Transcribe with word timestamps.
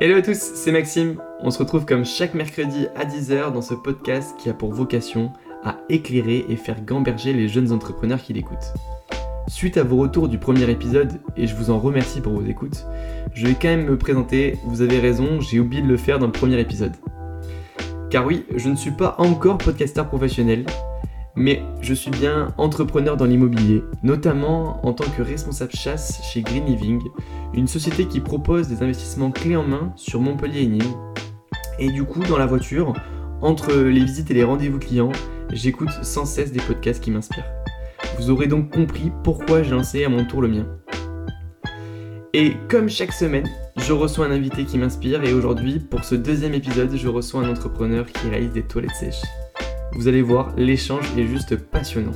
Hello 0.00 0.16
à 0.16 0.22
tous, 0.22 0.38
c'est 0.38 0.70
Maxime. 0.70 1.20
On 1.40 1.50
se 1.50 1.58
retrouve 1.58 1.84
comme 1.84 2.04
chaque 2.04 2.34
mercredi 2.34 2.86
à 2.94 3.04
10h 3.04 3.52
dans 3.52 3.62
ce 3.62 3.74
podcast 3.74 4.36
qui 4.38 4.48
a 4.48 4.54
pour 4.54 4.72
vocation 4.72 5.32
à 5.64 5.78
éclairer 5.88 6.46
et 6.48 6.54
faire 6.54 6.84
gamberger 6.84 7.32
les 7.32 7.48
jeunes 7.48 7.72
entrepreneurs 7.72 8.22
qui 8.22 8.32
l'écoutent. 8.32 8.74
Suite 9.48 9.76
à 9.76 9.82
vos 9.82 9.96
retours 9.96 10.28
du 10.28 10.38
premier 10.38 10.70
épisode, 10.70 11.20
et 11.36 11.48
je 11.48 11.56
vous 11.56 11.70
en 11.70 11.80
remercie 11.80 12.20
pour 12.20 12.34
vos 12.34 12.46
écoutes, 12.46 12.86
je 13.34 13.44
vais 13.44 13.54
quand 13.54 13.66
même 13.66 13.86
me 13.86 13.98
présenter, 13.98 14.56
vous 14.66 14.82
avez 14.82 15.00
raison, 15.00 15.40
j'ai 15.40 15.58
oublié 15.58 15.82
de 15.82 15.88
le 15.88 15.96
faire 15.96 16.20
dans 16.20 16.26
le 16.26 16.32
premier 16.32 16.60
épisode. 16.60 16.94
Car 18.08 18.24
oui, 18.24 18.46
je 18.54 18.68
ne 18.68 18.76
suis 18.76 18.92
pas 18.92 19.16
encore 19.18 19.58
podcasteur 19.58 20.06
professionnel, 20.06 20.64
mais 21.38 21.62
je 21.80 21.94
suis 21.94 22.10
bien 22.10 22.52
entrepreneur 22.58 23.16
dans 23.16 23.24
l'immobilier, 23.24 23.84
notamment 24.02 24.84
en 24.84 24.92
tant 24.92 25.08
que 25.16 25.22
responsable 25.22 25.70
chasse 25.72 26.20
chez 26.24 26.42
Green 26.42 26.66
Living, 26.66 27.00
une 27.54 27.68
société 27.68 28.06
qui 28.06 28.18
propose 28.18 28.66
des 28.66 28.82
investissements 28.82 29.30
clés 29.30 29.54
en 29.54 29.62
main 29.62 29.92
sur 29.94 30.20
Montpellier 30.20 30.62
et 30.62 30.66
Nîmes. 30.66 30.96
Et 31.78 31.90
du 31.92 32.02
coup, 32.02 32.24
dans 32.24 32.38
la 32.38 32.46
voiture, 32.46 32.92
entre 33.40 33.72
les 33.72 34.04
visites 34.04 34.32
et 34.32 34.34
les 34.34 34.42
rendez-vous 34.42 34.80
clients, 34.80 35.12
j'écoute 35.52 35.92
sans 36.02 36.24
cesse 36.24 36.50
des 36.50 36.60
podcasts 36.60 37.02
qui 37.02 37.12
m'inspirent. 37.12 37.46
Vous 38.18 38.30
aurez 38.30 38.48
donc 38.48 38.70
compris 38.70 39.12
pourquoi 39.22 39.62
j'ai 39.62 39.70
lancé 39.70 40.04
à 40.04 40.08
mon 40.08 40.24
tour 40.24 40.42
le 40.42 40.48
mien. 40.48 40.66
Et 42.34 42.54
comme 42.68 42.88
chaque 42.88 43.12
semaine, 43.12 43.48
je 43.76 43.92
reçois 43.92 44.26
un 44.26 44.32
invité 44.32 44.64
qui 44.64 44.76
m'inspire 44.76 45.22
et 45.22 45.32
aujourd'hui, 45.32 45.78
pour 45.78 46.02
ce 46.02 46.16
deuxième 46.16 46.54
épisode, 46.54 46.96
je 46.96 47.08
reçois 47.08 47.42
un 47.42 47.50
entrepreneur 47.50 48.04
qui 48.06 48.28
réalise 48.28 48.52
des 48.52 48.64
toilettes 48.64 48.96
sèches. 48.96 49.22
Vous 49.98 50.06
allez 50.06 50.22
voir, 50.22 50.54
l'échange 50.56 51.02
est 51.18 51.26
juste 51.26 51.56
passionnant. 51.56 52.12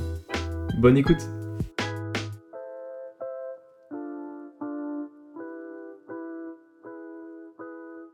Bonne 0.79 0.95
écoute 0.95 1.17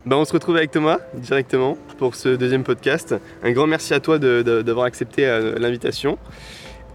Ben, 0.08 0.16
on 0.16 0.26
se 0.26 0.34
retrouve 0.34 0.58
avec 0.58 0.72
Thomas 0.72 0.98
directement 1.14 1.78
pour 2.00 2.16
ce 2.16 2.30
deuxième 2.30 2.64
podcast. 2.64 3.14
Un 3.44 3.52
grand 3.52 3.68
merci 3.68 3.94
à 3.94 4.00
toi 4.00 4.18
d'avoir 4.18 4.88
accepté 4.88 5.28
euh, 5.28 5.60
l'invitation. 5.60 6.18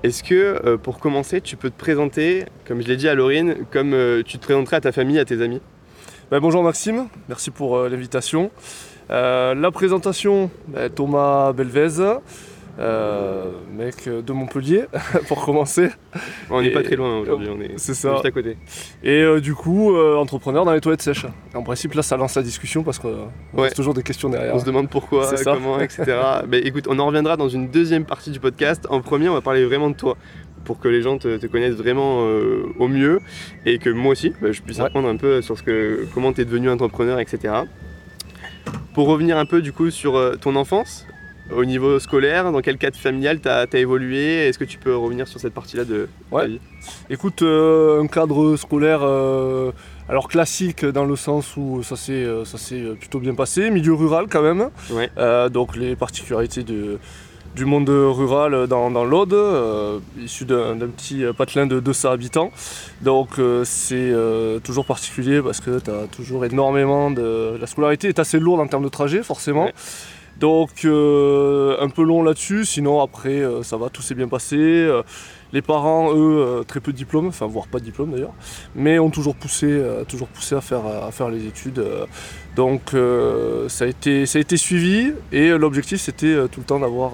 Est-ce 0.02 0.24
que 0.24 0.34
euh, 0.34 0.76
pour 0.76 0.98
commencer, 0.98 1.40
tu 1.40 1.56
peux 1.56 1.70
te 1.70 1.78
présenter, 1.78 2.44
comme 2.66 2.82
je 2.82 2.88
l'ai 2.88 2.96
dit 2.96 3.08
à 3.08 3.14
Laurine, 3.14 3.54
comme 3.70 3.94
euh, 3.94 4.24
tu 4.24 4.36
te 4.36 4.42
présenterais 4.42 4.78
à 4.78 4.80
ta 4.80 4.90
famille, 4.90 5.20
à 5.20 5.24
tes 5.24 5.42
amis? 5.42 5.60
Ben, 6.32 6.40
Bonjour 6.40 6.64
Maxime, 6.64 7.06
merci 7.28 7.52
pour 7.52 7.84
l'invitation. 7.84 8.50
la 9.10 9.70
présentation, 9.72 10.50
ben, 10.66 10.90
Thomas 10.90 11.52
Belvez, 11.52 12.18
euh, 12.78 13.52
mec 13.72 14.08
de 14.08 14.32
Montpellier, 14.32 14.86
pour 15.28 15.44
commencer. 15.44 15.90
On 16.50 16.60
n'est 16.60 16.70
pas 16.70 16.82
très 16.82 16.96
loin 16.96 17.18
aujourd'hui, 17.18 17.48
on 17.50 17.60
est, 17.60 17.78
juste 17.78 18.04
à 18.04 18.30
côté. 18.30 18.56
Et 19.02 19.22
euh, 19.22 19.40
du 19.40 19.54
coup, 19.54 19.94
euh, 19.94 20.16
entrepreneur 20.16 20.64
dans 20.64 20.72
les 20.72 20.80
toilettes 20.80 21.02
sèches. 21.02 21.26
En 21.54 21.62
principe, 21.62 21.94
là, 21.94 22.02
ça 22.02 22.16
lance 22.16 22.34
la 22.34 22.42
discussion 22.42 22.82
parce 22.82 22.98
qu'on 22.98 23.28
ouais. 23.54 23.68
a 23.68 23.70
toujours 23.70 23.94
des 23.94 24.02
questions 24.02 24.28
derrière. 24.28 24.54
On 24.54 24.58
se 24.58 24.64
demande 24.64 24.88
pourquoi, 24.88 25.30
comment, 25.44 25.78
etc. 25.80 26.04
Mais 26.48 26.58
écoute, 26.60 26.86
on 26.88 26.98
en 26.98 27.06
reviendra 27.06 27.36
dans 27.36 27.48
une 27.48 27.68
deuxième 27.68 28.04
partie 28.04 28.30
du 28.30 28.40
podcast. 28.40 28.86
En 28.90 29.00
premier, 29.00 29.28
on 29.28 29.34
va 29.34 29.40
parler 29.40 29.64
vraiment 29.64 29.90
de 29.90 29.96
toi 29.96 30.16
pour 30.64 30.80
que 30.80 30.88
les 30.88 31.02
gens 31.02 31.18
te, 31.18 31.46
connaissent 31.46 31.74
vraiment 31.74 32.20
au 32.78 32.88
mieux 32.88 33.20
et 33.66 33.78
que 33.78 33.90
moi 33.90 34.12
aussi, 34.12 34.32
bah, 34.40 34.50
je 34.50 34.62
puisse 34.62 34.80
apprendre 34.80 35.08
un 35.08 35.16
peu 35.16 35.42
sur 35.42 35.58
ce 35.58 35.62
que, 35.62 36.06
comment 36.14 36.32
tu 36.32 36.40
es 36.40 36.44
devenu 36.46 36.70
entrepreneur, 36.70 37.20
etc. 37.20 37.54
Pour 38.94 39.08
revenir 39.08 39.36
un 39.36 39.44
peu 39.44 39.60
du 39.60 39.72
coup 39.72 39.90
sur 39.90 40.38
ton 40.40 40.56
enfance, 40.56 41.06
au 41.50 41.64
niveau 41.64 41.98
scolaire, 41.98 42.50
dans 42.50 42.60
quel 42.60 42.78
cadre 42.78 42.96
familial 42.96 43.40
tu 43.40 43.48
as, 43.48 43.66
évolué? 43.74 44.48
Est-ce 44.48 44.58
que 44.58 44.64
tu 44.64 44.78
peux 44.78 44.96
revenir 44.96 45.28
sur 45.28 45.40
cette 45.40 45.52
partie-là 45.52 45.84
de 45.84 46.08
ta 46.30 46.46
vie? 46.46 46.60
Écoute, 47.10 47.42
euh, 47.42 48.02
un 48.02 48.06
cadre 48.06 48.56
scolaire 48.56 49.00
euh, 49.02 49.72
alors 50.08 50.28
classique 50.28 50.84
dans 50.84 51.04
le 51.04 51.16
sens 51.16 51.56
où 51.56 51.82
ça 51.82 51.96
s'est 51.96 52.12
euh, 52.12 52.94
plutôt 52.98 53.20
bien 53.20 53.34
passé, 53.34 53.70
milieu 53.70 53.94
rural 53.94 54.26
quand 54.30 54.42
même. 54.42 54.70
donc 55.50 55.76
les 55.76 55.96
particularités 55.96 56.62
de, 56.62 56.98
du 57.54 57.66
monde 57.66 57.90
rural 57.90 58.66
dans, 58.66 58.90
dans 58.90 59.04
l'Aude, 59.04 59.36
issu 60.18 60.46
d'un 60.46 60.76
petit 60.88 61.24
patelin 61.36 61.66
de 61.66 61.78
200 61.78 62.10
habitants. 62.10 62.52
Donc 63.02 63.38
c'est 63.64 64.14
toujours 64.64 64.86
particulier 64.86 65.42
parce 65.42 65.60
que 65.60 65.78
tu 65.78 65.90
as 65.90 66.06
toujours 66.06 66.44
énormément 66.46 67.10
de... 67.10 67.56
La 67.60 67.66
scolarité 67.66 68.08
est 68.08 68.18
assez 68.18 68.38
lourde 68.38 68.60
en 68.60 68.66
termes 68.66 68.84
de 68.84 68.88
trajet 68.88 69.22
forcément. 69.22 69.68
Donc 70.38 70.84
euh, 70.84 71.76
un 71.80 71.88
peu 71.88 72.02
long 72.02 72.22
là-dessus, 72.22 72.64
sinon 72.64 73.00
après 73.00 73.40
euh, 73.40 73.62
ça 73.62 73.76
va, 73.76 73.88
tout 73.88 74.02
s'est 74.02 74.14
bien 74.14 74.28
passé. 74.28 74.56
Euh, 74.56 75.02
les 75.52 75.62
parents, 75.62 76.12
eux, 76.12 76.64
très 76.66 76.80
peu 76.80 76.90
de 76.90 76.96
diplômes, 76.96 77.28
enfin 77.28 77.46
voire 77.46 77.68
pas 77.68 77.78
de 77.78 77.84
diplôme 77.84 78.10
d'ailleurs, 78.10 78.34
mais 78.74 78.98
ont 78.98 79.10
toujours 79.10 79.36
poussé, 79.36 79.80
toujours 80.08 80.26
poussé 80.26 80.56
à 80.56 80.60
faire, 80.60 80.84
à 80.84 81.12
faire 81.12 81.28
les 81.28 81.46
études. 81.46 81.80
donc 82.56 82.90
ça, 83.68 83.84
a 83.84 84.26
ça 84.26 84.38
a 84.38 84.40
été 84.40 84.56
suivi 84.56 85.12
et 85.30 85.50
l'objectif 85.50 86.00
c'était 86.00 86.48
tout 86.48 86.58
le 86.58 86.66
temps 86.66 86.80
d'avoir 86.80 87.12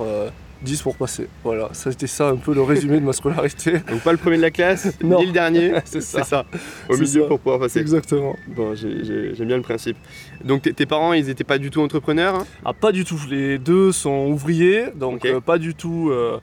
10 0.63 0.83
pour 0.83 0.97
passer. 0.97 1.29
Voilà, 1.45 1.71
ça 1.73 1.91
c'était 1.91 2.07
ça 2.07 2.29
un 2.29 2.37
peu 2.37 2.55
le 2.55 2.63
résumé 2.63 3.01
de 3.01 3.05
ma 3.05 3.13
scolarité. 3.13 3.73
Donc 3.91 4.01
pas 4.03 4.13
le 4.13 4.19
premier 4.19 4.37
de 4.37 4.43
la 4.43 4.51
classe, 4.51 4.99
ni 5.03 5.27
le 5.27 5.33
dernier, 5.33 5.73
c'est 5.85 6.01
ça. 6.01 6.45
Au 6.89 6.97
milieu 6.97 7.27
pour 7.27 7.41
pouvoir 7.41 7.61
passer. 7.61 7.81
Exactement. 7.81 8.37
Bon, 8.49 8.75
j'aime 8.75 9.47
bien 9.47 9.57
le 9.57 9.63
principe. 9.63 9.97
Donc 10.45 10.63
tes 10.63 10.87
parents, 10.87 11.13
ils 11.13 11.27
n'étaient 11.27 11.45
pas 11.45 11.59
du 11.59 11.71
tout 11.71 11.81
entrepreneurs 11.81 12.35
hein? 12.35 12.47
Ah 12.65 12.73
pas 12.73 12.93
du 12.93 13.05
tout. 13.05 13.21
Les 13.29 13.59
deux 13.59 13.93
sont 13.93 14.29
ouvriers, 14.29 14.87
donc 14.95 15.25
euh, 15.25 15.41
pas 15.41 15.59
du 15.59 15.75
tout, 15.75 16.11
euh, 16.11 16.39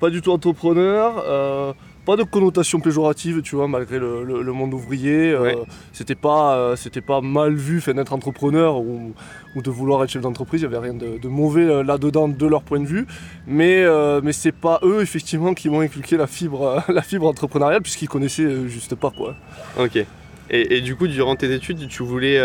pas 0.00 0.10
du 0.10 0.20
tout 0.20 0.30
entrepreneurs. 0.32 1.24
Euh, 1.26 1.72
pas 2.08 2.16
de 2.16 2.22
connotation 2.22 2.80
péjorative, 2.80 3.42
tu 3.42 3.54
vois, 3.54 3.68
malgré 3.68 3.98
le, 3.98 4.52
monde 4.54 4.72
ouvrier. 4.72 5.30
Euh, 5.30 5.56
c'était 5.92 6.14
pas, 6.14 6.56
euh, 6.56 6.74
c'était 6.74 7.02
pas 7.02 7.20
mal 7.20 7.52
vu 7.52 7.82
d'être 7.86 8.14
entrepreneur 8.14 8.78
ou, 8.78 9.12
de 9.54 9.70
vouloir 9.70 10.02
être 10.04 10.10
chef 10.10 10.22
d'entreprise. 10.22 10.62
Il 10.62 10.68
n'y 10.68 10.74
avait 10.74 10.88
rien 10.88 10.94
de, 10.94 11.28
mauvais 11.28 11.66
euh, 11.68 11.82
là-dedans 11.82 12.28
de 12.28 12.46
leur 12.46 12.62
point 12.62 12.80
de 12.80 12.86
vue. 12.86 13.06
Mais, 13.46 13.84
mais 14.22 14.32
c'est 14.32 14.52
pas 14.52 14.80
eux, 14.84 15.02
effectivement, 15.02 15.52
qui 15.52 15.68
m'ont 15.68 15.80
inculqué 15.80 16.16
la 16.16 16.26
fibre, 16.26 16.82
la 16.88 17.02
fibre 17.02 17.26
entrepreneuriale, 17.26 17.82
puisqu'ils 17.82 18.08
connaissaient 18.08 18.66
juste 18.68 18.94
pas, 18.94 19.10
quoi. 19.10 19.34
Ok. 19.78 19.96
Et, 19.96 20.06
et, 20.76 20.80
du 20.80 20.96
coup, 20.96 21.08
durant 21.08 21.36
tes 21.36 21.52
études, 21.52 21.88
tu 21.88 22.02
voulais 22.04 22.40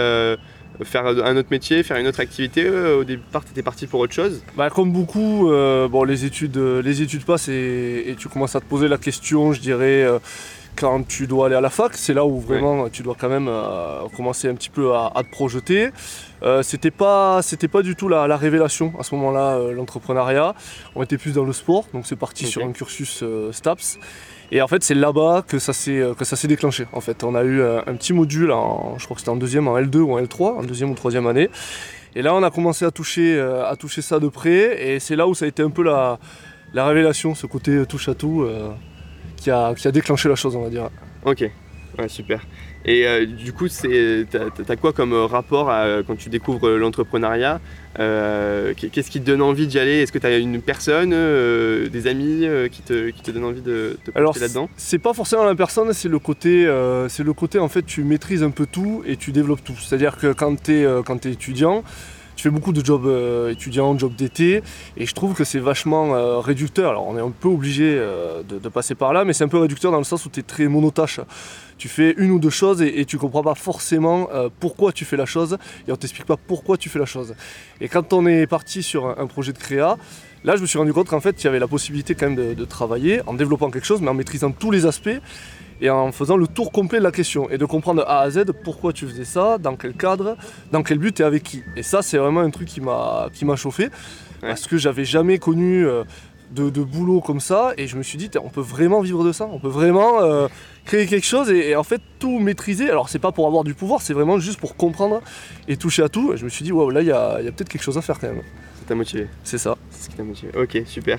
faire 0.82 1.06
un 1.06 1.38
autre 1.38 1.50
métier, 1.52 1.84
faire 1.84 1.98
une 1.98 2.08
autre 2.08 2.20
activité 2.20 2.66
euh, 2.66 3.00
Au 3.00 3.04
départ, 3.04 3.44
tu 3.46 3.52
étais 3.52 3.64
parti 3.64 3.88
pour 3.88 4.00
autre 4.00 4.14
chose? 4.14 4.42
Bah, 4.56 4.70
Comme 4.70 4.92
beaucoup, 4.92 5.52
euh, 5.52 5.88
bon, 5.88 6.04
les, 6.04 6.26
études, 6.26 6.58
euh, 6.58 6.82
les 6.82 7.02
études 7.02 7.26
passent 7.26 7.50
et, 7.50 8.16
tu 8.18 8.28
commences 8.30 8.56
à 8.56 8.60
te 8.60 8.66
poser 8.66 8.88
la 8.88 8.98
question, 8.98 9.54
je 9.54 9.60
dirais, 9.60 10.08
quand 10.76 11.08
tu 11.08 11.28
dois 11.28 11.48
aller 11.48 11.56
à 11.56 11.62
la 11.62 11.70
fac. 11.70 11.94
C'est 11.96 12.14
là 12.14 12.26
où 12.26 12.40
vraiment 12.40 12.90
tu 12.90 13.04
dois 13.04 13.16
quand 13.20 13.30
même 13.30 13.50
commencer 14.16 14.48
un 14.50 14.56
petit 14.56 14.70
peu 14.70 14.94
à, 14.94 15.12
te 15.16 15.30
projeter. 15.30 15.90
c'était 16.62 16.92
pas 16.92 17.42
c'était 17.42 17.68
pas 17.68 17.82
du 17.82 17.96
tout 17.96 18.08
la, 18.08 18.38
révélation 18.38 18.94
à 19.00 19.04
ce 19.04 19.16
moment-là 19.16 19.72
l'entrepreneuriat 19.74 20.56
on 20.96 21.04
était 21.04 21.18
plus 21.18 21.34
dans 21.34 21.44
le 21.44 21.54
sport 21.54 21.86
donc 21.94 22.06
c'est 22.06 22.16
parti 22.16 22.46
sur 22.46 22.64
un 22.64 22.72
cursus 22.72 23.24
STAPS 23.52 24.00
et 24.52 24.62
en 24.62 24.68
fait, 24.68 24.84
c'est 24.84 24.94
là-bas 24.94 25.44
que 25.48 25.60
ça 25.60 25.74
s'est 25.74 26.00
euh, 26.00 26.14
que 26.14 26.26
ça 26.26 26.36
s'est 26.36 26.48
déclenché. 26.48 26.86
En 26.94 27.02
fait, 27.02 27.24
on 27.24 27.36
a 27.36 27.44
eu 27.44 27.62
euh, 27.62 27.82
un, 27.88 27.96
petit 27.96 28.14
module, 28.14 28.52
en, 28.52 28.98
je 28.98 29.06
crois 29.06 29.16
que 29.16 29.22
c'était 29.22 29.32
en 29.32 29.36
deuxième, 29.36 29.68
en 29.68 29.78
L2 29.80 29.98
ou 29.98 30.14
en 30.14 30.22
L3, 30.22 30.60
en 30.60 30.64
deuxième 30.64 30.92
ou 30.92 30.96
troisième 30.96 31.28
année. 31.28 31.50
Et 32.16 32.22
là, 32.22 32.36
on 32.36 32.44
a 32.44 32.52
commencé 32.52 32.86
à 32.86 32.92
toucher, 32.92 33.36
euh, 33.36 33.68
à 33.68 33.76
toucher 33.76 34.02
ça 34.02 34.20
de 34.20 34.28
près. 34.28 34.88
Et 34.88 35.00
c'est 35.00 35.16
là 35.16 35.28
où 35.28 35.34
ça 35.34 35.46
a 35.46 35.48
été 35.48 35.64
un 35.64 35.70
peu 35.70 35.84
la, 35.84 36.20
la 36.74 36.86
révélation, 36.86 37.34
ce 37.36 37.48
côté 37.48 37.86
touche 37.88 38.10
à 38.10 38.14
tout, 38.14 38.48
qui, 39.38 39.50
a, 39.50 39.74
qui 39.74 39.88
a 39.88 39.92
déclenché 39.92 40.30
la 40.30 40.36
chose, 40.36 40.56
on 40.56 40.62
va 40.62 40.70
dire. 40.70 40.90
Ok, 41.26 41.50
ouais, 41.98 42.08
super. 42.08 42.46
Et 42.86 43.08
euh, 43.08 43.26
du 43.26 43.54
coup, 43.54 43.68
t'as 43.70 44.76
quoi 44.76 44.94
comme 44.94 45.14
euh, 45.14 45.26
rapport 45.26 45.72
quand 46.06 46.16
tu 46.18 46.30
découvres 46.30 46.70
l'entrepreneuriat 46.70 47.62
euh, 48.00 48.74
Qu'est-ce 48.76 49.10
qui 49.10 49.22
te 49.22 49.26
donne 49.26 49.42
envie 49.42 49.68
d'y 49.68 49.80
aller? 49.80 50.02
Est-ce 50.02 50.12
que 50.12 50.20
tu 50.20 50.28
as 50.28 50.38
une 50.38 50.62
personne, 50.62 51.12
des 51.12 52.08
amis 52.08 52.46
qui, 52.72 52.82
te, 52.82 53.10
qui 53.10 53.22
te 53.22 53.32
donnent 53.32 53.46
envie 53.46 53.62
de 53.62 53.98
te 54.04 54.12
projeter 54.12 54.40
là-dedans? 54.42 54.70
C'est 54.76 55.00
pas 55.00 55.14
forcément 55.14 55.46
la 55.46 55.56
personne, 55.56 55.94
c'est 55.94 56.10
le 56.10 56.20
côté, 56.20 56.70
c'est 57.10 57.24
le 57.24 57.34
côté 57.34 57.60
en 57.60 57.70
fait, 57.70 57.84
tu 57.84 58.04
maîtrises 58.04 58.44
un 58.44 58.52
peu 58.52 58.66
tout 58.66 59.04
et 59.06 59.16
tu 59.16 59.32
développes 59.32 59.64
tout. 59.64 59.78
C'est-à-dire 59.80 60.18
que 60.18 60.34
quand 60.34 60.64
tu 60.64 60.74
es, 60.74 60.84
es, 60.84 61.32
étudiant, 61.32 61.84
tu 62.36 62.44
fais 62.44 62.50
beaucoup 62.50 62.74
de 62.74 62.84
jobs 62.84 63.08
étudiants, 63.50 63.98
jobs 63.98 64.16
d'été, 64.16 64.62
et 64.98 65.06
je 65.06 65.14
trouve 65.14 65.34
que 65.34 65.44
c'est 65.44 65.60
vachement 65.60 66.40
réducteur. 66.42 66.92
Alors 66.92 67.08
on 67.08 67.18
est 67.18 67.22
un 67.22 67.32
peu 67.32 67.48
obligé 67.48 67.96
de, 67.96 68.60
de, 68.60 68.70
passer 68.70 68.96
par 68.96 69.14
là, 69.14 69.24
mais 69.24 69.34
c'est 69.34 69.44
un 69.44 69.50
peu 69.50 69.60
réducteur 69.60 69.92
dans 69.92 69.98
le 69.98 70.04
sens 70.04 70.26
où 70.26 70.30
tu 70.30 70.40
es 70.40 70.44
très 70.44 70.68
monotache 70.68 71.20
tu 71.78 71.90
fais 71.90 72.14
une 72.18 72.32
ou 72.32 72.40
deux 72.40 72.50
choses 72.50 72.82
et, 72.82 73.06
tu 73.06 73.18
comprends 73.18 73.44
pas 73.44 73.56
forcément 73.56 74.30
euh, 74.34 74.50
pourquoi 74.60 74.94
tu 74.94 75.06
fais 75.06 75.18
la 75.18 75.26
chose 75.26 75.58
et 75.88 75.92
on 75.92 75.96
t'explique 75.96 76.26
pas 76.26 76.38
pourquoi 76.38 76.78
tu 76.78 76.90
fais 76.90 77.00
la 77.00 77.06
chose. 77.06 77.36
Et 77.82 77.90
quand 77.90 78.14
on 78.14 78.26
est 78.26 78.48
parti 78.48 78.84
sur 78.84 79.06
un, 79.20 79.28
projet 79.28 79.52
de 79.52 79.58
créa, 79.58 79.98
là 80.44 80.56
je 80.56 80.62
me 80.62 80.66
suis 80.66 80.80
rendu 80.80 80.94
compte 80.94 81.10
qu'en 81.10 81.20
fait 81.20 81.42
il 81.42 81.46
y 81.46 81.48
avait 81.48 81.60
la 81.60 81.68
possibilité 81.68 82.16
quand 82.16 82.30
même 82.30 82.56
de, 82.56 82.66
travailler 82.66 83.22
en 83.28 83.34
développant 83.34 83.70
quelque 83.70 83.86
chose 83.86 84.02
mais 84.02 84.10
en 84.10 84.14
maîtrisant 84.14 84.52
tous 84.52 84.72
les 84.72 84.86
aspects 84.86 85.20
et 85.84 85.90
en 85.90 86.12
faisant 86.12 86.38
le 86.38 86.48
tour 86.48 86.72
complet 86.72 87.00
de 87.00 87.04
la 87.04 87.12
question 87.12 87.50
et 87.50 87.58
de 87.58 87.66
comprendre 87.66 88.04
A 88.08 88.22
à 88.22 88.30
Z 88.30 88.46
pourquoi 88.64 88.94
tu 88.94 89.06
faisais 89.06 89.26
ça, 89.26 89.58
dans 89.58 89.76
quel 89.76 89.94
cadre, 89.94 90.38
dans 90.72 90.82
quel 90.82 90.98
but 90.98 91.20
et 91.20 91.24
avec 91.24 91.44
qui. 91.44 91.62
Et 91.76 91.84
ça 91.84 92.02
c'est 92.02 92.18
vraiment 92.18 92.40
un 92.40 92.50
truc 92.50 92.70
qui 92.70 92.82
m'a 92.82 93.56
chauffé 93.56 93.90
parce 94.42 94.66
que 94.66 94.78
j'avais 94.78 95.06
jamais 95.06 95.40
connu 95.40 95.86
euh, 95.86 96.04
de, 96.52 96.84
boulot 96.84 97.22
comme 97.22 97.40
ça. 97.40 97.74
Et 97.78 97.88
je 97.88 97.98
me 97.98 98.04
suis 98.04 98.18
dit, 98.18 98.30
on 98.42 98.50
peut 98.50 98.62
vraiment 98.62 99.02
vivre 99.02 99.24
de 99.24 99.32
ça, 99.32 99.48
on 99.52 99.60
peut 99.60 99.68
vraiment 99.68 100.22
euh, 100.22 100.48
créer 100.86 101.06
quelque 101.06 101.26
chose 101.26 101.50
et, 101.50 101.76
en 101.76 101.84
fait 101.84 102.02
tout 102.20 102.40
maîtriser. 102.40 102.90
Alors 102.90 103.10
c'est 103.10 103.20
pas 103.20 103.32
pour 103.32 103.48
avoir 103.48 103.64
du 103.64 103.74
pouvoir, 103.74 104.02
c'est 104.02 104.14
vraiment 104.14 104.40
juste 104.40 104.60
pour 104.60 104.76
comprendre 104.76 105.22
et 105.68 105.78
toucher 105.78 106.04
à 106.04 106.10
tout. 106.10 106.34
Et 106.34 106.38
je 106.38 106.46
me 106.46 106.50
suis 106.50 106.64
dit, 106.64 106.72
waouh, 106.72 106.90
là 106.90 107.02
il 107.02 107.08
y 107.08 107.12
a, 107.12 107.42
y 107.42 107.48
a 107.48 107.52
peut-être 107.52 107.70
quelque 107.70 107.84
chose 107.84 107.98
à 107.98 108.02
faire 108.02 108.20
quand 108.20 108.28
même. 108.28 108.42
Ça 108.80 108.86
t'a 108.88 108.96
motivé 108.96 109.28
C'est 109.44 109.58
ça. 109.58 109.78
C'est 110.04 110.08
ce 110.08 110.10
qui 110.10 110.18
t'a 110.18 110.24
motivé. 110.24 110.52
Ok, 110.58 110.82
super. 110.86 111.18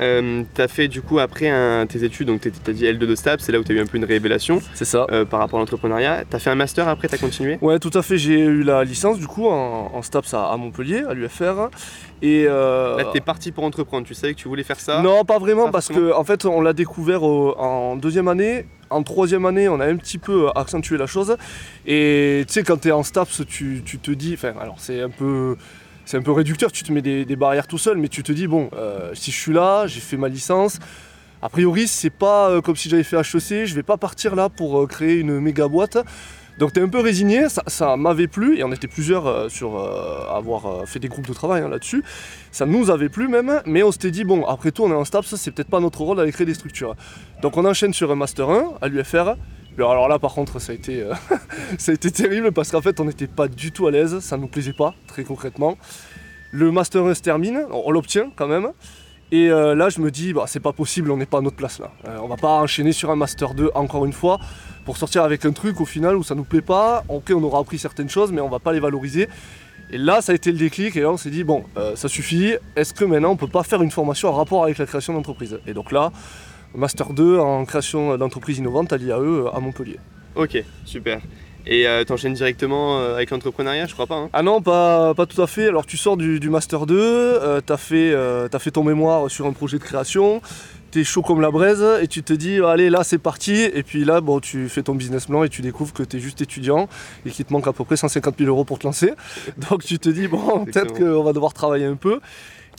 Euh, 0.00 0.44
tu 0.54 0.62
as 0.62 0.68
fait 0.68 0.86
du 0.86 1.02
coup 1.02 1.18
après 1.18 1.50
tes 1.88 2.04
études, 2.04 2.28
donc 2.28 2.40
tu 2.40 2.48
as 2.48 2.72
dit 2.72 2.84
L2 2.84 2.98
de 2.98 3.14
STAP, 3.16 3.40
c'est 3.40 3.50
là 3.50 3.58
où 3.58 3.64
tu 3.64 3.72
as 3.72 3.74
eu 3.74 3.80
un 3.80 3.86
peu 3.86 3.96
une 3.96 4.04
révélation. 4.04 4.62
C'est 4.72 4.84
ça. 4.84 5.04
Euh, 5.10 5.24
par 5.24 5.40
rapport 5.40 5.58
à 5.58 5.62
l'entrepreneuriat. 5.62 6.24
Tu 6.30 6.36
as 6.36 6.38
fait 6.38 6.50
un 6.50 6.54
master 6.54 6.86
après, 6.86 7.08
tu 7.08 7.16
as 7.16 7.18
continué? 7.18 7.58
Ouais, 7.60 7.80
tout 7.80 7.90
à 7.94 8.02
fait. 8.02 8.18
J'ai 8.18 8.38
eu 8.38 8.62
la 8.62 8.84
licence 8.84 9.18
du 9.18 9.26
coup 9.26 9.48
en, 9.48 9.90
en 9.92 10.02
STAPS 10.02 10.34
à, 10.34 10.56
Montpellier, 10.56 11.02
à 11.08 11.14
l'UFR. 11.14 11.70
Et 12.22 12.46
euh... 12.46 12.98
Là, 12.98 13.06
t'es 13.12 13.20
parti 13.20 13.50
pour 13.50 13.64
entreprendre, 13.64 14.06
tu 14.06 14.14
savais 14.14 14.34
que 14.34 14.38
tu 14.38 14.46
voulais 14.46 14.62
faire 14.62 14.78
ça? 14.78 15.02
Non, 15.02 15.24
pas 15.24 15.40
vraiment, 15.40 15.72
parce 15.72 15.88
qu'en 15.88 16.16
en 16.16 16.24
fait, 16.24 16.44
on 16.44 16.60
l'a 16.60 16.72
découvert 16.72 17.24
en 17.24 17.96
deuxième 17.96 18.28
année. 18.28 18.66
En 18.90 19.02
troisième 19.02 19.44
année, 19.44 19.68
on 19.68 19.80
a 19.80 19.86
un 19.86 19.96
petit 19.96 20.18
peu 20.18 20.50
accentué 20.54 20.98
la 20.98 21.06
chose. 21.06 21.36
Et 21.84 22.44
tu 22.46 22.52
sais, 22.52 22.62
quand 22.62 22.80
tu 22.80 22.88
es 22.88 22.92
en 22.92 23.02
STAPS, 23.02 23.42
tu, 23.48 23.82
tu 23.84 23.98
te 23.98 24.12
dis. 24.12 24.34
Enfin, 24.34 24.52
alors 24.60 24.76
c'est 24.78 25.02
un 25.02 25.10
peu 25.10 25.56
c'est 26.10 26.16
un 26.16 26.22
peu 26.22 26.32
réducteur, 26.32 26.72
tu 26.72 26.82
te 26.82 26.92
mets 26.92 27.02
des, 27.02 27.36
barrières 27.36 27.68
tout 27.68 27.78
seul, 27.78 27.96
mais 27.96 28.08
tu 28.08 28.24
te 28.24 28.32
dis, 28.32 28.48
bon, 28.48 28.68
euh, 28.72 29.12
si 29.14 29.30
je 29.30 29.36
suis 29.38 29.52
là, 29.52 29.86
j'ai 29.86 30.00
fait 30.00 30.16
ma 30.16 30.28
licence, 30.28 30.80
a 31.40 31.48
priori, 31.48 31.86
c'est 31.86 32.10
pas 32.10 32.50
euh, 32.50 32.60
comme 32.60 32.74
si 32.74 32.88
j'avais 32.88 33.04
fait 33.04 33.16
HEC, 33.16 33.64
je 33.64 33.74
vais 33.76 33.84
pas 33.84 33.96
partir 33.96 34.34
là 34.34 34.48
pour 34.48 34.80
euh, 34.80 34.86
créer 34.88 35.20
une 35.20 35.38
méga 35.38 35.68
boîte. 35.68 35.98
Donc 36.58 36.72
tu 36.72 36.80
es 36.80 36.82
un 36.82 36.88
peu 36.88 36.98
résigné, 36.98 37.44
ça, 37.48 37.96
m'avait 37.96 38.26
plu, 38.26 38.58
et 38.58 38.64
on 38.64 38.72
était 38.72 38.88
plusieurs 38.88 39.48
sur 39.52 39.78
avoir 40.28 40.86
fait 40.86 40.98
des 40.98 41.06
groupes 41.06 41.28
de 41.28 41.32
travail 41.32 41.62
hein, 41.62 41.68
là-dessus. 41.68 42.02
Ça 42.50 42.66
nous 42.66 42.90
avait 42.90 43.08
plu 43.08 43.28
même, 43.28 43.62
mais 43.64 43.84
on 43.84 43.92
s'était 43.92 44.10
dit, 44.10 44.24
bon, 44.24 44.44
après 44.44 44.72
tout, 44.72 44.82
on 44.82 44.90
est 44.90 44.94
en 44.94 45.04
STAPS, 45.04 45.36
c'est 45.36 45.52
peut-être 45.52 45.70
pas 45.70 45.78
notre 45.78 46.00
rôle 46.00 46.16
d'aller 46.16 46.32
créer 46.32 46.44
des 46.44 46.54
structures. 46.54 46.96
Donc 47.40 47.56
on 47.56 47.64
enchaîne 47.64 47.94
sur 47.94 48.10
un 48.10 48.16
Master 48.16 48.50
1 48.50 48.74
à 48.82 48.88
l'UFR, 48.88 49.36
alors 49.78 50.08
là 50.08 50.18
par 50.18 50.34
contre 50.34 50.58
ça 50.58 50.72
a 50.72 50.74
été, 50.74 51.02
euh, 51.02 51.14
ça 51.78 51.92
a 51.92 51.94
été 51.94 52.10
terrible 52.10 52.52
parce 52.52 52.70
qu'en 52.70 52.80
fait 52.80 53.00
on 53.00 53.04
n'était 53.04 53.26
pas 53.26 53.48
du 53.48 53.72
tout 53.72 53.86
à 53.86 53.90
l'aise, 53.90 54.20
ça 54.20 54.36
ne 54.36 54.42
nous 54.42 54.48
plaisait 54.48 54.72
pas 54.72 54.94
très 55.06 55.24
concrètement. 55.24 55.76
Le 56.52 56.72
Master 56.72 57.04
1 57.04 57.14
se 57.14 57.22
termine, 57.22 57.62
on, 57.70 57.90
l'obtient 57.92 58.30
quand 58.34 58.48
même. 58.48 58.70
Et 59.30 59.48
euh, 59.48 59.76
là 59.76 59.88
je 59.88 60.00
me 60.00 60.10
dis 60.10 60.32
bah 60.32 60.44
c'est 60.46 60.60
pas 60.60 60.72
possible, 60.72 61.10
on 61.10 61.16
n'est 61.16 61.26
pas 61.26 61.38
à 61.38 61.40
notre 61.40 61.56
place 61.56 61.78
là. 61.78 61.92
Euh, 62.08 62.18
on 62.22 62.26
va 62.26 62.36
pas 62.36 62.60
enchaîner 62.60 62.92
sur 62.92 63.10
un 63.10 63.16
Master 63.16 63.54
2 63.54 63.70
encore 63.74 64.04
une 64.04 64.12
fois 64.12 64.40
pour 64.84 64.96
sortir 64.96 65.22
avec 65.22 65.44
un 65.44 65.52
truc 65.52 65.80
au 65.80 65.84
final 65.84 66.16
où 66.16 66.24
ça 66.24 66.34
nous 66.34 66.44
plaît 66.44 66.62
pas. 66.62 67.04
Ok 67.08 67.32
on 67.34 67.42
aura 67.42 67.60
appris 67.60 67.78
certaines 67.78 68.10
choses 68.10 68.32
mais 68.32 68.40
on 68.40 68.48
va 68.48 68.58
pas 68.58 68.72
les 68.72 68.80
valoriser. 68.80 69.28
Et 69.92 69.98
là 69.98 70.20
ça 70.20 70.32
a 70.32 70.34
été 70.34 70.50
le 70.50 70.58
déclic 70.58 70.96
et 70.96 71.00
là 71.00 71.10
on 71.10 71.16
s'est 71.16 71.30
dit 71.30 71.44
bon 71.44 71.64
ça 71.94 72.08
suffit, 72.08 72.54
est-ce 72.74 72.92
que 72.92 73.04
maintenant 73.04 73.30
on 73.30 73.36
peut 73.36 73.46
pas 73.46 73.62
faire 73.62 73.82
une 73.82 73.92
formation 73.92 74.28
en 74.28 74.32
rapport 74.32 74.64
avec 74.64 74.78
la 74.78 74.86
création 74.86 75.14
d'entreprise? 75.14 75.60
Et 75.66 75.74
donc 75.74 75.92
là 75.92 76.10
Master 76.74 77.12
2 77.12 77.38
en 77.38 77.64
création 77.64 78.16
d'entreprise 78.16 78.58
innovante 78.58 78.92
à 78.92 78.96
l'IAE 78.96 79.50
à 79.52 79.60
Montpellier. 79.60 79.98
Ok, 80.36 80.62
super. 80.84 81.20
Et 81.66 81.86
euh, 81.86 82.04
tu 82.04 82.12
enchaînes 82.12 82.34
directement 82.34 82.98
euh, 82.98 83.14
avec 83.14 83.30
l'entrepreneuriat, 83.30 83.86
je 83.86 83.92
crois 83.92 84.06
pas 84.06 84.16
hein? 84.16 84.30
Ah 84.32 84.42
non, 84.42 84.62
pas, 84.62 85.14
pas, 85.14 85.26
tout 85.26 85.40
à 85.42 85.46
fait. 85.46 85.68
Alors 85.68 85.84
tu 85.84 85.96
sors 85.96 86.16
du, 86.16 86.48
Master 86.48 86.86
2, 86.86 86.96
euh, 86.98 87.60
tu 87.64 87.72
as, 87.72 87.74
as, 87.74 88.58
fait 88.58 88.70
ton 88.70 88.82
mémoire 88.82 89.30
sur 89.30 89.46
un 89.46 89.52
projet 89.52 89.78
de 89.78 89.82
création, 89.82 90.40
tu 90.90 91.00
es 91.00 91.04
chaud 91.04 91.22
comme 91.22 91.40
la 91.40 91.50
braise 91.50 91.84
et 92.00 92.08
tu 92.08 92.22
te 92.22 92.32
dis 92.32 92.60
allez 92.60 92.90
là 92.90 93.04
c'est 93.04 93.18
parti 93.18 93.62
et 93.62 93.82
puis 93.82 94.04
là 94.04 94.20
bon 94.20 94.40
tu 94.40 94.68
fais 94.68 94.82
ton 94.82 94.94
business 94.94 95.26
plan 95.26 95.44
et 95.44 95.48
tu 95.48 95.62
découvres 95.62 95.92
que 95.92 96.02
tu 96.02 96.16
es 96.16 96.20
juste 96.20 96.40
étudiant 96.40 96.88
et 97.24 97.30
qu'il 97.30 97.44
te 97.44 97.52
manque 97.52 97.68
à 97.68 97.72
peu 97.72 97.84
près 97.84 97.96
150 97.96 98.36
000 98.38 98.48
euros 98.48 98.64
pour 98.64 98.78
te 98.78 98.86
lancer. 98.86 99.12
Donc 99.70 99.84
tu 99.84 99.98
te 99.98 100.08
dis 100.08 100.28
bon 100.28 100.64
peut-être 100.64 100.94
qu'on 100.94 101.22
va 101.22 101.32
devoir 101.32 101.52
travailler 101.52 101.86
un 101.86 101.96
peu. 101.96 102.20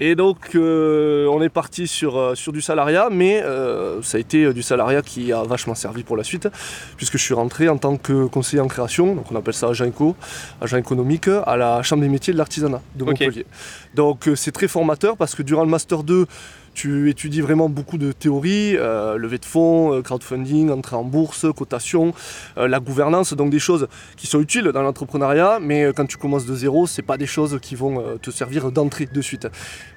Et 0.03 0.15
donc 0.15 0.55
euh, 0.55 1.27
on 1.27 1.43
est 1.43 1.49
parti 1.49 1.85
sur, 1.85 2.17
euh, 2.17 2.33
sur 2.33 2.51
du 2.51 2.59
salariat, 2.59 3.09
mais 3.11 3.43
euh, 3.43 4.01
ça 4.01 4.17
a 4.17 4.19
été 4.19 4.51
du 4.51 4.63
salariat 4.63 5.03
qui 5.03 5.31
a 5.31 5.43
vachement 5.43 5.75
servi 5.75 6.01
pour 6.01 6.17
la 6.17 6.23
suite, 6.23 6.49
puisque 6.97 7.19
je 7.19 7.23
suis 7.23 7.35
rentré 7.35 7.69
en 7.69 7.77
tant 7.77 7.97
que 7.97 8.25
conseiller 8.25 8.61
en 8.61 8.67
création, 8.67 9.13
donc 9.13 9.31
on 9.31 9.35
appelle 9.35 9.53
ça 9.53 9.67
agent 9.67 9.85
éco, 9.85 10.15
agent 10.59 10.77
économique, 10.77 11.27
à 11.27 11.55
la 11.55 11.83
Chambre 11.83 12.01
des 12.01 12.09
métiers 12.09 12.33
de 12.33 12.39
l'artisanat 12.39 12.81
de 12.95 13.03
Montpellier. 13.03 13.45
Donc 13.93 14.27
c'est 14.33 14.51
très 14.51 14.67
formateur 14.67 15.17
parce 15.17 15.35
que 15.35 15.43
durant 15.43 15.63
le 15.63 15.69
Master 15.69 16.01
2, 16.01 16.25
tu 16.73 17.09
étudies 17.09 17.41
vraiment 17.41 17.69
beaucoup 17.69 17.97
de 17.97 18.11
théories, 18.11 18.77
euh, 18.77 19.17
levée 19.17 19.37
de 19.37 19.45
fonds, 19.45 19.93
euh, 19.93 20.01
crowdfunding, 20.01 20.69
entrée 20.71 20.95
en 20.95 21.03
bourse, 21.03 21.45
cotation, 21.55 22.13
euh, 22.57 22.67
la 22.67 22.79
gouvernance, 22.79 23.33
donc 23.33 23.49
des 23.49 23.59
choses 23.59 23.87
qui 24.17 24.27
sont 24.27 24.39
utiles 24.39 24.65
dans 24.65 24.81
l'entrepreneuriat, 24.81 25.59
mais 25.61 25.91
quand 25.95 26.05
tu 26.05 26.17
commences 26.17 26.45
de 26.45 26.55
zéro, 26.55 26.87
c'est 26.87 27.01
pas 27.01 27.17
des 27.17 27.25
choses 27.25 27.59
qui 27.61 27.75
vont 27.75 28.17
te 28.21 28.31
servir 28.31 28.71
d'entrée 28.71 29.07
de 29.11 29.21
suite. 29.21 29.47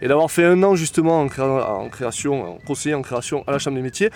Et 0.02 0.08
d'avoir 0.08 0.30
fait 0.30 0.44
un 0.44 0.62
an 0.62 0.74
justement 0.74 1.20
en, 1.20 1.26
en, 1.26 1.88
création, 1.88 2.54
en 2.54 2.58
conseiller 2.66 2.94
en 2.94 3.02
création 3.02 3.44
à 3.46 3.52
la 3.52 3.58
Chambre 3.58 3.76
des 3.76 3.82
métiers, 3.82 4.10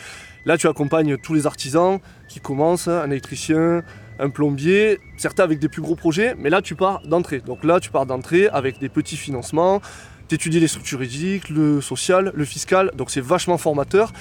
là 0.44 0.58
tu 0.58 0.66
accompagnes 0.66 1.16
tous 1.16 1.34
les 1.34 1.46
artisans 1.46 1.98
qui 2.28 2.40
commencent, 2.40 2.88
un 2.88 3.10
électricien, 3.10 3.82
un 4.18 4.30
plombier, 4.30 4.98
certains 5.16 5.44
avec 5.44 5.58
des 5.58 5.68
plus 5.68 5.82
gros 5.82 5.94
projets, 5.94 6.34
mais 6.38 6.50
là 6.50 6.62
tu 6.62 6.74
pars 6.74 7.00
d'entrée. 7.06 7.40
Donc 7.40 7.64
là 7.64 7.80
tu 7.80 7.90
pars 7.90 8.06
d'entrée 8.06 8.48
avec 8.48 8.78
des 8.78 8.88
petits 8.88 9.16
financements, 9.16 9.80
t'étudies 10.28 10.60
les 10.60 10.68
structures 10.68 10.98
juridiques, 10.98 11.48
le 11.48 11.80
social, 11.80 12.32
le 12.34 12.44
fiscal, 12.44 12.92
donc 12.94 13.10
c'est 13.10 13.20
vachement 13.20 13.58
formateur. 13.58 14.12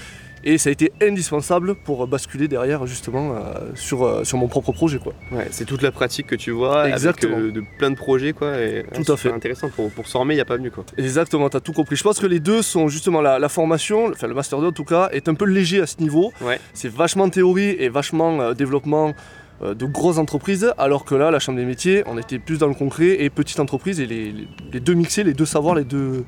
Et 0.43 0.57
ça 0.57 0.69
a 0.69 0.71
été 0.71 0.91
indispensable 1.01 1.75
pour 1.75 2.05
basculer 2.07 2.47
derrière 2.47 2.85
justement 2.85 3.35
euh, 3.35 3.71
sur, 3.75 4.03
euh, 4.03 4.23
sur 4.23 4.37
mon 4.37 4.47
propre 4.47 4.71
projet. 4.71 4.99
Quoi. 4.99 5.13
Ouais, 5.31 5.47
c'est 5.51 5.65
toute 5.65 5.81
la 5.81 5.91
pratique 5.91 6.27
que 6.27 6.35
tu 6.35 6.51
vois 6.51 6.87
Exactement. 6.89 7.35
avec 7.35 7.47
euh, 7.47 7.51
de 7.51 7.63
plein 7.77 7.89
de 7.89 7.95
projets. 7.95 8.33
Quoi, 8.33 8.57
et, 8.59 8.85
tout 8.93 9.11
à 9.11 9.17
fait. 9.17 9.31
intéressant 9.31 9.69
pour, 9.69 9.91
pour 9.91 10.07
s'en 10.07 10.29
il 10.29 10.35
n'y 10.35 10.39
a 10.39 10.45
pas 10.45 10.57
mieux. 10.57 10.69
Quoi. 10.69 10.85
Exactement, 10.97 11.49
tu 11.49 11.57
as 11.57 11.59
tout 11.59 11.73
compris. 11.73 11.95
Je 11.95 12.03
pense 12.03 12.19
que 12.19 12.27
les 12.27 12.39
deux 12.39 12.61
sont 12.61 12.87
justement 12.87 13.21
la, 13.21 13.49
formation, 13.49 14.09
enfin 14.09 14.27
le 14.27 14.35
Master 14.35 14.59
2 14.59 14.67
en 14.67 14.71
tout 14.71 14.83
cas, 14.83 15.09
est 15.11 15.27
un 15.27 15.33
peu 15.33 15.45
léger 15.45 15.81
à 15.81 15.87
ce 15.87 15.97
niveau. 15.99 16.31
Ouais. 16.41 16.59
C'est 16.73 16.91
vachement 16.91 17.27
théorie 17.29 17.75
et 17.79 17.89
vachement 17.89 18.53
développement 18.53 19.15
de 19.61 19.85
grosses 19.85 20.17
entreprises, 20.17 20.71
alors 20.77 21.03
que 21.05 21.15
là, 21.15 21.31
la 21.31 21.39
Chambre 21.39 21.57
des 21.57 21.65
métiers, 21.65 22.03
on 22.05 22.17
était 22.17 22.39
plus 22.39 22.59
dans 22.59 22.67
le 22.67 22.75
concret 22.75 23.23
et 23.23 23.29
petite 23.29 23.59
entreprise, 23.59 23.99
et 23.99 24.05
les, 24.05 24.79
deux 24.79 24.93
mixés, 24.93 25.23
les 25.23 25.33
deux 25.33 25.45
savoirs, 25.45 25.75
les 25.75 25.83
deux, 25.83 26.25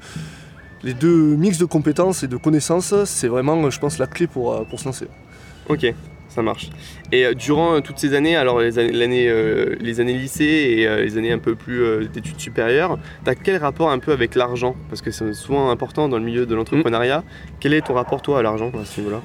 les 0.84 0.94
deux 0.94 1.36
mix 1.36 1.58
de 1.58 1.66
compétences 1.66 2.24
et 2.24 2.28
de 2.28 2.38
connaissances, 2.38 2.94
c'est 3.06 3.28
vraiment, 3.28 3.70
je 3.70 3.80
pense, 3.80 4.00
la 4.00 4.08
clé 4.08 4.28
pour, 4.28 4.54
euh, 4.54 4.64
pour 4.64 4.80
se 4.80 4.86
lancer. 4.86 5.08
Ok, 5.68 5.94
ça 6.28 6.42
marche. 6.42 6.72
Et 7.12 7.26
euh, 7.26 7.36
durant 7.36 7.82
toutes 7.82 8.00
ces 8.00 8.16
années, 8.16 8.36
alors 8.36 8.60
les 8.62 8.80
années, 8.80 9.76
les 9.80 10.00
années 10.00 10.14
lycée 10.14 10.44
et 10.44 11.04
les 11.04 11.18
années 11.18 11.32
un 11.32 11.40
peu 11.40 11.54
plus 11.54 12.08
d'études 12.08 12.40
supérieures, 12.40 12.98
tu 13.24 13.30
as 13.30 13.36
quel 13.36 13.58
rapport 13.58 13.92
un 13.92 14.00
peu 14.00 14.12
avec 14.12 14.34
l'argent? 14.34 14.76
Parce 14.90 15.04
que 15.04 15.12
c'est 15.12 15.34
souvent 15.34 15.70
important 15.70 16.10
dans 16.10 16.18
le 16.18 16.26
milieu 16.26 16.48
de 16.48 16.56
l'entrepreneuriat. 16.56 17.24
Quel 17.60 17.76
est 17.76 17.86
ton 17.86 17.94
rapport 17.94 18.24
toi 18.24 18.40
à 18.40 18.42
l'argent 18.42 18.72
à 18.80 18.86
ce 18.86 19.02
niveau-là? 19.02 19.22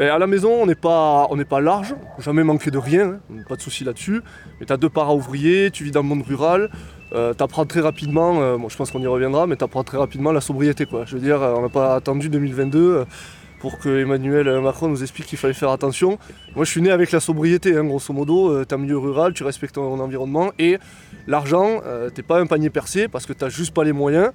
Ben, 0.00 0.08
à 0.08 0.18
la 0.18 0.26
maison, 0.26 0.50
on 0.62 0.64
n'est 0.64 0.74
pas, 0.74 1.28
pas 1.46 1.60
large, 1.60 1.94
jamais 2.18 2.42
manqué 2.42 2.70
de 2.70 2.78
rien, 2.78 3.20
hein, 3.30 3.42
pas 3.46 3.56
de 3.56 3.60
souci 3.60 3.84
là-dessus. 3.84 4.22
Mais 4.58 4.64
tu 4.64 4.72
as 4.72 4.78
deux 4.78 4.88
parents 4.88 5.14
ouvriers, 5.14 5.70
tu 5.70 5.84
vis 5.84 5.90
dans 5.90 6.00
le 6.00 6.08
monde 6.08 6.22
rural, 6.22 6.70
euh, 7.12 7.34
tu 7.36 7.42
apprends 7.42 7.66
très 7.66 7.80
rapidement, 7.80 8.40
euh, 8.40 8.56
je 8.66 8.76
pense 8.78 8.90
qu'on 8.90 9.02
y 9.02 9.06
reviendra, 9.06 9.46
mais 9.46 9.56
tu 9.56 9.64
apprends 9.64 9.84
très 9.84 9.98
rapidement 9.98 10.32
la 10.32 10.40
sobriété. 10.40 10.86
Quoi. 10.86 11.04
Je 11.04 11.16
veux 11.16 11.20
dire, 11.20 11.42
on 11.42 11.60
n'a 11.60 11.68
pas 11.68 11.96
attendu 11.96 12.30
2022 12.30 12.78
euh, 12.78 13.04
pour 13.58 13.78
que 13.78 14.00
Emmanuel 14.00 14.62
Macron 14.62 14.88
nous 14.88 15.02
explique 15.02 15.26
qu'il 15.26 15.36
fallait 15.36 15.52
faire 15.52 15.68
attention. 15.68 16.18
Moi, 16.56 16.64
je 16.64 16.70
suis 16.70 16.80
né 16.80 16.90
avec 16.90 17.12
la 17.12 17.20
sobriété, 17.20 17.76
hein, 17.76 17.84
grosso 17.84 18.14
modo. 18.14 18.64
tu 18.64 18.70
es 18.70 18.74
en 18.74 18.78
milieu 18.78 18.96
rural, 18.96 19.34
tu 19.34 19.44
respectes 19.44 19.74
ton 19.74 20.00
environnement 20.00 20.50
et 20.58 20.78
l'argent, 21.26 21.82
t'es 22.14 22.22
pas 22.22 22.40
un 22.40 22.46
panier 22.46 22.70
percé 22.70 23.06
parce 23.06 23.26
que 23.26 23.34
tu 23.34 23.44
n'as 23.44 23.50
juste 23.50 23.74
pas 23.74 23.84
les 23.84 23.92
moyens. 23.92 24.30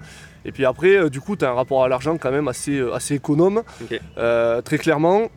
Et 0.45 0.51
puis 0.51 0.63
après, 0.63 1.09
du 1.09 1.21
coup, 1.21 1.35
tu 1.35 1.43
as 1.43 1.49
un 1.49 1.55
rapport 1.55 1.83
à 1.83 1.87
l'argent 1.87 2.17
quand 2.19 2.29
même 2.29 2.47
assez, 2.47 2.79
assez 2.93 3.15
économe. 3.15 3.63
très 4.15 4.77
clairement, 4.77 5.31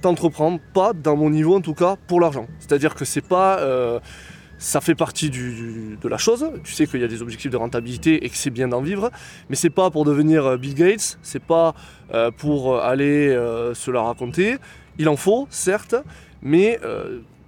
t'entreprends 0.00 0.58
pas, 0.74 0.92
dans 0.92 1.16
mon 1.16 1.30
niveau 1.30 1.56
en 1.56 1.60
tout 1.60 1.74
cas, 1.74 1.96
pour 2.06 2.20
l'argent. 2.20 2.46
C'est-à-dire 2.58 2.94
que 2.94 3.04
c'est 3.04 3.26
pas. 3.26 3.58
Euh, 3.60 4.00
ça 4.60 4.80
fait 4.80 4.96
partie 4.96 5.30
de 5.30 6.08
la 6.08 6.18
chose. 6.18 6.50
Tu 6.64 6.72
sais 6.72 6.88
qu'il 6.88 7.00
y 7.00 7.04
a 7.04 7.08
des 7.08 7.22
objectifs 7.22 7.50
de 7.50 7.56
rentabilité 7.56 8.24
et 8.24 8.28
que 8.28 8.36
c'est 8.36 8.50
bien 8.50 8.66
d'en 8.66 8.80
vivre, 8.80 9.10
mais 9.48 9.54
c'est 9.54 9.70
pas 9.70 9.88
pour 9.90 10.04
devenir 10.04 10.44
euh, 10.46 10.56
Bill 10.56 10.74
Gates, 10.74 11.16
c'est 11.22 11.42
pas 11.42 11.76
euh, 12.12 12.32
pour 12.32 12.76
aller 12.80 13.28
se 13.74 13.90
la 13.92 14.02
raconter. 14.02 14.56
Il 14.98 15.08
en 15.08 15.16
faut, 15.16 15.46
certes, 15.48 15.94
mais 16.42 16.80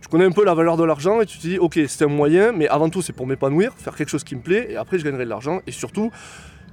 tu 0.01 0.09
connais 0.09 0.25
un 0.25 0.31
peu 0.31 0.45
la 0.45 0.55
valeur 0.55 0.77
de 0.77 0.85
l'argent 0.85 1.21
et 1.21 1.27
tu 1.27 1.39
te 1.39 1.43
dis, 1.43 1.59
ok, 1.59 1.81
c'est 1.89 2.05
un 2.05 2.09
moyen, 2.09 2.53
mais 2.53 2.69
avant 2.69 2.89
tout, 2.91 3.03
c'est 3.03 3.13
pour 3.13 3.27
m'épanouir, 3.27 3.73
faire 3.77 3.97
quelque 3.97 4.09
chose 4.09 4.25
qui 4.25 4.37
me 4.37 4.41
plaît, 4.41 4.69
et 4.71 4.77
après, 4.77 4.99
je 4.99 5.05
gagnerai 5.05 5.25
de 5.25 5.31
l'argent, 5.31 5.61
et 5.67 5.73
surtout, 5.73 6.13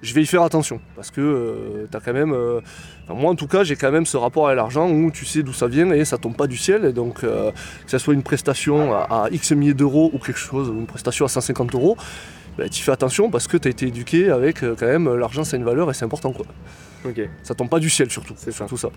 je 0.01 0.13
vais 0.13 0.21
y 0.21 0.25
faire 0.25 0.43
attention 0.43 0.79
parce 0.95 1.11
que 1.11 1.21
euh, 1.21 1.87
tu 1.89 1.97
as 1.97 1.99
quand 1.99 2.13
même, 2.13 2.33
euh, 2.33 2.61
moi 3.09 3.31
en 3.31 3.35
tout 3.35 3.47
cas, 3.47 3.63
j'ai 3.63 3.75
quand 3.75 3.91
même 3.91 4.05
ce 4.05 4.17
rapport 4.17 4.47
à 4.47 4.55
l'argent 4.55 4.89
où 4.89 5.11
tu 5.11 5.25
sais 5.25 5.43
d'où 5.43 5.53
ça 5.53 5.67
vient 5.67 5.91
et 5.91 6.05
ça 6.05 6.17
tombe 6.17 6.35
pas 6.35 6.47
du 6.47 6.57
ciel. 6.57 6.85
Et 6.85 6.93
donc, 6.93 7.23
euh, 7.23 7.51
que 7.51 7.91
ce 7.91 7.97
soit 7.97 8.13
une 8.13 8.23
prestation 8.23 8.93
à, 8.93 9.27
X 9.31 9.51
milliers 9.51 9.73
d'euros 9.73 10.11
ou 10.13 10.19
quelque 10.19 10.39
chose, 10.39 10.69
une 10.69 10.85
prestation 10.85 11.25
à 11.25 11.29
150 11.29 11.73
euros, 11.75 11.97
ben, 12.57 12.69
tu 12.69 12.81
fais 12.81 12.91
attention 12.91 13.29
parce 13.29 13.47
que 13.47 13.57
tu 13.57 13.67
as 13.67 13.71
été 13.71 13.87
éduqué 13.87 14.29
avec 14.29 14.61
quand 14.61 14.85
même 14.85 15.13
l'argent, 15.15 15.43
c'est 15.43 15.57
une 15.57 15.65
valeur 15.65 15.89
et 15.89 15.93
c'est 15.93 16.05
important 16.05 16.31
quoi. 16.31 16.45
Ok. 17.05 17.21
Ça 17.43 17.55
tombe 17.55 17.69
pas 17.69 17.79
du 17.79 17.89
ciel 17.89 18.09
surtout. 18.09 18.33
C'est 18.37 18.51
surtout 18.51 18.77
ça. 18.77 18.89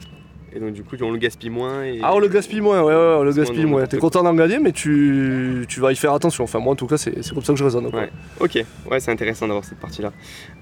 Et 0.54 0.60
donc 0.60 0.72
du 0.72 0.82
coup 0.82 0.96
on 1.00 1.10
le 1.10 1.18
gaspille 1.18 1.50
moins. 1.50 1.84
Et... 1.84 2.00
Ah 2.02 2.14
on 2.14 2.18
le 2.18 2.28
gaspille 2.28 2.60
moins, 2.60 2.82
ouais, 2.82 2.94
ouais 2.94 3.16
on 3.18 3.22
le 3.22 3.32
gaspille 3.32 3.66
moins. 3.66 3.86
T'es 3.86 3.98
content 3.98 4.22
d'en 4.22 4.34
gagner 4.34 4.58
mais 4.58 4.72
tu, 4.72 5.66
vas 5.78 5.92
y 5.92 5.96
faire 5.96 6.12
attention. 6.12 6.44
Enfin 6.44 6.58
moi 6.58 6.72
en 6.72 6.76
tout 6.76 6.86
cas 6.86 6.96
c'est 6.96 7.12
comme 7.32 7.42
ça 7.42 7.52
que 7.52 7.58
je 7.58 7.64
raisonne. 7.64 7.86
Ouais. 7.86 8.10
Ok, 8.40 8.64
ouais 8.90 9.00
c'est 9.00 9.10
intéressant 9.10 9.46
d'avoir 9.46 9.64
cette 9.64 9.78
partie-là. 9.78 10.12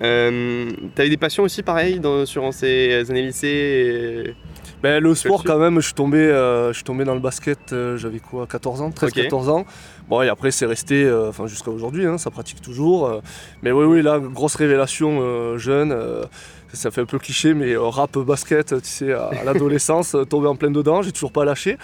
Euh, 0.02 0.70
T'as 0.94 1.06
eu 1.06 1.08
des 1.08 1.16
passions 1.16 1.42
aussi 1.42 1.62
pareil 1.62 2.00
dans, 2.00 2.26
sur 2.26 2.52
ces 2.52 3.10
années 3.10 3.22
lycée 3.22 4.34
ben, 4.82 5.02
le 5.02 5.14
sport 5.14 5.42
quand 5.42 5.58
même, 5.58 5.80
je 5.80 5.86
suis 5.86 5.94
tombé, 5.94 6.18
euh, 6.18 6.68
je 6.68 6.74
suis 6.74 6.84
tombé 6.84 7.04
dans 7.04 7.14
le 7.14 7.20
basket, 7.20 7.72
euh, 7.72 7.96
j'avais 7.96 8.20
quoi, 8.20 8.46
14 8.46 8.80
ans, 8.80 8.90
13-14 8.90 9.48
ans. 9.48 9.64
Bon 10.08 10.22
et 10.22 10.28
après 10.28 10.52
c'est 10.52 10.66
resté, 10.66 11.04
euh, 11.04 11.28
enfin 11.28 11.48
jusqu'à 11.48 11.70
aujourd'hui, 11.70 12.06
hein, 12.06 12.16
ça 12.16 12.30
pratique 12.30 12.62
toujours. 12.62 13.20
mais 13.62 13.72
oui 13.72 13.84
oui 13.84 14.02
là, 14.02 14.20
grosse 14.20 14.54
révélation 14.54 15.58
jeune, 15.58 15.94
ça 16.72 16.90
fait 16.90 17.00
un 17.00 17.06
peu 17.06 17.18
cliché, 17.18 17.54
mais 17.54 17.76
rap 17.76 18.18
basket, 18.18 18.80
tu 18.82 18.88
sais, 18.88 19.12
à, 19.12 19.30
l'adolescence, 19.44 20.16
tombé 20.28 20.46
en 20.46 20.56
plein 20.56 20.70
dedans, 20.70 21.02
j'ai 21.02 21.12
toujours 21.12 21.32
pas 21.32 21.44
lâché. 21.44 21.78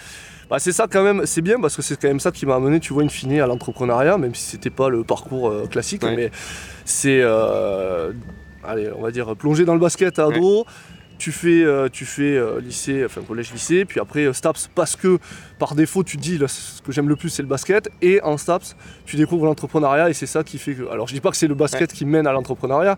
Bah, 0.49 0.59
c'est 0.59 0.71
ça 0.71 0.87
quand 0.89 1.03
même, 1.03 1.25
c'est 1.25 1.41
bien 1.41 1.59
parce 1.59 1.75
que 1.75 1.81
c'est 1.81 1.99
quand 1.99 2.07
même 2.07 2.19
ça 2.19 2.31
qui 2.31 2.45
m'a 2.45 2.55
amené, 2.55 2.79
tu 2.79 2.93
vois, 2.93 3.03
une 3.03 3.09
fine 3.09 3.39
à 3.39 3.47
l'entrepreneuriat, 3.47 4.17
même 4.17 4.35
si 4.35 4.43
c'était 4.43 4.69
pas 4.69 4.89
le 4.89 5.03
parcours 5.03 5.69
classique, 5.69 6.03
mais 6.03 6.31
c'est, 6.85 7.21
allez, 8.63 8.91
on 8.95 9.01
va 9.01 9.11
dire, 9.11 9.35
plonger 9.35 9.65
dans 9.65 9.73
le 9.73 9.79
basket 9.79 10.19
à 10.19 10.25
ado 10.25 10.65
tu 11.17 11.31
fais, 11.31 11.63
euh, 11.63 11.87
tu 11.89 12.05
fais 12.05 12.35
euh, 12.35 12.59
lycée, 12.59 13.03
enfin 13.05 13.21
collège-lycée, 13.21 13.85
puis 13.85 13.99
après 13.99 14.25
euh, 14.25 14.33
STAPS 14.33 14.69
parce 14.73 14.95
que 14.95 15.19
par 15.59 15.75
défaut 15.75 16.03
tu 16.03 16.17
te 16.17 16.21
dis 16.21 16.39
ce 16.47 16.81
que 16.81 16.91
j'aime 16.91 17.09
le 17.09 17.15
plus 17.15 17.29
c'est 17.29 17.41
le 17.41 17.47
basket, 17.47 17.89
et 18.01 18.21
en 18.21 18.37
STAPS 18.37 18.75
tu 19.05 19.15
découvres 19.15 19.45
l'entrepreneuriat 19.45 20.09
et 20.09 20.13
c'est 20.13 20.25
ça 20.25 20.43
qui 20.43 20.57
fait 20.57 20.73
que. 20.73 20.89
Alors 20.89 21.07
je 21.07 21.13
dis 21.13 21.21
pas 21.21 21.31
que 21.31 21.37
c'est 21.37 21.47
le 21.47 21.55
basket 21.55 21.91
qui 21.93 22.05
mène 22.05 22.27
à 22.27 22.31
l'entrepreneuriat, 22.31 22.97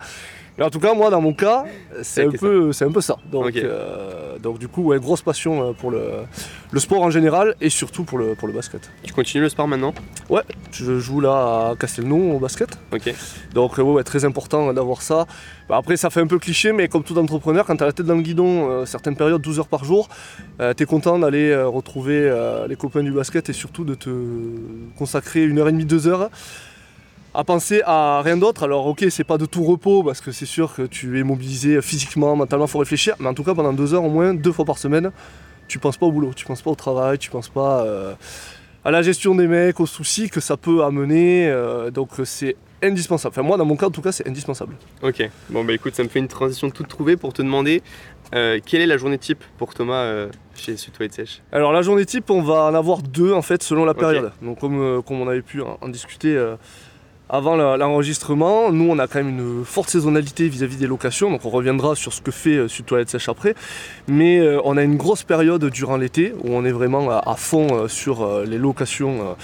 mais 0.57 0.63
en 0.63 0.69
tout 0.71 0.79
cas, 0.79 0.93
moi, 0.93 1.11
dans 1.11 1.21
mon 1.21 1.33
cas, 1.33 1.65
c'est 2.01 2.25
un, 2.25 2.31
peu, 2.31 2.71
un 2.79 2.91
peu 2.91 3.01
ça. 3.01 3.17
Donc, 3.31 3.55
euh, 3.55 4.39
donc 4.39 4.57
du 4.57 4.67
coup, 4.67 4.83
ouais, 4.85 4.99
grosse 4.99 5.21
passion 5.21 5.69
euh, 5.69 5.73
pour 5.73 5.91
le, 5.91 6.01
le, 6.71 6.79
sport 6.79 7.03
en 7.03 7.11
général 7.11 7.55
et 7.61 7.69
surtout 7.69 8.03
pour 8.03 8.17
le, 8.17 8.33
pour 8.33 8.47
le 8.47 8.55
basket. 8.55 8.89
Tu 9.03 9.13
continues 9.13 9.43
le 9.43 9.49
sport 9.49 9.67
maintenant? 9.67 9.93
Ouais, 10.29 10.41
je 10.71 10.99
joue 10.99 11.21
là 11.21 11.69
à 11.69 11.75
Castelnau 11.79 12.33
au 12.33 12.39
basket. 12.39 12.69
Ok. 12.91 13.13
Donc, 13.53 13.77
ouais, 13.77 14.03
très 14.03 14.25
important 14.25 14.73
d'avoir 14.73 15.03
ça. 15.03 15.27
Bah, 15.69 15.77
après, 15.77 15.95
ça 15.95 16.09
fait 16.09 16.21
un 16.21 16.27
peu 16.27 16.39
cliché, 16.39 16.71
mais 16.71 16.87
comme 16.87 17.03
tout 17.03 17.17
entrepreneur, 17.19 17.63
quand 17.63 17.75
tu 17.75 17.83
as 17.83 17.87
la 17.87 17.93
tête 17.93 18.07
dans 18.07 18.15
le 18.15 18.23
guidon, 18.23 18.69
euh, 18.69 18.85
certaines 18.85 19.15
périodes, 19.15 19.41
12 19.41 19.59
heures 19.59 19.67
par 19.67 19.85
jour, 19.85 20.09
tu 20.59 20.83
es 20.83 20.85
content 20.87 21.19
d'aller 21.19 21.55
retrouver 21.55 22.33
les 22.67 22.75
copains 22.75 23.03
du 23.03 23.11
basket 23.11 23.49
et 23.49 23.53
surtout 23.53 23.83
de 23.83 23.93
te 23.93 24.09
consacrer 24.97 25.43
une 25.43 25.59
heure 25.59 25.67
et 25.67 25.71
demie, 25.71 25.85
deux 25.85 26.07
heures 26.07 26.31
à 27.37 27.43
penser 27.43 27.83
à 27.85 28.23
rien 28.23 28.35
d'autre. 28.35 28.63
Alors 28.63 28.87
ok, 28.87 29.05
c'est 29.11 29.23
pas 29.23 29.37
de 29.37 29.45
tout 29.45 29.63
repos 29.63 30.01
parce 30.01 30.21
que 30.21 30.31
c'est 30.31 30.47
sûr 30.47 30.73
que 30.73 30.81
tu 30.81 31.19
es 31.19 31.23
mobilisé 31.23 31.79
physiquement, 31.83 32.35
mentalement, 32.35 32.65
faut 32.65 32.79
réfléchir. 32.79 33.15
Mais 33.19 33.27
en 33.27 33.35
tout 33.35 33.43
cas, 33.43 33.53
pendant 33.53 33.73
deux 33.73 33.93
heures 33.93 34.03
au 34.03 34.09
moins, 34.09 34.33
deux 34.33 34.51
fois 34.51 34.65
par 34.65 34.79
semaine, 34.79 35.11
tu 35.67 35.77
penses 35.77 35.97
pas 35.97 36.07
au 36.07 36.11
boulot, 36.11 36.31
tu 36.35 36.45
penses 36.45 36.63
pas 36.63 36.71
au 36.71 36.75
travail, 36.75 37.19
tu 37.19 37.29
penses 37.29 37.49
pas 37.49 37.83
euh, 37.83 38.15
à 38.83 38.89
la 38.89 39.03
gestion 39.03 39.35
des 39.35 39.45
mecs, 39.45 39.79
aux 39.79 39.85
soucis 39.85 40.31
que 40.31 40.39
ça 40.39 40.57
peut 40.57 40.83
amener. 40.83 41.47
Euh, 41.47 41.91
donc 41.91 42.09
c'est 42.23 42.55
indispensable. 42.81 43.33
Enfin 43.33 43.43
moi, 43.43 43.55
dans 43.57 43.65
mon 43.65 43.75
cas, 43.75 43.85
en 43.85 43.91
tout 43.91 44.01
cas, 44.01 44.11
c'est 44.11 44.27
indispensable. 44.27 44.73
Ok. 45.03 45.29
Bon 45.51 45.63
bah 45.63 45.73
écoute, 45.73 45.93
ça 45.93 46.01
me 46.01 46.09
fait 46.09 46.19
une 46.19 46.27
transition 46.27 46.71
toute 46.71 46.87
trouvée 46.87 47.17
pour 47.17 47.33
te 47.33 47.43
demander. 47.43 47.83
Euh, 48.33 48.59
quelle 48.65 48.81
est 48.81 48.87
la 48.87 48.97
journée 48.97 49.19
type 49.19 49.43
pour 49.59 49.75
Thomas 49.75 50.25
chez 50.55 50.75
Sud 50.75 50.93
Toilette 50.93 51.13
Sèche 51.13 51.43
Alors 51.51 51.71
la 51.71 51.83
journée 51.83 52.05
type, 52.07 52.31
on 52.31 52.41
va 52.41 52.63
en 52.63 52.73
avoir 52.73 53.03
deux 53.03 53.31
en 53.31 53.43
fait 53.43 53.61
selon 53.61 53.85
la 53.85 53.93
période. 53.93 54.31
Donc 54.41 54.59
comme, 54.59 55.03
comme 55.03 55.21
on 55.21 55.27
avait 55.27 55.43
pu 55.43 55.61
en 55.61 55.87
discuter 55.87 56.35
avant 57.29 57.55
l'enregistrement. 57.55 58.71
Nous, 58.71 58.89
on 58.89 58.99
a 58.99 59.07
quand 59.07 59.19
même 59.19 59.29
une 59.29 59.65
forte 59.65 59.89
saisonnalité 59.89 60.47
vis-à-vis 60.47 60.77
des 60.77 60.87
locations, 60.87 61.29
donc 61.29 61.43
on 61.45 61.49
reviendra 61.49 61.95
sur 61.95 62.13
ce 62.13 62.21
que 62.21 62.31
fait 62.31 62.55
euh, 62.55 62.67
Sud 62.67 62.85
Toilette 62.85 63.09
Sèche 63.09 63.29
après. 63.29 63.55
Mais 64.07 64.39
euh, 64.39 64.61
on 64.63 64.77
a 64.77 64.83
une 64.83 64.97
grosse 64.97 65.23
période 65.23 65.65
durant 65.65 65.97
l'été 65.97 66.33
où 66.43 66.51
on 66.51 66.63
est 66.63 66.71
vraiment 66.71 67.09
à, 67.11 67.35
fond 67.35 67.67
euh, 67.71 67.87
sur 67.87 68.43
les 68.45 68.57
locations. 68.57 69.35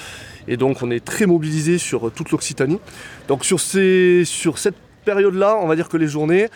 et 0.47 0.57
donc 0.57 0.81
on 0.81 0.91
est 0.91 1.03
très 1.03 1.25
mobilisé 1.25 1.77
sur 1.77 2.11
toute 2.11 2.31
l'Occitanie. 2.31 2.79
Donc 3.27 3.45
sur, 3.45 3.59
sur 3.59 4.57
cette 4.57 4.75
période-là, 5.05 5.57
on 5.61 5.67
va 5.67 5.75
dire 5.75 5.89
que 5.89 5.97
les 5.97 6.07
journées, 6.07 6.47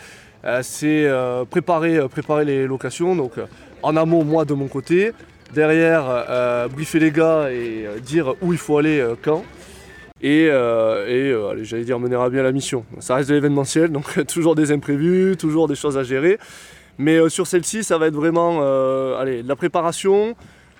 c'est 0.62 1.08
préparer, 1.50 2.08
préparer 2.08 2.44
les 2.44 2.66
locations. 2.66 3.14
Donc 3.14 3.32
en 3.82 3.96
amont, 3.96 4.24
moi 4.24 4.44
de 4.44 4.54
mon 4.54 4.68
côté. 4.68 5.12
Derrière, 5.54 6.68
briefer 6.70 6.98
les 6.98 7.10
gars 7.10 7.50
et 7.50 7.86
dire 8.02 8.34
où 8.42 8.52
il 8.52 8.58
faut 8.58 8.78
aller 8.78 9.02
quand 9.22 9.42
et, 10.20 10.48
euh, 10.50 11.06
euh, 11.06 11.58
j'allais 11.62 11.84
dire 11.84 11.98
mener 11.98 12.16
à 12.16 12.28
bien 12.28 12.42
la 12.42 12.52
mission. 12.52 12.84
Ça 12.98 13.16
reste 13.16 13.28
de 13.28 13.34
l'événementiel, 13.34 13.90
donc 13.90 14.26
toujours 14.26 14.54
des 14.54 14.72
imprévus, 14.72 15.36
toujours 15.36 15.68
des 15.68 15.76
choses 15.76 15.96
à 15.96 16.02
gérer. 16.02 16.38
Mais 16.98 17.16
euh, 17.16 17.28
sur 17.28 17.46
celle-ci, 17.46 17.84
ça 17.84 17.98
va 17.98 18.08
être 18.08 18.14
vraiment 18.14 18.60
allez, 19.16 19.42
de 19.42 19.48
la 19.48 19.56
préparation, 19.56 20.34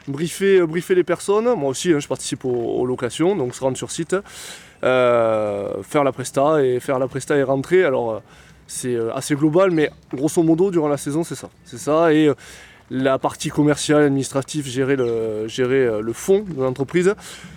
briefer, 0.08 0.66
briefer 0.66 0.94
les 0.94 1.04
personnes. 1.04 1.54
Moi 1.54 1.70
aussi, 1.70 1.92
hein, 1.92 2.00
je 2.00 2.08
participe 2.08 2.44
aux, 2.44 2.84
locations, 2.86 3.36
donc 3.36 3.54
se 3.54 3.60
rendre 3.60 3.76
sur 3.76 3.90
site, 3.90 4.16
faire 4.82 6.04
la 6.04 6.12
presta 6.12 6.64
et 6.64 6.80
faire 6.80 6.98
la 6.98 7.06
presta 7.06 7.36
et 7.36 7.42
rentrer. 7.44 7.84
Alors 7.84 8.20
c'est 8.66 8.96
assez 9.14 9.36
global, 9.36 9.70
mais 9.70 9.90
grosso 10.12 10.42
modo, 10.42 10.72
durant 10.72 10.88
la 10.88 10.96
saison, 10.96 11.22
c'est 11.22 11.36
ça. 11.36 11.48
C'est 11.64 11.78
ça. 11.78 12.12
Et 12.12 12.28
la 12.90 13.18
partie 13.18 13.50
commerciale, 13.50 14.02
administrative, 14.02 14.66
gérer 14.66 14.96
le, 14.96 15.46
gérer 15.48 15.86
euh, 15.86 16.00
le 16.00 16.12
fond 16.12 16.44
de 16.48 16.62
l'entreprise, 16.62 17.14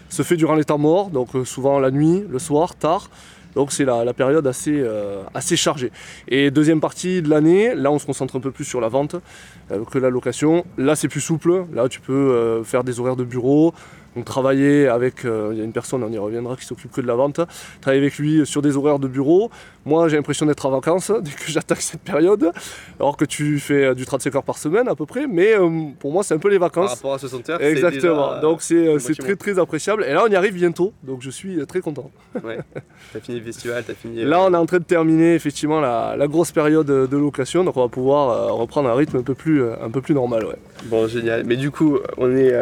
se 0.09 0.23
fait 0.23 0.35
durant 0.35 0.55
les 0.55 0.65
temps 0.65 0.77
morts, 0.77 1.09
donc 1.09 1.35
euh, 1.35 1.45
souvent 1.45 1.79
la 1.79 1.91
nuit, 1.91 2.23
le 2.29 2.39
soir, 2.39 2.75
tard. 2.75 3.09
Donc 3.55 3.73
c'est 3.73 3.83
la, 3.83 4.13
période 4.13 4.47
assez, 4.47 4.79
euh, 4.79 5.23
assez 5.33 5.57
chargée. 5.57 5.91
Et 6.29 6.51
deuxième 6.51 6.79
partie 6.79 7.21
de 7.21 7.29
l'année, 7.29 7.75
là 7.75 7.91
on 7.91 7.99
se 7.99 8.05
concentre 8.05 8.37
un 8.37 8.39
peu 8.39 8.51
plus 8.51 8.63
sur 8.63 8.79
la 8.79 8.87
vente 8.87 9.17
que 9.91 9.97
la 9.97 10.09
location. 10.09 10.65
Là 10.77 10.95
c'est 10.95 11.09
plus 11.09 11.19
souple, 11.19 11.65
là 11.73 11.89
tu 11.89 11.99
peux 11.99 12.63
faire 12.63 12.85
des 12.85 13.01
horaires 13.01 13.17
de 13.17 13.25
bureau, 13.25 13.73
donc 14.15 14.25
travailler 14.25 14.87
avec, 14.87 15.23
euh, 15.23 15.49
il 15.53 15.57
y 15.57 15.61
a 15.61 15.63
une 15.63 15.71
personne, 15.71 16.03
on 16.03 16.11
y 16.11 16.17
reviendra, 16.17 16.57
qui 16.57 16.65
s'occupe 16.65 16.91
que 16.91 16.99
de 16.99 17.07
la 17.07 17.15
vente, 17.15 17.39
travailler 17.79 18.01
avec 18.01 18.17
lui 18.17 18.45
sur 18.45 18.61
des 18.61 18.75
horaires 18.75 18.99
de 18.99 19.07
bureau. 19.07 19.49
Moi 19.85 20.09
j'ai 20.09 20.17
l'impression 20.17 20.45
d'être 20.45 20.65
en 20.65 20.71
vacances 20.71 21.11
dès 21.21 21.31
que 21.31 21.49
j'attaque 21.49 21.81
cette 21.81 22.01
période, 22.01 22.51
alors 22.99 23.15
que 23.15 23.25
tu 23.25 23.59
fais 23.59 23.85
euh, 23.85 23.93
du 23.93 24.05
35 24.05 24.35
heures 24.35 24.43
par 24.43 24.57
semaine 24.57 24.87
à 24.89 24.95
peu 24.95 25.05
près, 25.05 25.27
mais 25.27 25.53
euh, 25.57 25.69
pour 25.99 26.11
moi 26.11 26.23
c'est 26.23 26.33
un 26.33 26.39
peu 26.39 26.49
les 26.49 26.57
vacances. 26.57 26.87
Par 26.87 26.95
rapport 26.95 27.13
à 27.13 27.19
60 27.19 27.49
heures 27.49 27.61
Exactement, 27.61 28.41
donc 28.41 28.61
c'est 28.61 28.97
très 29.17 29.35
très 29.35 29.57
appréciable. 29.59 30.03
Et 30.07 30.13
là 30.13 30.23
on 30.27 30.29
y 30.29 30.35
arrive 30.35 30.55
bientôt, 30.55 30.93
donc 31.03 31.21
je 31.21 31.29
suis 31.29 31.65
très 31.65 31.79
content. 31.79 32.11
Ouais, 32.43 32.59
t'as 33.13 33.19
fini 33.21 33.39
le 33.39 33.45
festival, 33.45 33.83
t'as 33.87 33.93
fini... 33.93 34.23
Là 34.23 34.41
on 34.41 34.53
est 34.53 34.57
en 34.57 34.65
train 34.65 34.79
de 34.79 34.83
terminer 34.83 35.35
effectivement 35.35 35.79
la, 35.79 36.27
grosse 36.27 36.51
période 36.51 36.87
de 36.87 37.17
location, 37.17 37.63
donc 37.63 37.77
on 37.77 37.81
va 37.81 37.89
pouvoir 37.89 38.55
reprendre 38.55 38.89
un 38.89 38.93
rythme 38.93 39.17
un 39.17 39.23
peu 39.23 39.35
plus, 39.35 39.63
un 39.63 39.89
peu 39.89 40.01
plus 40.01 40.13
normal. 40.13 40.45
Ouais. 40.45 40.55
Bon 40.85 41.07
génial, 41.07 41.43
mais 41.45 41.55
du 41.55 41.71
coup 41.71 41.97
on 42.17 42.35
est, 42.35 42.53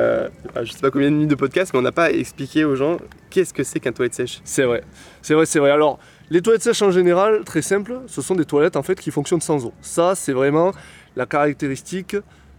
je 0.62 0.72
sais 0.72 0.80
pas 0.80 0.92
combien 0.92 1.10
de 1.10 1.16
minutes 1.16 1.30
de 1.30 1.39
podcast, 1.40 1.72
mais 1.74 1.80
on 1.80 1.84
n'a 1.84 1.92
pas 1.92 2.12
expliqué 2.12 2.66
aux 2.66 2.76
gens 2.76 2.98
qu'est-ce 3.30 3.54
que 3.54 3.64
c'est 3.64 3.80
qu'un 3.80 3.92
toilette 3.92 4.14
sèche. 4.14 4.42
C'est 4.44 4.64
vrai, 4.64 4.84
c'est 5.22 5.34
vrai, 5.34 5.46
c'est 5.46 5.60
vrai. 5.60 5.72
Alors, 5.72 6.00
les 6.30 6.42
toilettes 6.42 6.62
sèches 6.62 6.82
en 6.82 6.92
général, 6.92 7.44
très 7.46 7.62
simple, 7.62 8.02
ce 8.08 8.22
sont 8.22 8.36
des 8.36 8.46
toilettes 8.46 8.76
en 8.76 8.84
fait 8.84 9.00
qui 9.00 9.10
fonctionnent 9.10 9.42
sans 9.42 9.66
eau. 9.66 9.74
Ça, 9.82 10.14
c'est 10.16 10.34
vraiment 10.34 10.72
la 11.16 11.26
caractéristique 11.26 12.16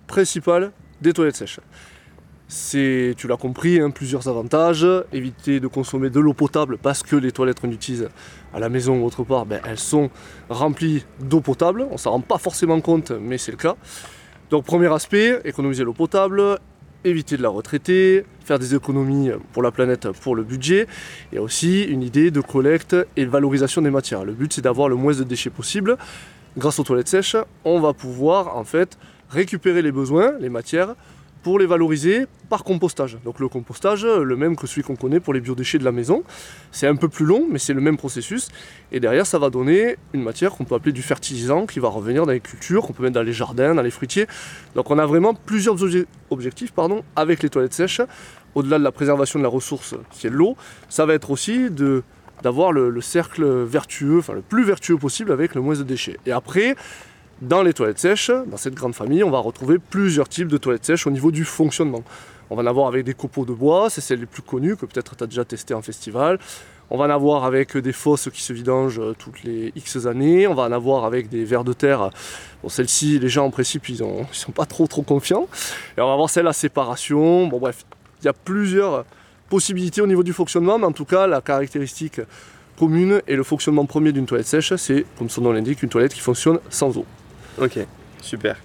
principale 0.07 0.73
des 1.01 1.13
toilettes 1.13 1.37
sèches. 1.37 1.61
C'est, 2.49 3.15
tu 3.17 3.29
l'as 3.29 3.37
compris, 3.37 3.81
hein, 3.81 3.91
plusieurs 3.91 4.27
avantages. 4.27 4.85
Éviter 5.13 5.61
de 5.61 5.69
consommer 5.69 6.11
de 6.11 6.19
l'eau 6.19 6.35
potable 6.35 6.79
parce 6.79 7.05
que 7.05 7.15
les 7.15 7.31
toilettes 7.31 7.61
qu'on 7.61 7.71
utilise 7.71 8.09
à 8.53 8.59
la 8.59 8.69
maison 8.69 9.01
ou 9.01 9.07
autre 9.07 9.23
part, 9.23 9.47
ben, 9.47 9.61
elles 9.65 9.79
sont 9.79 10.11
remplies 10.49 11.05
d'eau 11.21 11.41
potable. 11.41 11.87
On 11.93 11.97
s'en 11.97 12.11
rend 12.11 12.21
pas 12.21 12.39
forcément 12.39 12.81
compte, 12.81 13.13
mais 13.13 13.39
c'est 13.39 13.53
le 13.53 13.57
cas. 13.57 13.77
Donc 14.51 14.65
premier 14.65 14.93
aspect, 14.93 15.41
économiser 15.45 15.85
l'eau 15.85 15.93
potable, 15.93 16.59
éviter 17.05 17.37
de 17.37 17.43
la 17.43 17.49
retraiter, 17.49 18.25
faire 18.45 18.59
des 18.59 18.75
économies 18.75 19.31
pour 19.53 19.63
la 19.63 19.71
planète, 19.71 20.09
pour 20.21 20.37
le 20.37 20.43
budget. 20.43 20.87
A 21.37 21.41
aussi 21.41 21.83
une 21.83 22.03
idée 22.03 22.31
de 22.31 22.41
collecte 22.41 22.97
et 23.17 23.25
de 23.25 23.31
valorisation 23.31 23.83
des 23.83 23.91
matières. 23.91 24.25
Le 24.25 24.33
but 24.33 24.53
c'est 24.53 24.63
d'avoir 24.63 24.89
le 24.89 24.97
moins 24.97 25.15
de 25.15 25.25
déchets 25.25 25.51
possible. 25.51 25.97
Grâce 26.59 26.79
aux 26.79 26.85
toilettes 26.85 27.09
sèches, 27.09 27.37
on 27.65 27.81
va 27.81 27.93
pouvoir 27.93 28.57
en 28.57 28.65
fait 28.65 28.99
récupérer 29.31 29.83
les 29.83 29.93
besoins, 29.93 30.33
les 30.41 30.49
matières, 30.49 30.97
pour 31.43 31.59
les 31.59 31.67
valoriser 31.67 32.27
par 32.49 32.65
compostage. 32.65 33.19
Donc 33.25 33.39
le 33.39 33.49
compostage, 33.49 34.05
le 34.05 34.37
même 34.37 34.57
que 34.57 34.67
celui 34.67 34.83
qu'on 34.83 34.97
connaît 34.97 35.21
pour 35.21 35.33
les 35.33 35.41
biodéchets 35.41 35.79
de 35.79 35.85
la 35.85 35.93
maison. 35.93 36.23
C'est 36.73 36.87
un 36.87 36.97
peu 36.97 37.09
plus 37.09 37.25
long, 37.25 37.47
mais 37.49 37.59
c'est 37.59 37.73
le 37.73 37.81
même 37.81 37.97
processus. 37.97 38.49
Et 38.93 39.01
derrière, 39.01 39.27
ça 39.27 39.39
va 39.39 39.51
donner 39.51 39.97
une 40.13 40.23
matière 40.23 40.53
qu'on 40.53 40.65
peut 40.65 40.75
appeler 40.75 40.93
du 40.93 41.03
fertilisant, 41.03 41.67
qui 41.67 41.79
va 41.79 41.89
revenir 41.89 42.27
dans 42.27 42.33
les 42.33 42.41
cultures, 42.41 42.83
qu'on 42.83 42.93
peut 42.93 43.03
mettre 43.03 43.15
dans 43.15 43.23
les 43.23 43.33
jardins, 43.33 43.75
dans 43.75 43.83
les 43.83 43.91
fruitiers. 43.91 44.27
Donc 44.75 44.91
on 44.91 44.99
a 44.99 45.07
vraiment 45.07 45.35
plusieurs 45.35 45.77
objectifs 46.31 46.73
avec 47.17 47.43
les 47.43 47.49
toilettes 47.49 47.75
sèches. 47.75 48.03
Au-delà 48.55 48.79
de 48.79 48.85
la 48.85 48.93
préservation 48.93 49.39
de 49.39 49.45
la 49.45 49.49
ressource 49.49 49.95
qui 50.11 50.27
est 50.27 50.31
l'eau, 50.31 50.57
ça 50.89 51.07
va 51.07 51.15
être 51.15 51.31
aussi 51.31 51.69
d'avoir 52.43 52.73
le, 52.73 52.91
le, 52.91 53.01
cercle 53.01 53.45
vertueux, 53.63 54.19
enfin 54.19 54.33
le 54.33 54.43
plus 54.43 54.65
vertueux 54.65 54.97
possible 54.97 55.31
avec 55.31 55.55
le 55.55 55.61
moins 55.61 55.77
de 55.77 55.85
déchets. 55.85 56.19
Et 56.27 56.33
après, 56.33 56.75
dans 57.41 57.63
les 57.63 57.73
toilettes 57.73 57.99
sèches, 57.99 58.31
dans 58.31 58.57
cette 58.57 58.75
grande 58.75 58.95
famille, 58.95 59.25
on 59.25 59.31
va 59.31 59.39
retrouver 59.39 59.79
plusieurs 59.79 60.29
types 60.29 60.49
de 60.49 60.59
toilettes 60.59 60.85
sèches 60.85 61.07
au 61.07 61.11
niveau 61.11 61.31
du 61.31 61.45
fonctionnement. 61.45 62.03
On 62.51 62.57
va 62.57 62.63
en 62.63 62.67
avoir 62.67 62.89
avec 62.89 63.05
des 63.05 63.15
copeaux 63.15 63.45
de 63.45 63.53
bois, 63.53 63.89
c'est 63.91 64.01
celles 64.01 64.21
les 64.21 64.27
plus 64.27 64.43
connues 64.43 64.77
que 64.77 64.85
peut-être 64.85 65.17
tu 65.17 65.25
as 65.25 65.27
déjà 65.27 65.45
testé 65.45 65.73
en 65.73 65.83
festival. 65.83 66.39
On 66.91 66.99
va 66.99 67.05
en 67.05 67.11
avoir 67.11 67.45
avec 67.45 67.77
des 67.77 67.93
fosses 67.93 68.29
qui 68.33 68.43
se 68.43 68.53
vidangent 68.53 68.99
euh, 68.99 69.15
toutes 69.17 69.45
les 69.45 69.73
X 69.77 70.07
années. 70.07 70.49
On 70.49 70.55
va 70.55 70.65
en 70.65 70.73
avoir 70.73 71.05
avec 71.05 71.29
des 71.29 71.45
vers 71.45 71.63
de 71.63 71.73
terre. 71.73 72.11
Bon, 72.63 72.69
celles-ci, 72.69 73.21
les 73.21 73.29
gens 73.29 73.47
en 73.47 73.51
principe, 73.51 73.89
ils 73.89 74.03
ne 74.03 74.25
sont 74.33 74.51
pas 74.51 74.67
trop 74.67 74.89
trop 74.89 75.03
confiants. 75.03 75.47
Et 75.97 76.01
on 76.01 76.07
va 76.09 76.15
avoir 76.15 76.29
celle 76.29 76.49
à 76.49 76.53
séparation. 76.53 77.47
Bon, 77.47 77.61
bref, 77.61 77.85
il 78.21 78.25
y 78.25 78.29
a 78.29 78.33
plusieurs 78.33 79.05
possibilités 79.49 80.01
au 80.01 80.09
niveau 80.09 80.25
du 80.25 80.33
fonctionnement, 80.33 80.79
mais 80.79 80.87
en 80.87 80.93
tout 80.93 81.05
cas, 81.05 81.29
la 81.29 81.41
caractéristique 81.41 82.21
commune 82.77 83.23
et 83.29 83.37
le 83.37 83.45
fonctionnement 83.45 83.87
premier 83.87 84.11
d'une 84.11 84.27
toilette 84.27 84.49
sèche, 84.49 84.75
c'est, 84.75 85.05
comme 85.17 85.31
son 85.31 85.43
nom 85.43 85.53
l'indique, 85.53 85.85
une 85.85 85.91
toilette 85.91 86.15
qui 86.15 86.21
fonctionne 86.21 86.59
sans 86.71 86.99
eau. 86.99 87.05
Ok, 87.59 87.79
super. 88.21 88.57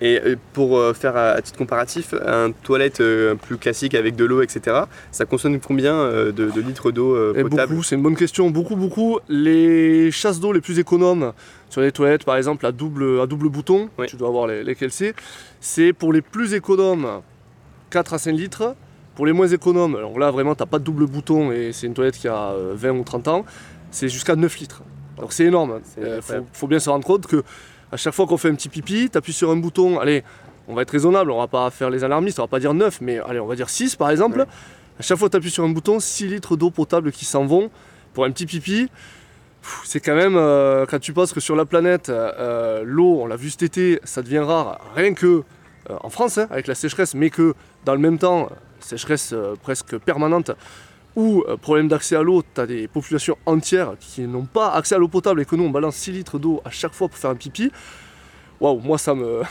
Et 0.00 0.20
euh, 0.20 0.36
pour 0.52 0.76
euh, 0.76 0.92
faire 0.92 1.16
à 1.16 1.40
titre 1.40 1.56
comparatif, 1.58 2.14
un 2.26 2.50
toilette 2.50 3.00
euh, 3.00 3.34
plus 3.34 3.56
classique 3.56 3.94
avec 3.94 4.16
de 4.16 4.24
l'eau, 4.24 4.42
etc., 4.42 4.82
ça 5.12 5.24
consomme 5.24 5.60
combien 5.60 6.08
de, 6.32 6.60
litres 6.60 6.90
d'eau 6.90 7.32
potable 7.34 7.82
c'est 7.84 7.94
une 7.94 8.02
bonne 8.02 8.16
question. 8.16 8.50
Beaucoup, 8.50 8.76
beaucoup. 8.76 9.18
Les 9.28 10.10
chasses 10.10 10.40
d'eau 10.40 10.52
les 10.52 10.60
plus 10.60 10.78
économes 10.78 11.32
sur 11.70 11.80
les 11.80 11.92
toilettes, 11.92 12.24
par 12.24 12.36
exemple, 12.36 12.66
à 12.66 12.72
double, 12.72 13.20
à 13.20 13.26
double 13.26 13.48
bouton, 13.48 13.88
tu 14.06 14.16
dois 14.16 14.28
avoir 14.28 14.46
lesquelles 14.46 14.92
c'est, 14.92 15.14
c'est 15.60 15.92
pour 15.92 16.12
les 16.12 16.22
plus 16.22 16.54
économes 16.54 17.22
4 17.90 18.14
à 18.14 18.18
5 18.18 18.32
litres. 18.32 18.74
Pour 19.14 19.26
les 19.26 19.32
moins 19.32 19.46
économes, 19.46 19.94
alors 19.94 20.18
là 20.18 20.32
vraiment 20.32 20.56
t'as 20.56 20.66
pas 20.66 20.80
de 20.80 20.84
double 20.84 21.06
bouton 21.06 21.52
et 21.52 21.70
c'est 21.72 21.86
une 21.86 21.94
toilette 21.94 22.16
qui 22.16 22.26
a 22.26 22.52
20 22.74 22.90
ou 22.90 23.04
30 23.04 23.28
ans, 23.28 23.44
c'est 23.92 24.08
jusqu'à 24.08 24.34
9 24.34 24.58
litres. 24.58 24.82
Donc 25.18 25.32
c'est 25.32 25.44
énorme. 25.44 25.80
Il 25.96 26.20
faut, 26.52 26.66
bien 26.66 26.80
se 26.80 26.90
rendre 26.90 27.06
compte 27.06 27.28
que 27.28 27.44
à 27.92 27.96
chaque 27.96 28.14
fois 28.14 28.26
qu'on 28.26 28.36
fait 28.36 28.48
un 28.48 28.54
petit 28.54 28.68
pipi, 28.68 29.08
tu 29.10 29.18
appuies 29.18 29.32
sur 29.32 29.50
un 29.50 29.56
bouton, 29.56 29.98
allez, 29.98 30.24
on 30.68 30.74
va 30.74 30.82
être 30.82 30.90
raisonnable, 30.90 31.30
on 31.30 31.38
va 31.38 31.46
pas 31.46 31.70
faire 31.70 31.90
les 31.90 32.04
alarmistes, 32.04 32.38
on 32.38 32.42
va 32.42 32.48
pas 32.48 32.60
dire 32.60 32.74
9, 32.74 33.00
mais 33.00 33.18
allez, 33.18 33.40
on 33.40 33.46
va 33.46 33.56
dire 33.56 33.68
6 33.68 33.96
par 33.96 34.10
exemple. 34.10 34.46
À 34.98 35.02
chaque 35.02 35.18
fois 35.18 35.28
que 35.28 35.32
tu 35.32 35.36
appuies 35.36 35.50
sur 35.50 35.64
un 35.64 35.68
bouton, 35.68 36.00
6 36.00 36.28
litres 36.28 36.56
d'eau 36.56 36.70
potable 36.70 37.12
qui 37.12 37.24
s'en 37.24 37.44
vont 37.44 37.70
pour 38.12 38.24
un 38.24 38.30
petit 38.30 38.46
pipi. 38.46 38.88
C'est 39.84 40.00
quand 40.00 40.14
même, 40.14 40.36
euh, 40.36 40.86
quand 40.86 40.98
tu 40.98 41.12
penses 41.12 41.32
que 41.32 41.40
sur 41.40 41.56
la 41.56 41.64
planète, 41.64 42.10
euh, 42.10 42.82
l'eau, 42.84 43.20
on 43.22 43.26
l'a 43.26 43.36
vu 43.36 43.50
cet 43.50 43.62
été, 43.62 44.00
ça 44.04 44.22
devient 44.22 44.40
rare, 44.40 44.80
rien 44.94 45.14
que 45.14 45.42
euh, 45.90 45.96
en 46.02 46.10
France, 46.10 46.38
hein, 46.38 46.46
avec 46.50 46.66
la 46.66 46.74
sécheresse, 46.74 47.14
mais 47.14 47.30
que 47.30 47.54
dans 47.84 47.94
le 47.94 48.00
même 48.00 48.18
temps, 48.18 48.50
sécheresse 48.80 49.34
presque 49.62 49.96
permanente, 49.98 50.50
ou 51.16 51.44
problème 51.62 51.88
d'accès 51.88 52.16
à 52.16 52.22
l'eau, 52.22 52.42
tu 52.54 52.60
as 52.60 52.66
des 52.66 52.88
populations 52.88 53.36
entières 53.46 53.92
qui 54.00 54.22
n'ont 54.22 54.46
pas 54.46 54.72
accès 54.72 54.94
à 54.94 54.98
l'eau 54.98 55.08
potable 55.08 55.40
et 55.40 55.44
que 55.44 55.54
nous 55.54 55.64
on 55.64 55.70
balance 55.70 55.96
6 55.96 56.12
litres 56.12 56.38
d'eau 56.38 56.60
à 56.64 56.70
chaque 56.70 56.92
fois 56.92 57.08
pour 57.08 57.18
faire 57.18 57.30
un 57.30 57.36
pipi. 57.36 57.70
Waouh, 58.60 58.80
moi 58.80 58.98
ça 58.98 59.14
me. 59.14 59.42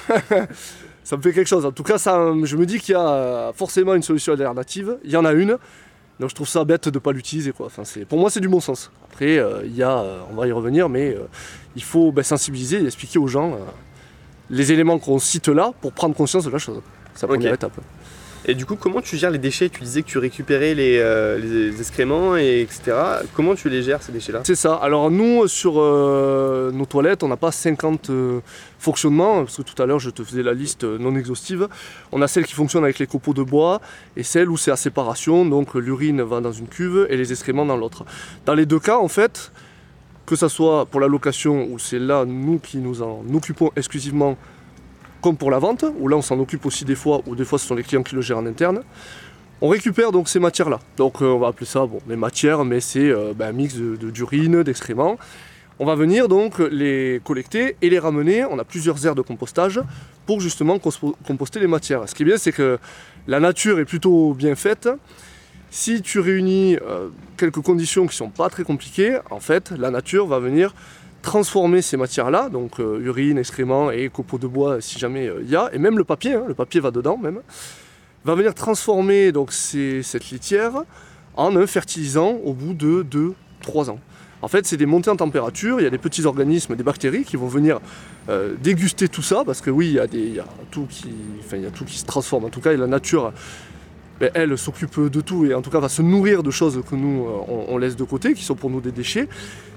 ça 1.03 1.17
me 1.17 1.22
fait 1.22 1.34
quelque 1.34 1.48
chose. 1.48 1.65
En 1.65 1.72
tout 1.72 1.84
cas, 1.84 1.98
ça, 1.98 2.34
je 2.43 2.55
me 2.55 2.65
dis 2.65 2.79
qu'il 2.79 2.93
y 2.93 2.98
a 2.98 3.51
forcément 3.53 3.93
une 3.93 4.01
solution 4.01 4.34
alternative. 4.34 4.98
Il 5.03 5.12
y 5.12 5.17
en 5.17 5.25
a 5.25 5.34
une. 5.34 5.58
Donc 6.20 6.29
je 6.29 6.36
trouve 6.36 6.48
ça 6.48 6.63
bête 6.63 6.88
de 6.88 6.93
ne 6.96 7.00
pas 7.00 7.12
l'utiliser. 7.12 7.51
Quoi. 7.51 7.67
Enfin, 7.67 7.84
pour 8.08 8.20
moi, 8.20 8.29
c'est 8.29 8.39
du 8.39 8.48
bon 8.48 8.60
sens. 8.60 8.91
Après, 9.12 9.38
euh, 9.38 9.62
il 9.65 9.75
y 9.75 9.84
a, 9.84 10.00
euh, 10.00 10.22
on 10.32 10.36
va 10.36 10.48
y 10.48 10.51
revenir, 10.51 10.89
mais 10.89 11.10
euh, 11.10 11.27
il 11.75 11.84
faut 11.84 12.12
ben, 12.12 12.24
sensibiliser 12.24 12.82
et 12.82 12.86
expliquer 12.86 13.20
aux 13.20 13.27
gens 13.27 13.58
les 14.50 14.72
éléments 14.72 15.00
qu'on 15.00 15.20
cite 15.20 15.48
là 15.48 15.72
pour 15.82 15.91
prendre 15.91 16.15
conscience 16.15 16.46
de 16.46 16.51
la 16.51 16.60
chose. 16.60 16.82
C'est 17.15 17.24
la 17.24 17.34
première 17.34 17.53
étape. 17.53 17.74
Et 18.45 18.55
du 18.55 18.65
coup, 18.65 18.75
comment 18.75 19.01
tu 19.01 19.15
gères 19.15 19.31
les 19.31 19.38
déchets? 19.38 19.69
Tu 19.69 19.81
disais 19.81 20.01
que 20.01 20.07
tu 20.07 20.17
récupérais 20.17 20.73
les, 20.73 20.97
euh, 21.00 21.71
excréments, 21.79 22.35
et 22.35 22.62
etc. 22.62 22.91
Comment 23.33 23.55
tu 23.55 23.69
les 23.69 23.83
gères 23.83 24.03
ces 24.03 24.12
déchets-là? 24.12 24.41
C'est 24.43 24.55
ça. 24.55 24.75
Alors 24.75 25.09
nous, 25.09 25.47
sur 25.47 25.75
euh, 25.77 26.69
nos 26.71 26.85
toilettes, 26.85 27.23
on 27.23 27.29
n'a 27.29 27.38
pas 27.38 27.53
50 27.53 28.09
euh, 28.09 28.41
fonctionnements, 28.79 29.45
parce 29.45 29.57
que 29.57 29.62
tout 29.62 29.81
à 29.81 29.85
l'heure, 29.85 30.00
je 30.00 30.09
te 30.09 30.23
faisais 30.23 30.43
la 30.43 30.53
liste 30.53 30.83
non 30.83 31.15
exhaustive. 31.15 31.69
On 32.12 32.21
a 32.21 32.27
celles 32.27 32.45
qui 32.45 32.53
fonctionnent 32.53 32.83
avec 32.83 33.00
les 33.00 33.07
copeaux 33.07 33.33
de 33.33 33.43
bois, 33.43 33.79
et 34.17 34.23
celles 34.23 34.50
où 34.50 34.57
c'est 34.57 34.71
à 34.71 34.75
séparation, 34.75 35.45
donc 35.45 35.75
l'urine 35.75 36.21
va 36.21 36.41
dans 36.41 36.51
une 36.51 36.67
cuve 36.67 37.07
et 37.09 37.15
les 37.15 37.31
excréments 37.31 37.65
dans 37.65 37.77
l'autre. 37.77 38.03
Dans 38.45 38.55
les 38.55 38.65
deux 38.65 38.79
cas, 38.79 38.97
en 38.97 39.07
fait, 39.07 39.53
que 40.25 40.35
ce 40.35 40.50
soit 40.50 40.85
pour 40.85 41.00
la 41.00 41.07
location, 41.07 41.67
où 41.71 41.79
c'est 41.79 42.00
là, 42.00 42.25
nous 42.25 42.59
qui 42.59 42.77
nous 42.77 43.01
en 43.01 43.23
occupons 43.33 43.71
exclusivement 43.77 44.38
comme 45.23 45.37
pour 45.37 45.49
la 45.49 45.57
vente, 45.57 45.85
où 45.99 46.07
là 46.07 46.17
on 46.17 46.21
s'en 46.21 46.37
occupe 46.39 46.65
aussi 46.65 46.83
des 46.83 46.95
fois, 46.95 47.21
ou 47.25 47.35
des 47.35 47.45
fois 47.45 47.57
ce 47.57 47.65
sont 47.65 47.75
les 47.75 47.83
clients 47.83 48.03
qui 48.03 48.13
le 48.13 48.21
gèrent 48.21 48.37
en 48.37 48.45
interne. 48.45 48.83
On 49.61 49.69
récupère 49.69 50.11
donc 50.11 50.27
ces 50.27 50.39
matières-là. 50.39 50.79
Donc 50.97 51.21
euh, 51.21 51.25
on 51.25 51.39
va 51.39 51.47
appeler 51.47 51.65
ça 51.65 51.85
bon, 51.85 51.99
les 52.07 52.17
matières, 52.17 52.65
mais 52.65 52.81
c'est 52.81 53.09
euh, 53.09 53.33
ben, 53.33 53.47
un 53.47 53.51
mix 53.53 53.75
d'urine, 53.75 54.57
de, 54.57 54.63
d'excréments. 54.63 55.17
On 55.79 55.85
va 55.85 55.95
venir 55.95 56.27
donc 56.27 56.59
les 56.59 57.21
collecter 57.23 57.77
et 57.81 57.89
les 57.89 57.97
ramener. 57.97 58.43
On 58.45 58.59
a 58.59 58.63
plusieurs 58.65 59.03
aires 59.07 59.15
de 59.15 59.21
compostage 59.21 59.81
pour 60.25 60.41
justement 60.41 60.77
composter 60.77 61.59
les 61.59 61.67
matières. 61.67 62.07
Ce 62.07 62.13
qui 62.13 62.23
est 62.23 62.25
bien, 62.25 62.37
c'est 62.37 62.51
que 62.51 62.77
la 63.25 63.39
nature 63.39 63.79
est 63.79 63.85
plutôt 63.85 64.33
bien 64.33 64.55
faite. 64.55 64.89
Si 65.71 66.01
tu 66.01 66.19
réunis 66.19 66.75
euh, 66.75 67.09
quelques 67.37 67.61
conditions 67.61 68.03
qui 68.03 68.09
ne 68.09 68.25
sont 68.25 68.29
pas 68.29 68.49
très 68.49 68.63
compliquées, 68.63 69.17
en 69.31 69.39
fait, 69.39 69.71
la 69.71 69.89
nature 69.89 70.27
va 70.27 70.37
venir 70.37 70.75
transformer 71.23 71.81
ces 71.81 71.97
matières-là, 71.97 72.49
donc 72.49 72.79
euh, 72.79 72.99
urine, 73.01 73.39
excréments 73.39 73.89
et 73.89 74.09
copeaux 74.09 74.38
de 74.38 74.45
bois 74.45 74.81
si 74.81 74.99
jamais 74.99 75.31
il 75.41 75.49
y 75.49 75.55
a, 75.55 75.71
et 75.73 75.79
même 75.79 75.97
le 75.97 76.03
papier, 76.03 76.33
hein, 76.33 76.43
le 76.47 76.53
papier 76.53 76.79
va 76.79 76.91
dedans 76.91 77.17
même, 77.17 77.39
va 78.25 78.36
venir 78.36 78.53
transformer 78.53 79.31
donc 79.31 79.51
cette 79.51 80.29
litière 80.29 80.83
en 81.36 81.55
un 81.55 81.65
fertilisant 81.65 82.38
au 82.43 82.53
bout 82.53 82.73
de 82.73 83.03
2-3 83.65 83.89
ans. 83.89 83.99
En 84.43 84.49
fait, 84.49 84.65
c'est 84.65 84.75
des 84.75 84.86
montées 84.86 85.09
en 85.09 85.15
température, 85.15 85.79
il 85.79 85.83
y 85.83 85.88
a 85.88 85.89
des 85.89 85.97
petits 85.97 86.25
organismes, 86.25 86.75
des 86.75 86.83
bactéries 86.83 87.23
qui 87.23 87.38
vont 87.38 87.47
venir 87.47 87.79
euh, 88.27 88.55
déguster 88.62 89.07
tout 89.07 89.21
ça, 89.21 89.43
parce 89.45 89.62
que 89.62 89.69
oui, 89.69 89.88
il 89.88 89.93
y, 89.93 89.99
a 89.99 90.07
des, 90.07 90.41
tout 90.69 90.86
qui, 90.89 91.07
y 91.53 91.65
a 91.65 91.71
tout 91.71 91.86
qui 91.86 91.97
se 91.97 92.05
transforme. 92.05 92.43
En 92.43 92.49
tout 92.49 92.59
cas, 92.59 92.73
la 92.73 92.88
nature 92.88 93.31
elle 94.33 94.57
s'occupe 94.57 94.99
de 94.99 95.21
tout 95.21 95.45
et 95.45 95.53
en 95.53 95.62
tout 95.62 95.69
cas 95.69 95.79
va 95.79 95.89
se 95.89 96.01
nourrir 96.01 96.43
de 96.43 96.51
choses 96.51 96.81
que 96.89 96.95
nous 96.95 97.25
euh, 97.25 97.65
on, 97.69 97.77
laisse 97.77 97.95
de 97.95 98.03
côté, 98.03 98.33
qui 98.33 98.43
sont 98.43 98.55
pour 98.55 98.69
nous 98.69 98.81
des 98.81 98.91
déchets. 98.91 99.27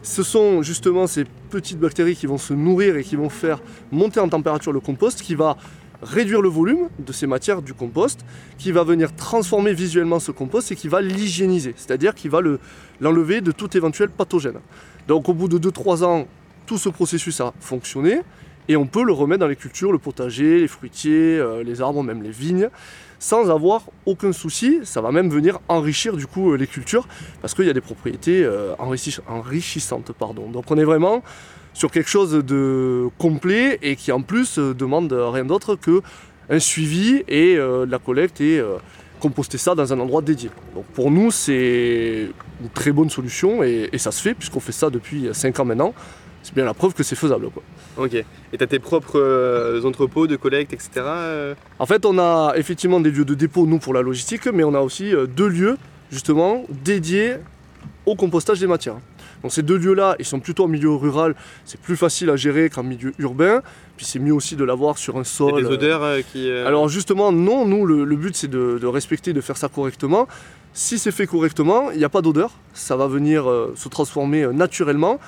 Ce 0.02 0.22
sont 0.22 0.62
justement 0.62 1.06
ces 1.06 1.24
petites 1.50 1.78
bactéries 1.78 2.16
qui 2.16 2.26
vont 2.26 2.38
se 2.38 2.54
nourrir 2.54 2.96
et 2.96 3.02
qui 3.02 3.16
vont 3.16 3.28
faire 3.28 3.60
monter 3.90 4.20
en 4.20 4.28
température 4.28 4.72
le 4.72 4.80
compost, 4.80 5.22
qui 5.22 5.34
va 5.34 5.56
réduire 6.02 6.42
le 6.42 6.48
volume 6.48 6.88
de 6.98 7.12
ces 7.12 7.26
matières 7.26 7.62
du 7.62 7.74
compost, 7.74 8.24
qui 8.58 8.72
va 8.72 8.84
venir 8.84 9.14
transformer 9.14 9.72
visuellement 9.72 10.20
ce 10.20 10.30
compost 10.30 10.70
et 10.72 10.76
qui 10.76 10.88
va 10.88 11.00
l'hygiéniser, 11.00 11.74
c'est-à-dire 11.76 12.14
qui 12.14 12.28
va 12.28 12.40
l'enlever 13.00 13.40
de 13.40 13.52
tout 13.52 13.76
éventuel 13.76 14.10
pathogène. 14.10 14.58
Donc 15.08 15.28
au 15.28 15.34
bout 15.34 15.48
de 15.48 15.58
2-3 15.58 16.04
ans, 16.04 16.26
tout 16.66 16.78
ce 16.78 16.88
processus 16.88 17.40
a 17.40 17.54
fonctionné 17.60 18.20
et 18.68 18.76
on 18.76 18.86
peut 18.86 19.04
le 19.04 19.12
remettre 19.12 19.40
dans 19.40 19.48
les 19.48 19.56
cultures, 19.56 19.92
le 19.92 19.98
potager, 19.98 20.60
les 20.60 20.68
fruitiers, 20.68 21.38
euh, 21.38 21.62
les 21.62 21.80
arbres, 21.80 22.02
même 22.02 22.22
les 22.22 22.30
vignes 22.30 22.68
sans 23.18 23.50
avoir 23.50 23.82
aucun 24.04 24.32
souci. 24.32 24.80
Ça 24.84 25.00
va 25.00 25.12
même 25.12 25.30
venir 25.30 25.60
enrichir 25.68 26.16
du 26.16 26.26
coup 26.26 26.52
euh, 26.52 26.56
les 26.56 26.66
cultures 26.66 27.06
parce 27.40 27.54
qu'il 27.54 27.66
y 27.66 27.70
a 27.70 27.72
des 27.72 27.80
propriétés 27.80 28.44
euh, 28.44 28.74
enrichissantes. 29.28 30.12
Pardon. 30.12 30.48
Donc 30.50 30.70
on 30.70 30.76
est 30.76 30.84
vraiment 30.84 31.22
sur 31.74 31.90
quelque 31.90 32.08
chose 32.08 32.32
de 32.32 33.08
complet 33.18 33.78
et 33.82 33.96
qui 33.96 34.12
en 34.12 34.22
plus 34.22 34.58
euh, 34.58 34.74
demande 34.74 35.12
rien 35.12 35.44
d'autre 35.44 35.76
que 35.76 36.02
un 36.48 36.60
suivi 36.60 37.24
et 37.26 37.58
la 37.58 37.98
collecte 37.98 38.40
et 38.40 38.62
composter 39.18 39.58
ça 39.58 39.74
dans 39.74 39.92
un 39.92 39.98
endroit 39.98 40.22
dédié. 40.22 40.48
Donc 40.76 40.84
pour 40.94 41.10
nous 41.10 41.32
c'est 41.32 42.28
une 42.60 42.68
très 42.72 42.92
bonne 42.92 43.10
solution 43.10 43.64
et, 43.64 43.88
et 43.92 43.98
ça 43.98 44.12
se 44.12 44.22
fait 44.22 44.32
puisqu'on 44.32 44.60
fait 44.60 44.70
ça 44.70 44.88
depuis 44.88 45.28
5 45.32 45.58
ans 45.58 45.64
maintenant 45.64 45.92
c'est 46.46 46.54
bien 46.54 46.64
la 46.64 46.74
preuve 46.74 46.94
que 46.94 47.02
c'est 47.02 47.16
faisable. 47.16 47.50
Quoi. 47.50 47.64
Ok. 47.96 48.14
Et 48.14 48.24
tu 48.56 48.62
as 48.62 48.68
tes 48.68 48.78
propres 48.78 49.18
euh, 49.18 49.82
entrepôts 49.82 50.28
de 50.28 50.36
collecte, 50.36 50.72
etc. 50.72 50.90
Euh 51.04 51.54
en 51.80 51.86
fait, 51.86 52.06
on 52.06 52.20
a 52.20 52.54
effectivement 52.54 53.00
des 53.00 53.10
lieux 53.10 53.24
de 53.24 53.34
dépôt, 53.34 53.66
nous, 53.66 53.80
pour 53.80 53.92
la 53.92 54.00
logistique, 54.00 54.46
mais 54.46 54.62
on 54.62 54.72
a 54.74 54.80
aussi 54.80 55.12
euh, 55.12 55.26
deux 55.26 55.48
lieux, 55.48 55.76
justement, 56.12 56.64
dédiés 56.84 57.34
au 58.06 58.14
compostage 58.14 58.60
des 58.60 58.68
matières. 58.68 58.98
Donc 59.42 59.52
ces 59.52 59.62
deux 59.62 59.76
lieux-là, 59.76 60.14
ils 60.20 60.24
sont 60.24 60.38
plutôt 60.38 60.64
en 60.64 60.68
milieu 60.68 60.90
rural, 60.90 61.34
c'est 61.64 61.80
plus 61.80 61.96
facile 61.96 62.30
à 62.30 62.36
gérer 62.36 62.70
qu'en 62.70 62.84
milieu 62.84 63.12
urbain, 63.18 63.60
puis 63.96 64.06
c'est 64.06 64.20
mieux 64.20 64.32
aussi 64.32 64.54
de 64.54 64.62
l'avoir 64.62 64.98
sur 64.98 65.18
un 65.18 65.24
sol. 65.24 65.60
des 65.60 65.68
odeurs 65.68 66.18
qui... 66.32 66.48
Alors 66.50 66.88
justement, 66.88 67.32
non, 67.32 67.66
nous, 67.66 67.84
le, 67.86 68.16
but 68.16 68.36
c'est 68.36 68.48
de, 68.48 68.78
de, 68.80 68.86
respecter, 68.86 69.32
de 69.32 69.40
faire 69.40 69.56
ça 69.56 69.68
correctement. 69.68 70.28
Si 70.72 70.98
c'est 70.98 71.10
fait 71.10 71.26
correctement, 71.26 71.90
il 71.90 71.98
n'y 71.98 72.04
a 72.04 72.08
pas 72.08 72.22
d'odeur, 72.22 72.52
ça 72.72 72.96
va 72.96 73.08
venir 73.08 73.44
se 73.74 73.88
transformer 73.88 74.46
naturellement. 74.46 75.18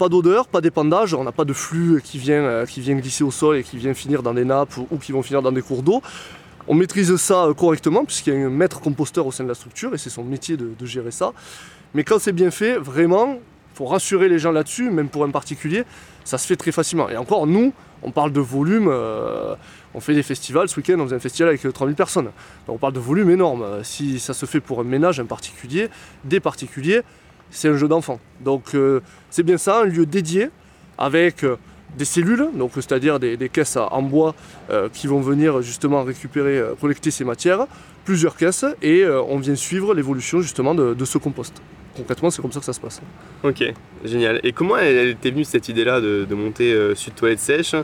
Pas 0.00 0.08
d'odeur, 0.08 0.48
pas 0.48 0.62
d'épandage, 0.62 1.12
on 1.12 1.24
n'a 1.24 1.30
pas 1.30 1.44
de 1.44 1.52
flux 1.52 2.00
qui 2.02 2.16
vient, 2.16 2.42
euh, 2.42 2.64
qui 2.64 2.80
glisser 2.80 3.22
au 3.22 3.30
sol 3.30 3.58
et 3.58 3.62
qui 3.62 3.76
vient 3.76 3.92
finir 3.92 4.22
dans 4.22 4.32
des 4.32 4.46
nappes 4.46 4.78
ou, 4.90 4.96
qui 4.96 5.12
vont 5.12 5.20
finir 5.20 5.42
dans 5.42 5.52
des 5.52 5.60
cours 5.60 5.82
d'eau. 5.82 6.00
On 6.68 6.74
maîtrise 6.74 7.14
ça 7.16 7.44
euh, 7.44 7.52
correctement 7.52 8.06
puisqu'il 8.06 8.32
y 8.32 8.36
a 8.42 8.46
un 8.46 8.48
maître 8.48 8.80
composteur 8.80 9.26
au 9.26 9.30
sein 9.30 9.44
de 9.44 9.50
la 9.50 9.54
structure 9.54 9.92
et 9.92 9.98
c'est 9.98 10.08
son 10.08 10.24
métier 10.24 10.56
de, 10.56 10.86
gérer 10.86 11.10
ça. 11.10 11.34
Mais 11.92 12.02
quand 12.02 12.18
c'est 12.18 12.32
bien 12.32 12.50
fait, 12.50 12.78
vraiment, 12.78 13.34
il 13.34 13.76
faut 13.76 13.84
rassurer 13.84 14.30
les 14.30 14.38
gens 14.38 14.52
là-dessus, 14.52 14.90
même 14.90 15.10
pour 15.10 15.22
un 15.24 15.30
particulier, 15.30 15.84
ça 16.24 16.38
se 16.38 16.46
fait 16.46 16.56
très 16.56 16.72
facilement. 16.72 17.10
Et 17.10 17.18
encore, 17.18 17.46
nous, 17.46 17.74
on 18.02 18.10
parle 18.10 18.32
de 18.32 18.40
volume, 18.40 18.88
euh, 18.90 19.54
on 19.92 20.00
fait 20.00 20.14
des 20.14 20.22
festivals, 20.22 20.70
ce 20.70 20.80
week-end 20.80 20.98
on 20.98 21.04
faisait 21.04 21.16
un 21.16 21.20
festival 21.20 21.50
avec 21.50 21.60
3000 21.60 21.94
personnes. 21.94 22.30
Donc 22.66 22.76
on 22.76 22.78
parle 22.78 22.94
de 22.94 23.00
volume 23.00 23.28
énorme. 23.28 23.66
Si 23.82 24.18
ça 24.18 24.32
se 24.32 24.46
fait 24.46 24.60
pour 24.60 24.80
un 24.80 24.84
ménage, 24.84 25.20
un 25.20 25.26
particulier, 25.26 25.90
des 26.24 26.40
particuliers, 26.40 27.02
c'est 27.50 27.68
un 27.68 27.76
jeu 27.76 27.88
d'enfant. 27.88 28.20
Donc 28.40 28.74
euh, 28.74 29.00
c'est 29.30 29.42
bien 29.42 29.58
ça, 29.58 29.80
un 29.80 29.84
lieu 29.84 30.06
dédié 30.06 30.50
avec 30.98 31.44
euh, 31.44 31.56
des 31.96 32.04
cellules, 32.04 32.48
donc 32.54 32.72
c'est-à-dire 32.74 33.18
des, 33.18 33.36
caisses 33.48 33.76
en 33.76 34.02
bois 34.02 34.36
qui 34.92 35.08
vont 35.08 35.20
venir 35.20 35.60
justement 35.60 36.04
récupérer, 36.04 36.62
collecter 36.80 37.10
ces 37.10 37.24
matières, 37.24 37.66
plusieurs 38.04 38.36
caisses, 38.36 38.64
et 38.80 39.04
on 39.04 39.38
vient 39.40 39.56
suivre 39.56 39.92
l'évolution 39.92 40.40
justement 40.40 40.76
de, 40.76 41.04
ce 41.04 41.18
compost. 41.18 41.60
Concrètement, 41.96 42.30
c'est 42.30 42.40
comme 42.40 42.52
ça 42.52 42.60
que 42.60 42.66
ça 42.66 42.72
se 42.72 42.80
passe. 42.80 43.00
Ok, 43.42 43.64
génial. 44.04 44.38
Et 44.44 44.52
comment 44.52 44.76
elle, 44.76 45.08
était 45.08 45.32
venue 45.32 45.42
cette 45.42 45.68
idée-là 45.68 46.00
de, 46.00 46.32
monter 46.32 46.94
Sud 46.94 47.16
Toilette 47.16 47.40
Sèche 47.40 47.74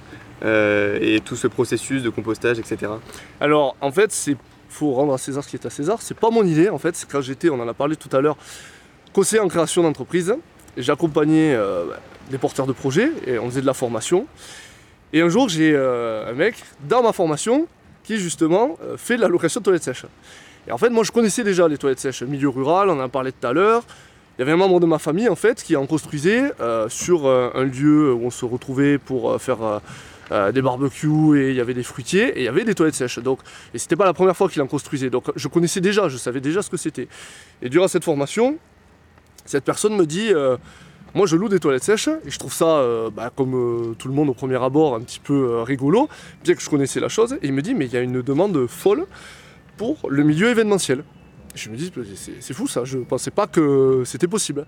et 0.44 1.20
tout 1.24 1.34
ce 1.34 1.48
processus 1.48 2.04
de 2.04 2.10
compostage, 2.10 2.60
etc. 2.60 2.92
Alors, 3.40 3.74
en 3.80 3.90
fait, 3.90 4.12
c'est 4.12 4.36
faut 4.76 4.92
rendre 4.92 5.14
à 5.14 5.18
César 5.18 5.42
ce 5.42 5.48
qui 5.48 5.56
est 5.56 5.66
à 5.66 5.70
César. 5.70 6.02
C'est 6.02 6.18
pas 6.18 6.30
mon 6.30 6.44
idée 6.44 6.68
en 6.68 6.78
fait, 6.78 6.94
c'est 6.94 7.08
quand 7.08 7.20
j'étais, 7.20 7.48
on 7.48 7.60
en 7.60 7.68
a 7.68 7.74
parlé 7.74 7.96
tout 7.96 8.14
à 8.14 8.20
l'heure, 8.20 8.36
en 9.16 9.48
création 9.48 9.82
d'entreprise. 9.82 10.34
J'accompagnais 10.76 11.54
euh, 11.54 11.86
des 12.30 12.36
porteurs 12.36 12.66
de 12.66 12.72
projets 12.72 13.10
et 13.26 13.38
on 13.38 13.48
faisait 13.48 13.62
de 13.62 13.66
la 13.66 13.72
formation. 13.72 14.26
Et 15.14 15.22
un 15.22 15.30
jour, 15.30 15.48
j'ai 15.48 15.72
euh, 15.74 16.30
un 16.30 16.34
mec 16.34 16.56
dans 16.86 17.02
ma 17.02 17.12
formation 17.12 17.66
qui 18.04 18.18
justement 18.18 18.76
euh, 18.82 18.98
fait 18.98 19.16
de 19.16 19.22
la 19.22 19.28
location 19.28 19.60
de 19.60 19.64
toilettes 19.64 19.84
sèches. 19.84 20.04
Et 20.68 20.72
en 20.72 20.76
fait, 20.76 20.90
moi 20.90 21.02
je 21.02 21.12
connaissais 21.12 21.44
déjà 21.44 21.66
les 21.66 21.78
toilettes 21.78 22.00
sèches, 22.00 22.22
milieu 22.24 22.50
rural, 22.50 22.90
on 22.90 23.00
en 23.00 23.08
parlait 23.08 23.32
tout 23.32 23.46
à 23.46 23.54
l'heure. 23.54 23.84
Il 24.36 24.40
y 24.40 24.42
avait 24.42 24.52
un 24.52 24.56
membre 24.56 24.80
de 24.80 24.86
ma 24.86 24.98
famille 24.98 25.30
en 25.30 25.36
fait 25.36 25.62
qui 25.62 25.76
en 25.76 25.86
construisait 25.86 26.52
sur 26.88 27.26
un 27.26 27.64
lieu 27.64 28.12
où 28.12 28.26
on 28.26 28.30
se 28.30 28.44
retrouvait 28.44 28.98
pour 28.98 29.40
faire 29.40 29.80
des 30.52 30.60
barbecues 30.60 31.40
et 31.40 31.50
il 31.50 31.56
y 31.56 31.60
avait 31.60 31.72
des 31.72 31.82
fruitiers 31.82 32.36
et 32.36 32.40
il 32.40 32.44
y 32.44 32.48
avait 32.48 32.64
des 32.64 32.74
toilettes 32.74 32.96
sèches. 32.96 33.18
Donc, 33.20 33.38
et 33.72 33.78
c'était 33.78 33.96
pas 33.96 34.04
la 34.04 34.12
première 34.12 34.36
fois 34.36 34.50
qu'il 34.50 34.60
en 34.60 34.66
construisait. 34.66 35.08
Donc 35.08 35.30
je 35.36 35.48
connaissais 35.48 35.80
déjà, 35.80 36.10
je 36.10 36.18
savais 36.18 36.42
déjà 36.42 36.60
ce 36.60 36.68
que 36.68 36.76
c'était. 36.76 37.08
Et 37.62 37.70
durant 37.70 37.88
cette 37.88 38.04
formation, 38.04 38.58
cette 39.46 39.64
personne 39.64 39.96
me 39.96 40.06
dit 40.06 40.32
euh, 40.32 40.56
moi 41.14 41.26
je 41.26 41.36
loue 41.36 41.48
des 41.48 41.60
toilettes 41.60 41.84
sèches 41.84 42.08
et 42.08 42.30
je 42.30 42.38
trouve 42.38 42.52
ça, 42.52 42.66
euh, 42.66 43.10
bah, 43.10 43.30
comme 43.34 43.94
tout 43.98 44.08
le 44.08 44.14
monde 44.14 44.28
au 44.28 44.34
premier 44.34 44.62
abord, 44.62 44.94
un 44.94 45.00
petit 45.00 45.20
peu 45.20 45.62
rigolo, 45.62 46.08
bien 46.44 46.54
que 46.54 46.62
je 46.62 46.70
connaissais 46.70 47.00
la 47.00 47.08
chose. 47.08 47.34
Et 47.42 47.46
il 47.46 47.52
me 47.52 47.62
dit 47.62 47.74
mais 47.74 47.86
il 47.86 47.92
y 47.92 47.96
a 47.96 48.00
une 48.00 48.22
demande 48.22 48.66
folle 48.66 49.06
pour 49.76 49.98
le 50.08 50.22
milieu 50.22 50.48
événementiel. 50.48 51.04
je 51.54 51.70
me 51.70 51.76
dis 51.76 51.92
c'est 52.40 52.54
fou 52.54 52.66
ça, 52.66 52.84
je 52.84 52.98
pensais 52.98 53.30
pas 53.30 53.46
que 53.46 54.02
c'était 54.04 54.28
possible. 54.28 54.66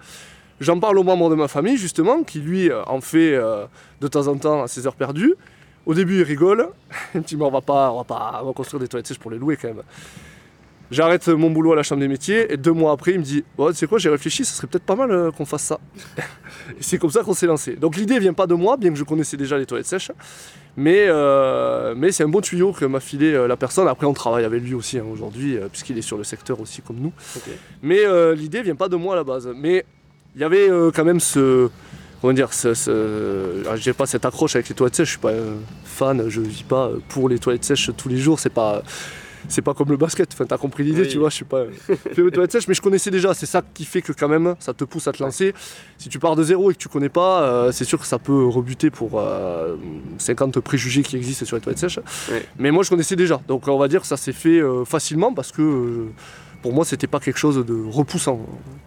J'en 0.61 0.81
parle 0.81 0.99
aux 0.99 1.05
membres 1.05 1.31
de 1.31 1.37
ma 1.37 1.47
famille, 1.47 1.77
justement, 1.77 2.25
qui 2.25 2.41
lui 2.41 2.71
euh, 2.71 2.83
en 2.87 3.01
fait 3.01 3.35
euh, 3.35 3.67
de 4.01 4.09
temps 4.09 4.27
en 4.27 4.37
temps 4.37 4.63
à 4.63 4.69
ses 4.69 4.87
heures 4.87 4.97
perdues. 4.97 5.35
Au 5.87 5.95
début, 5.95 6.19
il 6.19 6.23
rigole. 6.23 6.69
Il 7.15 7.21
me 7.21 7.25
dit, 7.25 7.37
mais 7.37 7.45
on 7.45 7.51
va 7.51 7.61
pas, 7.61 7.93
on 7.93 7.99
va 7.99 8.05
pas 8.05 8.43
construire 8.55 8.81
des 8.81 8.89
toilettes 8.89 9.07
sèches 9.07 9.19
pour 9.19 9.31
les 9.31 9.39
louer 9.39 9.57
quand 9.57 9.69
même. 9.69 9.83
J'arrête 10.91 11.29
mon 11.29 11.51
boulot 11.51 11.73
à 11.73 11.77
la 11.77 11.83
chambre 11.83 12.01
des 12.01 12.09
métiers 12.09 12.53
et 12.53 12.57
deux 12.57 12.73
mois 12.73 12.93
après, 12.93 13.13
il 13.13 13.19
me 13.19 13.25
dit 13.25 13.45
Tu 13.57 13.75
sais 13.75 13.87
quoi, 13.87 13.99
j'ai 13.99 14.09
réfléchi, 14.09 14.45
ça 14.45 14.55
serait 14.55 14.67
peut-être 14.67 14.85
pas 14.85 14.97
mal 14.97 15.11
euh, 15.11 15.31
qu'on 15.31 15.45
fasse 15.45 15.65
ça. 15.65 15.81
c'est 16.81 16.99
comme 16.99 17.11
ça 17.11 17.23
qu'on 17.23 17.35
s'est 17.35 17.47
lancé. 17.47 17.77
Donc 17.77 17.97
l'idée 17.97 18.19
vient 18.19 18.33
pas 18.33 18.47
de 18.47 18.55
moi, 18.55 18.77
bien 18.77 18.91
que 18.91 18.97
je 18.97 19.05
connaissais 19.05 19.37
déjà 19.37 19.59
les 19.59 19.67
toilettes 19.67 19.87
sèches, 19.87 20.13
mais, 20.77 21.09
mais 21.97 22.13
c'est 22.13 22.25
un 22.25 22.29
bon 22.29 22.41
tuyau 22.41 22.73
que 22.73 22.85
m'a 22.85 23.01
filé 23.01 23.47
la 23.49 23.57
personne. 23.57 23.89
Après, 23.89 24.07
on 24.07 24.15
travaille 24.15 24.45
avec 24.45 24.63
lui 24.63 24.75
aussi 24.75 24.99
hein, 24.99 25.05
aujourd'hui, 25.13 25.59
puisqu'il 25.73 25.99
est 25.99 26.03
sur 26.03 26.17
le 26.17 26.25
secteur 26.25 26.61
aussi 26.61 26.83
comme 26.83 26.97
nous. 26.97 27.13
Mais 27.83 28.01
l'idée 28.35 28.63
vient 28.63 28.77
pas 28.77 28.89
de 28.89 28.97
moi 28.97 29.15
à 29.15 29.17
la 29.17 29.25
base. 29.25 29.51
Mais 29.57 29.85
il 30.39 30.41
y 30.43 30.45
avait 30.45 30.71
euh, 30.71 30.93
quand 30.95 31.05
même 31.05 31.21
ce. 31.21 31.69
Comment 32.21 32.33
dire 32.33 32.53
ce, 32.53 33.65
ah, 33.69 33.77
J'ai 33.77 33.93
pas 33.93 34.07
cette 34.07 34.25
accroche 34.25 34.57
avec 34.57 34.69
les 34.69 34.75
toilettes 34.75 34.97
sèches, 34.97 35.07
je 35.07 35.13
suis 35.13 35.21
pas 35.21 35.35
fan, 35.85 36.29
je 36.29 36.41
vis 36.41 36.65
pas 36.65 36.91
pour 37.09 37.29
les 37.29 37.39
toilettes 37.39 37.65
sèches 37.65 37.91
tous 37.97 38.09
les 38.09 38.19
jours, 38.19 38.41
c'est 38.41 38.53
pas. 38.53 38.83
C'est 39.49 39.63
pas 39.63 39.75
comme 39.75 39.89
le 39.89 39.97
basket, 39.97 40.31
enfin 40.33 40.47
t'as 40.47 40.59
compris 40.59 40.85
l'idée, 40.85 41.09
tu 41.09 41.19
vois, 41.19 41.31
je 41.31 41.37
suis 41.37 41.45
pas 41.45 41.65
toilettes 42.15 42.53
sèches, 42.53 42.69
mais 42.69 42.75
je 42.75 42.83
connaissais 42.83 43.11
déjà, 43.11 43.35
c'est 43.35 43.47
ça 43.47 43.63
qui 43.75 43.85
fait 43.85 44.03
que 44.03 44.13
quand 44.13 44.29
même 44.29 44.55
ça 44.59 44.75
te 44.75 44.85
pousse 44.85 45.09
à 45.09 45.13
te 45.13 45.23
lancer. 45.23 45.55
Si 45.97 46.09
tu 46.09 46.19
pars 46.19 46.37
de 46.37 46.43
zéro 46.43 46.71
et 46.71 46.75
que 46.75 46.79
tu 46.79 46.89
connais 46.89 47.09
pas, 47.09 47.43
euh, 47.43 47.73
c'est 47.73 47.85
sûr 47.85 47.99
que 47.99 48.07
ça 48.07 48.19
peut 48.19 48.47
rebuter 48.47 48.91
pour 48.91 49.23
50 50.19 50.57
euh, 50.57 50.61
préjugés 50.61 51.03
qui 51.03 51.17
existent 51.17 51.45
sur 51.47 51.57
les 51.57 51.63
toilettes 51.63 51.79
sèches. 51.79 52.01
Mais 52.59 52.71
moi 52.71 52.83
je 52.83 52.91
connaissais 52.91 53.17
déjà, 53.17 53.41
donc 53.49 53.67
on 53.69 53.79
va 53.79 53.89
dire 53.89 54.01
que 54.01 54.07
ça 54.07 54.17
s'est 54.17 54.33
fait 54.33 54.61
facilement 54.85 55.33
parce 55.33 55.53
que 55.53 56.07
pour 56.63 56.73
moi 56.73 56.85
c'était 56.85 57.07
pas 57.07 57.21
quelque 57.21 57.39
chose 57.39 57.65
de 57.65 57.85
repoussant, 57.91 58.41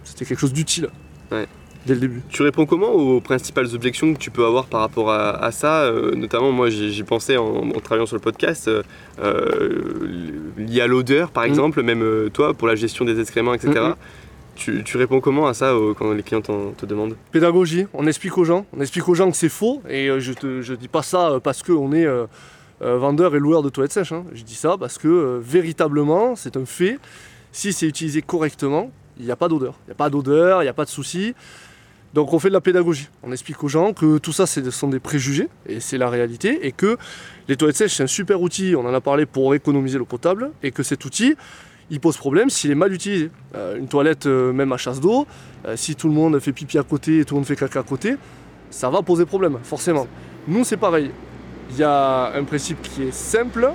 c'était 0.04 0.26
quelque 0.26 0.40
chose 0.40 0.54
d'utile. 0.54 0.90
Dès 1.86 1.96
le 1.96 2.00
début. 2.00 2.22
Tu 2.30 2.44
réponds 2.44 2.66
comment 2.66 2.92
aux 2.92 3.22
principales 3.22 3.74
objections 3.74 4.14
que 4.14 4.20
tu 4.20 4.30
peux 4.30 4.46
avoir 4.46 4.66
par 4.66 4.82
rapport 4.82 5.12
à, 5.12 5.52
ça 5.52 5.82
euh, 5.82 6.14
Notamment, 6.16 6.52
moi, 6.52 6.70
j'y 6.70 7.04
pensais 7.04 7.38
en, 7.38 7.72
travaillant 7.84 8.06
sur 8.06 8.16
le 8.16 8.22
podcast, 8.22 8.68
euh, 8.68 8.84
euh, 9.20 10.54
lié 10.58 10.82
à 10.82 10.88
l'odeur, 10.88 11.32
par 11.32 11.44
mm. 11.44 11.48
exemple, 11.48 11.82
même 11.82 12.30
toi, 12.32 12.54
pour 12.54 12.68
la 12.68 12.76
gestion 12.76 13.04
des 13.04 13.20
excréments, 13.20 13.56
etc. 13.56 13.72
Mm, 13.74 14.72
mm. 14.72 14.84
Tu, 14.84 14.98
réponds 14.98 15.22
comment 15.22 15.48
à 15.48 15.56
ça 15.56 15.74
quand 15.98 16.14
les 16.14 16.22
clients 16.22 16.42
te 16.42 16.86
demandent? 16.86 17.16
Pédagogie, 17.32 17.88
on 17.94 18.06
explique 18.06 18.38
aux 18.38 18.44
gens. 18.44 18.68
On 18.78 18.82
explique 18.82 19.10
aux 19.10 19.16
gens 19.16 19.32
que 19.32 19.38
c'est 19.38 19.50
faux. 19.50 19.82
Et 19.90 20.08
je 20.20 20.32
ne 20.72 20.76
dis 20.76 20.88
pas 20.88 21.02
ça 21.02 21.40
parce 21.44 21.64
qu'on 21.64 21.92
est 21.94 22.06
vendeur 22.80 23.36
et 23.36 23.40
loueur 23.40 23.64
de 23.64 23.70
toilettes 23.70 23.94
sèches. 23.94 24.12
Hein. 24.12 24.26
Je 24.34 24.44
dis 24.44 24.54
ça 24.54 24.76
parce 24.80 25.00
que 25.00 25.40
véritablement, 25.42 26.36
c'est 26.36 26.58
un 26.58 26.66
fait. 26.66 27.00
Si 27.52 27.74
c'est 27.74 27.88
utilisé 27.88 28.22
correctement, 28.22 28.92
il 29.18 29.26
n'y 29.26 29.32
a 29.32 29.36
pas 29.36 29.48
d'odeur. 29.48 29.74
Il 29.86 29.90
n'y 29.90 29.94
a 29.94 29.96
pas 29.96 30.12
d'odeur, 30.12 30.62
il 30.62 30.66
n'y 30.66 30.70
a 30.70 30.74
pas 30.74 30.86
de 30.86 30.90
souci. 30.90 31.34
Donc 32.14 32.34
on 32.34 32.40
fait 32.40 32.50
de 32.50 32.54
la 32.54 32.62
pédagogie. 32.62 33.08
On 33.24 33.32
explique 33.32 33.64
aux 33.64 33.70
gens 33.70 33.94
que 33.94 34.18
tout 34.18 34.34
ça, 34.34 34.46
ce 34.46 34.70
sont 34.72 34.90
des 34.90 35.00
préjugés, 35.00 35.48
et 35.66 35.80
c'est 35.80 35.98
la 35.98 36.10
réalité, 36.10 36.68
et 36.68 36.72
que 36.72 36.98
les 37.48 37.56
toilettes 37.56 37.78
sèches, 37.78 37.96
c'est 37.96 38.04
un 38.04 38.08
super 38.08 38.42
outil, 38.42 38.76
on 38.76 38.86
en 38.86 38.94
a 38.94 39.02
parlé 39.02 39.26
pour 39.26 39.56
économiser 39.56 39.98
l'eau 39.98 40.06
potable, 40.06 40.52
et 40.62 40.72
que 40.72 40.84
cet 40.84 41.06
outil, 41.06 41.36
il 41.90 42.00
pose 42.00 42.18
problème 42.18 42.50
s'il 42.50 42.72
est 42.72 42.76
mal 42.76 42.94
utilisé. 42.94 43.30
Euh, 43.56 43.78
une 43.78 43.88
toilette, 43.88 44.26
euh, 44.26 44.52
même 44.54 44.72
à 44.72 44.78
chasse 44.78 45.00
d'eau, 45.00 45.28
euh, 45.66 45.76
si 45.76 45.96
tout 45.96 46.08
le 46.08 46.14
monde 46.14 46.40
fait 46.40 46.54
pipi 46.54 46.78
à 46.78 46.84
côté 46.84 47.20
et 47.20 47.26
tout 47.26 47.36
le 47.36 47.40
monde 47.40 47.48
fait 47.48 47.56
caca 47.56 47.80
à 47.80 47.84
côté, 47.84 48.16
ça 48.70 48.90
va 48.90 49.02
poser 49.02 49.26
problème, 49.26 49.60
forcément. 49.64 50.08
Nous, 50.48 50.64
c'est 50.64 50.78
pareil. 50.78 51.12
Il 51.72 51.78
y 51.78 51.84
a 51.84 52.34
un 52.34 52.44
principe 52.44 52.82
qui 52.82 53.04
est 53.04 53.14
simple, 53.14 53.72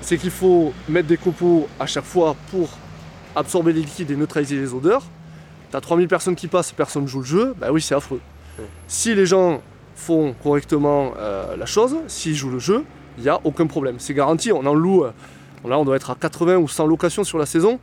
c'est 0.00 0.16
qu'il 0.16 0.30
faut 0.30 0.72
mettre 0.88 1.08
des 1.08 1.16
copeaux 1.16 1.68
à 1.78 1.86
chaque 1.86 2.04
fois 2.04 2.36
pour 2.50 2.70
absorber 3.36 3.72
les 3.72 3.82
liquides 3.82 4.10
et 4.10 4.16
neutraliser 4.16 4.56
les 4.56 4.72
odeurs. 4.72 5.04
T'as 5.70 5.80
3000 5.80 6.08
personnes 6.08 6.34
qui 6.34 6.48
passent, 6.48 6.72
personne 6.72 7.06
joue 7.06 7.20
le 7.20 7.26
jeu, 7.26 7.54
bah 7.58 7.68
oui, 7.70 7.80
c'est 7.80 7.94
affreux. 7.94 8.20
Si 8.86 9.14
les 9.14 9.26
gens 9.26 9.60
font 9.94 10.34
correctement 10.42 11.12
euh, 11.18 11.56
la 11.56 11.66
chose, 11.66 11.96
s'ils 12.06 12.34
jouent 12.34 12.50
le 12.50 12.58
jeu, 12.58 12.84
il 13.18 13.24
n'y 13.24 13.28
a 13.28 13.40
aucun 13.44 13.66
problème. 13.66 13.96
C'est 13.98 14.14
garanti, 14.14 14.50
on 14.52 14.64
en 14.64 14.74
loue, 14.74 15.04
euh, 15.04 15.12
là 15.66 15.78
on 15.78 15.84
doit 15.84 15.96
être 15.96 16.10
à 16.10 16.14
80 16.14 16.56
ou 16.56 16.68
100 16.68 16.86
locations 16.86 17.24
sur 17.24 17.38
la 17.38 17.46
saison. 17.46 17.78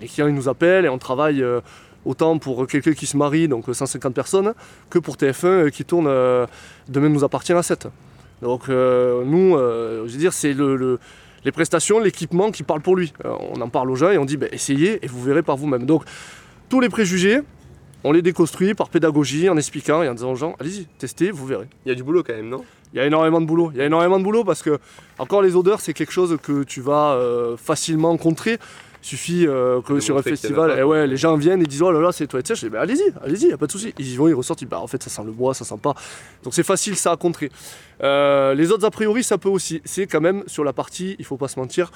Les 0.00 0.08
clients 0.08 0.28
ils 0.28 0.34
nous 0.34 0.48
appellent 0.48 0.84
et 0.84 0.88
on 0.88 0.98
travaille 0.98 1.42
euh, 1.42 1.60
autant 2.04 2.38
pour 2.38 2.66
quelqu'un 2.66 2.92
qui 2.92 3.06
se 3.06 3.16
marie, 3.16 3.48
donc 3.48 3.64
150 3.70 4.14
personnes, 4.14 4.54
que 4.90 4.98
pour 4.98 5.16
TF1 5.16 5.70
qui 5.70 5.84
tourne 5.84 6.06
Demain 6.88 7.08
nous 7.08 7.24
appartient 7.24 7.52
à 7.52 7.62
7. 7.62 7.88
Donc 8.42 8.68
nous, 8.68 9.56
je 9.56 10.02
veux 10.02 10.18
dire, 10.18 10.32
c'est 10.32 10.52
le 10.52 10.98
les 11.46 11.52
prestations, 11.52 12.00
l'équipement 12.00 12.50
qui 12.50 12.64
parle 12.64 12.80
pour 12.80 12.96
lui. 12.96 13.12
Euh, 13.24 13.34
on 13.54 13.60
en 13.60 13.68
parle 13.68 13.90
aux 13.90 13.94
gens 13.94 14.10
et 14.10 14.18
on 14.18 14.24
dit 14.24 14.36
bah, 14.36 14.48
essayez 14.50 14.98
et 15.02 15.06
vous 15.06 15.22
verrez 15.22 15.42
par 15.42 15.56
vous-même. 15.56 15.86
Donc 15.86 16.02
tous 16.68 16.80
les 16.80 16.88
préjugés, 16.88 17.40
on 18.04 18.12
les 18.12 18.22
déconstruit 18.22 18.74
par 18.74 18.88
pédagogie, 18.88 19.48
en 19.48 19.56
expliquant 19.56 20.02
et 20.02 20.08
en 20.08 20.14
disant 20.14 20.32
aux 20.32 20.36
gens 20.36 20.54
allez-y, 20.60 20.86
testez, 20.98 21.30
vous 21.30 21.46
verrez. 21.46 21.68
Il 21.84 21.88
y 21.88 21.92
a 21.92 21.94
du 21.94 22.02
boulot 22.02 22.22
quand 22.22 22.34
même, 22.34 22.48
non? 22.48 22.64
Il 22.92 22.98
y 22.98 23.00
a 23.00 23.06
énormément 23.06 23.40
de 23.40 23.46
boulot. 23.46 23.70
Il 23.74 23.78
y 23.78 23.80
a 23.80 23.84
énormément 23.84 24.18
de 24.18 24.24
boulot 24.24 24.44
parce 24.44 24.62
que, 24.62 24.78
encore 25.18 25.42
les 25.42 25.56
odeurs, 25.56 25.80
c'est 25.80 25.92
quelque 25.92 26.12
chose 26.12 26.38
que 26.42 26.62
tu 26.62 26.80
vas 26.80 27.14
euh, 27.14 27.56
facilement 27.56 28.16
contrer. 28.16 28.58
Il 29.02 29.06
suffit 29.06 29.46
euh, 29.46 29.80
que 29.82 30.00
sur 30.00 30.16
un 30.16 30.22
festival, 30.22 30.70
et 30.70 30.76
eh 30.78 30.82
ouais, 30.82 31.06
les 31.06 31.16
gens 31.16 31.36
viennent 31.36 31.62
et 31.62 31.66
disent 31.66 31.82
Oh 31.82 31.92
là 31.92 32.00
là, 32.00 32.10
c'est 32.10 32.26
toi 32.26 32.40
sèche. 32.44 32.60
Je 32.60 32.66
dis 32.66 32.72
bah, 32.72 32.80
Allez-y, 32.80 33.12
allez-y, 33.22 33.48
y 33.48 33.52
a 33.52 33.58
pas 33.58 33.66
de 33.66 33.72
souci. 33.72 33.94
Ils 33.98 34.12
y 34.12 34.16
vont, 34.16 34.28
ils 34.28 34.34
ressortent, 34.34 34.62
ils 34.62 34.64
disent 34.64 34.70
bah, 34.70 34.80
En 34.80 34.86
fait, 34.86 35.02
ça 35.02 35.10
sent 35.10 35.22
le 35.24 35.32
bois, 35.32 35.54
ça 35.54 35.64
sent 35.64 35.78
pas. 35.80 35.94
Donc 36.42 36.54
c'est 36.54 36.64
facile 36.64 36.96
ça 36.96 37.12
à 37.12 37.16
contrer. 37.16 37.50
Euh, 38.02 38.54
les 38.54 38.72
autres, 38.72 38.84
a 38.84 38.90
priori, 38.90 39.22
ça 39.22 39.38
peut 39.38 39.48
aussi. 39.48 39.80
C'est 39.84 40.06
quand 40.06 40.20
même 40.20 40.42
sur 40.46 40.64
la 40.64 40.72
partie, 40.72 41.16
il 41.18 41.24
faut 41.24 41.36
pas 41.36 41.48
se 41.48 41.58
mentir, 41.58 41.92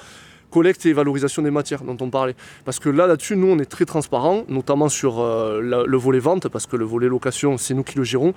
collecte 0.51 0.85
et 0.85 0.93
valorisation 0.93 1.41
des 1.41 1.51
matières 1.51 1.83
dont 1.83 1.97
on 1.99 2.09
parlait. 2.09 2.35
Parce 2.65 2.79
que 2.79 2.89
là, 2.89 3.07
là-dessus, 3.07 3.35
nous, 3.35 3.47
on 3.47 3.57
est 3.59 3.65
très 3.65 3.85
transparent, 3.85 4.43
notamment 4.47 4.89
sur 4.89 5.19
euh, 5.19 5.61
le 5.61 5.97
volet 5.97 6.19
vente, 6.19 6.47
parce 6.49 6.67
que 6.67 6.75
le 6.75 6.85
volet 6.85 7.07
location, 7.07 7.57
c'est 7.57 7.73
nous 7.73 7.83
qui 7.83 7.97
le 7.97 8.03
gérons. 8.03 8.33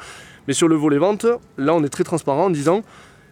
Mais 0.48 0.54
sur 0.54 0.68
le 0.68 0.76
volet 0.76 0.98
vente, 0.98 1.26
là, 1.58 1.74
on 1.74 1.84
est 1.84 1.88
très 1.88 2.04
transparent 2.04 2.46
en 2.46 2.50
disant 2.50 2.82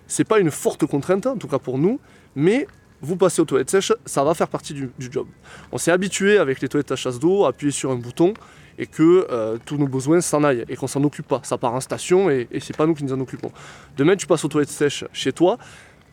c'est 0.06 0.24
pas 0.24 0.40
une 0.40 0.50
forte 0.50 0.84
contrainte, 0.84 1.26
en 1.26 1.36
tout 1.36 1.48
cas 1.48 1.58
pour 1.58 1.78
nous, 1.78 1.98
mais 2.34 2.66
vous 3.00 3.16
passez 3.16 3.40
aux 3.40 3.44
toilettes 3.44 3.70
sèches, 3.70 3.92
ça 4.04 4.22
va 4.22 4.34
faire 4.34 4.48
partie 4.48 4.74
du, 4.74 4.90
job. 4.98 5.26
On 5.72 5.78
s'est 5.78 5.90
habitué 5.90 6.38
avec 6.38 6.60
les 6.60 6.68
toilettes 6.68 6.92
à 6.92 6.96
chasse 6.96 7.18
d'eau 7.18 7.44
à 7.44 7.48
appuyer 7.48 7.72
sur 7.72 7.90
un 7.90 7.96
bouton 7.96 8.34
et 8.78 8.86
que 8.86 9.26
euh, 9.30 9.58
tous 9.64 9.76
nos 9.76 9.88
besoins 9.88 10.20
s'en 10.20 10.44
aillent 10.44 10.64
et 10.68 10.76
qu'on 10.76 10.86
s'en 10.86 11.02
occupe 11.02 11.26
pas. 11.26 11.40
Ça 11.42 11.58
part 11.58 11.74
en 11.74 11.80
station 11.80 12.30
et, 12.30 12.46
et 12.50 12.60
c'est 12.60 12.76
pas 12.76 12.86
nous 12.86 12.94
qui 12.94 13.04
nous 13.04 13.12
en 13.12 13.20
occupons. 13.20 13.50
Demain, 13.96 14.16
tu 14.16 14.26
passes 14.26 14.44
aux 14.44 14.48
toilettes 14.48 14.70
sèches 14.70 15.04
chez 15.12 15.32
toi, 15.32 15.58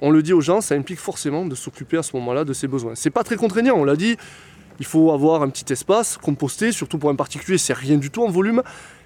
on 0.02 0.12
le 0.12 0.24
dit 0.24 0.34
aux 0.34 0.42
gens, 0.42 0.62
ça 0.62 0.76
implique 0.76 1.00
forcément 1.00 1.46
de 1.46 1.56
s'occuper 1.56 1.98
à 1.98 2.04
ce 2.04 2.16
moment-là 2.16 2.46
de 2.46 2.54
ses 2.54 2.68
besoins. 2.68 2.94
C'est 2.96 3.10
pas 3.10 3.24
très 3.24 3.36
contraignant, 3.36 3.76
on 3.76 3.84
l'a 3.84 3.96
dit, 3.96 4.18
il 4.80 4.86
faut 4.86 5.12
avoir 5.12 5.42
un 5.42 5.50
petit 5.50 5.72
espace, 5.72 6.18
composté, 6.18 6.72
surtout 6.72 6.98
pour 6.98 7.10
un 7.10 7.16
particulier, 7.16 7.58
c'est 7.58 7.74
rien 7.74 7.98
du 7.98 8.10
tout 8.10 8.24
en 8.24 8.30
volume. 8.30 8.64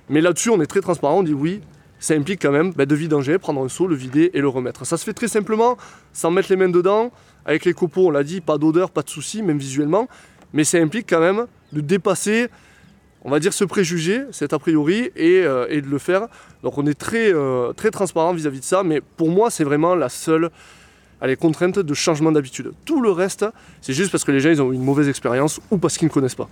Mais 0.10 0.22
là-dessus, 0.22 0.50
on 0.50 0.62
est 0.62 0.68
très 0.68 0.82
transparent, 0.82 1.20
on 1.20 1.24
dit 1.24 1.34
oui, 1.34 1.62
ça 2.00 2.14
implique 2.14 2.42
quand 2.42 2.52
même 2.52 2.74
ben, 2.74 2.86
de 2.86 2.96
vidanger, 2.96 3.38
prendre 3.40 3.64
un 3.64 3.70
seau, 3.70 3.88
le 3.88 3.96
vider 3.96 4.30
et 4.34 4.42
le 4.42 4.50
remettre. 4.50 4.86
Ça 4.86 4.98
se 4.98 5.04
fait 5.04 5.14
très 5.14 5.28
simplement, 5.28 5.78
sans 6.12 6.30
mettre 6.30 6.50
les 6.52 6.58
mains 6.58 6.70
dedans, 6.70 7.12
avec 7.46 7.66
les 7.66 7.74
copeaux, 7.74 8.08
on 8.08 8.12
l'a 8.12 8.24
dit, 8.24 8.42
pas 8.42 8.58
d'odeur, 8.58 8.92
pas 8.92 9.02
de 9.02 9.10
souci, 9.10 9.42
même 9.42 9.58
visuellement, 9.58 10.08
mais 10.54 10.64
ça 10.64 10.78
implique 10.78 11.10
quand 11.10 11.22
même 11.22 11.48
de 11.72 11.82
dépasser, 11.82 12.50
on 13.24 13.32
va 13.32 13.40
dire, 13.40 13.54
ce 13.54 13.64
préjugé, 13.64 14.22
cet 14.32 14.54
a 14.54 14.60
priori, 14.60 15.12
et, 15.16 15.42
de 15.42 15.88
le 15.90 15.98
faire. 15.98 16.28
Donc 16.62 16.78
on 16.78 16.86
est 16.86 16.94
très, 16.94 17.34
très 17.76 17.90
transparent 17.90 18.34
vis-à-vis 18.34 18.60
de 18.60 18.66
ça, 18.66 18.84
mais 18.84 19.02
pour 19.02 19.30
moi, 19.30 19.50
c'est 19.50 19.64
vraiment 19.64 19.96
la 19.96 20.10
seule 20.10 20.52
allez, 21.24 21.38
contrainte 21.38 21.80
de 21.80 21.94
changement 21.94 22.32
d'habitude. 22.34 22.74
Tout 22.86 23.02
le 23.02 23.10
reste, 23.10 23.46
c'est 23.82 23.94
juste 23.94 24.12
parce 24.12 24.26
que 24.26 24.32
les 24.32 24.42
gens 24.42 24.50
ils 24.50 24.62
ont 24.62 24.72
une 24.74 24.84
mauvaise 24.84 25.08
expérience 25.08 25.62
ou 25.72 25.78
parce 25.78 25.98
qu'ils 25.98 26.10
ne 26.10 26.14
connaissent 26.14 26.36
pas. 26.36 26.50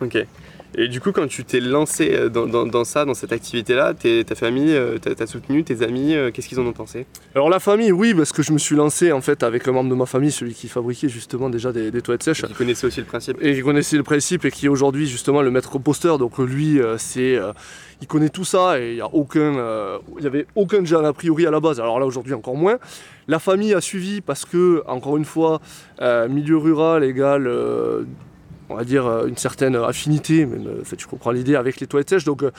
Ok. 0.00 0.26
Et 0.74 0.88
du 0.88 1.00
coup, 1.00 1.12
quand 1.12 1.26
tu 1.26 1.44
t'es 1.44 1.60
lancé 1.60 2.14
euh, 2.14 2.28
dans, 2.30 2.84
ça, 2.84 3.04
dans 3.04 3.12
cette 3.12 3.32
activité-là, 3.32 3.92
ta 3.94 4.34
famille 4.34 4.74
euh, 4.74 4.98
t'a 4.98 5.26
soutenu, 5.26 5.64
tes 5.64 5.82
amis, 5.82 6.14
euh, 6.14 6.30
qu'est-ce 6.30 6.48
qu'ils 6.48 6.60
en 6.60 6.66
ont 6.66 6.72
pensé? 6.72 7.06
Alors 7.34 7.50
la 7.50 7.60
famille, 7.60 7.92
oui, 7.92 8.14
parce 8.14 8.32
que 8.32 8.42
je 8.42 8.52
me 8.52 8.58
suis 8.58 8.74
lancé 8.74 9.12
en 9.12 9.20
fait 9.20 9.42
avec 9.42 9.68
un 9.68 9.72
membre 9.72 9.90
de 9.90 9.94
ma 9.94 10.06
famille, 10.06 10.30
celui 10.30 10.54
qui 10.54 10.68
fabriquait 10.68 11.10
justement 11.10 11.50
déjà 11.50 11.72
des, 11.72 11.90
toilettes 12.00 12.22
sèches. 12.22 12.42
Qui 12.42 12.54
connaissait 12.54 12.86
aussi 12.86 13.00
le 13.00 13.06
principe. 13.06 13.36
Et 13.42 13.54
qui 13.54 13.60
connaissait 13.60 13.98
le 13.98 14.02
principe 14.02 14.46
et 14.46 14.50
qui 14.50 14.66
est 14.66 14.70
aujourd'hui 14.70 15.06
justement 15.06 15.42
le 15.42 15.50
maître 15.50 15.68
composteur. 15.68 16.16
Donc 16.16 16.38
lui, 16.38 16.80
c'est, 16.96 17.38
il 18.00 18.06
connaît 18.06 18.30
tout 18.30 18.44
ça 18.44 18.80
et 18.80 18.90
il 18.90 18.94
n'y 18.94 19.00
a 19.00 19.12
aucun, 19.12 19.52
il 20.18 20.24
y 20.24 20.26
avait 20.26 20.46
aucun 20.54 20.84
jeune 20.84 21.04
a 21.04 21.12
priori 21.12 21.46
à 21.46 21.50
la 21.50 21.60
base. 21.60 21.80
Alors 21.80 22.00
là 22.00 22.06
aujourd'hui 22.06 22.34
encore 22.34 22.56
moins. 22.56 22.78
La 23.28 23.38
famille 23.38 23.74
a 23.74 23.80
suivi 23.80 24.20
parce 24.20 24.44
que 24.44 24.82
encore 24.86 25.16
une 25.16 25.24
fois, 25.26 25.60
milieu 26.00 26.56
rural 26.56 27.04
égale 27.04 27.48
on 28.72 28.76
va 28.76 28.84
dire, 28.84 29.06
euh, 29.06 29.26
une 29.26 29.36
certaine 29.36 29.76
affinité, 29.76 30.46
même, 30.46 30.66
euh, 30.66 30.80
en 30.80 30.84
fait, 30.84 30.96
tu 30.96 31.06
comprends 31.06 31.30
l'idée, 31.30 31.56
avec 31.56 31.80
les 31.80 31.86
toilettes 31.86 32.10
sèches. 32.10 32.24
Donc, 32.24 32.40
il 32.42 32.46
euh, 32.46 32.50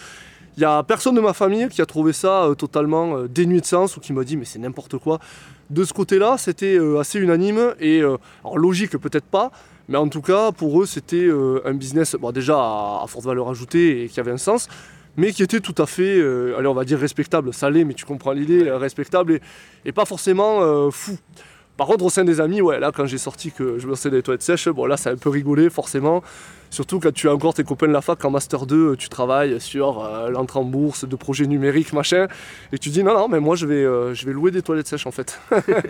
n'y 0.58 0.65
a 0.65 0.84
personne 0.84 1.15
de 1.15 1.21
ma 1.21 1.34
famille 1.34 1.67
qui 1.69 1.82
a 1.82 1.86
trouvé 1.86 2.13
ça 2.13 2.49
totalement 2.58 3.23
dénué 3.23 3.60
de 3.60 3.65
sens 3.65 3.97
ou 3.97 3.99
qui 3.99 4.13
m'a 4.13 4.23
dit 4.23 4.38
mais 4.38 4.45
c'est 4.45 4.60
n'importe 4.60 4.97
quoi. 4.99 5.19
De 5.71 5.84
ce 5.84 5.93
côté-là, 5.93 6.36
c'était 6.38 6.78
assez 6.99 7.17
unanime 7.17 7.73
et 7.80 8.02
alors 8.02 8.60
logique 8.60 8.95
peut-être 8.97 9.26
pas, 9.26 9.52
mais 9.88 9.97
en 9.97 10.08
tout 10.10 10.21
cas 10.21 10.52
pour 10.52 10.80
eux 10.80 10.86
c'était 10.86 11.28
un 11.65 11.73
business 11.73 12.15
bon, 12.19 12.32
déjà 12.32 12.56
à, 12.56 13.06
forte 13.08 13.26
valeur 13.26 13.49
ajoutée 13.49 14.04
et 14.04 14.10
qui 14.10 14.19
avait 14.19 14.30
un 14.32 14.38
sens, 14.38 14.67
mais 15.17 15.32
qui 15.32 15.41
était 15.41 15.60
tout 15.60 15.82
à 15.82 15.88
fait, 15.88 16.21
allez 16.56 16.67
on 16.67 16.76
va 16.76 16.86
dire 16.86 16.99
respectable, 16.99 17.52
salé, 17.52 17.84
mais 17.84 17.95
tu 17.95 18.06
comprends 18.06 18.34
l'idée, 18.34 18.69
respectable 18.69 19.34
et, 19.34 19.41
et, 19.86 19.91
pas 19.91 20.06
forcément 20.06 20.91
fou. 20.91 21.17
Par 21.75 21.88
contre, 21.88 22.05
au 22.05 22.09
sein 22.09 22.23
des 22.23 22.39
amis, 22.39 22.62
ouais, 22.62 22.79
là, 22.79 22.91
quand 22.93 23.07
j'ai 23.07 23.17
sorti 23.17 23.51
que 23.51 23.79
je 23.79 23.86
me 23.86 23.91
lançais 23.91 24.12
des 24.12 24.21
toilettes 24.21 24.43
sèches, 24.43 24.69
bon, 24.69 24.86
là, 24.86 24.95
ça 24.95 25.09
a 25.09 25.13
un 25.13 25.17
peu 25.17 25.29
rigolé, 25.29 25.71
forcément. 25.71 26.21
Surtout 26.69 26.99
quand 26.99 27.12
tu 27.12 27.27
as 27.29 27.33
encore 27.33 27.53
tes 27.55 27.63
copains 27.63 27.88
de 27.88 27.93
la 27.93 28.01
fac 28.01 28.23
en 28.25 28.29
Master 28.29 28.65
2, 28.67 28.95
tu 28.95 29.09
travailles 29.09 29.59
sur 29.59 30.03
euh, 30.03 30.29
l'entrée 30.29 30.59
en 30.59 30.63
bourse, 30.63 31.07
de 31.07 31.15
projets 31.15 31.47
numériques, 31.47 31.93
machin, 31.93 32.27
et 32.71 32.77
tu 32.77 32.89
dis 32.89 33.03
non, 33.03 33.15
non, 33.15 33.27
mais 33.27 33.39
moi, 33.39 33.55
je 33.55 33.65
vais, 33.65 33.83
euh, 33.83 34.13
je 34.13 34.25
vais 34.25 34.33
louer 34.33 34.51
des 34.51 34.62
toilettes 34.62 34.88
sèches, 34.88 35.07
en 35.07 35.12
fait. 35.12 35.39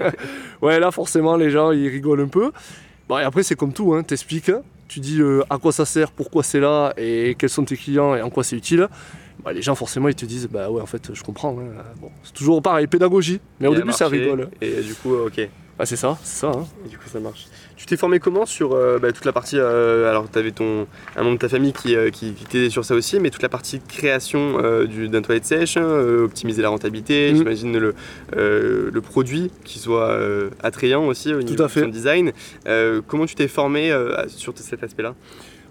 ouais, 0.61 0.79
là, 0.79 0.91
forcément, 0.91 1.35
les 1.35 1.49
gens, 1.49 1.71
ils 1.71 1.89
rigolent 1.89 2.21
un 2.21 2.27
peu. 2.27 2.51
Bon, 3.09 3.17
et 3.17 3.23
après, 3.23 3.43
c'est 3.43 3.55
comme 3.55 3.73
tout, 3.73 3.93
hein, 3.93 4.03
t'expliques, 4.03 4.51
tu 4.87 5.01
dis 5.01 5.19
euh, 5.19 5.43
à 5.49 5.57
quoi 5.57 5.73
ça 5.73 5.83
sert, 5.83 6.11
pourquoi 6.11 6.43
c'est 6.43 6.61
là, 6.61 6.93
et 6.95 7.35
quels 7.37 7.49
sont 7.49 7.65
tes 7.65 7.75
clients, 7.75 8.15
et 8.15 8.21
en 8.21 8.29
quoi 8.29 8.43
c'est 8.45 8.55
utile. 8.55 8.87
Bah, 9.43 9.51
les 9.51 9.61
gens 9.61 9.75
forcément 9.75 10.07
ils 10.07 10.15
te 10.15 10.25
disent 10.25 10.47
bah 10.47 10.69
ouais 10.69 10.81
en 10.81 10.85
fait 10.85 11.13
je 11.13 11.21
comprends 11.21 11.57
hein. 11.59 11.83
bon, 11.99 12.11
c'est 12.23 12.33
toujours 12.33 12.61
pareil 12.61 12.87
pédagogie 12.87 13.41
mais 13.59 13.67
au 13.67 13.75
début 13.75 13.91
ça 13.91 14.07
rigole 14.07 14.47
et 14.61 14.81
du 14.81 14.93
coup 14.93 15.13
ok 15.15 15.49
ah, 15.79 15.85
c'est 15.87 15.95
ça, 15.95 16.17
c'est 16.23 16.41
ça. 16.41 16.51
Hein. 16.55 16.67
Et 16.85 16.89
du 16.89 16.97
coup, 16.97 17.09
ça 17.11 17.19
marche. 17.19 17.47
Tu 17.75 17.87
t'es 17.87 17.97
formé 17.97 18.19
comment 18.19 18.45
sur 18.45 18.73
euh, 18.73 18.99
bah, 18.99 19.11
toute 19.11 19.25
la 19.25 19.33
partie. 19.33 19.57
Euh, 19.57 20.07
alors, 20.07 20.29
tu 20.31 20.37
avais 20.37 20.51
ton, 20.51 20.85
un 21.15 21.23
membre 21.23 21.35
de 21.35 21.41
ta 21.41 21.49
famille 21.49 21.73
qui, 21.73 21.95
euh, 21.95 22.11
qui, 22.11 22.31
t'aidait 22.33 22.69
sur 22.69 22.85
ça 22.85 22.93
aussi, 22.93 23.19
mais 23.19 23.31
toute 23.31 23.41
la 23.41 23.49
partie 23.49 23.79
création 23.79 24.59
d'un 24.59 25.21
toilette 25.21 25.45
sèche, 25.45 25.77
optimiser 25.77 26.61
la 26.61 26.69
rentabilité, 26.69 27.33
mm. 27.33 27.35
j'imagine 27.37 27.77
le, 27.77 27.95
le 28.35 29.01
produit 29.01 29.51
qui 29.63 29.79
soit 29.79 30.17
attrayant 30.61 31.05
aussi 31.05 31.33
au 31.33 31.41
niveau 31.41 31.67
de 31.67 31.85
design. 31.87 32.31
comment 33.07 33.25
tu 33.25 33.35
t'es 33.35 33.47
formé 33.47 33.91
sur 34.27 34.53
cet 34.55 34.83
aspect-là? 34.83 35.15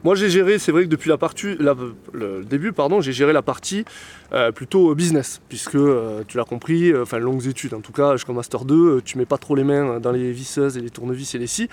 Moi, 0.05 0.17
j'ai 0.17 0.29
géré, 0.29 0.59
c'est 0.59 0.73
vrai 0.73 0.83
que 0.85 0.89
depuis 0.89 1.11
la 1.11 1.17
partie, 1.17 1.57
le 1.57 2.43
début, 2.45 2.73
pardon, 2.73 3.01
j'ai 3.01 3.13
géré 3.13 3.33
la 3.33 3.43
partie 3.43 3.85
euh, 4.33 4.51
plutôt 4.51 4.93
business, 4.97 5.41
puisque 5.49 5.77
euh, 5.77 6.25
tu 6.27 6.37
l'as 6.37 6.45
compris, 6.45 6.91
euh, 6.91 7.03
enfin 7.03 7.19
longues 7.19 7.47
études, 7.47 7.73
en 7.75 7.81
tout 7.81 7.93
cas, 7.93 8.17
jusqu'en 8.17 8.33
master 8.33 8.65
2, 8.65 9.03
tu 9.05 9.17
mets 9.17 9.27
pas 9.27 9.39
trop 9.39 9.55
les 9.55 9.63
mains 9.63 10.01
dans 10.01 10.11
les 10.11 10.33
visseuses 10.33 10.77
et 10.77 10.81
les 10.81 10.91
tournevis 10.91 11.37
et 11.37 11.39
les 11.39 11.47
scies. 11.47 11.69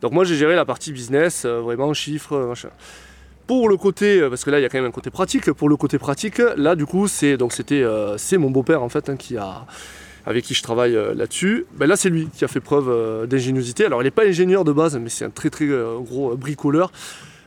Donc 0.00 0.12
moi, 0.12 0.24
j'ai 0.24 0.34
géré 0.34 0.54
la 0.56 0.64
partie 0.64 0.92
business, 0.92 1.44
vraiment 1.44 1.92
chiffres, 1.92 2.38
machin. 2.38 2.70
Pour 3.46 3.68
le 3.68 3.76
côté, 3.76 4.26
parce 4.30 4.42
que 4.42 4.50
là 4.50 4.58
il 4.58 4.62
y 4.62 4.64
a 4.64 4.70
quand 4.70 4.78
même 4.78 4.88
un 4.88 4.90
côté 4.90 5.10
pratique, 5.10 5.52
pour 5.52 5.68
le 5.68 5.76
côté 5.76 5.98
pratique, 5.98 6.40
là 6.56 6.74
du 6.74 6.86
coup 6.86 7.08
c'est 7.08 7.36
donc 7.36 7.52
c'était 7.52 7.84
c'est 8.16 8.38
mon 8.38 8.50
beau-père 8.50 8.82
en 8.82 8.88
fait 8.88 9.10
hein, 9.10 9.16
qui 9.16 9.36
a 9.36 9.66
avec 10.24 10.46
qui 10.46 10.54
je 10.54 10.62
travaille 10.62 10.94
là-dessus. 11.14 11.66
Ben 11.74 11.86
là 11.86 11.96
c'est 11.96 12.08
lui 12.08 12.30
qui 12.34 12.46
a 12.46 12.48
fait 12.48 12.60
preuve 12.60 13.26
d'ingéniosité. 13.26 13.84
Alors 13.84 14.00
il 14.00 14.06
n'est 14.06 14.10
pas 14.10 14.24
ingénieur 14.24 14.64
de 14.64 14.72
base, 14.72 14.96
mais 14.96 15.10
c'est 15.10 15.26
un 15.26 15.30
très 15.30 15.50
très 15.50 15.66
gros 15.66 16.34
bricoleur. 16.36 16.90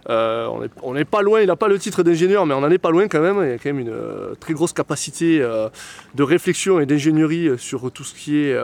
Euh, 0.10 0.48
on 0.84 0.94
n'est 0.94 1.06
pas 1.06 1.22
loin, 1.22 1.42
il 1.42 1.48
n'a 1.48 1.56
pas 1.56 1.68
le 1.68 1.78
titre 1.78 2.04
d'ingénieur, 2.04 2.46
mais 2.46 2.54
on 2.54 2.62
n'en 2.62 2.72
est 2.72 2.78
pas 2.78 2.92
loin 2.92 3.08
quand 3.08 3.20
même. 3.20 3.38
Il 3.44 3.50
y 3.50 3.54
a 3.54 3.58
quand 3.58 3.70
même 3.70 3.80
une 3.80 3.90
euh, 3.90 4.36
très 4.40 4.54
grosse 4.54 4.74
capacité 4.74 5.42
euh, 5.42 5.70
de 6.16 6.24
réflexion 6.24 6.80
et 6.80 6.86
d'ingénierie 6.86 7.50
sur 7.58 7.92
tout 7.92 8.04
ce 8.04 8.14
qui 8.14 8.38
est 8.38 8.58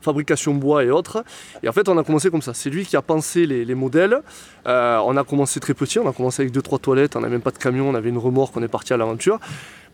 fabrication 0.00 0.54
bois 0.54 0.84
et 0.84 0.90
autres. 0.90 1.24
Et 1.62 1.68
en 1.68 1.72
fait, 1.72 1.88
on 1.88 1.98
a 1.98 2.04
commencé 2.04 2.30
comme 2.30 2.42
ça. 2.42 2.54
C'est 2.54 2.70
lui 2.70 2.84
qui 2.84 2.96
a 2.96 3.02
pensé 3.02 3.46
les, 3.46 3.74
modèles. 3.74 4.20
on 4.66 5.16
a 5.16 5.24
commencé 5.24 5.60
très 5.60 5.74
petit, 5.74 5.98
on 5.98 6.08
a 6.08 6.12
commencé 6.12 6.42
avec 6.42 6.54
2-3 6.54 6.80
toilettes, 6.80 7.16
on 7.16 7.20
n'avait 7.20 7.32
même 7.32 7.42
pas 7.42 7.50
de 7.50 7.58
camion, 7.58 7.88
on 7.88 7.94
avait 7.94 8.10
une 8.10 8.18
remorque, 8.18 8.56
on 8.56 8.62
est 8.62 8.68
parti 8.68 8.92
à 8.92 8.96
l'aventure. 8.96 9.40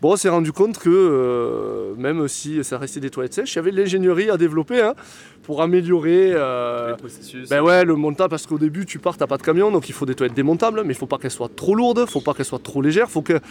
Bon, 0.01 0.13
on 0.13 0.15
s'est 0.15 0.29
rendu 0.29 0.51
compte 0.51 0.79
que 0.79 1.93
même 1.97 2.27
si 2.27 2.63
ça 2.63 2.77
restait 2.77 2.99
des 2.99 3.11
toilettes 3.11 3.33
sèches, 3.33 3.53
il 3.53 3.57
y 3.57 3.59
avait 3.59 3.71
de 3.71 3.77
l'ingénierie 3.77 4.29
à 4.29 4.37
développer. 4.37 4.81
Hein 4.81 4.95
pour 5.43 5.61
améliorer 5.61 6.31
euh, 6.33 6.91
le 6.91 6.97
processus. 6.97 7.49
Ben 7.49 7.61
ouais, 7.61 7.83
le 7.83 7.95
montage 7.95 8.29
parce 8.29 8.45
qu'au 8.45 8.57
début 8.57 8.85
tu 8.85 8.99
pars, 8.99 9.17
t'as 9.17 9.27
pas 9.27 9.37
de 9.37 9.43
camion, 9.43 9.71
donc 9.71 9.89
il 9.89 9.93
faut 9.93 10.05
des 10.05 10.15
toilettes 10.15 10.35
démontables, 10.35 10.83
mais 10.83 10.93
il 10.93 10.97
faut 10.97 11.07
pas 11.07 11.17
qu'elles 11.17 11.31
soient 11.31 11.49
trop 11.53 11.75
lourdes, 11.75 12.05
faut 12.07 12.21
pas 12.21 12.33
qu'elles 12.33 12.45
soient 12.45 12.59
trop 12.59 12.81
légères, 12.81 13.09
faut 13.09 13.21
qu'elles 13.21 13.41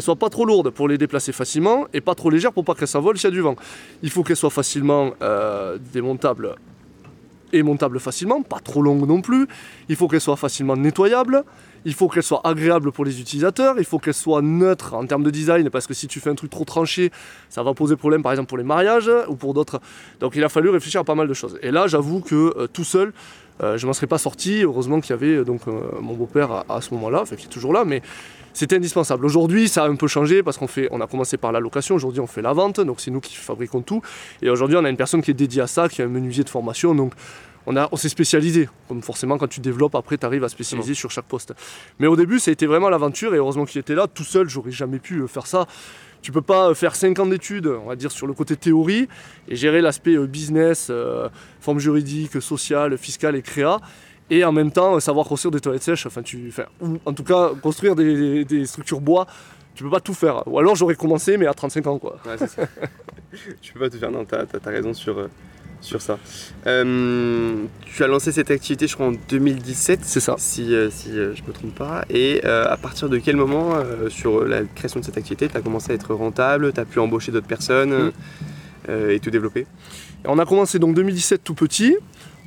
soient 0.00 0.16
pas 0.16 0.30
trop 0.30 0.44
lourdes 0.44 0.70
pour 0.70 0.88
les 0.88 0.98
déplacer 0.98 1.32
facilement 1.32 1.86
et 1.92 2.00
pas 2.00 2.14
trop 2.14 2.30
légères 2.30 2.52
pour 2.52 2.64
pas 2.64 2.74
qu'elles 2.74 2.88
s'envolent 2.88 3.18
s'il 3.18 3.30
y 3.30 3.32
a 3.32 3.34
du 3.34 3.40
vent. 3.40 3.56
Il 4.02 4.10
faut 4.10 4.22
qu'elles 4.22 4.36
soient 4.36 4.50
facilement 4.50 5.12
euh, 5.22 5.78
démontables 5.92 6.56
et 7.52 7.62
montables 7.62 7.98
facilement, 7.98 8.42
pas 8.42 8.60
trop 8.60 8.82
longues 8.82 9.06
non 9.06 9.22
plus. 9.22 9.46
Il 9.88 9.96
faut 9.96 10.08
qu'elles 10.08 10.20
soient 10.20 10.36
facilement 10.36 10.76
nettoyables 10.76 11.44
il 11.84 11.94
faut 11.94 12.08
qu'elle 12.08 12.22
soit 12.22 12.40
agréable 12.44 12.92
pour 12.92 13.04
les 13.04 13.20
utilisateurs, 13.20 13.76
il 13.78 13.84
faut 13.84 13.98
qu'elle 13.98 14.14
soit 14.14 14.42
neutre 14.42 14.94
en 14.94 15.06
termes 15.06 15.22
de 15.22 15.30
design, 15.30 15.70
parce 15.70 15.86
que 15.86 15.94
si 15.94 16.06
tu 16.06 16.20
fais 16.20 16.30
un 16.30 16.34
truc 16.34 16.50
trop 16.50 16.64
tranché, 16.64 17.10
ça 17.48 17.62
va 17.62 17.74
poser 17.74 17.96
problème 17.96 18.22
par 18.22 18.32
exemple 18.32 18.48
pour 18.48 18.58
les 18.58 18.64
mariages 18.64 19.10
ou 19.28 19.36
pour 19.36 19.54
d'autres. 19.54 19.80
Donc 20.20 20.36
il 20.36 20.44
a 20.44 20.48
fallu 20.48 20.68
réfléchir 20.70 21.00
à 21.00 21.04
pas 21.04 21.14
mal 21.14 21.28
de 21.28 21.34
choses. 21.34 21.58
Et 21.62 21.70
là, 21.70 21.86
j'avoue 21.86 22.20
que 22.20 22.34
euh, 22.34 22.66
tout 22.66 22.84
seul, 22.84 23.12
euh, 23.62 23.76
je 23.76 23.86
m'en 23.86 23.92
serais 23.92 24.06
pas 24.06 24.18
sorti. 24.18 24.62
Heureusement 24.62 25.00
qu'il 25.00 25.10
y 25.10 25.12
avait 25.14 25.36
euh, 25.36 25.44
donc 25.44 25.62
mon 25.66 26.14
beau-père 26.14 26.64
à, 26.68 26.80
ce 26.80 26.92
moment-là, 26.94 27.24
qui 27.36 27.46
est 27.46 27.50
toujours 27.50 27.72
là, 27.72 27.84
mais 27.84 28.02
c'était 28.52 28.76
indispensable. 28.76 29.24
Aujourd'hui, 29.24 29.68
ça 29.68 29.84
a 29.84 29.88
un 29.88 29.96
peu 29.96 30.08
changé 30.08 30.42
parce 30.42 30.58
qu'on 30.58 31.00
a 31.00 31.06
commencé 31.06 31.36
par 31.36 31.52
la 31.52 31.60
location. 31.60 31.94
Aujourd'hui, 31.94 32.20
on 32.20 32.26
fait 32.26 32.42
la 32.42 32.52
vente, 32.52 32.80
donc 32.80 33.00
c'est 33.00 33.10
nous 33.10 33.20
qui 33.20 33.36
fabriquons 33.36 33.82
tout. 33.82 34.02
Et 34.42 34.50
aujourd'hui, 34.50 34.76
on 34.76 34.84
a 34.84 34.90
une 34.90 34.96
personne 34.96 35.22
qui 35.22 35.30
est 35.30 35.34
dédiée 35.34 35.62
à 35.62 35.66
ça, 35.66 35.88
qui 35.88 36.02
est 36.02 36.04
un 36.04 36.08
menuisier 36.08 36.44
de 36.44 36.48
formation. 36.48 37.10
On, 37.68 37.96
s'est 37.96 38.08
spécialisé. 38.08 38.68
Comme 38.88 39.02
forcément, 39.02 39.38
quand 39.38 39.48
tu 39.48 39.60
développes, 39.60 39.94
après, 39.94 40.16
tu 40.16 40.26
arrives 40.26 40.44
à 40.44 40.48
spécialiser 40.48 40.94
sur 40.94 41.10
chaque 41.10 41.26
poste. 41.26 41.54
Mais 41.98 42.06
au 42.06 42.16
début, 42.16 42.38
ça 42.38 42.50
a 42.50 42.52
été 42.52 42.66
vraiment 42.66 42.88
l'aventure 42.88 43.34
et 43.34 43.38
heureusement 43.38 43.64
qu'il 43.64 43.80
était 43.80 43.94
là. 43.94 44.06
Tout 44.06 44.24
seul, 44.24 44.48
j'aurais 44.48 44.70
jamais 44.70 44.98
pu 44.98 45.20
euh, 45.20 45.26
faire 45.26 45.46
ça. 45.46 45.66
Tu 46.22 46.32
peux 46.32 46.42
pas 46.42 46.70
euh, 46.70 46.74
faire 46.74 46.96
5 46.96 47.18
ans 47.18 47.26
d'études, 47.26 47.66
on 47.66 47.88
va 47.88 47.96
dire, 47.96 48.10
sur 48.10 48.26
le 48.26 48.32
côté 48.32 48.56
théorie 48.56 49.08
et 49.48 49.56
gérer 49.56 49.80
l'aspect 49.80 50.16
euh, 50.16 50.26
business, 50.26 50.90
forme 51.60 51.78
juridique, 51.78 52.40
sociale, 52.40 52.96
fiscale 52.96 53.36
et 53.36 53.42
créa 53.42 53.80
et 54.30 54.44
en 54.44 54.52
même 54.52 54.70
temps 54.70 55.00
savoir 55.00 55.26
construire 55.26 55.52
des 55.52 55.60
toilettes 55.60 55.82
sèches, 55.82 56.04
enfin, 56.04 56.20
tu, 56.20 56.52
ou 56.82 56.98
en 57.06 57.14
tout 57.14 57.24
cas 57.24 57.52
construire 57.62 57.94
des, 57.96 58.66
structures 58.66 59.00
bois, 59.00 59.26
tu 59.74 59.84
peux 59.84 59.88
pas 59.88 60.00
tout 60.00 60.12
faire. 60.12 60.46
Ou 60.46 60.58
alors 60.58 60.74
j'aurais 60.74 60.96
commencé 60.96 61.38
mais 61.38 61.46
à 61.46 61.54
35 61.54 61.86
ans 61.86 61.98
quoi. 61.98 62.18
Ouais, 62.26 62.36
c'est 62.36 62.48
ça. 62.48 62.62
tu 63.62 63.72
peux 63.72 63.80
pas 63.80 63.88
tout 63.88 63.96
faire, 63.96 64.10
non, 64.10 64.26
t'as 64.26 64.42
as, 64.42 64.68
raison 64.68 64.92
sur, 64.92 65.30
sur 65.80 66.02
ça. 66.02 66.18
Euh, 66.66 67.64
tu 67.86 68.04
as 68.04 68.06
lancé 68.06 68.32
cette 68.32 68.50
activité, 68.50 68.86
je 68.86 68.94
crois, 68.94 69.06
en 69.06 69.12
2017. 69.28 70.00
C'est 70.02 70.20
ça. 70.20 70.34
Si, 70.38 70.74
euh, 70.74 70.90
si 70.90 71.10
euh, 71.10 71.34
je 71.34 71.42
ne 71.42 71.48
me 71.48 71.52
trompe 71.52 71.74
pas. 71.74 72.04
Et 72.10 72.42
à 72.44 72.76
partir 72.76 73.08
de 73.08 73.18
quel 73.18 73.36
moment, 73.36 73.74
sur 74.08 74.44
la 74.44 74.62
création 74.62 75.00
de 75.00 75.04
cette 75.04 75.18
activité, 75.18 75.48
tu 75.48 75.56
as 75.56 75.60
commencé 75.60 75.92
à 75.92 75.94
être 75.94 76.14
rentable, 76.14 76.72
tu 76.72 76.80
as 76.80 76.84
pu 76.84 76.98
embaucher 76.98 77.32
d'autres 77.32 77.46
personnes 77.46 78.12
mm. 78.88 79.10
et 79.10 79.20
te 79.20 79.30
développer? 79.30 79.66
On 80.24 80.38
a 80.38 80.46
commencé 80.46 80.78
donc 80.78 80.94
2017 80.94 81.42
tout 81.44 81.54
petit. 81.54 81.96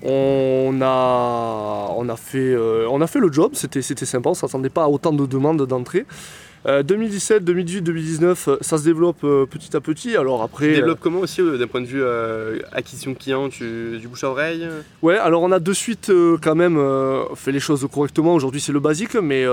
On 0.04 0.80
a, 0.82 1.94
on 1.96 2.10
a, 2.10 2.16
fait, 2.16 2.58
on 2.58 3.02
a 3.02 3.08
fait 3.08 3.20
le 3.20 3.32
job, 3.32 3.52
c'était 3.54 3.82
sympa, 3.82 4.30
on 4.30 4.32
ne 4.32 4.38
s'attendait 4.38 4.70
pas 4.70 4.86
à 4.86 4.88
autant 4.88 5.14
de 5.14 5.26
demandes 5.26 5.66
d'entrée. 5.68 6.06
2017, 6.66 7.44
2018, 7.44 7.82
2019, 7.82 8.50
ça 8.62 8.78
se 8.78 8.84
développe 8.84 9.24
euh, 9.24 9.46
petit 9.46 9.76
à 9.76 9.82
petit. 9.82 10.16
Alors 10.16 10.44
après. 10.44 10.68
Tu 10.68 10.76
développes 10.76 11.00
comment 11.02 11.20
aussi 11.20 11.42
euh, 11.42 11.58
d'un 11.58 11.68
point 11.68 11.82
de 11.82 11.88
vue 11.88 12.04
euh, 12.04 12.60
acquisition 12.72 13.16
client, 13.16 13.50
tu, 13.50 13.98
du 14.00 14.08
bouche 14.08 14.24
à 14.24 14.30
oreille 14.30 14.68
Ouais, 15.02 15.18
alors 15.18 15.42
on 15.42 15.52
a 15.52 15.60
de 15.60 15.74
suite 15.74 16.12
quand 16.42 16.56
même 16.56 16.80
fait 17.36 17.52
les 17.52 17.60
choses 17.60 17.88
correctement. 17.92 18.36
Aujourd'hui 18.36 18.62
c'est 18.62 18.72
le 18.72 18.80
basique, 18.80 19.16
mais 19.16 19.46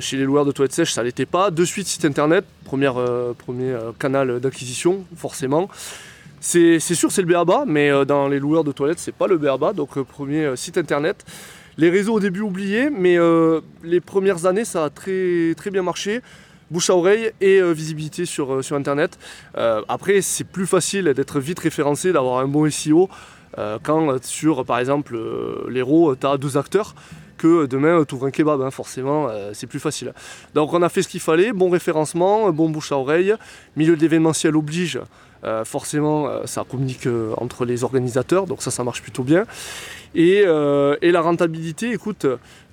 chez 0.00 0.16
les 0.16 0.24
loueurs 0.24 0.44
de 0.44 0.52
toilettes 0.52 0.72
sèches 0.72 0.92
ça 0.92 1.02
l'était 1.02 1.26
pas. 1.26 1.50
De 1.50 1.64
suite 1.64 1.86
site 1.86 2.04
internet, 2.04 2.44
première, 2.64 2.94
premier 3.38 3.76
canal 3.98 4.40
d'acquisition, 4.40 5.04
forcément. 5.16 5.68
C'est 6.40 6.80
sûr 6.80 7.12
c'est 7.12 7.22
le 7.22 7.28
BABA, 7.28 7.64
mais 7.66 8.04
dans 8.04 8.26
les 8.26 8.40
loueurs 8.40 8.64
de 8.64 8.72
toilettes 8.72 8.98
c'est 8.98 9.14
pas 9.14 9.28
le 9.28 9.38
BABA, 9.38 9.74
donc 9.74 10.00
premier 10.02 10.56
site 10.56 10.76
internet. 10.76 11.24
Les 11.76 11.90
réseaux 11.90 12.14
au 12.14 12.20
début 12.20 12.40
oubliés, 12.40 12.90
mais 12.90 13.16
les 13.82 14.00
premières 14.00 14.46
années 14.46 14.64
ça 14.64 14.84
a 14.84 14.90
très, 14.90 15.54
bien 15.70 15.82
marché 15.82 16.20
bouche 16.70 16.88
à 16.88 16.96
oreille 16.96 17.32
et 17.40 17.60
visibilité 17.72 18.24
sur, 18.24 18.64
sur 18.64 18.76
Internet. 18.76 19.18
après, 19.88 20.22
c'est 20.22 20.44
plus 20.44 20.66
facile 20.66 21.12
d'être 21.14 21.38
vite 21.38 21.58
référencé, 21.58 22.12
d'avoir 22.12 22.38
un 22.40 22.48
bon 22.48 22.70
SEO 22.70 23.10
quand 23.82 24.24
sur, 24.24 24.64
par 24.64 24.78
exemple, 24.78 25.18
l'héros, 25.68 26.16
tu 26.16 26.26
as 26.26 26.38
deux 26.38 26.56
acteurs 26.56 26.94
que 27.42 27.66
demain 27.66 28.04
tu 28.04 28.14
ouvres 28.14 28.26
un 28.26 28.30
kebab, 28.30 28.62
hein, 28.62 28.70
forcément, 28.70 29.28
euh, 29.28 29.50
c'est 29.52 29.66
plus 29.66 29.80
facile. 29.80 30.14
Donc 30.54 30.72
on 30.72 30.80
a 30.80 30.88
fait 30.88 31.02
ce 31.02 31.08
qu'il 31.08 31.20
fallait, 31.20 31.52
bon 31.52 31.70
référencement, 31.70 32.50
bon 32.52 32.70
bouche 32.70 32.92
à 32.92 32.96
oreille, 32.96 33.34
milieu 33.74 33.96
d'événementiel 33.96 34.56
oblige, 34.56 35.00
euh, 35.44 35.64
forcément 35.64 36.28
euh, 36.28 36.46
ça 36.46 36.64
communique 36.68 37.08
entre 37.36 37.64
les 37.64 37.84
organisateurs, 37.84 38.46
donc 38.46 38.62
ça 38.62 38.70
ça 38.70 38.84
marche 38.84 39.02
plutôt 39.02 39.22
bien. 39.22 39.44
Et, 40.14 40.44
la 40.44 41.20
rentabilité, 41.20 41.92
écoute, 41.92 42.26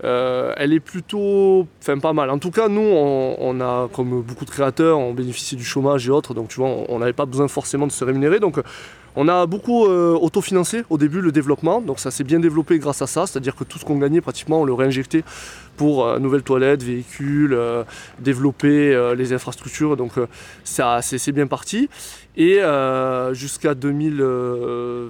elle 0.04 0.74
est 0.74 0.80
plutôt, 0.80 1.68
enfin 1.82 1.98
pas 2.00 2.14
mal. 2.14 2.30
En 2.30 2.38
tout 2.38 2.52
cas, 2.52 2.68
nous, 2.68 2.82
on, 2.82 3.62
a, 3.62 3.88
comme 3.94 4.22
beaucoup 4.22 4.46
de 4.46 4.50
créateurs, 4.50 5.00
on 5.00 5.14
bénéficie 5.14 5.56
du 5.56 5.64
chômage 5.64 6.08
et 6.08 6.12
autres, 6.12 6.34
donc 6.34 6.50
tu 6.50 6.60
vois, 6.60 6.70
on 6.90 7.00
n'avait 7.00 7.14
pas 7.14 7.26
besoin 7.26 7.48
forcément 7.48 7.88
de 7.88 7.92
se 7.94 8.04
rémunérer. 8.04 8.40
Donc 8.40 8.62
on 9.22 9.28
a 9.28 9.46
beaucoup 9.46 9.86
euh, 9.86 10.14
autofinancé 10.14 10.86
au 10.90 10.98
début 10.98 11.20
le 11.20 11.34
développement, 11.34 11.82
donc 11.82 12.00
ça 12.00 12.10
s'est 12.10 12.24
bien 12.24 12.40
développé 12.40 12.80
grâce 12.80 13.02
à 13.02 13.08
ça, 13.08 13.28
c'est-à-dire 13.28 13.54
que 13.54 13.66
tout 13.66 13.78
ce 13.78 13.84
qu'on 13.84 13.98
gagnait 13.98 14.22
pratiquement 14.22 14.62
on 14.62 14.64
le 14.64 14.72
réinjectait 14.72 15.26
pour 15.76 16.06
euh, 16.06 16.20
nouvelles 16.20 16.44
toilettes, 16.44 16.84
véhicules, 16.84 17.54
euh, 17.54 17.84
développer 18.20 19.14
les 19.18 19.34
infrastructures, 19.34 19.98
donc 19.98 20.14
ça 20.64 21.02
c'est 21.02 21.34
bien 21.34 21.48
parti. 21.48 21.90
Et 22.38 22.62
jusqu'à 23.34 23.74
2000, 23.74 24.24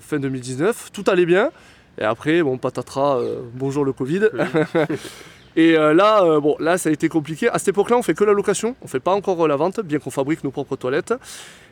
fin 0.01 0.17
2019, 0.17 0.89
tout 0.91 1.03
allait 1.05 1.27
bien. 1.27 1.51
Et 1.99 2.03
après, 2.03 2.41
bon, 2.41 2.57
patatras, 2.57 3.19
bonjour 3.53 3.85
le 3.85 3.93
Covid. 3.93 4.29
Et 5.55 5.73
là, 5.73 6.39
bon, 6.39 6.55
là, 6.59 6.77
ça 6.79 6.89
a 6.89 6.91
été 6.91 7.09
compliqué. 7.09 7.49
À 7.49 7.59
cette 7.59 7.69
époque-là, 7.69 7.97
on 7.97 8.01
fait 8.01 8.15
que 8.15 8.23
la 8.23 8.33
location, 8.33 8.75
on 8.81 8.87
fait 8.87 8.99
pas 8.99 9.13
encore 9.13 9.47
la 9.47 9.55
vente, 9.55 9.81
bien 9.81 9.99
qu'on 9.99 10.09
fabrique 10.09 10.43
nos 10.43 10.51
propres 10.51 10.75
toilettes. 10.75 11.13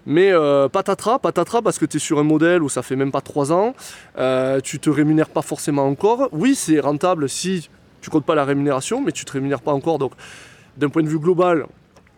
Mais 0.09 0.31
euh, 0.31 0.69
patatras, 0.69 1.19
patatras, 1.19 1.61
parce 1.61 1.77
que 1.77 1.85
tu 1.85 1.97
es 1.97 1.99
sur 1.99 2.17
un 2.17 2.23
modèle 2.23 2.63
où 2.63 2.69
ça 2.69 2.81
fait 2.81 2.95
même 2.95 3.11
pas 3.11 3.19
3 3.19 3.51
ans, 3.51 3.75
euh, 4.17 4.61
tu 4.61 4.79
te 4.79 4.89
rémunères 4.89 5.29
pas 5.29 5.41
forcément 5.41 5.85
encore. 5.85 6.29
Oui, 6.31 6.55
c'est 6.55 6.79
rentable 6.79 7.27
si 7.27 7.69
tu 7.99 8.09
comptes 8.09 8.23
pas 8.23 8.33
la 8.33 8.45
rémunération, 8.45 9.01
mais 9.01 9.11
tu 9.11 9.25
te 9.25 9.33
rémunères 9.33 9.59
pas 9.59 9.73
encore. 9.73 9.99
Donc, 9.99 10.13
d'un 10.77 10.87
point 10.87 11.03
de 11.03 11.09
vue 11.09 11.19
global, 11.19 11.65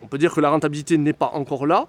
on 0.02 0.06
peut 0.06 0.18
dire 0.18 0.32
que 0.32 0.40
la 0.40 0.50
rentabilité 0.50 0.98
n'est 0.98 1.12
pas 1.12 1.32
encore 1.34 1.66
là. 1.66 1.88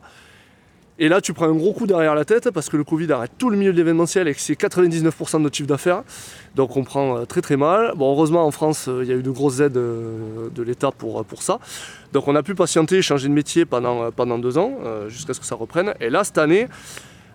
Et 0.99 1.09
là, 1.09 1.21
tu 1.21 1.33
prends 1.33 1.47
un 1.47 1.55
gros 1.55 1.73
coup 1.73 1.87
derrière 1.87 2.15
la 2.15 2.25
tête 2.25 2.51
parce 2.51 2.69
que 2.69 2.77
le 2.77 2.83
Covid 2.83 3.11
arrête 3.11 3.31
tout 3.37 3.49
le 3.49 3.57
milieu 3.57 3.71
de 3.71 3.77
l'événementiel 3.77 4.27
et 4.27 4.33
que 4.33 4.39
c'est 4.39 4.53
99% 4.53 5.37
de 5.37 5.41
notre 5.43 5.55
chiffre 5.55 5.67
d'affaires. 5.67 6.03
Donc 6.55 6.77
on 6.77 6.83
prend 6.83 7.17
euh, 7.17 7.25
très 7.25 7.41
très 7.41 7.57
mal. 7.57 7.93
Bon, 7.95 8.11
heureusement, 8.11 8.45
en 8.45 8.51
France, 8.51 8.87
euh, 8.87 9.03
il 9.03 9.09
y 9.09 9.13
a 9.13 9.15
eu 9.15 9.23
de 9.23 9.31
grosses 9.31 9.61
aides 9.61 9.77
euh, 9.77 10.49
de 10.53 10.63
l'État 10.63 10.91
pour, 10.91 11.25
ça. 11.41 11.59
Donc 12.13 12.27
on 12.27 12.35
a 12.35 12.43
pu 12.43 12.55
patienter, 12.55 13.01
changer 13.01 13.29
de 13.29 13.33
métier 13.33 13.65
pendant, 13.65 14.37
deux 14.37 14.57
ans 14.57 14.77
jusqu'à 15.07 15.33
ce 15.33 15.39
que 15.39 15.45
ça 15.45 15.55
reprenne. 15.55 15.93
Et 15.99 16.09
là, 16.09 16.23
cette 16.23 16.37
année, 16.37 16.67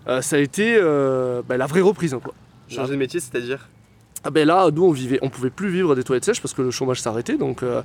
ça 0.07 0.37
a 0.37 0.39
été 0.39 0.79
ben, 0.79 1.57
la 1.57 1.67
vraie 1.67 1.81
reprise. 1.81 2.17
Quoi. 2.23 2.35
Changer 2.69 2.93
de 2.93 2.99
métier, 2.99 3.21
c'est-à-dire? 3.21 3.69
Ben 4.31 4.47
là, 4.47 4.71
nous 4.73 4.85
on 4.85 4.93
vivait, 4.93 5.19
on 5.23 5.29
pouvait 5.29 5.51
plus 5.51 5.69
vivre 5.69 5.95
des 5.95 6.05
toilettes 6.05 6.25
sèches 6.25 6.41
parce 6.41 6.55
que 6.55 6.63
le 6.63 6.71
chômage 6.71 7.01
s'arrêtait. 7.01 7.37
Donc 7.37 7.63
euh, 7.63 7.83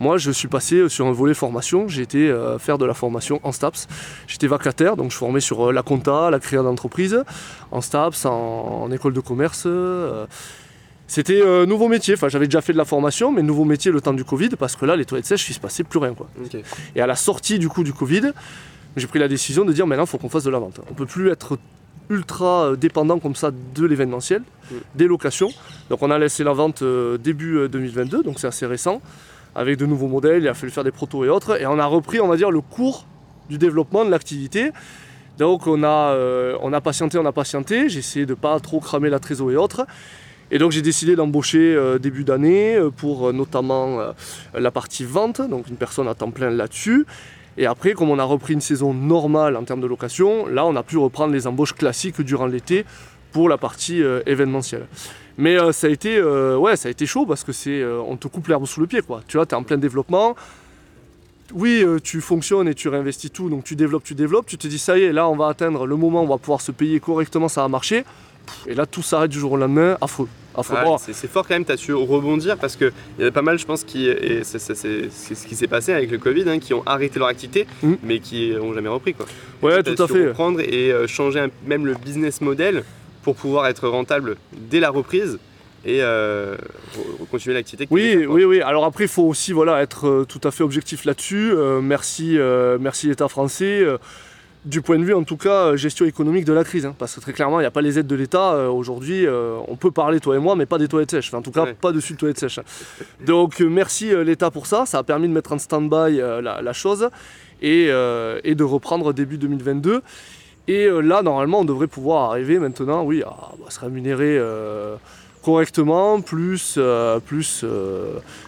moi 0.00 0.18
je 0.18 0.30
suis 0.30 0.48
passé 0.48 0.88
sur 0.88 1.06
un 1.06 1.12
volet 1.12 1.34
formation. 1.34 1.88
J'ai 1.88 2.02
été 2.02 2.30
euh, 2.30 2.58
faire 2.58 2.78
de 2.78 2.84
la 2.84 2.94
formation 2.94 3.40
en 3.42 3.52
STAPS. 3.52 3.86
J'étais 4.26 4.46
vacataire, 4.46 4.96
donc 4.96 5.10
je 5.10 5.16
formais 5.16 5.40
sur 5.40 5.68
euh, 5.68 5.72
la 5.72 5.82
compta, 5.82 6.30
la 6.30 6.38
création 6.38 6.64
d'entreprise, 6.64 7.22
en 7.70 7.80
STAPS, 7.80 8.26
en, 8.26 8.90
école 8.90 9.12
de 9.12 9.20
commerce. 9.20 9.66
c'était 11.06 11.42
un 11.42 11.66
nouveau 11.66 11.88
métier. 11.88 12.14
Enfin, 12.14 12.28
j'avais 12.28 12.46
déjà 12.46 12.60
fait 12.60 12.72
de 12.72 12.78
la 12.78 12.84
formation, 12.84 13.32
mais 13.32 13.42
nouveau 13.42 13.64
métier 13.64 13.90
le 13.90 14.00
temps 14.00 14.12
du 14.12 14.24
Covid 14.24 14.50
parce 14.58 14.76
que 14.76 14.86
là, 14.86 14.96
les 14.96 15.04
toilettes 15.04 15.26
sèches, 15.26 15.48
il 15.50 15.54
se 15.54 15.60
passait 15.60 15.84
plus 15.84 15.98
rien. 15.98 16.14
Quoi. 16.14 16.28
Et 16.94 17.00
à 17.00 17.06
la 17.06 17.16
sortie 17.16 17.58
du 17.58 17.68
coup 17.68 17.82
du 17.82 17.92
Covid, 17.92 18.32
j'ai 18.96 19.06
pris 19.06 19.18
la 19.18 19.28
décision 19.28 19.64
de 19.64 19.72
dire 19.72 19.86
maintenant, 19.86 20.04
il 20.04 20.08
faut 20.08 20.18
qu'on 20.18 20.28
fasse 20.28 20.44
de 20.44 20.50
la 20.50 20.58
vente. 20.58 20.80
On 20.90 20.94
peut 20.94 21.06
plus 21.06 21.30
être 21.30 21.58
ultra 22.10 22.64
euh, 22.64 22.76
dépendant 22.76 23.18
comme 23.18 23.34
ça 23.34 23.50
de 23.50 23.86
l'événementiel, 23.86 24.42
mm. 24.42 24.74
des 24.94 25.06
locations. 25.06 25.50
Donc 25.90 26.02
on 26.02 26.10
a 26.10 26.18
laissé 26.18 26.44
la 26.44 26.52
vente 26.52 26.82
euh, 26.82 27.18
début 27.18 27.68
2022, 27.68 28.18
euh, 28.18 28.22
donc 28.22 28.38
c'est 28.38 28.46
assez 28.46 28.66
récent, 28.66 29.00
avec 29.54 29.78
de 29.78 29.86
nouveaux 29.86 30.08
modèles, 30.08 30.42
il 30.42 30.48
a 30.48 30.54
fallu 30.54 30.72
faire 30.72 30.84
des 30.84 30.90
protos 30.90 31.24
et 31.24 31.28
autres, 31.28 31.60
et 31.60 31.66
on 31.66 31.78
a 31.78 31.86
repris, 31.86 32.20
on 32.20 32.28
va 32.28 32.36
dire, 32.36 32.50
le 32.50 32.60
cours 32.60 33.06
du 33.48 33.58
développement 33.58 34.04
de 34.04 34.10
l'activité. 34.10 34.70
Donc 35.38 35.66
on 35.66 35.82
a, 35.82 36.16
on 36.62 36.72
a 36.72 36.80
patienté, 36.80 37.18
on 37.18 37.26
a 37.26 37.32
patienté, 37.32 37.88
j'ai 37.88 37.98
essayé 37.98 38.24
de 38.24 38.30
ne 38.32 38.36
pas 38.36 38.58
trop 38.60 38.78
cramer 38.78 39.10
la 39.10 39.18
trésor 39.18 39.50
et 39.50 39.56
autres. 39.56 39.84
Et 40.52 40.58
donc 40.58 40.70
j'ai 40.70 40.80
décidé 40.80 41.16
d'embaucher 41.16 41.76
début 42.00 42.22
d'année 42.22 42.78
pour 42.96 43.32
notamment 43.32 43.98
la 44.54 44.70
partie 44.70 45.04
vente, 45.04 45.40
donc 45.40 45.66
une 45.68 45.76
personne 45.76 46.06
à 46.06 46.14
temps 46.14 46.30
plein 46.30 46.50
là-dessus. 46.50 47.04
Et 47.56 47.66
après, 47.66 47.92
comme 47.92 48.10
on 48.10 48.18
a 48.18 48.24
repris 48.24 48.54
une 48.54 48.60
saison 48.60 48.92
normale 48.92 49.56
en 49.56 49.64
termes 49.64 49.80
de 49.80 49.86
location, 49.86 50.46
là, 50.46 50.66
on 50.66 50.74
a 50.76 50.82
pu 50.82 50.96
reprendre 50.96 51.32
les 51.32 51.46
embauches 51.46 51.74
classiques 51.74 52.20
durant 52.20 52.46
l'été 52.46 52.84
pour 53.32 53.48
la 53.48 53.58
partie 53.58 54.02
euh, 54.02 54.22
événementielle. 54.26 54.86
Mais 55.38 55.58
euh, 55.58 55.72
ça, 55.72 55.88
a 55.88 55.90
été, 55.90 56.16
euh, 56.16 56.76
ça 56.76 56.88
a 56.88 56.90
été 56.90 57.06
chaud 57.06 57.26
parce 57.26 57.44
que 57.44 58.00
on 58.00 58.16
te 58.16 58.28
coupe 58.28 58.48
l'herbe 58.48 58.66
sous 58.66 58.80
le 58.80 58.86
pied. 58.86 59.02
Quoi. 59.02 59.22
Tu 59.26 59.36
vois, 59.36 59.46
tu 59.46 59.54
es 59.54 59.58
en 59.58 59.62
plein 59.62 59.76
développement. 59.76 60.36
Oui, 61.52 61.84
tu 62.02 62.20
fonctionnes 62.20 62.68
et 62.68 62.74
tu 62.74 62.88
réinvestis 62.88 63.30
tout, 63.30 63.50
donc 63.50 63.64
tu 63.64 63.76
développes, 63.76 64.02
tu 64.02 64.14
développes. 64.14 64.46
Tu 64.46 64.56
te 64.56 64.66
dis, 64.66 64.78
ça 64.78 64.96
y 64.98 65.02
est, 65.02 65.12
là, 65.12 65.28
on 65.28 65.36
va 65.36 65.48
atteindre 65.48 65.86
le 65.86 65.94
moment 65.94 66.22
où 66.22 66.24
on 66.24 66.28
va 66.28 66.38
pouvoir 66.38 66.60
se 66.60 66.72
payer 66.72 67.00
correctement, 67.00 67.48
ça 67.48 67.60
va 67.60 67.68
marcher. 67.68 68.04
Et 68.66 68.74
là, 68.74 68.86
tout 68.86 69.02
s'arrête 69.02 69.30
du 69.30 69.38
jour 69.38 69.52
au 69.52 69.56
lendemain, 69.56 69.96
affreux. 70.00 70.28
C'est 70.98 71.30
fort 71.30 71.46
quand 71.46 71.54
même, 71.54 71.64
tu 71.64 71.72
as 71.72 71.76
su 71.76 71.92
rebondir 71.92 72.56
parce 72.58 72.76
qu'il 72.76 72.92
y 73.18 73.24
a 73.24 73.30
pas 73.30 73.42
mal, 73.42 73.58
je 73.58 73.66
pense, 73.66 73.84
qui, 73.84 74.08
c'est 74.42 74.58
ce 74.58 75.46
qui 75.46 75.54
s'est 75.54 75.66
passé 75.66 75.92
avec 75.92 76.10
le 76.10 76.18
Covid, 76.18 76.48
hein, 76.48 76.58
qui 76.58 76.74
ont 76.74 76.82
arrêté 76.86 77.18
leur 77.18 77.28
activité, 77.28 77.66
mm. 77.82 77.94
mais 78.02 78.18
qui 78.20 78.50
n'ont 78.52 78.72
jamais 78.72 78.88
repris. 78.88 79.14
Quoi. 79.14 79.26
Ouais, 79.62 79.82
tout 79.82 80.02
à 80.02 80.08
fait. 80.08 80.28
Reprendre 80.28 80.60
et 80.60 80.92
euh, 80.92 81.06
changer 81.06 81.46
même 81.66 81.86
le 81.86 81.94
business 81.94 82.40
model 82.40 82.84
pour 83.22 83.36
pouvoir 83.36 83.66
être 83.66 83.88
rentable 83.88 84.36
dès 84.52 84.80
la 84.80 84.90
reprise 84.90 85.38
et 85.86 85.98
euh, 86.00 86.56
continuer 87.30 87.54
l'activité. 87.54 87.86
Oui, 87.90 88.24
oui, 88.26 88.44
oui. 88.44 88.60
Alors 88.60 88.84
après, 88.84 89.04
il 89.04 89.10
faut 89.10 89.24
aussi 89.24 89.52
voilà, 89.52 89.82
être 89.82 90.06
euh, 90.06 90.24
tout 90.24 90.40
à 90.44 90.50
fait 90.50 90.62
objectif 90.62 91.04
là-dessus. 91.04 91.52
merci, 91.82 92.38
merci 92.80 93.08
l'État 93.08 93.28
français 93.28 93.84
du 94.64 94.80
point 94.80 94.98
de 94.98 95.04
vue 95.04 95.14
en 95.14 95.24
tout 95.24 95.36
cas 95.36 95.66
euh, 95.66 95.76
gestion 95.76 96.06
économique 96.06 96.44
de 96.44 96.52
la 96.52 96.64
crise. 96.64 96.86
Hein, 96.86 96.94
parce 96.98 97.14
que 97.14 97.20
très 97.20 97.32
clairement, 97.32 97.60
il 97.60 97.62
n'y 97.62 97.66
a 97.66 97.70
pas 97.70 97.82
les 97.82 97.98
aides 97.98 98.06
de 98.06 98.14
l'État. 98.14 98.54
Euh, 98.54 98.68
aujourd'hui, 98.68 99.26
euh, 99.26 99.58
on 99.68 99.76
peut 99.76 99.90
parler, 99.90 100.20
toi 100.20 100.36
et 100.36 100.38
moi, 100.38 100.56
mais 100.56 100.66
pas 100.66 100.78
des 100.78 100.88
toilettes 100.88 101.10
sèches. 101.10 101.32
en 101.34 101.42
tout 101.42 101.50
cas, 101.50 101.66
pas 101.80 101.92
dessus 101.92 102.14
de 102.14 102.18
toilettes 102.18 102.38
sèches. 102.38 102.60
Donc 103.24 103.60
merci 103.60 104.12
l'État 104.24 104.50
pour 104.50 104.66
ça. 104.66 104.86
Ça 104.86 104.98
a 104.98 105.02
permis 105.02 105.28
de 105.28 105.32
mettre 105.32 105.52
en 105.52 105.58
stand-by 105.58 106.16
la, 106.42 106.72
chose 106.72 107.08
et, 107.62 107.86
de 107.86 108.62
reprendre 108.62 109.12
début 109.12 109.38
2022. 109.38 110.02
Et 110.66 110.88
là, 110.88 111.22
normalement, 111.22 111.60
on 111.60 111.64
devrait 111.64 111.86
pouvoir 111.86 112.30
arriver 112.30 112.58
maintenant, 112.58 113.04
oui, 113.04 113.22
à, 113.22 113.70
se 113.70 113.80
rémunérer 113.80 114.40
correctement, 115.42 116.20
plus, 116.20 116.78
plus 117.26 117.64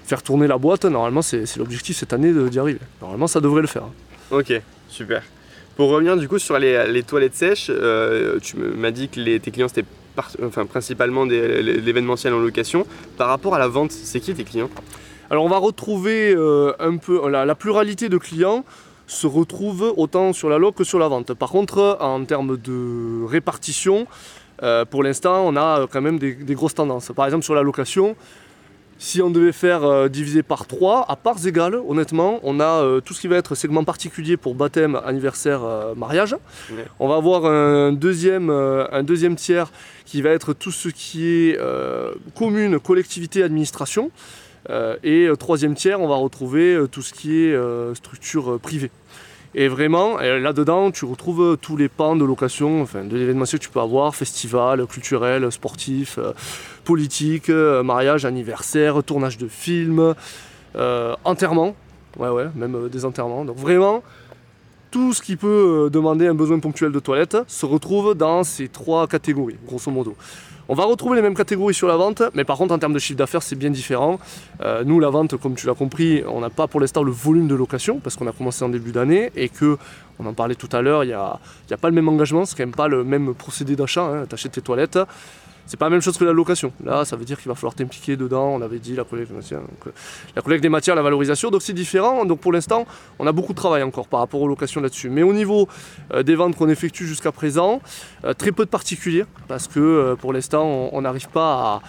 faire 0.04 0.22
tourner 0.22 0.46
la 0.46 0.58
boîte. 0.58 0.84
Normalement, 0.84 1.22
c'est 1.22 1.56
l'objectif 1.56 1.96
cette 1.96 2.12
année 2.12 2.32
d'y 2.32 2.58
arriver. 2.58 2.80
Normalement, 3.00 3.26
ça 3.26 3.40
devrait 3.40 3.62
le 3.62 3.68
faire. 3.68 3.84
Ok, 4.30 4.60
super. 4.88 5.22
Pour 5.76 5.90
revenir 5.90 6.16
du 6.16 6.26
coup 6.26 6.38
sur 6.38 6.58
les, 6.58 7.02
toilettes 7.02 7.34
sèches, 7.34 7.70
euh, 7.70 8.38
tu 8.40 8.56
m'as 8.56 8.90
dit 8.90 9.08
que 9.08 9.36
tes 9.36 9.50
clients 9.50 9.68
c'était 9.68 9.84
enfin, 10.42 10.64
principalement 10.64 11.26
l'événementiel 11.26 12.32
en 12.32 12.38
location. 12.38 12.86
Par 13.18 13.28
rapport 13.28 13.54
à 13.54 13.58
la 13.58 13.68
vente, 13.68 13.92
c'est 13.92 14.20
qui 14.20 14.32
tes 14.32 14.44
clients? 14.44 14.70
Alors 15.28 15.44
on 15.44 15.48
va 15.48 15.58
retrouver 15.58 16.34
euh, 16.34 16.72
un 16.78 16.96
peu 16.96 17.28
la, 17.28 17.54
pluralité 17.54 18.08
de 18.08 18.16
clients 18.16 18.64
se 19.06 19.26
retrouve 19.26 19.92
autant 19.96 20.32
sur 20.32 20.48
la 20.48 20.56
loc 20.56 20.76
que 20.76 20.84
sur 20.84 20.98
la 20.98 21.08
vente. 21.08 21.34
Par 21.34 21.50
contre, 21.50 21.98
en 22.00 22.24
termes 22.24 22.56
de 22.56 23.24
répartition, 23.24 24.06
euh, 24.62 24.84
pour 24.84 25.02
l'instant, 25.02 25.44
on 25.46 25.56
a 25.56 25.86
quand 25.92 26.00
même 26.00 26.18
des, 26.18 26.34
grosses 26.54 26.74
tendances. 26.74 27.12
Par 27.14 27.26
exemple, 27.26 27.44
sur 27.44 27.54
la 27.54 27.62
location, 27.62 28.16
si 28.98 29.20
on 29.20 29.30
devait 29.30 29.52
faire 29.52 29.84
euh, 29.84 30.08
diviser 30.08 30.42
par 30.42 30.66
3, 30.66 31.04
à 31.08 31.16
parts 31.16 31.46
égales, 31.46 31.76
honnêtement, 31.88 32.40
on 32.42 32.60
a 32.60 32.82
euh, 32.82 33.00
tout 33.00 33.14
ce 33.14 33.20
qui 33.20 33.28
va 33.28 33.36
être 33.36 33.54
segment 33.54 33.84
particulier 33.84 34.36
pour 34.36 34.54
baptême, 34.54 34.98
anniversaire, 35.04 35.64
euh, 35.64 35.94
mariage. 35.94 36.36
On 36.98 37.08
va 37.08 37.16
avoir 37.16 37.44
un 37.46 37.92
deuxième, 37.92 38.50
un 38.50 39.02
deuxième 39.02 39.36
tiers 39.36 39.70
qui 40.04 40.22
va 40.22 40.30
être 40.30 40.52
tout 40.52 40.70
ce 40.70 40.88
qui 40.88 41.26
est 41.26 41.58
commune, 42.34 42.78
collectivité, 42.78 43.42
administration. 43.42 44.10
et 45.02 45.28
troisième 45.38 45.74
tiers, 45.74 46.00
on 46.00 46.08
va 46.08 46.16
retrouver 46.16 46.78
tout 46.90 47.02
ce 47.02 47.12
qui 47.12 47.38
est 47.38 47.56
structure 47.94 48.58
privée. 48.60 48.90
Et 49.54 49.68
vraiment, 49.68 50.18
là-dedans, 50.18 50.90
tu 50.90 51.04
retrouves 51.04 51.56
tous 51.60 51.76
les 51.76 51.88
pans 51.88 52.16
de 52.16 52.24
location, 52.24 52.82
enfin, 52.82 53.04
de 53.04 53.16
l'événementiel 53.16 53.58
que 53.58 53.64
tu 53.64 53.70
peux 53.70 53.80
avoir, 53.80 54.14
festival, 54.14 54.86
culturel, 54.86 55.50
sportif, 55.50 56.18
euh, 56.18 56.32
politique, 56.84 57.48
euh, 57.48 57.82
mariage, 57.82 58.24
anniversaire, 58.24 59.02
tournage 59.02 59.38
de 59.38 59.48
films, 59.48 60.14
euh, 60.76 61.14
enterrement, 61.24 61.74
ouais, 62.18 62.28
ouais, 62.28 62.46
même 62.54 62.88
des 62.88 63.04
enterrements. 63.04 63.44
Donc 63.44 63.56
vraiment, 63.56 64.02
tout 64.90 65.12
ce 65.12 65.22
qui 65.22 65.36
peut 65.36 65.90
demander 65.92 66.26
un 66.26 66.34
besoin 66.34 66.58
ponctuel 66.58 66.92
de 66.92 66.98
toilette 66.98 67.36
se 67.46 67.66
retrouve 67.66 68.14
dans 68.14 68.44
ces 68.44 68.68
trois 68.68 69.06
catégories, 69.06 69.56
grosso 69.66 69.90
modo. 69.90 70.16
On 70.68 70.74
va 70.74 70.84
retrouver 70.84 71.14
les 71.14 71.22
mêmes 71.22 71.36
catégories 71.36 71.74
sur 71.74 71.86
la 71.86 71.96
vente, 71.96 72.22
mais 72.34 72.42
par 72.42 72.56
contre 72.56 72.74
en 72.74 72.78
termes 72.78 72.92
de 72.92 72.98
chiffre 72.98 73.18
d'affaires 73.18 73.42
c'est 73.42 73.54
bien 73.54 73.70
différent. 73.70 74.18
nous 74.84 74.98
la 74.98 75.10
vente, 75.10 75.36
comme 75.36 75.54
tu 75.54 75.66
l'as 75.66 75.74
compris, 75.74 76.24
on 76.26 76.40
n'a 76.40 76.50
pas 76.50 76.66
pour 76.66 76.80
l'instant 76.80 77.04
le 77.04 77.12
volume 77.12 77.46
de 77.46 77.54
location 77.54 78.00
parce 78.00 78.16
qu'on 78.16 78.26
a 78.26 78.32
commencé 78.32 78.64
en 78.64 78.68
début 78.68 78.90
d'année 78.90 79.30
et 79.36 79.48
que 79.48 79.78
on 80.18 80.26
en 80.26 80.32
parlait 80.32 80.54
tout 80.54 80.68
à 80.72 80.82
l'heure, 80.82 81.04
il 81.04 81.08
n'y 81.08 81.12
a, 81.12 81.38
pas 81.80 81.88
le 81.88 81.94
même 81.94 82.08
engagement, 82.08 82.44
c'est 82.44 82.56
quand 82.56 82.64
même 82.64 82.74
pas 82.74 82.88
le 82.88 83.04
même 83.04 83.34
procédé 83.34 83.76
d'achat. 83.76 84.02
Hein. 84.02 84.26
Tu 84.28 84.34
achètes 84.34 84.52
tes 84.52 84.62
toilettes, 84.62 84.98
c'est 85.66 85.76
pas 85.76 85.86
la 85.86 85.90
même 85.90 86.00
chose 86.00 86.16
que 86.16 86.24
la 86.24 86.32
location. 86.32 86.72
Là, 86.84 87.04
ça 87.04 87.16
veut 87.16 87.24
dire 87.24 87.38
qu'il 87.38 87.48
va 87.48 87.54
falloir 87.54 87.74
t'impliquer 87.74 88.16
dedans. 88.16 88.54
On 88.54 88.62
avait 88.62 88.78
dit 88.78 88.94
la 88.94 89.04
collecte 89.04 89.30
des 89.30 89.36
matières, 89.36 89.60
donc, 89.60 89.92
euh, 90.48 90.58
des 90.58 90.68
matières, 90.68 90.94
la 90.94 91.02
valorisation. 91.02 91.50
Donc 91.50 91.62
c'est 91.62 91.72
différent. 91.72 92.24
Donc 92.24 92.40
pour 92.40 92.52
l'instant, 92.52 92.86
on 93.18 93.26
a 93.26 93.32
beaucoup 93.32 93.52
de 93.52 93.58
travail 93.58 93.82
encore 93.82 94.06
par 94.06 94.20
rapport 94.20 94.40
aux 94.40 94.48
locations 94.48 94.80
là-dessus. 94.80 95.10
Mais 95.10 95.22
au 95.22 95.32
niveau 95.32 95.68
euh, 96.14 96.22
des 96.22 96.36
ventes 96.36 96.56
qu'on 96.56 96.68
effectue 96.68 97.06
jusqu'à 97.06 97.32
présent, 97.32 97.80
euh, 98.24 98.32
très 98.32 98.52
peu 98.52 98.64
de 98.64 98.70
particuliers 98.70 99.24
parce 99.48 99.66
que 99.66 100.14
pour 100.20 100.32
l'instant, 100.32 100.90
on 100.92 101.00
n'arrive 101.00 101.28
pas 101.28 101.52
à 101.52 101.82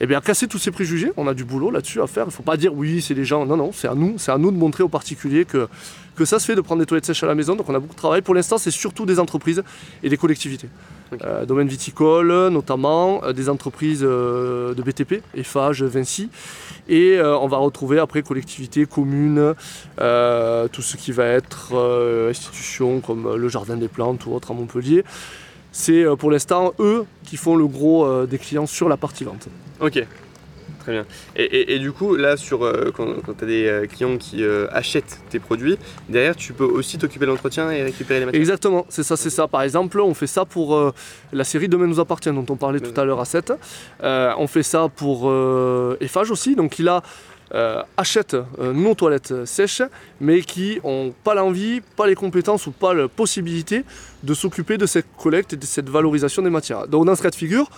eh 0.00 0.06
bien, 0.06 0.20
casser 0.20 0.46
tous 0.46 0.58
ces 0.58 0.70
préjugés. 0.70 1.12
On 1.16 1.26
a 1.26 1.34
du 1.34 1.44
boulot 1.44 1.70
là-dessus 1.70 2.00
à 2.00 2.06
faire. 2.06 2.24
Il 2.24 2.28
ne 2.28 2.32
faut 2.32 2.42
pas 2.42 2.56
dire 2.56 2.72
oui, 2.72 3.02
c'est 3.02 3.14
les 3.14 3.24
gens. 3.24 3.44
Non, 3.44 3.56
non, 3.56 3.72
c'est 3.72 3.88
à 3.88 3.94
nous. 3.94 4.14
C'est 4.18 4.30
à 4.30 4.38
nous 4.38 4.50
de 4.50 4.56
montrer 4.56 4.84
aux 4.84 4.88
particuliers 4.88 5.44
que, 5.44 5.68
que 6.16 6.24
ça 6.24 6.38
se 6.38 6.46
fait 6.46 6.54
de 6.54 6.60
prendre 6.60 6.80
des 6.80 6.86
toilettes 6.86 7.06
sèches 7.06 7.22
à 7.24 7.26
la 7.26 7.34
maison. 7.34 7.56
Donc 7.56 7.68
on 7.68 7.74
a 7.74 7.80
beaucoup 7.80 7.94
de 7.94 7.98
travail. 7.98 8.22
Pour 8.22 8.34
l'instant, 8.34 8.58
c'est 8.58 8.70
surtout 8.70 9.06
des 9.06 9.18
entreprises 9.18 9.62
et 10.02 10.08
des 10.08 10.16
collectivités. 10.16 10.68
Euh, 11.24 11.44
domaine 11.46 11.68
viticole 11.68 12.48
notamment, 12.48 13.22
euh, 13.24 13.32
des 13.32 13.48
entreprises 13.48 14.04
euh, 14.04 14.74
de 14.74 14.82
BTP, 14.82 15.22
Eiffage, 15.34 15.82
Vinci. 15.82 16.30
Et 16.88 17.20
on 17.20 17.46
va 17.48 17.58
retrouver 17.58 17.98
après 17.98 18.22
collectivités, 18.22 18.86
communes, 18.86 19.52
tout 19.98 20.82
ce 20.82 20.96
qui 20.96 21.12
va 21.12 21.26
être 21.26 21.74
institutions 22.30 23.00
comme 23.00 23.36
le 23.36 23.48
Jardin 23.48 23.76
des 23.76 23.88
Plantes 23.88 24.24
ou 24.24 24.32
autre 24.32 24.52
à 24.52 24.54
Montpellier. 24.54 25.04
C'est 25.70 26.06
pour 26.18 26.30
l'instant 26.30 26.72
eux 26.78 27.04
qui 27.24 27.36
font 27.36 27.56
le 27.56 27.66
gros 27.66 28.24
des 28.24 28.38
clients 28.38 28.64
sur 28.64 28.88
la 28.88 28.96
partie 28.96 29.24
vente. 29.24 29.48
Ok, 29.80 30.02
très 30.88 30.92
bien. 30.92 31.06
Et, 31.36 31.78
du 31.78 31.92
coup, 31.92 32.16
là, 32.16 32.36
sur, 32.36 32.64
euh, 32.64 32.90
quand, 32.94 33.06
tu 33.36 33.44
as 33.44 33.46
des 33.46 33.66
euh, 33.66 33.86
clients 33.86 34.16
qui 34.16 34.42
euh, 34.42 34.66
achètent 34.70 35.20
tes 35.28 35.38
produits, 35.38 35.76
derrière, 36.08 36.34
tu 36.34 36.52
peux 36.52 36.64
aussi 36.64 36.98
t'occuper 36.98 37.26
de 37.26 37.30
l'entretien 37.30 37.70
et 37.70 37.82
récupérer 37.82 38.20
les 38.20 38.26
matières 38.26 38.40
Exactement, 38.40 38.86
c'est 38.88 39.02
ça, 39.02 39.16
c'est 39.16 39.30
ça. 39.30 39.46
Par 39.48 39.62
exemple, 39.62 40.00
on 40.00 40.14
fait 40.14 40.26
ça 40.26 40.44
pour 40.44 40.92
la 41.32 41.44
série 41.44 41.68
Demain 41.68 41.86
nous 41.86 42.00
appartient, 42.00 42.30
dont 42.30 42.46
on 42.48 42.56
parlait 42.56 42.80
tout 42.80 42.98
à 42.98 43.04
l'heure 43.04 43.20
à 43.20 43.24
7. 43.24 43.52
on 44.02 44.46
fait 44.46 44.62
ça 44.62 44.88
pour 44.88 45.30
Eiffage 46.00 46.30
aussi, 46.30 46.56
donc 46.56 46.78
il 46.78 46.88
a. 46.88 47.02
achète 47.96 48.36
nos 48.58 48.94
toilettes 48.94 49.44
sèches, 49.44 49.82
mais 50.20 50.40
qui 50.42 50.80
n'ont 50.84 51.12
pas 51.24 51.34
l'envie, 51.34 51.80
pas 51.96 52.06
les 52.06 52.14
compétences 52.14 52.66
ou 52.66 52.70
pas 52.70 52.94
la 52.94 53.08
possibilité 53.08 53.84
de 54.22 54.34
s'occuper 54.34 54.78
de 54.78 54.86
cette 54.86 55.06
collecte 55.16 55.52
et 55.52 55.56
de 55.56 55.64
cette 55.64 55.88
valorisation 55.88 56.42
des 56.42 56.50
matières. 56.50 56.88
Donc 56.88 57.04
dans 57.06 57.16
ce 57.16 57.22
cas 57.22 57.30
de 57.30 57.34
figure, 57.34 57.68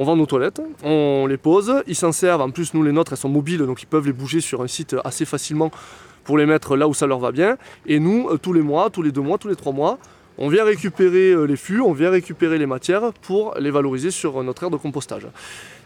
on 0.00 0.04
vend 0.04 0.16
nos 0.16 0.26
toilettes, 0.26 0.62
on 0.84 1.26
les 1.26 1.36
pose, 1.36 1.82
ils 1.88 1.96
s'en 1.96 2.12
servent, 2.12 2.40
en 2.40 2.50
plus 2.50 2.72
nous 2.72 2.84
les 2.84 2.92
nôtres 2.92 3.12
elles 3.12 3.18
sont 3.18 3.28
mobiles 3.28 3.66
donc 3.66 3.82
ils 3.82 3.86
peuvent 3.86 4.06
les 4.06 4.12
bouger 4.12 4.40
sur 4.40 4.62
un 4.62 4.68
site 4.68 4.94
assez 5.04 5.24
facilement 5.24 5.72
pour 6.28 6.38
les 6.38 6.44
mettre 6.44 6.76
là 6.76 6.86
où 6.86 6.92
ça 6.92 7.06
leur 7.06 7.20
va 7.20 7.32
bien. 7.32 7.56
Et 7.86 7.98
nous, 7.98 8.28
euh, 8.28 8.36
tous 8.36 8.52
les 8.52 8.60
mois, 8.60 8.90
tous 8.90 9.00
les 9.00 9.12
deux 9.12 9.22
mois, 9.22 9.38
tous 9.38 9.48
les 9.48 9.56
trois 9.56 9.72
mois, 9.72 9.98
on 10.36 10.48
vient 10.48 10.62
récupérer 10.62 11.30
euh, 11.30 11.46
les 11.46 11.56
fûts, 11.56 11.80
on 11.80 11.94
vient 11.94 12.10
récupérer 12.10 12.58
les 12.58 12.66
matières 12.66 13.14
pour 13.22 13.54
les 13.58 13.70
valoriser 13.70 14.10
sur 14.10 14.42
notre 14.42 14.62
aire 14.62 14.70
de 14.70 14.76
compostage. 14.76 15.26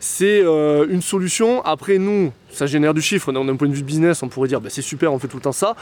C'est 0.01 0.43
euh, 0.45 0.85
une 0.91 1.01
solution. 1.01 1.63
Après, 1.65 1.99
nous, 1.99 2.33
ça 2.51 2.67
génère 2.67 2.93
du 2.93 3.01
chiffre. 3.01 3.31
D'un 3.31 3.55
point 3.55 3.69
de 3.69 3.73
vue 3.73 3.85
business, 3.85 4.21
on 4.25 4.29
pourrait 4.29 4.49
dire 4.49 4.61
ben, 4.61 4.69
c'est 4.69 4.83
super, 4.83 5.13
on 5.13 5.21
fait 5.21 5.29
tout 5.29 5.37
le 5.37 5.43
temps 5.43 5.53
ça. 5.53 5.77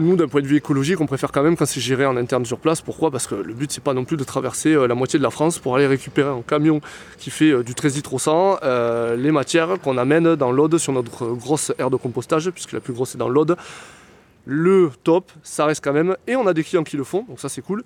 Nous, 0.00 0.16
d'un 0.16 0.28
point 0.28 0.40
de 0.40 0.46
vue 0.46 0.56
écologique, 0.56 0.98
on 1.02 1.06
préfère 1.06 1.30
quand 1.30 1.42
même 1.42 1.58
quand 1.58 1.66
c'est 1.66 1.78
géré 1.78 2.06
en 2.06 2.16
interne 2.16 2.46
sur 2.46 2.58
place. 2.58 2.80
Pourquoi? 2.80 3.10
Parce 3.10 3.26
que 3.26 3.34
le 3.34 3.52
but, 3.52 3.70
c'est 3.70 3.84
pas 3.84 3.92
non 3.92 4.06
plus 4.06 4.16
de 4.16 4.24
traverser 4.24 4.72
euh, 4.72 4.86
la 4.86 4.94
moitié 4.94 5.18
de 5.18 5.22
la 5.22 5.28
France 5.28 5.58
pour 5.58 5.76
aller 5.76 5.86
récupérer 5.86 6.30
un 6.30 6.40
camion 6.40 6.80
qui 7.18 7.28
fait 7.28 7.50
euh, 7.50 7.62
du 7.62 7.74
13 7.74 7.96
litres 7.96 8.14
au 8.14 8.18
100 8.18 8.60
euh, 8.62 9.14
les 9.14 9.30
matières 9.30 9.78
qu'on 9.78 9.98
amène 9.98 10.36
dans 10.36 10.52
l'Aude 10.52 10.78
sur 10.78 10.94
notre 10.94 11.26
grosse 11.32 11.74
aire 11.78 11.90
de 11.90 11.96
compostage, 11.96 12.48
puisque 12.48 12.72
la 12.72 12.80
plus 12.80 12.94
grosse 12.94 13.14
est 13.14 13.18
dans 13.18 13.28
l'Aude. 13.28 13.58
Le 14.46 14.90
top, 15.04 15.30
ça 15.42 15.66
reste 15.66 15.84
quand 15.84 15.92
même, 15.92 16.16
et 16.26 16.34
on 16.34 16.46
a 16.46 16.54
des 16.54 16.64
clients 16.64 16.82
qui 16.82 16.96
le 16.96 17.04
font, 17.04 17.26
donc 17.28 17.38
ça 17.38 17.50
c'est 17.50 17.60
cool. 17.60 17.82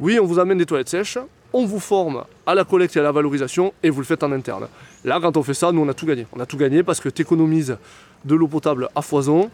Oui, 0.00 0.18
on 0.18 0.24
vous 0.24 0.38
amène 0.38 0.56
des 0.56 0.64
toilettes 0.64 0.88
sèches, 0.88 1.18
on 1.52 1.66
vous 1.66 1.80
forme 1.80 2.24
à 2.46 2.54
la 2.54 2.64
collecte 2.64 2.96
et 2.96 3.00
à 3.00 3.02
la 3.02 3.12
valorisation, 3.12 3.74
et 3.82 3.90
vous 3.90 4.00
le 4.00 4.06
faites 4.06 4.22
en 4.22 4.32
interne. 4.32 4.68
Là, 5.04 5.18
quand 5.20 5.36
on 5.36 5.42
fait 5.42 5.52
ça, 5.52 5.70
nous 5.70 5.82
on 5.82 5.88
a 5.88 5.94
tout 5.94 6.06
gagné. 6.06 6.26
On 6.32 6.40
a 6.40 6.46
tout 6.46 6.56
gagné 6.56 6.82
parce 6.82 7.00
que 7.00 7.10
tu 7.10 7.20
économises 7.20 7.76
de 8.24 8.34
l'eau 8.34 8.48
potable 8.48 8.88
à 8.94 9.02
foison, 9.02 9.50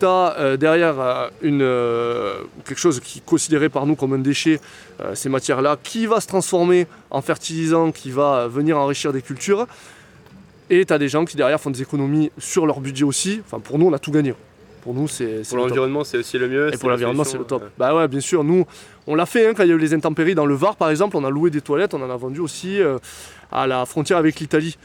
tu 0.00 0.06
as 0.06 0.36
euh, 0.38 0.56
derrière 0.56 0.98
euh, 0.98 1.28
une, 1.42 1.62
euh, 1.62 2.42
quelque 2.64 2.78
chose 2.78 3.00
qui 3.00 3.18
est 3.18 3.24
considéré 3.24 3.68
par 3.68 3.86
nous 3.86 3.94
comme 3.94 4.14
un 4.14 4.18
déchet, 4.18 4.60
ces 5.14 5.28
matières-là, 5.28 5.78
qui 5.82 6.06
va 6.06 6.20
se 6.20 6.26
transformer 6.26 6.86
en 7.10 7.22
fertilisant, 7.22 7.90
qui 7.90 8.10
va 8.10 8.48
venir 8.48 8.76
enrichir 8.76 9.12
des 9.12 9.22
cultures. 9.22 9.66
Et 10.68 10.84
tu 10.84 10.92
as 10.92 10.98
des 10.98 11.08
gens 11.08 11.24
qui 11.24 11.36
derrière 11.36 11.60
font 11.60 11.70
des 11.70 11.82
économies 11.82 12.30
sur 12.38 12.66
leur 12.66 12.80
budget 12.80 13.04
aussi. 13.04 13.40
Enfin, 13.44 13.60
pour 13.60 13.78
nous, 13.78 13.86
on 13.86 13.92
a 13.92 13.98
tout 13.98 14.10
gagné. 14.10 14.34
Pour 14.82 14.94
nous, 14.94 15.08
c'est. 15.08 15.42
Pour 15.48 15.58
l'environnement, 15.58 16.04
c'est 16.04 16.18
aussi 16.18 16.38
le 16.38 16.48
mieux. 16.48 16.72
Et 16.72 16.76
pour 16.76 16.90
l'environnement, 16.90 17.24
c'est 17.24 17.38
le 17.38 17.44
top. 17.44 17.64
Bah 17.78 17.94
ouais, 17.94 18.08
bien 18.08 18.20
sûr. 18.20 18.44
Nous, 18.44 18.66
on 19.06 19.14
l'a 19.14 19.26
fait 19.26 19.48
hein, 19.48 19.52
quand 19.56 19.62
il 19.62 19.70
y 19.70 19.72
a 19.72 19.74
eu 19.74 19.78
les 19.78 19.94
intempéries 19.94 20.34
dans 20.34 20.46
le 20.46 20.54
Var, 20.54 20.76
par 20.76 20.90
exemple. 20.90 21.16
On 21.16 21.24
a 21.24 21.30
loué 21.30 21.50
des 21.50 21.60
toilettes, 21.60 21.94
on 21.94 22.02
en 22.02 22.10
a 22.10 22.16
vendu 22.16 22.40
aussi 22.40 22.78
à 23.50 23.66
la 23.66 23.86
frontière 23.86 24.18
avec 24.18 24.38
l'Italie. 24.38 24.76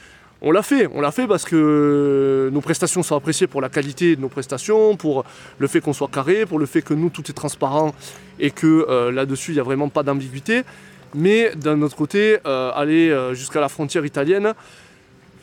On 0.47 0.51
l'a 0.51 0.61
fait, 0.61 0.87
on 0.93 1.01
l'a 1.01 1.09
fait 1.09 1.25
parce 1.25 1.43
que 1.43 2.51
nos 2.53 2.61
prestations 2.61 3.01
sont 3.01 3.15
appréciées 3.15 3.47
pour 3.47 3.61
la 3.61 3.69
qualité 3.69 4.15
de 4.15 4.21
nos 4.21 4.29
prestations, 4.29 4.95
pour 4.95 5.25
le 5.57 5.65
fait 5.65 5.81
qu'on 5.81 5.91
soit 5.91 6.07
carré, 6.07 6.45
pour 6.45 6.59
le 6.59 6.67
fait 6.67 6.83
que 6.83 6.93
nous 6.93 7.09
tout 7.09 7.23
est 7.31 7.33
transparent 7.33 7.95
et 8.39 8.51
que 8.51 8.85
euh, 8.87 9.11
là-dessus 9.11 9.51
il 9.51 9.53
n'y 9.55 9.59
a 9.59 9.63
vraiment 9.63 9.89
pas 9.89 10.03
d'ambiguïté. 10.03 10.61
Mais 11.15 11.55
d'un 11.55 11.81
autre 11.81 11.95
côté, 11.95 12.37
euh, 12.45 12.71
aller 12.75 13.09
euh, 13.09 13.33
jusqu'à 13.33 13.59
la 13.59 13.69
frontière 13.69 14.05
italienne, 14.05 14.53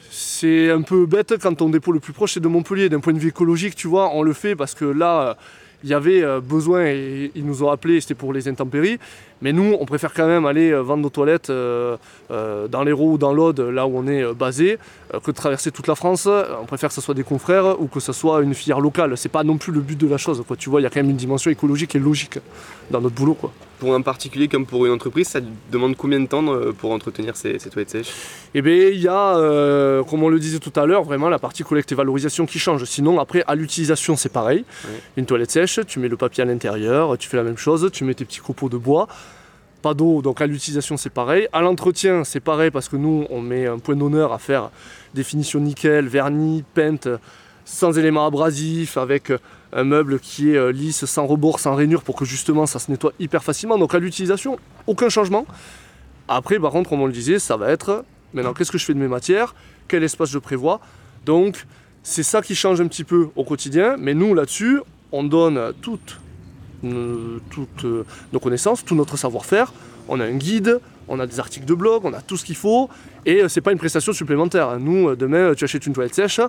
c'est 0.08 0.70
un 0.70 0.82
peu 0.82 1.04
bête 1.06 1.34
quand 1.42 1.52
ton 1.56 1.68
dépôt 1.68 1.90
le 1.90 1.98
plus 1.98 2.12
proche 2.12 2.36
est 2.36 2.40
de 2.40 2.46
Montpellier. 2.46 2.88
D'un 2.88 3.00
point 3.00 3.12
de 3.12 3.18
vue 3.18 3.30
écologique, 3.30 3.74
tu 3.74 3.88
vois, 3.88 4.14
on 4.14 4.22
le 4.22 4.32
fait 4.32 4.54
parce 4.54 4.74
que 4.74 4.84
là, 4.84 5.36
il 5.82 5.90
y 5.90 5.94
avait 5.94 6.24
besoin 6.40 6.86
et 6.86 7.30
ils 7.34 7.44
nous 7.44 7.62
ont 7.62 7.70
appelé, 7.70 8.00
c'était 8.00 8.14
pour 8.14 8.32
les 8.32 8.48
intempéries. 8.48 8.98
Mais 9.42 9.52
nous, 9.52 9.76
on 9.78 9.84
préfère 9.84 10.14
quand 10.14 10.28
même 10.28 10.46
aller 10.46 10.70
euh, 10.70 10.82
vendre 10.82 11.02
nos 11.02 11.10
toilettes 11.10 11.50
euh, 11.50 11.96
euh, 12.30 12.68
dans 12.68 12.84
l'Hérault 12.84 13.14
ou 13.14 13.18
dans 13.18 13.32
l'Aude, 13.32 13.58
là 13.58 13.88
où 13.88 13.98
on 13.98 14.06
est 14.06 14.32
basé, 14.34 14.78
que 15.12 15.32
de 15.32 15.36
traverser 15.36 15.72
toute 15.72 15.88
la 15.88 15.96
France. 15.96 16.28
On 16.60 16.64
préfère 16.64 16.88
que 16.90 16.94
ce 16.94 17.00
soit 17.00 17.14
des 17.14 17.24
confrères 17.24 17.80
ou 17.80 17.88
que 17.88 17.98
ce 17.98 18.12
soit 18.12 18.40
une 18.42 18.54
filière 18.54 18.80
locale. 18.80 19.16
C'est 19.16 19.28
pas 19.28 19.42
non 19.42 19.58
plus 19.58 19.72
le 19.72 19.80
but 19.80 19.98
de 19.98 20.06
la 20.06 20.16
chose. 20.16 20.42
Tu 20.58 20.70
vois, 20.70 20.80
il 20.80 20.84
y 20.84 20.86
a 20.86 20.90
quand 20.90 21.00
même 21.00 21.10
une 21.10 21.16
dimension 21.16 21.50
écologique 21.50 21.96
et 21.96 21.98
logique 21.98 22.38
dans 22.90 23.00
notre 23.00 23.16
boulot. 23.16 23.36
Pour 23.82 23.96
un 23.96 24.00
particulier 24.00 24.46
comme 24.46 24.64
pour 24.64 24.86
une 24.86 24.92
entreprise, 24.92 25.26
ça 25.26 25.40
demande 25.72 25.96
combien 25.96 26.20
de 26.20 26.28
temps 26.28 26.44
pour 26.78 26.92
entretenir 26.92 27.34
ces, 27.34 27.58
toilettes 27.58 27.90
sèches 27.90 28.12
Eh 28.54 28.62
bien, 28.62 28.76
il 28.76 29.00
y 29.00 29.08
a, 29.08 30.04
comme 30.08 30.22
on 30.22 30.28
le 30.28 30.38
disait 30.38 30.60
tout 30.60 30.72
à 30.76 30.86
l'heure, 30.86 31.02
vraiment 31.02 31.28
la 31.28 31.40
partie 31.40 31.64
collecte 31.64 31.90
et 31.90 31.96
valorisation 31.96 32.46
qui 32.46 32.60
change. 32.60 32.84
Sinon, 32.84 33.18
après, 33.18 33.42
à 33.48 33.56
l'utilisation, 33.56 34.14
c'est 34.14 34.28
pareil. 34.28 34.64
Une 35.16 35.26
toilette 35.26 35.50
sèche, 35.50 35.80
tu 35.88 35.98
mets 35.98 36.06
le 36.06 36.16
papier 36.16 36.44
à 36.44 36.46
l'intérieur, 36.46 37.18
tu 37.18 37.28
fais 37.28 37.36
la 37.36 37.42
même 37.42 37.56
chose, 37.56 37.90
tu 37.92 38.04
mets 38.04 38.14
tes 38.14 38.24
petits 38.24 38.38
copeaux 38.38 38.68
de 38.68 38.76
bois 38.76 39.08
pas 39.82 39.94
d'eau, 39.94 40.22
donc 40.22 40.40
à 40.40 40.46
l'utilisation 40.46 40.96
c'est 40.96 41.10
pareil. 41.10 41.48
À 41.52 41.60
l'entretien 41.60 42.22
c'est 42.22 42.38
pareil 42.38 42.70
parce 42.70 42.88
que 42.88 42.94
nous 42.94 43.26
on 43.30 43.40
met 43.40 43.66
un 43.66 43.80
point 43.80 43.96
d'honneur 43.96 44.32
à 44.32 44.38
faire 44.38 44.70
définition 45.12 45.58
nickel, 45.58 46.06
vernis, 46.06 46.62
peinte, 46.72 47.08
sans 47.64 47.98
éléments 47.98 48.26
abrasifs, 48.26 48.96
avec 48.96 49.32
un 49.72 49.84
meuble 49.84 50.20
qui 50.20 50.50
est 50.50 50.56
euh, 50.56 50.72
lisse, 50.72 51.04
sans 51.04 51.26
rebord, 51.26 51.60
sans 51.60 51.74
rainure 51.74 52.02
pour 52.02 52.16
que 52.16 52.24
justement 52.24 52.66
ça 52.66 52.78
se 52.78 52.90
nettoie 52.90 53.12
hyper 53.18 53.42
facilement. 53.42 53.78
Donc 53.78 53.94
à 53.94 53.98
l'utilisation, 53.98 54.58
aucun 54.86 55.08
changement. 55.08 55.46
Après 56.28 56.58
par 56.58 56.72
contre, 56.72 56.90
comme 56.90 57.00
on 57.00 57.06
le 57.06 57.12
disait, 57.12 57.38
ça 57.38 57.56
va 57.56 57.70
être 57.70 58.04
maintenant 58.34 58.54
qu'est-ce 58.54 58.72
que 58.72 58.78
je 58.78 58.84
fais 58.84 58.94
de 58.94 58.98
mes 58.98 59.08
matières, 59.08 59.54
quel 59.88 60.02
espace 60.02 60.30
je 60.30 60.38
prévois? 60.38 60.80
Donc 61.24 61.66
c'est 62.02 62.22
ça 62.22 62.42
qui 62.42 62.54
change 62.54 62.80
un 62.80 62.88
petit 62.88 63.04
peu 63.04 63.28
au 63.36 63.44
quotidien, 63.44 63.96
mais 63.98 64.14
nous 64.14 64.34
là-dessus, 64.34 64.80
on 65.12 65.24
donne 65.24 65.72
toute 65.80 66.18
toutes 67.50 67.84
euh, 67.84 68.04
nos 68.32 68.40
connaissances, 68.40 68.84
tout 68.84 68.94
notre 68.94 69.16
savoir-faire. 69.16 69.72
On 70.08 70.20
a 70.20 70.24
un 70.24 70.34
guide, 70.34 70.80
on 71.08 71.20
a 71.20 71.26
des 71.26 71.38
articles 71.38 71.66
de 71.66 71.74
blog, 71.74 72.04
on 72.04 72.12
a 72.12 72.20
tout 72.20 72.36
ce 72.36 72.44
qu'il 72.44 72.56
faut. 72.56 72.88
Et 73.24 73.42
euh, 73.42 73.48
c'est 73.48 73.60
pas 73.60 73.72
une 73.72 73.78
prestation 73.78 74.12
supplémentaire. 74.12 74.78
Nous, 74.78 75.10
euh, 75.10 75.16
demain, 75.16 75.54
tu 75.54 75.64
achètes 75.64 75.86
une 75.86 75.92
toilette 75.92 76.14
sèche, 76.14 76.40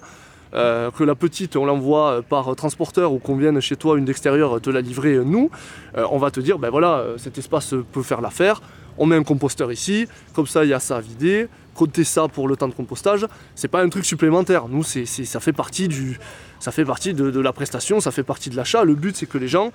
que 0.53 1.03
la 1.03 1.15
petite, 1.15 1.55
on 1.55 1.65
l'envoie 1.65 2.21
par 2.27 2.55
transporteur 2.55 3.11
ou 3.11 3.19
qu'on 3.19 3.35
vienne 3.35 3.59
chez 3.59 3.75
toi, 3.75 3.97
une 3.97 4.05
d'extérieur, 4.05 4.61
te 4.61 4.69
la 4.69 4.81
livrer 4.81 5.17
nous, 5.25 5.49
on 5.95 6.17
va 6.17 6.31
te 6.31 6.39
dire, 6.39 6.59
ben 6.59 6.69
voilà, 6.69 7.05
cet 7.17 7.37
espace 7.37 7.73
peut 7.91 8.03
faire 8.03 8.21
l'affaire. 8.21 8.61
On 8.97 9.07
met 9.07 9.15
un 9.15 9.23
composteur 9.23 9.71
ici, 9.71 10.07
comme 10.33 10.45
ça 10.45 10.63
il 10.63 10.69
y 10.69 10.73
a 10.73 10.79
ça 10.79 10.97
à 10.97 11.01
vider, 11.01 11.47
comptez 11.73 12.03
ça 12.03 12.27
pour 12.27 12.47
le 12.47 12.55
temps 12.55 12.67
de 12.67 12.73
compostage. 12.73 13.25
C'est 13.55 13.67
pas 13.67 13.81
un 13.81 13.89
truc 13.89 14.05
supplémentaire. 14.05 14.67
Nous, 14.67 14.83
c'est, 14.83 15.05
ça 15.05 15.39
fait 15.39 15.53
partie, 15.53 15.87
de, 15.87 17.39
la 17.39 17.53
prestation, 17.53 17.99
ça 17.99 18.11
fait 18.11 18.23
partie 18.23 18.49
de 18.49 18.55
l'achat. 18.55 18.83
Le 18.83 18.95
but, 18.95 19.15
c'est 19.15 19.25
que 19.25 19.37
les 19.37 19.47
gens 19.47 19.71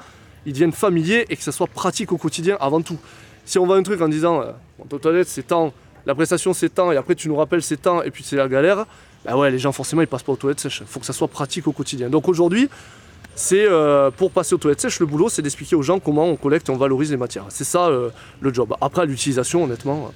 ils 0.46 0.52
deviennent 0.52 0.72
familiers 0.72 1.26
et 1.28 1.36
que 1.36 1.42
ça 1.42 1.52
soit 1.52 1.66
pratique 1.66 2.12
au 2.12 2.16
quotidien 2.16 2.56
avant 2.60 2.80
tout. 2.80 2.98
Si 3.44 3.58
on 3.58 3.66
voit 3.66 3.76
un 3.76 3.82
truc 3.82 4.00
en 4.00 4.08
disant 4.08 4.40
euh, 4.40 4.52
ton 4.88 4.98
toilette 4.98 5.28
c'est 5.28 5.48
temps, 5.48 5.72
la 6.06 6.14
prestation 6.14 6.52
c'est 6.52 6.70
temps 6.70 6.92
et 6.92 6.96
après 6.96 7.16
tu 7.16 7.28
nous 7.28 7.36
rappelles 7.36 7.62
c'est 7.62 7.76
temps 7.76 8.02
et 8.02 8.10
puis 8.10 8.22
c'est 8.22 8.36
la 8.36 8.48
galère, 8.48 8.86
bah 9.24 9.36
ouais 9.36 9.50
les 9.50 9.58
gens 9.58 9.72
forcément 9.72 10.02
ils 10.02 10.08
passent 10.08 10.22
pas 10.22 10.32
aux 10.32 10.36
toilettes 10.36 10.60
sèches. 10.60 10.80
Il 10.80 10.86
faut 10.86 11.00
que 11.00 11.06
ça 11.06 11.12
soit 11.12 11.28
pratique 11.28 11.66
au 11.66 11.72
quotidien. 11.72 12.08
Donc 12.08 12.28
aujourd'hui, 12.28 12.68
c'est 13.34 13.66
pour 14.16 14.30
passer 14.32 14.54
aux 14.54 14.58
toilettes 14.58 14.80
sèches, 14.80 15.00
le 15.00 15.06
boulot, 15.06 15.28
c'est 15.28 15.42
d'expliquer 15.42 15.76
aux 15.76 15.82
gens 15.82 16.00
comment 16.00 16.26
on 16.26 16.36
collecte 16.36 16.68
et 16.68 16.72
on 16.72 16.76
valorise 16.76 17.10
les 17.10 17.16
matières. 17.16 17.44
C'est 17.50 17.64
ça 17.64 17.88
le 18.40 18.54
job. 18.54 18.74
Après, 18.80 19.06
l'utilisation, 19.06 19.64
honnêtement, 19.64 20.12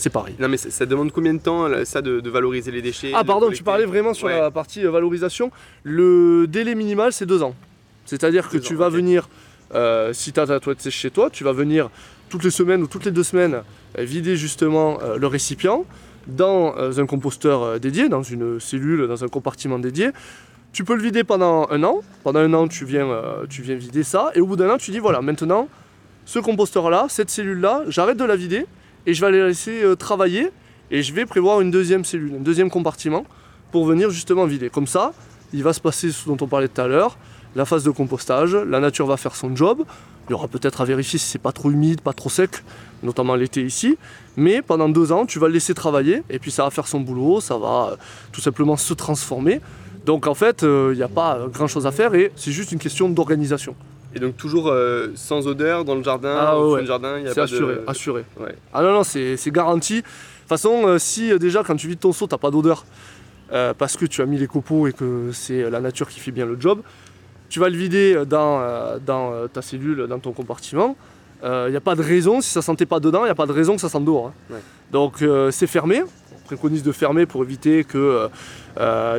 c'est 0.00 0.10
pareil. 0.10 0.34
Non 0.38 0.48
mais 0.48 0.56
ça, 0.56 0.86
demande 0.86 1.12
combien 1.12 1.34
de 1.34 1.40
temps 1.40 1.68
ça 1.84 2.00
de, 2.00 2.28
valoriser 2.28 2.70
les 2.70 2.82
déchets 2.82 3.12
Ah 3.14 3.22
pardon, 3.22 3.50
tu 3.50 3.62
parlais 3.62 3.84
vraiment 3.84 4.14
sur 4.14 4.28
la 4.28 4.50
partie 4.50 4.84
euh, 4.84 4.90
valorisation. 4.90 5.50
Le 5.82 6.46
délai 6.48 6.74
minimal 6.74 7.12
c'est 7.12 7.26
deux 7.26 7.42
ans. 7.42 7.54
C'est-à-dire 8.06 8.48
que 8.48 8.56
tu 8.56 8.74
vas 8.74 8.88
venir, 8.88 9.28
euh, 9.74 10.12
si 10.12 10.32
tu 10.32 10.40
as 10.40 10.46
ta 10.46 10.58
toilette 10.58 10.80
sèche 10.80 10.96
chez 10.96 11.10
toi, 11.10 11.28
tu 11.30 11.44
vas 11.44 11.52
venir 11.52 11.90
toutes 12.30 12.44
les 12.44 12.50
semaines 12.50 12.82
ou 12.82 12.86
toutes 12.86 13.04
les 13.04 13.10
deux 13.10 13.22
semaines 13.22 13.62
euh, 13.98 14.02
vider 14.02 14.36
justement 14.36 14.98
le 15.16 15.26
récipient 15.26 15.84
dans 16.30 16.74
un 16.98 17.06
composteur 17.06 17.78
dédié, 17.80 18.08
dans 18.08 18.22
une 18.22 18.60
cellule, 18.60 19.06
dans 19.06 19.24
un 19.24 19.28
compartiment 19.28 19.78
dédié. 19.78 20.10
Tu 20.72 20.84
peux 20.84 20.94
le 20.94 21.02
vider 21.02 21.24
pendant 21.24 21.68
un 21.70 21.82
an. 21.82 22.00
Pendant 22.22 22.40
un 22.40 22.52
an, 22.54 22.68
tu 22.68 22.84
viens, 22.84 23.08
tu 23.48 23.62
viens 23.62 23.74
vider 23.74 24.04
ça. 24.04 24.30
Et 24.34 24.40
au 24.40 24.46
bout 24.46 24.56
d'un 24.56 24.70
an, 24.70 24.78
tu 24.78 24.90
dis 24.90 24.98
voilà, 24.98 25.20
maintenant, 25.20 25.68
ce 26.30 26.38
composteur-là, 26.38 27.06
cette 27.08 27.28
cellule-là, 27.28 27.82
j'arrête 27.88 28.16
de 28.16 28.24
la 28.24 28.36
vider 28.36 28.66
et 29.04 29.14
je 29.14 29.20
vais 29.20 29.26
aller 29.26 29.42
laisser 29.42 29.82
euh, 29.82 29.96
travailler 29.96 30.50
et 30.90 31.02
je 31.02 31.12
vais 31.12 31.26
prévoir 31.26 31.60
une 31.60 31.72
deuxième 31.72 32.04
cellule, 32.04 32.34
un 32.36 32.42
deuxième 32.42 32.70
compartiment 32.70 33.24
pour 33.72 33.84
venir 33.84 34.10
justement 34.10 34.44
vider. 34.44 34.70
Comme 34.70 34.86
ça, 34.86 35.12
il 35.52 35.62
va 35.62 35.72
se 35.72 35.80
passer 35.80 36.12
ce 36.12 36.26
dont 36.26 36.36
on 36.40 36.46
parlait 36.46 36.68
tout 36.68 36.80
à 36.80 36.86
l'heure, 36.86 37.18
la 37.54 37.64
phase 37.64 37.84
de 37.84 37.90
compostage, 37.90 38.54
la 38.54 38.80
nature 38.80 39.06
va 39.06 39.16
faire 39.16 39.34
son 39.34 39.54
job. 39.54 39.82
Il 40.28 40.32
y 40.32 40.34
aura 40.34 40.48
peut-être 40.48 40.80
à 40.80 40.84
vérifier 40.84 41.18
si 41.18 41.26
c'est 41.26 41.38
pas 41.38 41.52
trop 41.52 41.70
humide, 41.70 42.00
pas 42.00 42.12
trop 42.12 42.28
sec, 42.28 42.62
notamment 43.02 43.34
l'été 43.34 43.62
ici. 43.62 43.98
Mais 44.36 44.62
pendant 44.62 44.88
deux 44.88 45.10
ans, 45.12 45.26
tu 45.26 45.38
vas 45.38 45.48
le 45.48 45.54
laisser 45.54 45.74
travailler 45.74 46.22
et 46.30 46.38
puis 46.38 46.50
ça 46.50 46.64
va 46.64 46.70
faire 46.70 46.86
son 46.86 47.00
boulot, 47.00 47.40
ça 47.40 47.58
va 47.58 47.90
euh, 47.92 47.96
tout 48.32 48.40
simplement 48.40 48.76
se 48.76 48.94
transformer. 48.94 49.60
Donc 50.06 50.26
en 50.26 50.34
fait, 50.34 50.62
euh, 50.62 50.90
il 50.92 50.96
n'y 50.96 51.02
a 51.02 51.08
pas 51.08 51.40
grand 51.52 51.66
chose 51.66 51.86
à 51.86 51.92
faire 51.92 52.14
et 52.14 52.32
c'est 52.36 52.52
juste 52.52 52.72
une 52.72 52.78
question 52.78 53.08
d'organisation. 53.08 53.74
Et 54.14 54.18
donc 54.18 54.36
toujours 54.36 54.68
euh, 54.68 55.12
sans 55.14 55.46
odeur 55.46 55.84
dans 55.84 55.94
le 55.94 56.02
jardin, 56.02 56.36
ah, 56.36 56.60
ouais. 56.60 56.84
jardin, 56.84 57.18
il 57.18 57.26
y 57.26 57.28
a 57.28 57.34
pas 57.34 57.42
assuré, 57.42 57.74
de... 57.74 57.84
assuré. 57.86 58.24
Ah 58.72 58.82
non 58.82 58.92
non, 58.92 59.04
c'est 59.04 59.38
garanti. 59.48 59.96
De 59.96 60.00
toute 60.00 60.48
façon, 60.48 60.82
euh, 60.86 60.98
si 60.98 61.32
euh, 61.32 61.38
déjà 61.38 61.62
quand 61.62 61.76
tu 61.76 61.86
vides 61.86 62.00
ton 62.00 62.12
seau, 62.12 62.26
t'as 62.26 62.38
pas 62.38 62.50
d'odeur 62.50 62.84
parce 63.78 63.96
que 63.96 64.06
tu 64.06 64.22
as 64.22 64.26
mis 64.26 64.38
les 64.38 64.46
copeaux 64.46 64.86
et 64.86 64.92
que 64.92 65.30
c'est 65.32 65.68
la 65.68 65.80
nature 65.80 66.08
qui 66.08 66.20
fait 66.20 66.30
bien 66.30 66.46
le 66.46 66.56
job, 66.60 66.82
tu 67.50 67.60
vas 67.60 67.68
le 67.68 67.76
vider 67.76 68.24
dans, 68.26 68.98
dans 69.04 69.48
ta 69.48 69.60
cellule, 69.60 70.06
dans 70.08 70.18
ton 70.18 70.32
compartiment. 70.32 70.96
Il 71.42 71.70
n'y 71.70 71.76
a 71.76 71.80
pas 71.80 71.94
de 71.94 72.02
raison, 72.02 72.40
si 72.40 72.50
ça 72.50 72.62
sentait 72.62 72.86
pas 72.86 73.00
dedans, 73.00 73.20
il 73.20 73.26
n'y 73.26 73.30
a 73.30 73.34
pas 73.34 73.46
de 73.46 73.52
raison 73.52 73.74
que 73.74 73.80
ça 73.80 73.88
sente 73.88 74.04
dehors. 74.04 74.32
Hein. 74.50 74.54
Donc 74.92 75.22
c'est 75.50 75.66
fermé. 75.66 76.02
On 76.02 76.46
préconise 76.46 76.82
de 76.82 76.92
fermer 76.92 77.26
pour 77.26 77.42
éviter 77.42 77.84
que 77.84 78.28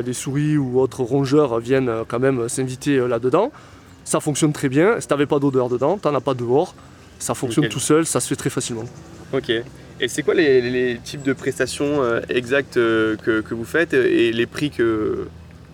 des 0.04 0.12
souris 0.12 0.56
ou 0.56 0.80
autres 0.80 1.02
rongeurs 1.02 1.60
viennent 1.60 1.92
quand 2.08 2.18
même 2.18 2.48
s'inviter 2.48 3.06
là-dedans. 3.06 3.52
Ça 4.04 4.20
fonctionne 4.20 4.52
très 4.52 4.68
bien. 4.68 5.00
Si 5.00 5.06
t'avais 5.08 5.26
pas 5.26 5.38
d'odeur 5.38 5.68
dedans, 5.68 5.98
t'en 5.98 6.14
as 6.14 6.20
pas 6.20 6.34
dehors. 6.34 6.74
Ça 7.18 7.34
fonctionne 7.34 7.68
tout 7.68 7.80
seul, 7.80 8.04
ça 8.04 8.18
se 8.18 8.28
fait 8.28 8.36
très 8.36 8.50
facilement. 8.50 8.84
Ok. 9.32 9.50
Et 10.00 10.08
c'est 10.08 10.22
quoi 10.22 10.34
les, 10.34 10.98
types 11.04 11.22
de 11.22 11.32
prestations 11.32 12.02
euh, 12.02 12.20
exactes 12.28 12.76
euh, 12.76 13.16
que, 13.16 13.54
vous 13.54 13.64
faites 13.64 13.94
et 13.94 14.32
les 14.32 14.46
prix 14.46 14.70
que, 14.70 15.28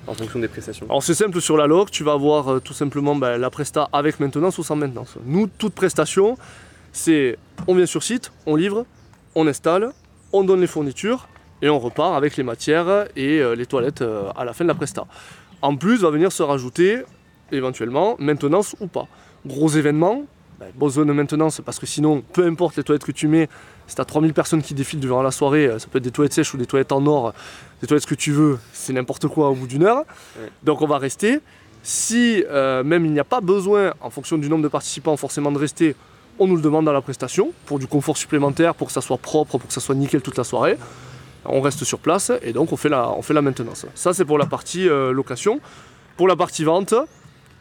en 0.09 0.15
fonction 0.15 0.39
des 0.39 0.49
prestations 0.49 0.87
Alors 0.87 1.03
c'est 1.03 1.15
simple 1.15 1.41
sur 1.41 1.57
la 1.57 1.67
log, 1.67 1.91
tu 1.91 2.05
vas 2.05 2.13
avoir 2.13 2.49
euh, 2.49 2.61
tout 2.61 2.73
simplement 2.73 3.15
ben, 3.15 3.37
la 3.39 3.51
presta 3.51 3.89
avec 3.93 4.21
maintenance 4.21 4.59
ou 4.59 4.63
sans 4.63 4.77
maintenance. 4.77 5.17
Nous, 5.25 5.47
toute 5.47 5.75
prestation, 5.75 6.37
c'est 6.93 7.39
on 7.67 7.75
vient 7.75 7.87
sur 7.87 8.03
site, 8.03 8.33
on 8.47 8.57
livre, 8.57 8.87
on 9.35 9.47
installe, 9.47 9.93
on 10.33 10.45
donne 10.45 10.61
les 10.61 10.67
fournitures 10.67 11.29
et 11.63 11.69
on 11.69 11.79
repart 11.79 12.17
avec 12.17 12.37
les 12.37 12.43
matières 12.43 13.07
et 13.17 13.43
les 13.57 13.67
toilettes 13.67 14.05
à 14.37 14.45
la 14.45 14.53
fin 14.53 14.65
de 14.65 14.69
la 14.69 14.75
presta. 14.75 15.07
En 15.61 15.75
plus, 15.75 16.03
va 16.03 16.11
venir 16.11 16.31
se 16.31 16.43
rajouter 16.43 17.03
éventuellement, 17.53 18.17
maintenance 18.19 18.77
ou 18.81 18.87
pas. 18.87 19.07
Gros 19.47 19.69
événement, 19.69 20.25
ben, 20.59 20.71
besoin 20.75 21.07
de 21.07 21.13
maintenance 21.13 21.61
parce 21.65 21.79
que 21.79 21.87
sinon, 21.87 22.23
peu 22.33 22.47
importe 22.47 22.77
les 22.77 22.83
toilettes 22.83 23.05
que 23.05 23.13
tu 23.13 23.29
mets, 23.29 23.49
si 23.87 23.95
tu 23.95 24.01
as 24.01 24.05
3000 24.05 24.35
personnes 24.35 24.63
qui 24.63 24.75
défilent 24.75 25.01
durant 25.01 25.23
la 25.23 25.31
soirée, 25.31 25.67
euh, 25.67 25.79
ça 25.79 25.89
peut 25.89 25.99
être 25.99 26.05
des 26.05 26.11
toilettes 26.11 26.33
sèches 26.33 26.53
ou 26.55 26.57
des 26.57 26.67
toilettes 26.67 26.93
en 26.93 27.07
or, 27.07 27.33
des 27.81 27.87
toilettes 27.87 28.07
que 28.07 28.15
tu 28.15 28.33
veux, 28.33 28.59
c'est 28.73 28.93
n'importe 28.93 29.29
quoi 29.29 29.51
au 29.51 29.55
bout 29.55 29.67
d'une 29.67 29.85
heure. 29.85 30.05
Donc 30.63 30.83
on 30.83 30.87
va 30.87 30.99
rester. 30.99 31.41
Si 31.83 32.45
euh, 32.49 32.83
même 32.83 33.07
il 33.07 33.13
n'y 33.13 33.21
a 33.21 33.25
pas 33.25 33.41
besoin, 33.41 33.95
en 34.01 34.11
fonction 34.11 34.37
du 34.37 34.49
nombre 34.49 34.65
de 34.65 34.69
participants, 34.69 35.17
forcément 35.17 35.53
de 35.53 35.59
rester, 35.59 35.95
on 36.39 36.47
nous 36.47 36.57
le 36.57 36.63
demande 36.63 36.85
dans 36.85 36.93
la 36.93 37.01
prestation 37.01 37.53
pour 37.67 37.79
du 37.79 37.87
confort 37.87 38.17
supplémentaire, 38.17 38.75
pour 38.75 38.89
que 38.89 38.93
ça 38.93 39.01
soit 39.01 39.19
propre, 39.19 39.59
pour 39.59 39.67
que 39.67 39.73
ça 39.73 39.81
soit 39.81 39.95
nickel 39.95 40.21
toute 40.21 40.37
la 40.37 40.45
soirée. 40.45 40.77
On 41.45 41.61
reste 41.61 41.85
sur 41.85 41.99
place 41.99 42.33
et 42.43 42.53
donc 42.53 42.73
on 42.73 42.77
fait 42.77 42.89
la, 42.89 43.11
on 43.11 43.23
fait 43.23 43.35
la 43.35 43.43
maintenance. 43.43 43.87
Ça 43.95 44.13
c'est 44.13 44.25
pour 44.25 44.39
la 44.39 44.47
partie 44.47 44.89
euh, 44.89 45.13
location. 45.13 45.61
Pour 46.17 46.27
la 46.27 46.35
partie 46.35 46.65
vente, 46.65 46.95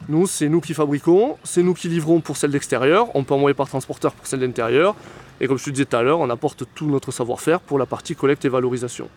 nous, 0.10 0.26
c'est 0.26 0.48
nous 0.48 0.62
qui 0.62 0.74
fabriquons, 0.74 1.38
c'est 1.44 1.62
nous 1.62 1.74
qui 1.74 1.90
livrons 1.90 2.22
pour 2.22 2.38
celle 2.38 2.52
d'extérieur, 2.52 3.14
on 3.14 3.24
peut 3.24 3.34
envoyer 3.34 3.54
par 3.54 3.68
transporteur 3.68 4.14
pour 4.14 4.26
celle 4.26 4.40
d'intérieur, 4.40 4.96
et 5.42 5.48
comme 5.48 5.58
je 5.58 5.66
te 5.66 5.70
disais 5.70 5.86
tout 5.86 5.98
à 5.98 6.02
l'heure, 6.02 6.20
on 6.20 6.30
apporte 6.30 6.64
tout 6.74 6.88
notre 6.88 7.12
savoir-faire 7.12 7.60
pour 7.60 7.78
la 7.78 7.86
partie 7.86 8.16
collecte 8.16 8.46
et 8.46 8.50
valorisation. 8.50 9.10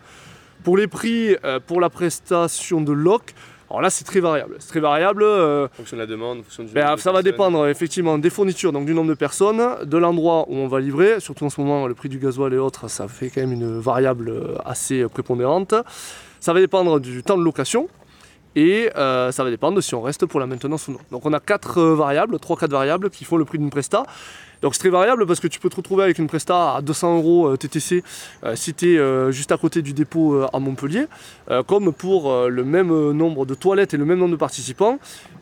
Pour 0.63 0.77
les 0.77 0.87
prix, 0.87 1.35
euh, 1.43 1.59
pour 1.65 1.81
la 1.81 1.89
prestation 1.89 2.81
de 2.81 2.91
loc, 2.91 3.33
alors 3.69 3.81
là 3.81 3.89
c'est 3.89 4.03
très 4.03 4.19
variable. 4.19 4.57
C'est 4.59 4.67
très 4.67 4.79
variable. 4.79 5.23
Euh, 5.23 5.65
en 5.65 5.77
fonction 5.77 5.95
de 5.95 6.01
la 6.01 6.07
demande, 6.07 6.39
en 6.39 6.43
fonction 6.43 6.63
du 6.63 6.73
ben, 6.73 6.97
Ça 6.97 7.11
va 7.11 7.23
dépendre 7.23 7.67
effectivement 7.67 8.17
des 8.17 8.29
fournitures, 8.29 8.73
donc 8.73 8.85
du 8.85 8.93
nombre 8.93 9.09
de 9.09 9.13
personnes, 9.13 9.61
de 9.85 9.97
l'endroit 9.97 10.45
où 10.49 10.55
on 10.55 10.67
va 10.67 10.79
livrer. 10.79 11.19
Surtout 11.19 11.45
en 11.45 11.49
ce 11.49 11.61
moment, 11.61 11.87
le 11.87 11.93
prix 11.93 12.09
du 12.09 12.19
gasoil 12.19 12.53
et 12.53 12.57
autres, 12.57 12.89
ça 12.89 13.07
fait 13.07 13.29
quand 13.29 13.41
même 13.41 13.53
une 13.53 13.79
variable 13.79 14.29
euh, 14.29 14.55
assez 14.65 15.05
prépondérante. 15.07 15.73
Ça 16.41 16.53
va 16.53 16.59
dépendre 16.59 16.99
du 16.99 17.23
temps 17.23 17.37
de 17.37 17.43
location, 17.43 17.87
et 18.55 18.89
euh, 18.95 19.31
ça 19.31 19.43
va 19.43 19.49
dépendre 19.49 19.77
de 19.77 19.81
si 19.81 19.95
on 19.95 20.01
reste 20.01 20.25
pour 20.25 20.39
la 20.39 20.45
maintenance 20.45 20.87
ou 20.87 20.93
non. 20.93 20.99
Donc 21.11 21.25
on 21.25 21.33
a 21.33 21.39
quatre 21.39 21.77
euh, 21.79 21.95
variables, 21.95 22.35
3-4 22.35 22.69
variables 22.69 23.09
qui 23.09 23.23
font 23.23 23.37
le 23.37 23.45
prix 23.45 23.57
d'une 23.57 23.69
presta. 23.69 24.03
Donc 24.61 24.75
c'est 24.75 24.81
très 24.81 24.89
variable 24.89 25.25
parce 25.25 25.39
que 25.39 25.47
tu 25.47 25.59
peux 25.59 25.69
te 25.69 25.77
retrouver 25.77 26.03
avec 26.03 26.19
une 26.19 26.27
presta 26.27 26.75
à 26.75 26.81
200 26.81 27.17
euros 27.17 27.47
euh, 27.47 27.57
TTC 27.57 28.03
si 28.53 28.73
tu 28.73 28.95
es 28.95 29.31
juste 29.31 29.51
à 29.51 29.57
côté 29.57 29.81
du 29.81 29.93
dépôt 29.93 30.43
à 30.53 30.59
Montpellier, 30.59 31.07
comme 31.67 31.91
pour 31.91 32.47
le 32.47 32.63
même 32.63 33.11
nombre 33.11 33.45
de 33.45 33.55
toilettes 33.55 33.95
et 33.95 33.97
le 33.97 34.05
même 34.05 34.19
nombre 34.19 34.31
de 34.31 34.37
participants, 34.37 34.99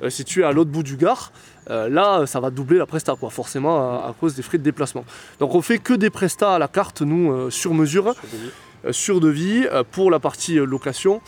si 0.07 0.23
tu 0.23 0.41
es 0.41 0.43
à 0.43 0.53
l'autre 0.53 0.69
bout 0.69 0.83
du 0.83 0.95
gare, 0.95 1.33
là 1.67 2.25
ça 2.27 2.39
va 2.39 2.49
doubler 2.49 2.77
la 2.77 2.85
presta 2.85 3.15
quoi, 3.19 3.29
forcément 3.29 4.05
à, 4.05 4.13
cause 4.17 4.35
des 4.35 4.41
frais 4.41 4.57
de 4.57 4.63
déplacement. 4.63 5.03
Donc 5.39 5.53
on 5.53 5.61
fait 5.61 5.79
que 5.79 5.93
des 5.93 6.09
prestats 6.09 6.55
à 6.55 6.59
la 6.59 6.69
carte 6.69 7.01
nous 7.01 7.49
sur 7.51 7.73
mesure. 7.73 8.15
Sur 8.91 9.19
devis 9.19 9.65
euh, 9.67 9.83
pour 9.89 10.11
la 10.11 10.19
partie 10.19 10.59
euh, 10.59 10.65
location, 10.65 11.21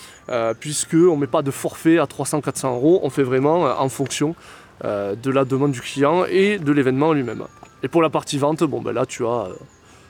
puisque 0.60 0.94
on 0.94 1.16
ne 1.16 1.22
met 1.22 1.28
pas 1.28 1.42
de 1.42 1.52
forfait 1.52 1.98
à 1.98 2.06
300-400 2.06 2.68
euros, 2.68 3.02
on 3.04 3.10
fait 3.10 3.24
vraiment 3.24 3.64
en 3.64 3.90
fonction 3.90 4.36
de 4.84 5.30
la 5.30 5.46
demande 5.46 5.74
du 5.74 5.82
client 5.82 6.26
et 6.26 6.58
de 6.58 6.72
l'événement 6.72 7.14
lui-même. 7.14 7.44
Et 7.84 7.88
pour 7.88 8.02
la 8.02 8.10
partie 8.10 8.38
vente, 8.38 8.64
bon 8.64 8.82
ben 8.82 8.94
là 8.94 9.06
tu 9.06 9.26
as 9.26 9.50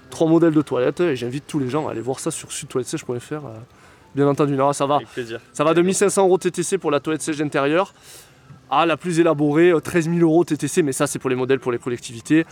trois 0.10 0.30
modèles 0.30 0.54
de 0.54 0.62
toilettes 0.62 1.02
et 1.02 1.16
j'invite 1.16 1.46
tous 1.48 1.60
les 1.60 1.70
gens 1.70 1.88
à 1.88 1.92
aller 1.92 2.02
voir 2.02 2.20
ça 2.20 2.32
sur 2.32 2.52
sudtoilettesèche.fr. 2.52 3.42
bien 4.16 4.28
entendu, 4.28 4.56
ça 4.74 4.86
va. 4.86 5.00
Ça 5.52 5.64
va 5.64 5.74
de 5.74 5.82
1500 5.82 6.24
euros 6.24 6.38
TTC 6.38 6.78
pour 6.78 6.92
la 6.92 7.00
toilette 7.00 7.22
sèche 7.22 7.42
intérieure 7.42 7.94
à 8.72 8.86
la 8.86 8.96
plus 8.96 9.20
élaborée, 9.20 9.74
13 9.84 10.10
000 10.10 10.20
euros 10.20 10.46
TTC, 10.46 10.82
mais 10.82 10.94
ça 10.94 11.06
c'est 11.06 11.20
pour 11.20 11.30
les 11.30 11.36
modèles 11.36 11.60
pour 11.60 11.74
les 11.74 11.78
collectivités. 11.78 12.46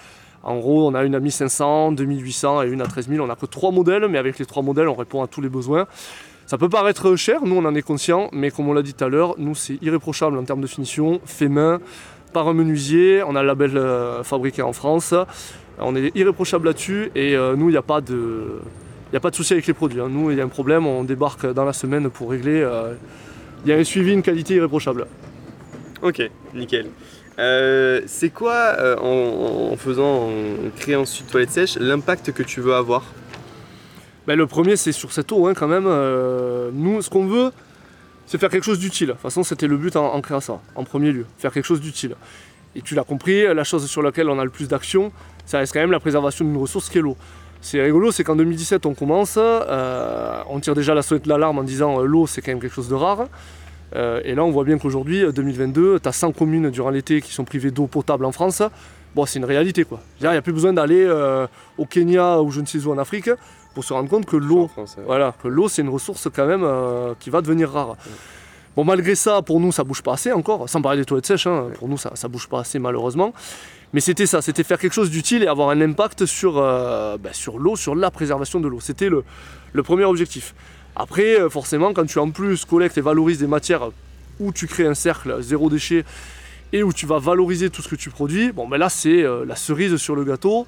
En 0.43 0.57
gros, 0.57 0.87
on 0.87 0.93
a 0.93 1.03
une 1.03 1.15
à 1.15 1.19
1500, 1.19 1.93
2800 1.93 2.63
et 2.63 2.67
une 2.69 2.81
à 2.81 2.85
13 2.85 3.09
000. 3.09 3.23
On 3.23 3.27
n'a 3.27 3.35
que 3.35 3.45
trois 3.45 3.71
modèles, 3.71 4.07
mais 4.07 4.17
avec 4.17 4.39
les 4.39 4.45
trois 4.45 4.63
modèles, 4.63 4.87
on 4.87 4.95
répond 4.95 5.21
à 5.21 5.27
tous 5.27 5.41
les 5.41 5.49
besoins. 5.49 5.87
Ça 6.45 6.57
peut 6.57 6.69
paraître 6.69 7.15
cher, 7.15 7.41
nous 7.45 7.57
on 7.57 7.65
en 7.65 7.75
est 7.75 7.83
conscient, 7.83 8.29
mais 8.31 8.49
comme 8.49 8.67
on 8.67 8.73
l'a 8.73 8.81
dit 8.81 8.95
tout 8.95 9.03
à 9.03 9.07
l'heure, 9.07 9.35
nous 9.37 9.53
c'est 9.53 9.77
irréprochable 9.83 10.35
en 10.35 10.43
termes 10.43 10.61
de 10.61 10.67
finition, 10.67 11.21
fait 11.23 11.47
main, 11.47 11.79
par 12.33 12.47
un 12.47 12.53
menuisier, 12.53 13.21
on 13.21 13.35
a 13.35 13.43
le 13.43 13.47
label 13.47 13.77
euh, 13.77 14.23
fabriqué 14.23 14.63
en 14.63 14.73
France, 14.73 15.13
on 15.77 15.95
est 15.95 16.11
irréprochable 16.15 16.65
là-dessus 16.65 17.11
et 17.13 17.35
euh, 17.35 17.55
nous 17.55 17.69
il 17.69 17.73
n'y 17.73 17.77
a 17.77 17.83
pas 17.83 18.01
de... 18.01 18.61
Il 19.11 19.15
a 19.15 19.19
pas 19.19 19.31
de 19.31 19.35
souci 19.35 19.53
avec 19.53 19.65
les 19.65 19.73
produits. 19.73 19.99
Hein. 19.99 20.07
Nous, 20.07 20.29
il 20.29 20.37
y 20.37 20.41
a 20.41 20.43
un 20.43 20.49
problème, 20.49 20.85
on 20.85 21.03
débarque 21.03 21.51
dans 21.51 21.65
la 21.65 21.73
semaine 21.73 22.11
pour 22.11 22.29
régler. 22.29 22.61
Euh, 22.61 22.93
il 23.65 23.69
y 23.71 23.73
a 23.73 23.75
un 23.75 23.83
suivi, 23.83 24.13
une 24.13 24.21
qualité 24.21 24.53
irréprochable. 24.53 25.07
Ok, 26.03 26.21
nickel. 26.53 26.89
Euh, 27.39 28.01
c'est 28.05 28.31
quoi, 28.31 28.75
euh, 28.79 28.97
en, 29.71 29.77
faisant, 29.77 30.29
créant 30.75 31.01
ensuite 31.01 31.27
toilette 31.27 31.51
sèche, 31.51 31.77
l'impact 31.77 32.33
que 32.33 32.43
tu 32.43 32.59
veux 32.59 32.75
avoir? 32.75 33.03
Ben, 34.27 34.35
Le 34.35 34.45
premier, 34.45 34.75
c'est 34.75 34.91
sur 34.91 35.13
cette 35.13 35.31
eau, 35.31 35.47
hein, 35.47 35.53
quand 35.53 35.67
même. 35.67 35.85
Euh, 35.87 36.69
nous, 36.73 37.01
ce 37.01 37.09
qu'on 37.09 37.25
veut, 37.25 37.51
c'est 38.25 38.37
faire 38.37 38.49
quelque 38.49 38.65
chose 38.65 38.79
d'utile. 38.79 39.07
De 39.07 39.13
toute 39.13 39.21
façon, 39.21 39.43
c'était 39.43 39.67
le 39.67 39.77
but 39.77 39.95
en, 39.95 40.19
créant 40.21 40.41
ça, 40.41 40.59
en 40.75 40.83
premier 40.83 41.11
lieu, 41.11 41.25
faire 41.37 41.53
quelque 41.53 41.65
chose 41.65 41.79
d'utile. 41.79 42.15
Et 42.75 42.81
tu 42.81 42.93
l'as 42.93 43.03
compris, 43.03 43.51
la 43.53 43.63
chose 43.63 43.89
sur 43.89 44.01
laquelle 44.01 44.29
on 44.29 44.37
a 44.37 44.43
le 44.43 44.51
plus 44.51 44.67
d'action, 44.67 45.11
ça 45.45 45.59
reste 45.59 45.73
quand 45.73 45.79
même 45.79 45.91
la 45.91 45.99
préservation 45.99 46.45
d'une 46.45 46.57
ressource 46.57 46.89
qui 46.89 46.97
est 46.97 47.01
l'eau. 47.01 47.15
C'est 47.61 47.81
rigolo, 47.81 48.11
c'est 48.11 48.23
qu'en 48.23 48.35
2017, 48.35 48.85
on 48.85 48.93
commence, 48.93 49.37
on 49.37 50.59
tire 50.59 50.75
déjà 50.75 50.93
la 50.93 51.01
sonnette 51.01 51.23
de 51.23 51.29
l'alarme 51.29 51.57
en 51.57 51.63
disant 51.63 52.01
l'eau, 52.01 52.27
c'est 52.27 52.41
quand 52.41 52.51
même 52.51 52.59
quelque 52.59 52.75
chose 52.75 52.89
de 52.89 52.95
rare. 52.95 53.27
Euh, 53.95 54.21
et 54.23 54.35
là, 54.35 54.43
on 54.43 54.51
voit 54.51 54.63
bien 54.63 54.77
qu'aujourd'hui, 54.77 55.23
2022, 55.33 55.99
tu 55.99 56.09
as 56.09 56.11
100 56.11 56.31
communes 56.33 56.69
durant 56.69 56.89
l'été 56.89 57.21
qui 57.21 57.33
sont 57.33 57.45
privées 57.45 57.71
d'eau 57.71 57.87
potable 57.87 58.25
en 58.25 58.31
France. 58.31 58.61
Bon, 59.15 59.25
c'est 59.25 59.39
une 59.39 59.45
réalité 59.45 59.85
quoi. 59.85 59.99
Il 60.21 60.29
n'y 60.29 60.35
a 60.35 60.41
plus 60.41 60.53
besoin 60.53 60.73
d'aller 60.73 61.03
euh, 61.03 61.47
au 61.77 61.85
Kenya 61.85 62.41
ou 62.41 62.51
je 62.51 62.61
ne 62.61 62.65
sais 62.65 62.85
où 62.85 62.91
en 62.91 62.97
Afrique 62.97 63.29
pour 63.73 63.83
se 63.83 63.93
rendre 63.93 64.09
compte 64.09 64.25
que 64.25 64.35
l'eau, 64.35 64.69
voilà, 65.05 65.33
que 65.41 65.47
l'eau 65.47 65.67
c'est 65.67 65.81
une 65.81 65.89
ressource 65.89 66.27
quand 66.33 66.45
même 66.45 66.63
euh, 66.63 67.13
qui 67.19 67.29
va 67.29 67.41
devenir 67.41 67.71
rare. 67.71 67.95
Bon, 68.75 68.83
malgré 68.83 69.15
ça, 69.15 69.41
pour 69.41 69.59
nous, 69.59 69.71
ça 69.71 69.83
bouge 69.83 70.03
pas 70.03 70.13
assez 70.13 70.31
encore, 70.31 70.69
sans 70.69 70.81
parler 70.81 70.99
des 70.99 71.05
toilettes 71.05 71.25
sèches, 71.25 71.47
hein. 71.47 71.67
pour 71.79 71.87
nous, 71.87 71.97
ça, 71.97 72.11
ça 72.13 72.27
bouge 72.27 72.47
pas 72.47 72.59
assez 72.59 72.77
malheureusement. 72.77 73.33
Mais 73.93 73.99
c'était 73.99 74.27
ça, 74.27 74.43
c'était 74.43 74.63
faire 74.63 74.77
quelque 74.77 74.93
chose 74.93 75.09
d'utile 75.09 75.41
et 75.41 75.47
avoir 75.47 75.69
un 75.69 75.81
impact 75.81 76.27
sur, 76.27 76.53
bah, 76.53 77.17
sur 77.31 77.57
l'eau, 77.57 77.75
sur 77.75 77.95
la 77.95 78.11
préservation 78.11 78.59
de 78.59 78.67
l'eau. 78.67 78.79
C'était 78.79 79.09
le, 79.09 79.23
le, 79.73 79.81
premier 79.81 80.05
objectif. 80.05 80.53
Après, 80.95 81.39
euh, 81.39 81.49
forcément, 81.49 81.93
quand 81.93 82.05
tu 82.05 82.19
en 82.19 82.29
plus 82.31 82.65
collectes 82.65 82.97
et 82.97 83.01
valorises 83.01 83.39
des 83.39 83.47
matières 83.47 83.89
où 84.39 84.51
tu 84.51 84.67
crées 84.67 84.85
un 84.85 84.93
cercle 84.93 85.41
zéro 85.41 85.69
déchet 85.69 86.05
et 86.71 86.83
où 86.83 86.93
tu 86.93 87.05
vas 87.05 87.19
valoriser 87.19 87.69
tout 87.69 87.81
ce 87.81 87.87
que 87.87 87.95
tu 87.95 88.09
produis, 88.09 88.51
bon 88.51 88.67
ben 88.67 88.77
là 88.77 88.89
c'est 88.89 89.23
euh, 89.23 89.43
la 89.45 89.55
cerise 89.55 89.95
sur 89.97 90.15
le 90.15 90.23
gâteau. 90.23 90.65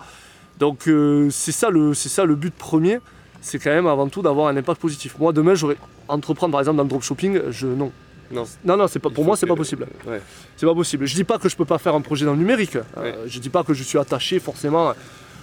Donc 0.59 0.89
c'est 1.31 1.51
ça, 1.51 1.69
le, 1.71 1.93
ça 1.95 2.23
le 2.23 2.35
but 2.35 2.53
premier, 2.53 2.99
c'est 3.41 3.57
quand 3.57 3.71
même 3.71 3.87
avant 3.87 4.07
tout 4.09 4.21
d'avoir 4.21 4.47
un 4.47 4.57
impact 4.57 4.79
positif. 4.79 5.15
Moi 5.17 5.33
demain 5.33 5.55
j'aurais 5.55 5.77
entreprendre 6.07 6.51
par 6.51 6.61
exemple 6.61 6.77
dans 6.77 6.83
le 6.83 6.89
dropshipping, 6.89 7.49
je 7.49 7.65
non, 7.65 7.91
non, 8.31 8.45
non, 8.63 8.77
non 8.77 8.87
c'est 8.87 8.99
pas, 8.99 9.09
pour 9.09 9.25
moi, 9.25 9.35
c'est 9.35 9.45
pas 9.45 9.55
possible. 9.55 9.87
C'est 10.57 10.65
pas 10.65 10.73
possible. 10.73 11.05
Je 11.05 11.15
dis 11.15 11.23
pas 11.23 11.37
que 11.37 11.49
je 11.49 11.55
peux 11.55 11.65
pas 11.65 11.77
faire 11.77 11.95
un 11.95 12.01
projet 12.01 12.25
dans 12.25 12.33
le 12.33 12.37
numérique. 12.37 12.77
Euh, 12.97 13.25
je 13.27 13.39
dis 13.39 13.49
pas 13.49 13.63
que 13.63 13.73
je 13.73 13.83
suis 13.83 13.97
attaché 13.97 14.39
forcément 14.39 14.93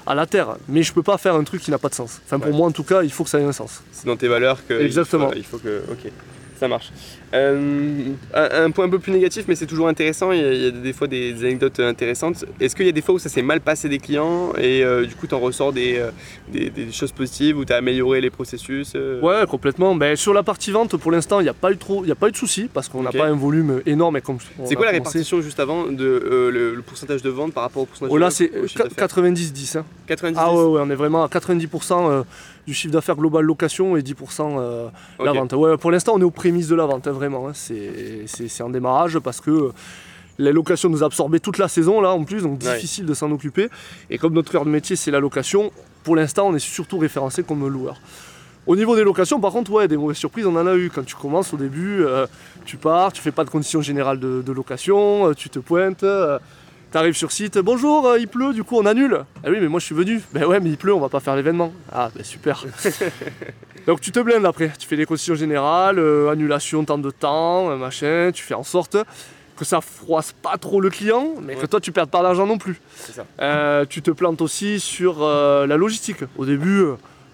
à 0.08 0.14
la 0.14 0.26
terre, 0.26 0.56
mais 0.68 0.82
je 0.82 0.92
peux 0.92 1.02
pas 1.02 1.18
faire 1.18 1.34
un 1.34 1.44
truc 1.44 1.62
qui 1.62 1.70
n'a 1.70 1.78
pas 1.78 1.90
de 1.90 1.94
sens. 1.94 2.20
Enfin, 2.24 2.38
pour 2.38 2.52
moi, 2.52 2.66
en 2.66 2.72
tout 2.72 2.82
cas, 2.82 3.02
il 3.02 3.12
faut 3.12 3.24
que 3.24 3.30
ça 3.30 3.38
ait 3.38 3.44
un 3.44 3.52
sens. 3.52 3.82
C'est 3.92 4.06
dans 4.06 4.16
tes 4.16 4.28
valeurs 4.28 4.66
que. 4.66 4.74
Exactement. 4.74 5.30
Il 5.34 5.44
faut, 5.44 5.58
il 5.58 5.60
faut 5.60 5.68
que. 5.68 5.82
Ok 5.92 6.10
ça 6.58 6.68
marche. 6.68 6.90
Euh, 7.34 8.12
un, 8.34 8.70
point 8.70 8.86
un 8.86 8.88
peu 8.88 8.98
plus 8.98 9.12
négatif, 9.12 9.44
mais 9.48 9.54
c'est 9.54 9.66
toujours 9.66 9.88
intéressant. 9.88 10.32
Il 10.32 10.40
y, 10.40 10.66
a, 10.66 10.70
des 10.70 10.92
fois 10.92 11.06
des, 11.06 11.32
anecdotes 11.44 11.80
intéressantes. 11.80 12.44
Est-ce 12.60 12.74
qu'il 12.74 12.86
y 12.86 12.88
a 12.88 12.92
des 12.92 13.02
fois 13.02 13.14
où 13.14 13.18
ça 13.18 13.28
s'est 13.28 13.42
mal 13.42 13.60
passé 13.60 13.88
des 13.88 13.98
clients 13.98 14.52
et 14.58 14.82
euh, 14.82 15.06
du 15.06 15.14
coup 15.14 15.26
tu 15.26 15.34
en 15.34 15.40
ressors 15.40 15.72
euh, 15.76 16.10
des, 16.48 16.70
des, 16.70 16.92
choses 16.92 17.12
positives 17.12 17.58
où 17.58 17.64
tu 17.64 17.72
as 17.72 17.76
amélioré 17.76 18.20
les 18.20 18.30
processus 18.30 18.94
Ouais, 19.22 19.44
complètement. 19.48 19.94
Ben, 19.94 20.16
sur 20.16 20.34
la 20.34 20.42
partie 20.42 20.70
vente, 20.70 20.96
pour 20.96 21.12
l'instant, 21.12 21.40
il 21.40 21.44
n'y 21.44 21.48
a 21.48 21.54
pas 21.54 21.70
eu 21.70 21.76
trop, 21.76 22.04
il 22.04 22.10
a 22.10 22.14
pas 22.14 22.28
eu 22.28 22.32
de 22.32 22.36
soucis 22.36 22.68
parce 22.72 22.88
qu'on 22.88 23.02
n'a 23.02 23.12
pas 23.12 23.26
un 23.26 23.36
volume 23.36 23.82
énorme. 23.86 24.18
C'est 24.64 24.74
quoi 24.74 24.86
la 24.86 24.92
répartition 24.92 25.40
juste 25.40 25.60
avant 25.60 25.86
de 25.86 26.50
le, 26.52 26.82
pourcentage 26.86 27.22
de 27.22 27.30
vente 27.30 27.52
par 27.52 27.64
rapport 27.64 27.82
au 27.82 27.86
pourcentage 27.86 28.12
oh, 28.12 28.16
Là, 28.16 28.30
c'est 28.30 28.50
90-10. 28.50 29.78
Hein. 29.78 29.84
Ah 30.36 30.52
ouais, 30.52 30.64
ouais, 30.64 30.80
on 30.82 30.90
est 30.90 30.94
vraiment 30.94 31.22
à 31.22 31.28
90% 31.28 32.24
du 32.68 32.74
chiffre 32.74 32.92
d'affaires 32.92 33.16
global 33.16 33.44
location 33.44 33.96
et 33.96 34.02
10% 34.02 34.90
la 35.24 35.32
vente. 35.32 35.52
Ouais, 35.54 35.76
pour 35.78 35.90
l'instant, 35.90 36.12
on 36.16 36.20
est 36.20 36.24
au 36.24 36.30
prémices 36.30 36.68
de 36.68 36.74
la 36.74 36.84
vente, 36.84 37.06
hein, 37.06 37.12
vraiment. 37.12 37.48
Hein. 37.48 37.52
C'est 37.54 38.60
un 38.60 38.68
démarrage 38.68 39.18
parce 39.20 39.40
que 39.40 39.72
la 40.38 40.52
location 40.52 40.90
nous 40.90 41.02
a 41.02 41.06
absorbé 41.06 41.40
toute 41.40 41.58
la 41.58 41.68
saison 41.68 42.00
là 42.00 42.10
en 42.10 42.24
plus, 42.24 42.42
donc 42.42 42.58
difficile 42.58 43.06
de 43.06 43.14
s'en 43.14 43.30
occuper. 43.32 43.68
Et 44.10 44.18
comme 44.18 44.34
notre 44.34 44.52
cœur 44.52 44.64
de 44.64 44.70
métier 44.70 44.96
c'est 44.96 45.10
la 45.10 45.18
location, 45.18 45.72
pour 46.04 46.14
l'instant 46.14 46.46
on 46.48 46.54
est 46.54 46.60
surtout 46.60 46.98
référencé 46.98 47.42
comme 47.42 47.66
loueur. 47.66 48.00
Au 48.66 48.76
niveau 48.76 48.94
des 48.94 49.02
locations, 49.02 49.40
par 49.40 49.52
contre, 49.52 49.70
ouais, 49.70 49.88
des 49.88 49.96
mauvaises 49.96 50.18
surprises, 50.18 50.44
on 50.44 50.54
en 50.54 50.66
a 50.66 50.74
eu. 50.74 50.90
Quand 50.94 51.02
tu 51.02 51.14
commences 51.14 51.54
au 51.54 51.56
début, 51.56 52.04
euh, 52.04 52.26
tu 52.66 52.76
pars, 52.76 53.10
tu 53.14 53.22
fais 53.22 53.30
pas 53.32 53.44
de 53.44 53.48
conditions 53.48 53.80
générales 53.80 54.20
de, 54.20 54.52
location, 54.52 55.30
euh, 55.30 55.32
tu 55.32 55.48
te 55.48 55.58
pointes, 55.58 56.04
euh, 56.88 56.92
tu 56.92 56.98
arrives 56.98 57.16
sur 57.16 57.32
site, 57.32 57.58
bonjour, 57.58 58.16
il 58.18 58.28
pleut, 58.28 58.52
du 58.52 58.64
coup 58.64 58.76
on 58.78 58.86
annule. 58.86 59.24
Ah 59.44 59.48
oui, 59.50 59.58
mais 59.60 59.68
moi 59.68 59.80
je 59.80 59.86
suis 59.86 59.94
venu. 59.94 60.20
Ben 60.32 60.44
ouais, 60.44 60.60
mais 60.60 60.70
il 60.70 60.76
pleut, 60.76 60.94
on 60.94 61.00
va 61.00 61.08
pas 61.08 61.20
faire 61.20 61.36
l'événement. 61.36 61.72
Ah, 61.92 62.10
ben 62.14 62.24
super. 62.24 62.64
Donc 63.86 64.00
tu 64.00 64.12
te 64.12 64.20
blindes 64.20 64.44
après, 64.44 64.70
tu 64.78 64.86
fais 64.86 64.96
des 64.96 65.06
conditions 65.06 65.34
générales, 65.34 65.98
euh, 65.98 66.30
annulation 66.30 66.84
temps 66.84 66.98
de 66.98 67.10
temps, 67.10 67.70
euh, 67.70 67.76
machin, 67.76 68.30
tu 68.34 68.42
fais 68.42 68.54
en 68.54 68.62
sorte 68.62 68.96
que 69.56 69.64
ça 69.64 69.80
froisse 69.80 70.32
pas 70.32 70.56
trop 70.56 70.80
le 70.80 70.90
client, 70.90 71.34
mais 71.42 71.56
que 71.56 71.66
toi 71.66 71.80
tu 71.80 71.90
perds 71.90 72.08
pas 72.08 72.22
d'argent 72.22 72.46
non 72.46 72.58
plus. 72.58 72.80
Ça. 72.94 73.24
Euh, 73.40 73.84
tu 73.88 74.02
te 74.02 74.10
plantes 74.10 74.40
aussi 74.40 74.78
sur 74.78 75.20
la 75.26 75.76
logistique. 75.76 76.18
Au 76.36 76.44
début, 76.44 76.84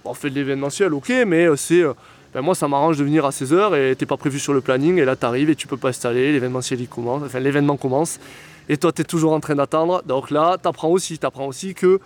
on 0.04 0.14
fait 0.14 0.30
de 0.30 0.36
l'événementiel, 0.36 0.94
ok, 0.94 1.12
mais 1.26 1.48
c'est 1.56 1.82
ben 2.32 2.40
moi 2.40 2.54
ça 2.54 2.66
m'arrange 2.66 2.96
de 2.96 3.04
venir 3.04 3.24
à 3.24 3.30
16h 3.30 3.76
et 3.76 3.94
t'es 3.94 4.06
pas 4.06 4.16
prévu 4.16 4.40
sur 4.40 4.54
le 4.54 4.60
planning 4.60 4.98
et 4.98 5.04
là 5.04 5.14
tu 5.14 5.24
arrives 5.24 5.50
et 5.50 5.54
tu 5.54 5.68
peux 5.68 5.76
pas 5.76 5.90
installer, 5.90 6.32
l'événementiel 6.32 6.80
il 6.80 6.88
commence, 6.88 7.22
enfin 7.24 7.38
l'événement 7.38 7.76
commence 7.76 8.18
et 8.68 8.76
toi 8.76 8.92
tu 8.92 9.02
es 9.02 9.04
toujours 9.04 9.32
en 9.32 9.40
train 9.40 9.54
d'attendre. 9.54 10.02
Donc 10.04 10.30
là 10.30 10.56
tu 10.60 10.68
apprends 10.68 10.88
aussi, 10.88 11.18
tu 11.18 11.26
apprends 11.26 11.46
aussi 11.46 11.74
que 11.74 12.00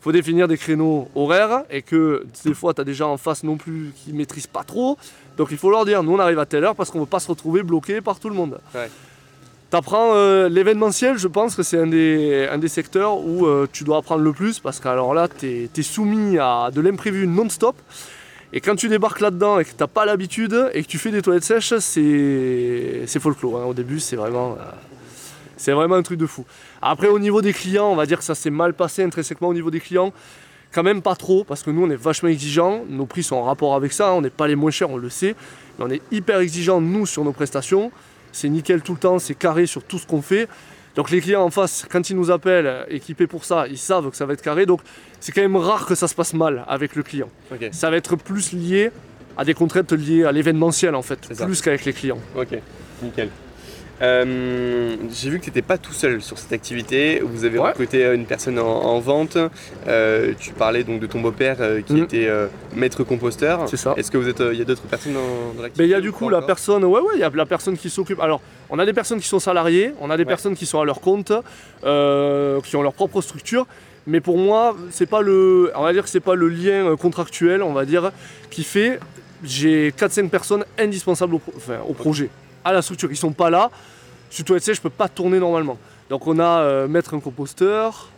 faut 0.00 0.12
définir 0.12 0.46
des 0.46 0.56
créneaux 0.56 1.08
horaires 1.14 1.64
et 1.70 1.82
que 1.82 2.24
des 2.44 2.54
fois 2.54 2.72
tu 2.74 2.80
as 2.80 2.84
des 2.84 2.94
gens 2.94 3.12
en 3.12 3.16
face 3.16 3.42
non 3.42 3.56
plus 3.56 3.92
qui 3.96 4.12
maîtrisent 4.12 4.46
pas 4.46 4.64
trop. 4.64 4.96
Donc 5.36 5.48
il 5.50 5.58
faut 5.58 5.70
leur 5.70 5.84
dire 5.84 6.02
nous 6.02 6.12
on 6.12 6.18
arrive 6.18 6.38
à 6.38 6.46
telle 6.46 6.64
heure 6.64 6.74
parce 6.74 6.90
qu'on 6.90 7.00
veut 7.00 7.06
pas 7.06 7.20
se 7.20 7.28
retrouver 7.28 7.62
bloqué 7.62 8.00
par 8.00 8.20
tout 8.20 8.28
le 8.28 8.34
monde. 8.34 8.60
Tu 9.70 9.76
apprends 9.76 10.14
euh, 10.14 10.48
l'événementiel, 10.48 11.18
je 11.18 11.28
pense 11.28 11.54
que 11.54 11.62
c'est 11.62 11.78
un 11.78 11.86
des, 11.86 12.48
un 12.50 12.56
des 12.56 12.68
secteurs 12.68 13.18
où 13.18 13.44
euh, 13.44 13.68
tu 13.70 13.84
dois 13.84 13.98
apprendre 13.98 14.22
le 14.22 14.32
plus 14.32 14.60
parce 14.60 14.80
qu'alors 14.80 15.12
là 15.12 15.28
tu 15.28 15.68
es, 15.74 15.82
soumis 15.82 16.38
à 16.38 16.70
de 16.72 16.80
l'imprévu 16.80 17.26
non-stop. 17.26 17.76
Et 18.54 18.62
quand 18.62 18.76
tu 18.76 18.88
débarques 18.88 19.20
là-dedans 19.20 19.58
et 19.58 19.64
que 19.64 19.70
tu 19.70 19.76
n'as 19.78 19.86
pas 19.86 20.06
l'habitude 20.06 20.70
et 20.72 20.82
que 20.82 20.88
tu 20.88 20.96
fais 20.96 21.10
des 21.10 21.20
toilettes 21.20 21.44
sèches, 21.44 21.74
c'est 21.80 23.18
folklore. 23.20 23.60
Hein. 23.60 23.64
Au 23.66 23.74
début, 23.74 24.00
c'est 24.00 24.16
vraiment. 24.16 24.52
Euh, 24.52 24.64
c'est 25.58 25.72
vraiment 25.72 25.96
un 25.96 26.02
truc 26.02 26.18
de 26.18 26.26
fou. 26.26 26.46
Après, 26.80 27.08
au 27.08 27.18
niveau 27.18 27.42
des 27.42 27.52
clients, 27.52 27.88
on 27.90 27.96
va 27.96 28.06
dire 28.06 28.18
que 28.18 28.24
ça 28.24 28.34
s'est 28.34 28.50
mal 28.50 28.72
passé 28.72 29.02
intrinsèquement 29.02 29.48
au 29.48 29.54
niveau 29.54 29.70
des 29.70 29.80
clients. 29.80 30.12
Quand 30.72 30.82
même 30.82 31.02
pas 31.02 31.14
trop, 31.14 31.44
parce 31.44 31.62
que 31.62 31.70
nous, 31.70 31.84
on 31.84 31.90
est 31.90 31.96
vachement 31.96 32.28
exigeants. 32.28 32.84
Nos 32.88 33.06
prix 33.06 33.22
sont 33.22 33.36
en 33.36 33.42
rapport 33.42 33.74
avec 33.74 33.92
ça. 33.92 34.12
On 34.12 34.20
n'est 34.20 34.30
pas 34.30 34.46
les 34.46 34.54
moins 34.54 34.70
chers, 34.70 34.90
on 34.90 34.96
le 34.96 35.10
sait. 35.10 35.34
Mais 35.78 35.84
on 35.84 35.90
est 35.90 36.02
hyper 36.10 36.40
exigeants, 36.40 36.80
nous, 36.80 37.06
sur 37.06 37.24
nos 37.24 37.32
prestations. 37.32 37.90
C'est 38.32 38.48
nickel 38.48 38.82
tout 38.82 38.92
le 38.92 38.98
temps, 38.98 39.18
c'est 39.18 39.34
carré 39.34 39.66
sur 39.66 39.82
tout 39.82 39.98
ce 39.98 40.06
qu'on 40.06 40.22
fait. 40.22 40.48
Donc 40.94 41.10
les 41.10 41.20
clients 41.20 41.44
en 41.44 41.50
face, 41.50 41.86
quand 41.88 42.10
ils 42.10 42.16
nous 42.16 42.30
appellent, 42.30 42.84
équipés 42.88 43.26
pour 43.26 43.44
ça, 43.44 43.66
ils 43.68 43.78
savent 43.78 44.10
que 44.10 44.16
ça 44.16 44.26
va 44.26 44.32
être 44.32 44.42
carré. 44.42 44.66
Donc 44.66 44.80
c'est 45.20 45.32
quand 45.32 45.40
même 45.40 45.56
rare 45.56 45.86
que 45.86 45.94
ça 45.94 46.08
se 46.08 46.14
passe 46.14 46.34
mal 46.34 46.64
avec 46.66 46.96
le 46.96 47.02
client. 47.02 47.30
Ça 47.72 47.88
va 47.88 47.96
être 47.96 48.16
plus 48.16 48.52
lié 48.52 48.90
à 49.36 49.44
des 49.44 49.54
contraintes 49.54 49.92
liées 49.92 50.24
à 50.24 50.32
l'événementiel 50.32 50.94
en 50.94 51.02
fait, 51.02 51.20
plus 51.44 51.62
qu'avec 51.62 51.84
les 51.84 51.92
clients. 51.92 52.18
Ok, 52.36 52.58
nickel. 53.02 53.30
Euh, 54.00 54.96
j'ai 55.10 55.30
vu 55.30 55.38
que 55.38 55.44
tu 55.44 55.50
n'étais 55.50 55.62
pas 55.62 55.78
tout 55.78 55.92
seul 55.92 56.22
sur 56.22 56.38
cette 56.38 56.52
activité. 56.52 57.20
Vous 57.24 57.44
avez 57.44 57.58
recruté 57.58 58.04
une 58.12 58.26
personne 58.26 58.58
en, 58.58 58.98
vente. 59.00 59.38
Euh, 59.86 60.32
tu 60.38 60.52
parlais 60.52 60.84
donc 60.84 61.00
de 61.00 61.06
ton 61.06 61.20
beau-père 61.20 61.56
euh, 61.60 61.80
qui 61.80 61.94
mm. 61.94 62.04
était 62.04 62.28
maître 62.74 63.04
composteur. 63.04 63.68
C'est 63.68 63.76
ça. 63.76 63.94
Est-ce 63.96 64.10
que 64.10 64.18
vous 64.18 64.28
êtes, 64.28 64.40
il 64.40 64.58
y 64.58 64.62
a 64.62 64.64
d'autres 64.64 64.82
personnes 64.82 65.14
dans, 65.14 65.62
l'activité 65.62 65.84
Il 65.84 65.90
y 65.90 65.94
a 65.94 66.00
du 66.00 66.12
coup 66.12 66.28
la 66.28 66.42
personne. 66.42 66.84
Ouais, 66.84 67.00
ouais, 67.00 67.14
il 67.14 67.20
y 67.20 67.24
a 67.24 67.30
la 67.30 67.46
personne 67.46 67.76
qui 67.76 67.90
s'occupe. 67.90 68.20
Alors, 68.20 68.40
on 68.70 68.78
a 68.78 68.86
des 68.86 68.92
personnes 68.92 69.20
qui 69.20 69.28
sont 69.28 69.40
salariées, 69.40 69.92
on 70.00 70.10
a 70.10 70.16
des 70.16 70.24
personnes 70.24 70.54
qui 70.54 70.66
sont 70.66 70.80
à 70.80 70.84
leur 70.84 71.00
compte, 71.00 71.32
qui 71.82 72.76
ont 72.76 72.82
leur 72.82 72.94
propre 72.94 73.20
structure. 73.20 73.66
Mais 74.06 74.20
pour 74.22 74.38
moi, 74.38 74.74
c'est 74.90 75.06
pas 75.06 75.20
le, 75.20 75.70
on 75.74 75.82
va 75.82 75.92
dire 75.92 76.02
que 76.02 76.08
c'est 76.08 76.20
pas 76.20 76.34
le 76.34 76.48
lien 76.48 76.96
contractuel, 76.96 77.62
on 77.62 77.72
va 77.72 77.84
dire, 77.84 78.10
qui 78.50 78.64
fait. 78.64 79.00
J'ai 79.44 79.90
4-5 79.90 80.30
personnes 80.30 80.64
indispensables 80.78 81.34
au, 81.34 81.40
au 81.86 81.92
projet 81.92 82.28
à 82.64 82.72
la 82.72 82.82
structure. 82.82 83.10
Ils 83.10 83.16
sont 83.16 83.32
pas 83.32 83.50
là. 83.50 83.70
Sur 84.30 84.44
Toilette 84.44 84.64
Sèche, 84.64 84.76
je 84.76 84.82
peux 84.82 84.90
pas 84.90 85.08
tourner 85.08 85.38
normalement. 85.38 85.78
Donc 86.10 86.26
on 86.26 86.38
a 86.38 86.60
euh, 86.60 86.88
mettre 86.88 87.14
un 87.14 87.20
composteur, 87.20 88.08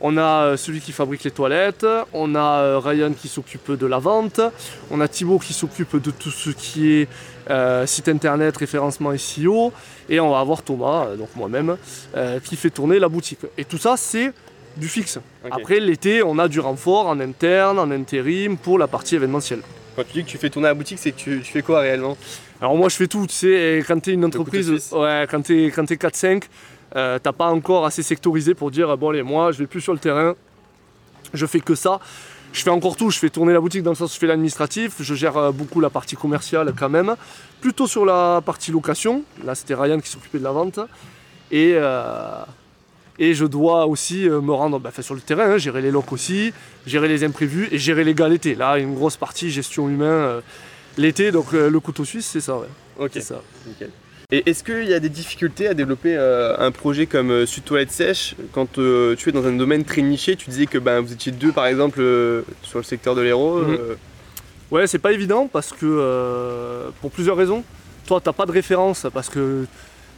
on 0.00 0.16
a 0.16 0.44
euh, 0.44 0.56
celui 0.56 0.80
qui 0.80 0.92
fabrique 0.92 1.24
les 1.24 1.30
toilettes, 1.32 1.86
on 2.12 2.34
a 2.36 2.60
euh, 2.60 2.78
Ryan 2.78 3.12
qui 3.12 3.26
s'occupe 3.26 3.72
de 3.72 3.86
la 3.86 3.98
vente, 3.98 4.40
on 4.90 5.00
a 5.00 5.08
Thibaut 5.08 5.38
qui 5.38 5.52
s'occupe 5.52 5.96
de 5.96 6.10
tout 6.10 6.30
ce 6.30 6.50
qui 6.50 6.92
est 6.92 7.08
site 7.86 8.08
internet, 8.08 8.56
référencement 8.56 9.16
SEO, 9.16 9.72
et 10.08 10.20
on 10.20 10.30
va 10.30 10.38
avoir 10.38 10.62
Thomas, 10.62 11.16
donc 11.16 11.30
moi-même, 11.34 11.76
qui 12.44 12.54
fait 12.54 12.70
tourner 12.70 13.00
la 13.00 13.08
boutique. 13.08 13.40
Et 13.58 13.64
tout 13.64 13.78
ça, 13.78 13.96
c'est 13.96 14.32
du 14.76 14.86
fixe. 14.86 15.18
Après, 15.50 15.80
l'été, 15.80 16.22
on 16.22 16.38
a 16.38 16.46
du 16.46 16.60
renfort 16.60 17.08
en 17.08 17.18
interne, 17.18 17.80
en 17.80 17.90
intérim, 17.90 18.56
pour 18.56 18.78
la 18.78 18.86
partie 18.86 19.16
événementielle. 19.16 19.62
Quand 19.96 20.04
tu 20.04 20.12
dis 20.12 20.24
que 20.24 20.30
tu 20.30 20.38
fais 20.38 20.50
tourner 20.50 20.68
la 20.68 20.74
boutique, 20.74 20.98
c'est 20.98 21.12
que 21.12 21.18
tu, 21.18 21.40
fais 21.42 21.62
quoi 21.62 21.80
réellement? 21.80 22.16
Alors 22.60 22.76
moi 22.76 22.88
je 22.88 22.96
fais 22.96 23.06
tout, 23.06 23.26
tu 23.26 23.34
sais, 23.34 23.84
quand 23.86 24.00
tu 24.00 24.10
es 24.10 24.14
une 24.14 24.24
entreprise, 24.24 24.70
ouais, 24.92 25.26
quand 25.30 25.42
tu 25.42 25.66
es, 25.66 25.68
4-5, 25.70 26.44
euh, 26.96 27.18
t'as 27.22 27.32
pas 27.32 27.48
encore 27.48 27.86
assez 27.86 28.02
sectorisé 28.02 28.54
pour 28.54 28.70
dire 28.70 28.96
bon 28.96 29.10
allez 29.10 29.22
moi 29.22 29.52
je 29.52 29.58
vais 29.58 29.66
plus 29.66 29.80
sur 29.80 29.92
le 29.92 29.98
terrain, 29.98 30.34
je 31.32 31.46
fais 31.46 31.60
que 31.60 31.74
ça. 31.74 32.00
Je 32.52 32.62
fais 32.62 32.70
encore 32.70 32.96
tout, 32.96 33.10
je 33.10 33.18
fais 33.18 33.30
tourner 33.30 33.52
la 33.52 33.60
boutique 33.60 33.84
dans 33.84 33.92
le 33.92 33.96
sens 33.96 34.10
où 34.10 34.14
je 34.14 34.18
fais 34.18 34.26
l'administratif, 34.26 34.96
je 35.00 35.14
gère 35.14 35.36
euh, 35.36 35.52
beaucoup 35.52 35.80
la 35.80 35.88
partie 35.88 36.16
commerciale 36.16 36.72
quand 36.76 36.88
même, 36.88 37.14
plutôt 37.60 37.86
sur 37.86 38.04
la 38.04 38.42
partie 38.44 38.72
location, 38.72 39.22
là 39.44 39.54
c'était 39.54 39.74
Ryan 39.74 40.00
qui 40.00 40.08
s'occupait 40.08 40.40
de 40.40 40.44
la 40.44 40.50
vente, 40.50 40.80
et, 41.52 41.74
euh, 41.76 42.42
et 43.20 43.34
je 43.34 43.44
dois 43.44 43.86
aussi 43.86 44.28
euh, 44.28 44.40
me 44.40 44.52
rendre 44.52 44.80
bah, 44.80 44.90
sur 44.98 45.14
le 45.14 45.20
terrain, 45.20 45.52
hein, 45.52 45.58
gérer 45.58 45.82
les 45.82 45.90
locs 45.90 46.10
aussi, 46.10 46.52
gérer 46.86 47.06
les 47.06 47.22
imprévus 47.22 47.68
et 47.70 47.78
gérer 47.78 48.02
les 48.02 48.14
gars 48.14 48.28
l'été. 48.28 48.54
Là, 48.54 48.78
une 48.78 48.94
grosse 48.94 49.18
partie 49.18 49.50
gestion 49.50 49.88
humain 49.88 50.06
euh, 50.06 50.40
l'été, 50.96 51.30
donc 51.30 51.52
euh, 51.52 51.68
le 51.68 51.80
couteau 51.80 52.06
suisse, 52.06 52.26
c'est 52.26 52.40
ça. 52.40 52.56
Ouais. 52.56 52.66
Ok, 52.98 53.12
ça. 53.20 53.42
Nickel. 53.66 53.90
Et 54.32 54.48
est-ce 54.48 54.64
qu'il 54.64 54.88
y 54.88 54.94
a 54.94 55.00
des 55.00 55.08
difficultés 55.08 55.66
à 55.66 55.74
développer 55.74 56.16
un 56.16 56.70
projet 56.70 57.06
comme 57.06 57.46
Sud 57.46 57.64
Toilette 57.64 57.90
Sèche? 57.90 58.36
Quand 58.52 58.74
tu 58.74 59.28
es 59.28 59.32
dans 59.32 59.44
un 59.44 59.56
domaine 59.56 59.82
très 59.82 60.02
niché 60.02 60.36
Tu 60.36 60.48
disais 60.48 60.66
que 60.66 60.78
ben, 60.78 61.00
vous 61.00 61.12
étiez 61.12 61.32
deux 61.32 61.50
par 61.50 61.66
exemple 61.66 61.96
sur 62.62 62.78
le 62.78 62.84
secteur 62.84 63.16
de 63.16 63.22
l'héros. 63.22 63.58
Mhm. 63.62 63.78
Ouais, 64.70 64.86
c'est 64.86 65.00
pas 65.00 65.10
évident 65.10 65.48
parce 65.52 65.72
que 65.72 66.92
pour 67.00 67.10
plusieurs 67.10 67.36
raisons. 67.36 67.64
Toi, 68.06 68.20
t'as 68.22 68.32
pas 68.32 68.46
de 68.46 68.52
référence 68.52 69.04
parce 69.12 69.28
que 69.28 69.66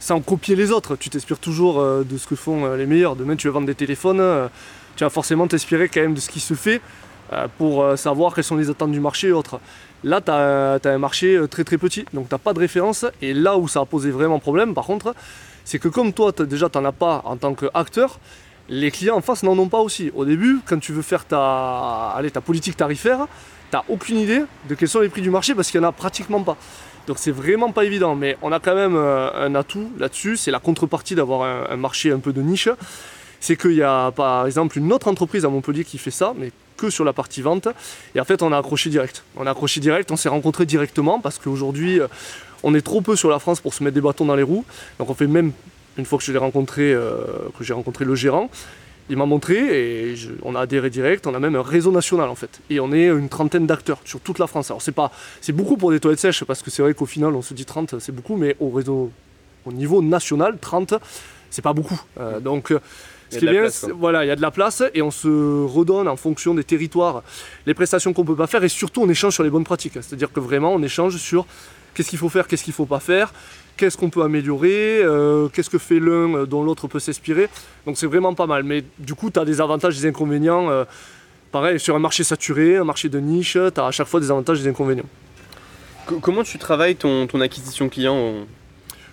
sans 0.03 0.19
copier 0.19 0.57
les 0.57 0.71
autres. 0.71 0.97
Tu 0.97 1.09
t'inspires 1.09 1.39
toujours 1.39 1.79
euh, 1.79 2.03
de 2.03 2.17
ce 2.17 2.27
que 2.27 2.35
font 2.35 2.65
euh, 2.65 2.75
les 2.75 2.85
meilleurs. 2.85 3.15
Demain, 3.15 3.37
tu 3.37 3.47
veux 3.47 3.53
vendre 3.53 3.67
des 3.67 3.75
téléphones, 3.75 4.19
euh, 4.19 4.49
tu 4.97 5.05
vas 5.05 5.09
forcément 5.09 5.47
t'inspirer 5.47 5.87
quand 5.87 6.01
même 6.01 6.13
de 6.13 6.19
ce 6.19 6.29
qui 6.29 6.41
se 6.41 6.53
fait 6.53 6.81
pour 7.57 7.97
savoir 7.97 8.35
quelles 8.35 8.43
sont 8.43 8.57
les 8.57 8.69
attentes 8.69 8.91
du 8.91 8.99
marché 8.99 9.29
et 9.29 9.31
autres. 9.31 9.59
Là, 10.03 10.21
tu 10.21 10.29
as, 10.29 10.79
un 10.83 10.97
marché 10.99 11.41
très 11.49 11.63
très 11.63 11.79
petit, 11.79 12.05
donc 12.13 12.29
tu 12.29 12.35
n'as 12.35 12.37
pas 12.37 12.53
de 12.53 12.59
référence. 12.59 13.07
Et 13.23 13.33
là 13.33 13.57
où 13.57 13.67
ça 13.67 13.79
a 13.79 13.85
posé 13.85 14.11
vraiment 14.11 14.37
problème, 14.37 14.75
par 14.75 14.85
contre, 14.85 15.15
c'est 15.65 15.79
que 15.79 15.87
comme 15.87 16.13
toi, 16.13 16.31
déjà, 16.31 16.69
tu 16.69 16.77
n'en 16.77 16.85
as 16.85 16.91
pas 16.91 17.23
en 17.25 17.35
tant 17.37 17.55
qu'acteur, 17.55 18.19
les 18.69 18.91
clients 18.91 19.15
en 19.15 19.21
face 19.21 19.41
n'en 19.41 19.57
ont 19.57 19.69
pas 19.69 19.79
aussi. 19.79 20.11
Au 20.13 20.25
début, 20.25 20.59
quand 20.63 20.77
tu 20.77 20.91
veux 20.91 21.01
faire 21.01 21.25
ta, 21.25 22.21
ta 22.31 22.41
politique 22.41 22.77
tarifaire, 22.77 23.25
tu 23.71 23.77
n'as 23.77 23.83
aucune 23.89 24.19
idée 24.19 24.43
de 24.69 24.75
quels 24.75 24.89
sont 24.89 24.99
les 24.99 25.09
prix 25.09 25.21
du 25.23 25.31
marché 25.31 25.55
parce 25.55 25.71
qu'il 25.71 25.79
n'y 25.79 25.87
en 25.87 25.89
a 25.89 25.93
pratiquement 25.93 26.43
pas. 26.43 26.57
Donc 27.07 27.17
c'est 27.19 27.31
vraiment 27.31 27.71
pas 27.71 27.83
évident, 27.83 28.15
mais 28.15 28.37
on 28.41 28.51
a 28.51 28.59
quand 28.59 28.75
même 28.75 28.95
euh, 28.95 29.29
un 29.33 29.55
atout 29.55 29.91
là-dessus, 29.99 30.37
c'est 30.37 30.51
la 30.51 30.59
contrepartie 30.59 31.15
d'avoir 31.15 31.69
un, 31.69 31.75
marché 31.75 32.11
un 32.11 32.19
peu 32.19 32.31
de 32.33 32.41
niche. 32.41 32.69
C'est 33.39 33.57
qu'il 33.57 33.73
y 33.73 33.83
a 33.83 34.11
par 34.11 34.45
exemple 34.45 34.77
une 34.77 34.93
autre 34.93 35.09
entreprise 35.09 35.43
à 35.43 35.49
Montpellier 35.49 35.83
qui 35.83 35.97
fait 35.97 36.11
ça, 36.11 36.33
mais 36.37 36.51
que 36.77 36.89
sur 36.89 37.03
la 37.03 37.11
partie 37.11 37.41
vente. 37.41 37.67
Et 38.15 38.19
en 38.19 38.23
fait, 38.23 38.41
on 38.41 38.53
a 38.53 38.57
accroché 38.57 38.89
direct. 38.89 39.23
On 39.35 39.45
a 39.45 39.51
accroché 39.51 39.81
direct, 39.81 40.11
on 40.11 40.15
s'est 40.15 40.29
rencontré 40.29 40.65
directement 40.65 41.19
parce 41.19 41.39
qu'aujourd'hui, 41.39 41.99
euh, 41.99 42.07
on 42.63 42.73
est 42.73 42.81
trop 42.81 43.01
peu 43.01 43.17
sur 43.17 43.29
la 43.29 43.39
France 43.39 43.59
pour 43.59 43.73
se 43.73 43.83
mettre 43.83 43.95
des 43.95 44.01
bâtons 44.01 44.25
dans 44.25 44.35
les 44.35 44.43
roues. 44.43 44.65
Donc 44.97 45.09
on 45.09 45.13
fait 45.13 45.27
même 45.27 45.51
une 45.97 46.05
fois 46.05 46.17
que 46.17 46.37
rencontré, 46.37 46.93
euh, 46.93 47.25
que 47.57 47.63
j'ai 47.63 47.73
rencontré 47.73 48.05
le 48.05 48.15
gérant, 48.15 48.49
il 49.09 49.17
m'a 49.17 49.25
montré 49.25 50.11
et 50.11 50.15
on 50.43 50.55
a 50.55 50.61
adhéré 50.61 50.89
direct. 50.89 51.27
On 51.27 51.33
a 51.33 51.39
même 51.39 51.55
un 51.55 51.61
réseau 51.61 51.91
national 51.91 52.29
en 52.29 52.35
fait. 52.35 52.61
Et 52.69 52.79
on 52.79 52.91
est 52.91 53.07
une 53.07 53.29
trentaine 53.29 53.67
d'acteurs 53.67 53.99
sur 54.05 54.19
toute 54.19 54.39
la 54.39 54.47
France. 54.47 54.71
Alors 54.71 54.81
c'est 54.81 54.91
pas, 54.91 55.11
c'est 55.41 55.53
beaucoup 55.53 55.77
pour 55.77 55.91
des 55.91 55.99
toilettes 55.99 56.19
sèches 56.19 56.43
parce 56.43 56.61
que 56.61 56.71
c'est 56.71 56.81
vrai 56.81 56.93
qu'au 56.93 57.05
final 57.05 57.33
on 57.35 57.41
se 57.41 57.53
dit 57.53 57.65
30 57.65 57.99
c'est 57.99 58.13
beaucoup, 58.13 58.37
mais 58.37 58.55
au 58.59 58.69
réseau, 58.69 59.11
au 59.65 59.71
niveau 59.71 60.01
national, 60.01 60.57
30 60.59 60.95
c'est 61.49 61.61
pas 61.61 61.73
beaucoup. 61.73 62.01
Euh, 62.19 62.39
donc 62.39 62.71
euh, 62.71 62.79
ce 63.29 63.39
qui 63.39 63.45
est 63.45 63.51
bien, 63.51 63.67
voilà, 63.95 64.23
il 64.23 64.27
y 64.27 64.31
a 64.31 64.35
de 64.35 64.41
la 64.41 64.51
place 64.51 64.83
et 64.93 65.01
on 65.01 65.11
se 65.11 65.27
redonne 65.65 66.07
en 66.07 66.15
fonction 66.15 66.53
des 66.53 66.63
territoires 66.63 67.23
les 67.65 67.73
prestations 67.73 68.13
qu'on 68.13 68.25
peut 68.25 68.35
pas 68.35 68.47
faire 68.47 68.63
et 68.63 68.69
surtout 68.69 69.01
on 69.01 69.09
échange 69.09 69.33
sur 69.33 69.43
les 69.43 69.49
bonnes 69.49 69.63
pratiques. 69.63 69.93
C'est-à-dire 69.95 70.31
que 70.31 70.39
vraiment 70.39 70.73
on 70.73 70.81
échange 70.81 71.17
sur 71.17 71.45
qu'est-ce 71.93 72.09
qu'il 72.09 72.19
faut 72.19 72.29
faire, 72.29 72.47
qu'est-ce 72.47 72.63
qu'il 72.63 72.73
faut 72.73 72.85
pas 72.85 72.99
faire, 72.99 73.33
qu'est-ce 73.77 73.97
qu'on 73.97 74.09
peut 74.09 74.23
améliorer, 74.23 75.01
euh, 75.03 75.47
qu'est-ce 75.49 75.69
que 75.69 75.77
fait 75.77 75.99
l'un 75.99 76.35
euh, 76.35 76.45
dont 76.45 76.63
l'autre 76.63 76.87
peut 76.87 76.99
s'inspirer. 76.99 77.49
Donc 77.85 77.97
c'est 77.97 78.07
vraiment 78.07 78.33
pas 78.33 78.47
mal. 78.47 78.63
Mais 78.63 78.83
du 78.99 79.15
coup, 79.15 79.29
tu 79.29 79.39
as 79.39 79.45
des 79.45 79.61
avantages, 79.61 79.95
des 79.97 80.07
inconvénients. 80.07 80.69
Euh, 80.69 80.85
pareil, 81.51 81.79
sur 81.79 81.95
un 81.95 81.99
marché 81.99 82.23
saturé, 82.23 82.77
un 82.77 82.83
marché 82.83 83.09
de 83.09 83.19
niche, 83.19 83.53
tu 83.53 83.79
as 83.79 83.85
à 83.85 83.91
chaque 83.91 84.07
fois 84.07 84.19
des 84.19 84.31
avantages 84.31 84.59
et 84.59 84.63
des 84.63 84.69
inconvénients. 84.69 85.09
comment 86.21 86.43
tu 86.43 86.57
travailles 86.57 86.95
ton, 86.95 87.27
acquisition 87.41 87.89
client 87.89 88.33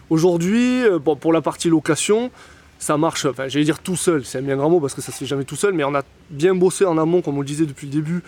Aujourd'hui, 0.09 0.83
pour 1.21 1.33
la 1.33 1.41
partie 1.41 1.69
location, 1.69 2.33
ça 2.81 2.97
marche, 2.97 3.27
enfin 3.27 3.47
j'allais 3.47 3.65
dire 3.65 3.79
tout 3.79 3.95
seul, 3.95 4.25
c'est 4.25 4.39
un 4.39 4.43
bien 4.43 4.57
grand 4.57 4.69
mot 4.71 4.81
parce 4.81 4.95
que 4.95 5.01
ça 5.01 5.13
se 5.13 5.19
fait 5.19 5.27
jamais 5.27 5.45
tout 5.45 5.55
seul, 5.55 5.73
mais 5.73 5.85
on 5.85 5.95
a 5.95 6.03
bien 6.31 6.55
bossé 6.55 6.85
en 6.85 6.99
amont, 6.99 7.23
comme 7.23 7.37
on 7.37 7.43
le 7.43 7.47
disait 7.47 7.67
depuis 7.67 7.87
le 7.87 7.93
début, 7.93 8.23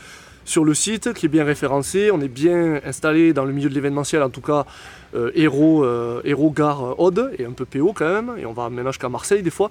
sur 0.45 0.65
le 0.65 0.75
site 0.75 1.13
qui 1.13 1.27
est 1.27 1.29
bien 1.29 1.45
référencé. 1.45 2.11
On 2.11 2.21
est 2.21 2.29
bien 2.29 2.81
installé 2.85 3.33
dans 3.33 3.45
le 3.45 3.53
milieu 3.53 3.69
de 3.69 3.75
l'événementiel, 3.75 4.23
en 4.23 4.31
tout 4.31 4.41
cas 4.41 4.67
euh, 5.15 5.31
Héros, 5.35 5.85
euh, 5.85 6.51
Gare 6.55 6.99
Aude 7.01 7.33
et 7.39 7.45
un 7.45 7.53
peu 7.53 7.65
PO 7.65 7.93
quand 7.93 8.09
même. 8.09 8.35
Et 8.39 8.47
on 8.47 8.53
va 8.53 8.69
maintenant 8.71 8.93
jusqu'à 8.93 9.09
Marseille 9.09 9.43
des 9.43 9.51
fois. 9.51 9.71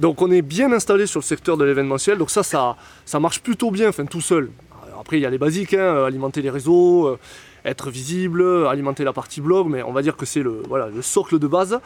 Donc 0.00 0.22
on 0.22 0.30
est 0.30 0.42
bien 0.42 0.72
installé 0.72 1.06
sur 1.06 1.20
le 1.20 1.24
secteur 1.24 1.56
de 1.56 1.64
l'événementiel. 1.64 2.18
Donc 2.18 2.30
ça, 2.30 2.42
ça, 2.42 3.20
marche 3.20 3.40
plutôt 3.40 3.70
bien, 3.70 3.88
enfin 3.88 4.06
tout 4.06 4.20
seul. 4.20 4.50
Après, 4.98 5.18
il 5.18 5.20
y 5.20 5.26
a 5.26 5.30
les 5.30 5.38
basiques, 5.38 5.74
hein, 5.74 6.04
alimenter 6.04 6.42
les 6.42 6.50
réseaux, 6.50 7.06
euh, 7.06 7.18
être 7.64 7.90
visible, 7.90 8.66
alimenter 8.66 9.04
la 9.04 9.12
partie 9.12 9.40
blog, 9.40 9.68
mais 9.68 9.82
on 9.82 9.92
va 9.92 10.02
dire 10.02 10.16
que 10.16 10.24
c'est 10.24 10.42
le, 10.42 10.62
voilà, 10.68 10.88
le 10.88 11.02
socle 11.02 11.38
de 11.38 11.46
base. 11.46 11.78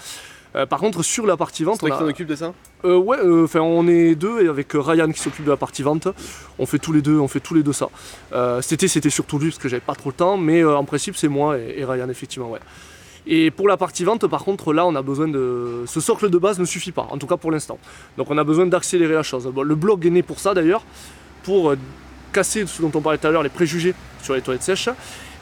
Euh, 0.56 0.66
par 0.66 0.80
contre, 0.80 1.02
sur 1.02 1.26
la 1.26 1.36
partie 1.36 1.64
vente, 1.64 1.82
on 1.82 1.86
qui 1.86 1.96
s'occupe 1.96 2.26
de 2.26 2.34
ça 2.34 2.52
euh, 2.84 2.96
Ouais, 2.96 3.18
euh, 3.22 3.46
on 3.54 3.86
est 3.86 4.14
deux 4.14 4.42
et 4.42 4.48
avec 4.48 4.68
Ryan 4.72 5.10
qui 5.10 5.20
s'occupe 5.20 5.44
de 5.44 5.50
la 5.50 5.56
partie 5.56 5.82
vente. 5.82 6.08
On 6.58 6.66
fait 6.66 6.78
tous 6.78 6.92
les 6.92 7.02
deux, 7.02 7.18
on 7.18 7.28
fait 7.28 7.40
tous 7.40 7.54
les 7.54 7.62
deux 7.62 7.72
ça. 7.72 7.88
c'était, 8.62 8.88
c'était 8.88 9.10
surtout 9.10 9.38
lui 9.38 9.50
parce 9.50 9.58
que 9.58 9.68
j'avais 9.68 9.80
pas 9.80 9.94
trop 9.94 10.10
le 10.10 10.14
temps, 10.14 10.36
mais 10.36 10.64
en 10.64 10.84
principe 10.84 11.16
c'est 11.16 11.28
moi 11.28 11.58
et, 11.58 11.84
Ryan 11.84 12.08
effectivement, 12.08 12.50
ouais. 12.50 12.60
Et 13.26 13.50
pour 13.50 13.68
la 13.68 13.76
partie 13.76 14.02
vente, 14.02 14.26
par 14.26 14.44
contre, 14.44 14.72
là, 14.72 14.86
on 14.86 14.94
a 14.94 15.02
besoin 15.02 15.28
de. 15.28 15.84
Ce 15.86 16.00
socle 16.00 16.30
de 16.30 16.38
base 16.38 16.58
ne 16.58 16.64
suffit 16.64 16.90
pas, 16.90 17.06
en 17.10 17.18
tout 17.18 17.26
cas 17.26 17.36
pour 17.36 17.52
l'instant. 17.52 17.78
Donc, 18.16 18.30
on 18.30 18.38
a 18.38 18.44
besoin 18.44 18.64
d'accélérer 18.64 19.12
la 19.12 19.22
chose. 19.22 19.48
le 19.62 19.74
blog 19.74 20.06
est 20.06 20.10
né 20.10 20.22
pour 20.22 20.40
ça 20.40 20.54
d'ailleurs, 20.54 20.82
pour 21.42 21.74
casser 22.32 22.64
ce 22.66 22.80
dont 22.80 22.90
on 22.94 23.02
parlait 23.02 23.18
tout 23.18 23.26
à 23.26 23.30
l'heure, 23.30 23.42
les 23.42 23.50
préjugés 23.50 23.94
sur 24.22 24.34
les 24.34 24.40
toilettes 24.40 24.62
sèches. 24.62 24.88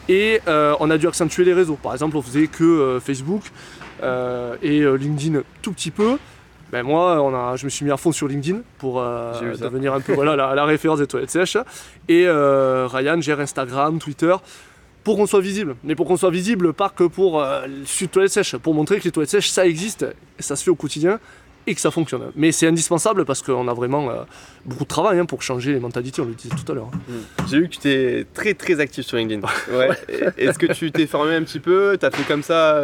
Et 0.08 0.40
on 0.46 0.90
a 0.90 0.98
dû 0.98 1.06
accentuer 1.06 1.44
les 1.44 1.54
réseaux. 1.54 1.78
Par 1.80 1.92
exemple, 1.92 2.16
on 2.16 2.22
faisait 2.22 2.48
que 2.48 2.98
Facebook. 3.02 3.42
Euh, 4.02 4.56
et 4.62 4.80
euh, 4.80 4.94
LinkedIn 4.94 5.40
tout 5.62 5.72
petit 5.72 5.90
peu. 5.90 6.18
Ben 6.70 6.82
moi, 6.82 7.22
on 7.22 7.34
a, 7.34 7.56
je 7.56 7.64
me 7.64 7.70
suis 7.70 7.84
mis 7.84 7.90
à 7.90 7.96
fond 7.96 8.12
sur 8.12 8.28
LinkedIn 8.28 8.60
pour 8.76 9.00
euh, 9.00 9.56
devenir 9.56 9.94
un 9.94 10.00
peu 10.00 10.12
voilà, 10.12 10.36
la, 10.36 10.64
référence 10.66 10.98
des 10.98 11.06
toilettes 11.06 11.30
sèches. 11.30 11.56
Et 12.08 12.26
Ryan 12.28 13.20
gère 13.20 13.40
Instagram, 13.40 13.98
Twitter 13.98 14.34
pour 15.02 15.16
qu'on 15.16 15.26
soit 15.26 15.40
visible. 15.40 15.76
Mais 15.84 15.94
pour 15.94 16.06
qu'on 16.06 16.18
soit 16.18 16.30
visible, 16.30 16.74
pas 16.74 16.90
que 16.90 17.04
pour 17.04 17.42
euh, 17.42 17.66
toilettes 18.12 18.32
sèches, 18.32 18.56
pour 18.56 18.74
montrer 18.74 18.98
que 18.98 19.04
les 19.04 19.10
toilettes 19.10 19.30
sèches, 19.30 19.48
ça 19.48 19.66
existe, 19.66 20.04
et 20.38 20.42
ça 20.42 20.54
se 20.56 20.62
fait 20.62 20.70
au 20.70 20.74
quotidien, 20.74 21.18
et 21.66 21.74
que 21.74 21.80
ça 21.80 21.90
fonctionne. 21.90 22.30
Mais 22.36 22.52
c'est 22.52 22.66
indispensable 22.66 23.24
parce 23.24 23.40
qu'on 23.40 23.68
a 23.68 23.72
vraiment 23.72 24.10
beaucoup 24.66 24.84
de 24.84 24.88
travail 24.88 25.18
hein, 25.18 25.24
pour 25.24 25.40
changer 25.40 25.72
les 25.72 25.80
mentalités, 25.80 26.20
on 26.20 26.26
le 26.26 26.34
disait 26.34 26.54
tout 26.54 26.70
à 26.70 26.74
l'heure. 26.74 26.90
Mm. 27.08 27.12
J'ai 27.48 27.60
vu 27.60 27.68
que 27.70 27.74
tu 27.74 27.78
étais 27.78 28.26
très 28.34 28.52
très 28.52 28.80
actif 28.80 29.06
sur 29.06 29.16
LinkedIn. 29.16 29.40
Ouais. 29.72 29.88
Est-ce 30.36 30.58
que 30.58 30.70
tu 30.72 30.92
t'es 30.92 31.06
formé 31.06 31.34
un 31.34 31.42
petit 31.42 31.60
peu? 31.60 31.96
Tu 31.98 32.04
as 32.04 32.10
fait 32.10 32.24
comme 32.24 32.42
ça 32.42 32.78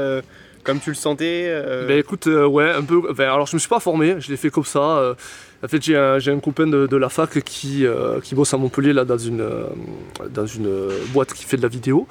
comme 0.65 0.81
tu 0.81 0.91
le 0.91 0.97
sentais 0.97 1.45
euh 1.47 1.87
Ben 1.87 1.99
écoute, 1.99 2.27
euh, 2.27 2.47
ouais, 2.47 2.71
un 2.71 2.83
peu. 2.83 3.03
alors 3.19 3.47
je 3.47 3.55
me 3.55 3.59
suis 3.61 3.69
pas 3.69 3.81
formé, 3.81 4.17
je 4.19 4.31
l'ai 4.31 4.37
fait 4.37 4.51
comme 4.51 4.65
ça. 4.65 4.81
Euh. 4.81 5.15
en 5.63 5.69
fait, 5.69 5.83
j'ai 5.83 5.97
un, 5.97 6.41
copain 6.41 6.67
de, 6.67 6.97
la 6.97 7.09
fac 7.09 7.41
qui, 7.43 7.87
qui 8.23 8.35
bosse 8.35 8.53
à 8.55 8.57
Montpellier 8.57 8.93
là, 8.93 9.05
dans, 9.05 9.19
une, 9.19 9.47
boîte 11.13 11.33
qui 11.33 11.45
fait 11.45 11.57
de 11.57 11.63
la 11.63 11.69
vidéo. 11.69 12.09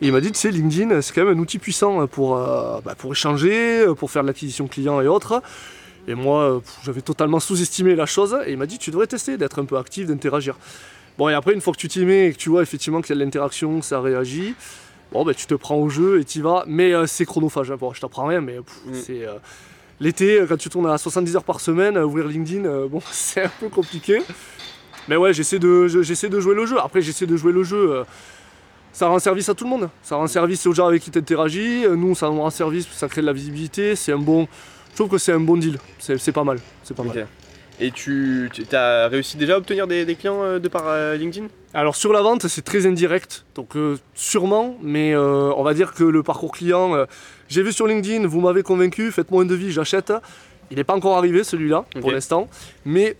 Et 0.00 0.06
il 0.06 0.12
m'a 0.12 0.20
dit, 0.20 0.30
tu 0.30 0.38
sais, 0.38 0.50
LinkedIn, 0.50 1.00
c'est 1.02 1.14
quand 1.14 1.24
même 1.24 1.36
un 1.36 1.40
outil 1.40 1.58
puissant 1.58 2.06
pour, 2.06 2.36
bah, 2.36 2.94
pour 2.96 3.12
échanger, 3.12 3.84
pour 3.96 4.10
faire 4.10 4.22
de 4.22 4.28
l'acquisition 4.28 4.68
client 4.68 5.00
et 5.00 5.08
autres. 5.08 5.42
Et 6.06 6.14
moi, 6.14 6.62
j'avais 6.84 7.00
totalement 7.00 7.40
sous-estimé 7.40 7.94
la 7.96 8.06
chose. 8.06 8.36
Et 8.46 8.52
il 8.52 8.58
m'a 8.58 8.66
dit, 8.66 8.78
tu 8.78 8.90
devrais 8.90 9.06
tester 9.06 9.36
d'être 9.36 9.58
un 9.58 9.64
peu 9.64 9.78
actif, 9.78 10.06
d'interagir. 10.06 10.56
Bon, 11.16 11.28
et 11.28 11.34
après, 11.34 11.54
une 11.54 11.60
fois 11.60 11.72
que 11.72 11.78
tu 11.78 11.88
t'y 11.88 12.04
mets 12.04 12.28
et 12.28 12.32
que 12.32 12.38
tu 12.38 12.48
vois 12.48 12.62
effectivement 12.62 13.00
qu'il 13.00 13.10
y 13.10 13.12
a 13.12 13.20
de 13.20 13.24
l'interaction, 13.24 13.82
ça 13.82 14.00
réagit, 14.00 14.54
bon, 15.14 15.24
bah, 15.24 15.32
tu 15.32 15.46
te 15.46 15.54
prends 15.54 15.76
au 15.76 15.88
jeu 15.88 16.20
et 16.20 16.24
tu 16.24 16.40
y 16.40 16.42
vas. 16.42 16.64
Mais 16.66 16.92
euh, 16.92 17.06
c'est 17.06 17.24
chronophage. 17.24 17.70
Hein. 17.70 17.76
Bon, 17.80 17.94
je 17.94 18.00
t'apprends 18.00 18.26
rien, 18.26 18.42
mais 18.42 18.58
mm. 18.58 18.92
c'est. 18.92 19.24
Euh, 19.24 19.36
l'été, 20.00 20.44
quand 20.46 20.58
tu 20.58 20.68
tournes 20.68 20.90
à 20.90 20.98
70 20.98 21.36
heures 21.36 21.44
par 21.44 21.60
semaine, 21.60 21.96
euh, 21.96 22.04
ouvrir 22.04 22.28
LinkedIn, 22.28 22.86
bon, 22.88 23.00
c'est 23.10 23.44
un 23.44 23.50
peu 23.60 23.70
compliqué. 23.70 24.20
Mais 25.08 25.16
ouais, 25.16 25.32
j'essaie 25.32 25.58
de, 25.58 25.86
j'essaie 25.88 26.28
de 26.28 26.40
jouer 26.40 26.54
le 26.54 26.66
jeu. 26.66 26.76
Après, 26.78 27.00
j'essaie 27.00 27.26
de 27.26 27.36
jouer 27.36 27.52
le 27.52 27.62
jeu. 27.62 28.04
ça 28.92 29.08
rend 29.08 29.18
service 29.18 29.48
à 29.48 29.54
tout 29.54 29.64
le 29.64 29.70
monde. 29.70 29.88
Ça 30.02 30.16
rend 30.16 30.26
service 30.26 30.66
aux 30.66 30.72
gens 30.72 30.86
avec 30.86 31.02
qui 31.02 31.10
tu 31.10 31.18
interagis. 31.18 31.84
Nous, 31.88 32.14
ça 32.14 32.28
rend 32.28 32.50
service, 32.50 32.88
ça 32.90 33.08
crée 33.08 33.20
de 33.20 33.26
la 33.26 33.32
visibilité. 33.32 33.96
C'est 33.96 34.12
un 34.12 34.18
bon. 34.18 34.48
Je 34.94 34.96
trouve 34.96 35.10
que 35.10 35.18
c'est 35.18 35.32
un 35.32 35.40
bon 35.40 35.56
deal. 35.56 35.78
C'est, 35.98 36.32
pas 36.32 36.44
mal. 36.44 36.58
C'est 36.84 36.96
pas 36.96 37.02
mal. 37.02 37.26
Et 37.80 37.90
tu, 37.90 38.48
as 38.72 39.08
réussi 39.08 39.36
déjà 39.36 39.54
à 39.54 39.58
obtenir 39.58 39.86
des, 39.86 40.14
clients 40.14 40.42
euh, 40.44 40.58
de 40.60 40.68
par 40.68 40.84
euh, 40.86 41.16
LinkedIn? 41.16 41.48
Alors 41.74 41.96
sur 41.96 42.12
la 42.12 42.22
vente, 42.22 42.46
c'est 42.46 42.62
très 42.62 42.86
indirect, 42.86 43.44
donc 43.54 43.76
euh, 43.76 43.98
sûrement, 44.14 44.78
mais 44.80 45.16
on 45.16 45.62
va 45.62 45.74
dire 45.74 45.92
que 45.92 46.04
le 46.04 46.22
parcours 46.22 46.52
client, 46.52 47.06
j'ai 47.48 47.62
vu 47.62 47.72
sur 47.72 47.86
LinkedIn, 47.86 48.26
vous 48.26 48.40
m'avez 48.40 48.62
convaincu, 48.62 49.10
faites-moi 49.10 49.42
un 49.42 49.46
devis, 49.46 49.72
j'achète. 49.72 50.12
Il 50.70 50.76
n'est 50.76 50.84
pas 50.84 50.94
encore 50.94 51.18
arrivé 51.18 51.44
celui-là 51.44 51.84
pour 52.00 52.12
l'instant, 52.12 52.48
mais 52.84 53.16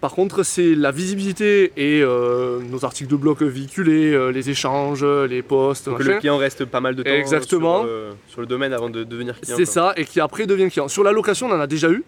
par 0.00 0.12
contre, 0.12 0.44
c'est 0.44 0.76
la 0.76 0.92
visibilité 0.92 1.72
et 1.76 2.02
nos 2.02 2.84
articles 2.84 3.10
de 3.10 3.16
blog 3.16 3.42
véhiculés, 3.42 4.32
les 4.32 4.50
échanges, 4.50 5.04
les 5.04 5.42
posts. 5.42 5.88
Donc 5.88 6.04
le 6.04 6.18
client 6.18 6.36
reste 6.36 6.66
pas 6.66 6.80
mal 6.80 6.94
de 6.94 7.02
temps 7.02 7.10
Exactement. 7.10 7.86
Sur, 8.28 8.42
le 8.42 8.46
domaine 8.46 8.74
avant 8.74 8.90
de 8.90 9.02
devenir 9.02 9.40
client. 9.40 9.56
C'est 9.56 9.64
ça, 9.64 9.94
et 9.96 10.04
qui 10.04 10.20
après 10.20 10.46
devient 10.46 10.68
client. 10.68 10.88
Sur 10.88 11.04
la 11.04 11.12
location, 11.12 11.46
on 11.46 11.52
en 11.52 11.60
a 11.60 11.66
déjà 11.66 11.90
eu. 11.90 12.04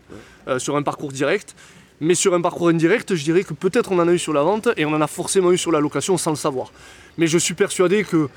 Euh, 0.49 0.59
sur 0.59 0.76
un 0.76 0.83
parcours 0.83 1.12
direct. 1.12 1.55
Mais 2.01 2.15
sur 2.15 2.35
un 2.35 2.41
parcours 2.41 2.69
indirect, 2.69 3.15
je 3.15 3.23
dirais 3.23 3.45
que 3.45 3.53
peut-être 3.53 3.93
on 3.93 3.99
en 3.99 4.09
a 4.09 4.13
eu 4.13 4.19
sur 4.19 4.33
la 4.33 4.43
vente 4.43 4.69
et 4.77 4.85
on 4.87 4.93
en 4.95 5.01
a 5.01 5.07
forcément 5.07 5.53
eu 5.53 5.59
sur 5.59 5.71
la 5.71 5.81
location 5.81 6.17
sans 6.17 6.31
le 6.31 6.37
savoir. 6.37 6.73
Mais 7.19 7.27
je 7.27 7.37
suis 7.37 7.55
persuadé 7.55 8.05
que 8.05 8.29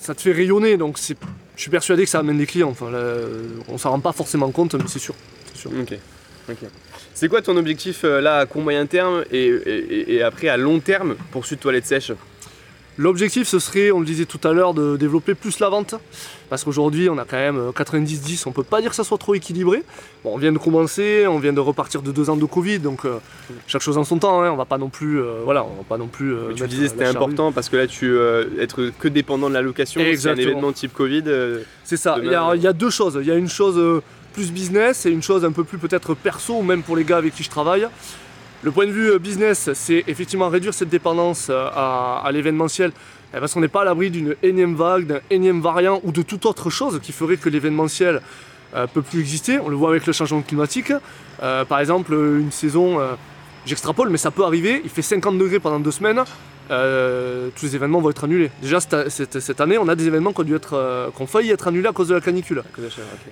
ça 0.00 0.14
te 0.14 0.22
fait 0.22 0.32
rayonner, 0.32 0.76
donc 0.76 0.98
je 0.98 1.14
suis 1.56 1.70
persuadé 1.70 2.04
que 2.04 2.10
ça 2.10 2.20
amène 2.20 2.38
des 2.38 2.46
clients. 2.46 2.70
Enfin, 2.70 2.90
on 3.68 3.76
s'en 3.76 3.90
rend 3.90 4.00
pas 4.00 4.12
forcément 4.12 4.50
compte, 4.50 4.74
mais 4.74 4.84
c'est 4.86 4.98
sûr. 4.98 5.14
C'est 5.54 5.68
C'est 7.14 7.28
quoi 7.28 7.42
ton 7.42 7.56
objectif 7.56 8.04
euh, 8.04 8.20
là 8.20 8.38
à 8.38 8.46
court 8.46 8.62
moyen 8.62 8.86
terme 8.86 9.24
et, 9.32 10.22
après 10.22 10.48
à 10.48 10.56
long 10.56 10.78
terme 10.78 11.16
pour 11.30 11.44
Sud 11.44 11.58
Toilette 11.58 11.84
Sèche? 11.84 12.12
L'objectif, 12.98 13.46
ce 13.46 13.60
serait, 13.60 13.92
on 13.92 14.00
le 14.00 14.06
disait 14.06 14.24
tout 14.24 14.40
à 14.42 14.52
l'heure, 14.52 14.74
de 14.74 14.96
développer 14.96 15.34
plus 15.34 15.60
la 15.60 15.68
vente. 15.68 15.94
Parce 16.50 16.64
qu'aujourd'hui, 16.64 17.08
on 17.08 17.16
a 17.16 17.24
quand 17.24 17.36
même 17.36 17.70
90-10, 17.70 18.44
on 18.46 18.52
peut 18.52 18.64
pas 18.64 18.80
dire 18.80 18.90
que 18.90 18.96
ça 18.96 19.04
soit 19.04 19.18
trop 19.18 19.34
équilibré. 19.34 19.84
Bon, 20.24 20.34
on 20.34 20.38
vient 20.38 20.50
de 20.50 20.58
commencer, 20.58 21.26
on 21.28 21.38
vient 21.38 21.52
de 21.52 21.60
repartir 21.60 22.02
de 22.02 22.10
deux 22.10 22.28
ans 22.28 22.36
de 22.36 22.44
Covid, 22.44 22.80
donc 22.80 23.04
euh, 23.04 23.18
chaque 23.68 23.82
chose 23.82 23.98
en 23.98 24.04
son 24.04 24.18
temps, 24.18 24.42
hein, 24.42 24.50
on 24.50 24.56
va 24.56 24.64
pas 24.64 24.78
non 24.78 24.88
plus. 24.88 25.20
Euh, 25.20 25.42
voilà, 25.44 25.64
on 25.64 25.76
va 25.76 25.84
pas 25.88 25.96
non 25.98 26.08
plus. 26.08 26.34
Euh, 26.34 26.54
tu 26.54 26.66
disais 26.66 26.88
c'était 26.88 27.06
important 27.06 27.52
parce 27.52 27.68
que 27.68 27.76
là, 27.76 27.86
tu 27.86 28.18
être 28.58 28.90
que 28.98 29.08
dépendant 29.08 29.48
de 29.48 29.54
la 29.54 29.62
location, 29.62 30.00
c'est 30.16 30.28
un 30.28 30.34
événement 30.34 30.72
type 30.72 30.92
Covid. 30.92 31.24
c'est 31.84 31.96
ça, 31.96 32.18
il 32.20 32.30
y, 32.30 32.34
a, 32.66 32.72
deux 32.72 32.90
choses. 32.90 33.18
Il 33.20 33.28
y 33.28 33.30
a 33.30 33.36
une 33.36 33.48
chose 33.48 34.02
plus 34.32 34.50
business 34.50 35.06
et 35.06 35.10
une 35.10 35.22
chose 35.22 35.44
un 35.44 35.52
peu 35.52 35.64
plus 35.64 35.78
peut-être 35.78 36.14
perso, 36.14 36.62
même 36.62 36.82
pour 36.82 36.96
les 36.96 37.04
gars 37.04 37.18
avec 37.18 37.34
qui 37.34 37.44
je 37.44 37.50
travaille. 37.50 37.86
Le 38.62 38.70
point 38.72 38.86
de 38.86 38.90
vue 38.90 39.18
business, 39.18 39.70
c'est 39.74 40.04
effectivement 40.08 40.48
réduire 40.48 40.74
cette 40.74 40.88
dépendance 40.88 41.50
à, 41.50 42.28
l'événementiel 42.32 42.92
eh, 43.32 43.38
parce 43.38 43.54
qu'on 43.54 43.60
n'est 43.60 43.68
pas 43.68 43.82
à 43.82 43.84
l'abri 43.84 44.10
d'une 44.10 44.34
énième 44.42 44.74
vague, 44.74 45.06
d'un 45.06 45.20
énième 45.30 45.60
variant 45.60 46.00
ou 46.02 46.10
de 46.10 46.22
toute 46.22 46.44
autre 46.44 46.68
chose 46.68 47.00
qui 47.00 47.12
ferait 47.12 47.36
que 47.36 47.48
l'événementiel 47.48 48.20
ne 48.74 48.86
peut 48.86 49.02
plus 49.02 49.20
exister. 49.20 49.58
On 49.60 49.68
le 49.68 49.76
voit 49.76 49.90
avec 49.90 50.06
le 50.06 50.12
changement 50.12 50.42
climatique. 50.42 50.92
par 51.38 51.78
exemple, 51.78 52.12
une 52.12 52.50
saison, 52.50 52.98
j'extrapole, 53.64 54.08
mais 54.10 54.18
ça 54.18 54.30
peut 54.32 54.44
arriver, 54.44 54.80
il 54.82 54.90
fait 54.90 55.02
50 55.02 55.38
degrés 55.38 55.60
pendant 55.60 55.78
deux 55.78 55.92
semaines, 55.92 56.24
euh, 56.70 57.48
tous 57.56 57.66
les 57.66 57.76
événements 57.76 58.00
vont 58.00 58.10
être 58.10 58.24
annulés. 58.24 58.50
Déjà 58.60 58.78
cette, 58.80 59.60
année, 59.60 59.78
on 59.78 59.88
a 59.88 59.94
des 59.94 60.06
événements 60.06 60.32
qui 60.32 60.40
ont, 60.40 60.44
dû 60.44 60.54
être, 60.54 60.74
euh, 60.74 61.10
failli 61.26 61.50
être 61.50 61.68
annulés 61.68 61.88
à 61.88 61.92
cause 61.92 62.08
de 62.08 62.14
la 62.14 62.20
canicule. 62.20 62.62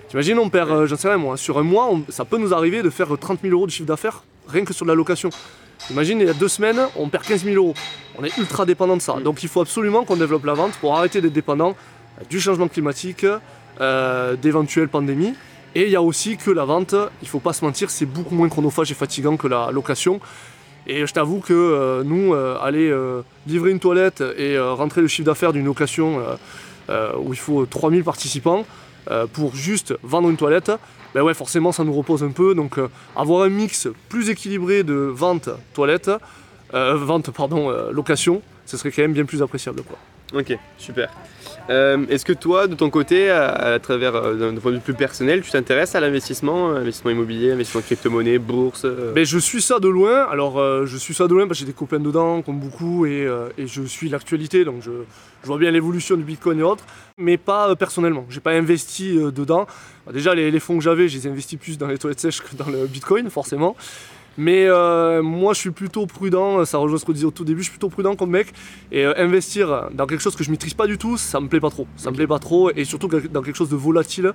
T'imagines, 0.09 0.39
on 0.39 0.49
perd, 0.49 0.70
euh, 0.70 0.87
j'en 0.87 0.97
sais 0.97 1.09
rien 1.09 1.18
moi, 1.18 1.37
sur 1.37 1.59
un 1.59 1.62
mois, 1.62 1.91
ça 2.09 2.24
peut 2.24 2.39
nous 2.39 2.55
arriver 2.55 2.83
de 2.83 2.91
faire 2.91 3.09
30 3.18 3.41
000 3.43 3.53
euros 3.55 3.66
de 3.66 3.70
chiffre 3.70 3.87
d'affaires 3.87 4.22
rien 4.49 4.64
que 4.64 4.72
sur 4.72 4.84
la 4.86 4.94
location. 4.94 5.30
Imagine, 5.90 6.20
il 6.20 6.26
y 6.26 6.30
a 6.30 6.34
deux 6.34 6.49
semaines, 6.49 6.80
on 6.97 7.09
perd 7.09 7.24
15 7.24 7.44
000 7.44 7.57
euros. 7.57 7.74
On 8.18 8.24
est 8.24 8.36
ultra 8.38 8.64
dépendant 8.64 8.97
de 8.97 9.03
ça. 9.03 9.14
Mm. 9.14 9.22
Donc 9.22 9.42
il 9.42 9.49
faut 9.49 9.61
absolument 9.61 10.05
qu'on 10.05 10.16
développe 10.16 10.44
la 10.44 10.55
vente 10.55 10.72
pour 10.78 10.97
arrêter 10.97 11.20
d'être 11.20 11.32
dépendant 11.32 11.76
du 12.30 12.40
changement 12.40 12.68
climatique, 12.68 13.26
d'éventuelles 13.78 14.88
pandémies. 14.88 15.34
Et 15.74 15.84
il 15.84 15.90
y 15.90 15.97
a 15.97 16.01
aussi 16.01 16.38
que 16.38 16.51
la 16.51 16.64
vente, 16.64 16.94
il 16.94 17.24
ne 17.24 17.28
faut 17.28 17.38
pas 17.38 17.53
se 17.53 17.62
mentir, 17.62 17.90
c'est 17.90 18.07
beaucoup 18.07 18.34
moins 18.34 18.49
chronophage 18.49 18.90
et 18.90 18.94
fatigant 18.94 19.36
que 19.36 19.47
la 19.47 19.70
location. 19.70 20.20
Et 20.86 21.07
je 21.07 21.12
t'avoue 21.12 21.40
que 21.40 21.53
euh, 21.53 22.05
nous, 22.05 22.32
euh, 22.32 22.57
aller 22.62 22.88
euh, 22.88 23.22
livrer 23.47 23.72
une 23.72 23.80
toilette 23.80 24.22
et 24.38 24.59
rentrer 24.59 25.01
le 25.01 25.09
chiffre 25.09 25.26
d'affaires 25.26 25.53
d'une 25.53 25.66
location 25.66 26.20
où 27.18 27.32
il 27.32 27.38
faut 27.38 27.66
3000 27.66 28.05
participants 28.05 28.64
pour 29.33 29.55
juste 29.55 29.95
vendre 30.03 30.29
une 30.31 30.37
toilette, 30.37 30.73
ben 31.15 31.23
ouais, 31.23 31.35
forcément 31.35 31.73
ça 31.73 31.85
nous 31.85 31.95
repose 31.95 32.23
un 32.23 32.31
peu. 32.31 32.55
Donc 32.55 32.79
avoir 33.15 33.43
un 33.43 33.49
mix 33.49 33.89
plus 34.09 34.29
équilibré 34.31 34.83
de 34.83 34.95
vente 34.95 35.49
toilette, 35.75 36.11
vente 36.73 37.31
pardon, 37.31 37.71
location, 37.91 38.43
ce 38.65 38.77
serait 38.77 38.91
quand 38.91 39.03
même 39.03 39.13
bien 39.13 39.25
plus 39.25 39.43
appréciable. 39.43 39.83
Quoi. 39.83 39.99
Ok, 40.41 40.59
super. 40.79 41.11
Euh, 41.69 42.07
est-ce 42.09 42.25
que 42.25 42.33
toi, 42.33 42.67
de 42.67 42.75
ton 42.75 42.91
côté, 42.91 43.31
à, 43.31 43.79
travers 43.81 44.14
euh, 44.14 44.53
d'un 44.53 44.61
point 44.61 44.71
de 44.71 44.77
vue 44.77 44.83
plus 44.83 44.95
personnel, 44.95 45.43
tu 45.43 45.51
t'intéresses 45.51 45.95
à 45.95 46.01
l'investissement, 46.01 46.71
investissement 46.71 47.11
immobilier, 47.11 47.53
investissement 47.53 47.83
crypto-monnaie, 47.83 48.39
bourse 48.39 48.83
euh? 48.85 49.12
Mais 49.14 49.25
Je 49.25 49.39
suis 49.39 49.62
ça 49.62 49.81
de 49.81 49.89
loin. 49.89 50.25
Alors, 50.31 50.87
je 50.87 50.97
suis 50.97 51.14
ça 51.14 51.27
de 51.27 51.35
loin 51.35 51.47
parce 51.47 51.59
que 51.59 51.67
j'ai 51.67 51.73
des 51.73 51.77
copains 51.77 52.01
dedans, 52.01 52.43
comme 52.43 52.59
beaucoup, 52.59 53.07
et, 53.07 53.27
je 53.59 53.83
suis 53.83 54.09
l'actualité, 54.09 54.64
donc 54.64 54.83
je, 54.83 54.91
vois 55.45 55.59
bien 55.59 55.71
l'évolution 55.71 56.17
du 56.17 56.25
Bitcoin 56.25 56.59
et 56.59 56.62
autres, 56.62 56.85
mais 57.19 57.37
pas 57.37 57.77
personnellement. 57.77 58.27
J'ai 58.29 58.41
pas 58.41 58.53
investi 58.53 59.17
dedans. 59.17 59.67
déjà, 60.12 60.35
les, 60.35 60.51
les 60.51 60.61
fonds 60.61 60.77
que 60.77 60.83
j'avais, 60.83 61.09
je 61.09 61.17
les 61.17 61.27
ai 61.27 61.31
investis 61.31 61.59
plus 61.59 61.79
dans 61.79 61.87
les 61.87 61.99
toilettes 61.99 62.21
sèches 62.21 62.43
que 62.43 62.57
dans 62.57 62.69
le 62.69 62.87
Bitcoin, 62.87 63.31
forcément. 63.31 63.77
Mais 64.39 64.66
euh, 64.66 65.22
moi, 65.22 65.55
je 65.55 65.61
suis 65.61 65.70
plutôt 65.70 66.07
prudent, 66.07 66.64
ça 66.64 66.78
rejoint 66.78 66.99
ce 66.99 67.05
qu'on 67.05 67.12
disait 67.12 67.26
au 67.26 67.30
tout 67.30 67.45
début, 67.45 67.61
je 67.61 67.64
suis 67.64 67.72
plutôt 67.72 67.89
prudent 67.89 68.16
comme 68.16 68.30
mec. 68.30 68.53
Et 68.93 69.05
euh, 69.05 69.14
investir 69.16 69.89
dans 69.93 70.07
quelque 70.07 70.20
chose 70.20 70.37
que 70.37 70.45
je 70.45 70.51
maîtrise 70.51 70.74
pas 70.74 70.87
du 70.87 70.99
tout, 70.99 71.16
ça 71.16 71.41
me 71.41 71.49
plaît 71.49 71.61
pas 71.61 71.70
trop. 71.70 71.87
Ça 71.97 72.11
me 72.11 72.16
plaît 72.16 72.26
pas 72.26 72.39
trop, 72.39 72.70
et 72.70 72.84
surtout 72.84 73.09
dans 73.09 73.43
quelque 73.43 73.57
chose 73.57 73.70
de 73.70 73.76
volatile, 73.76 74.32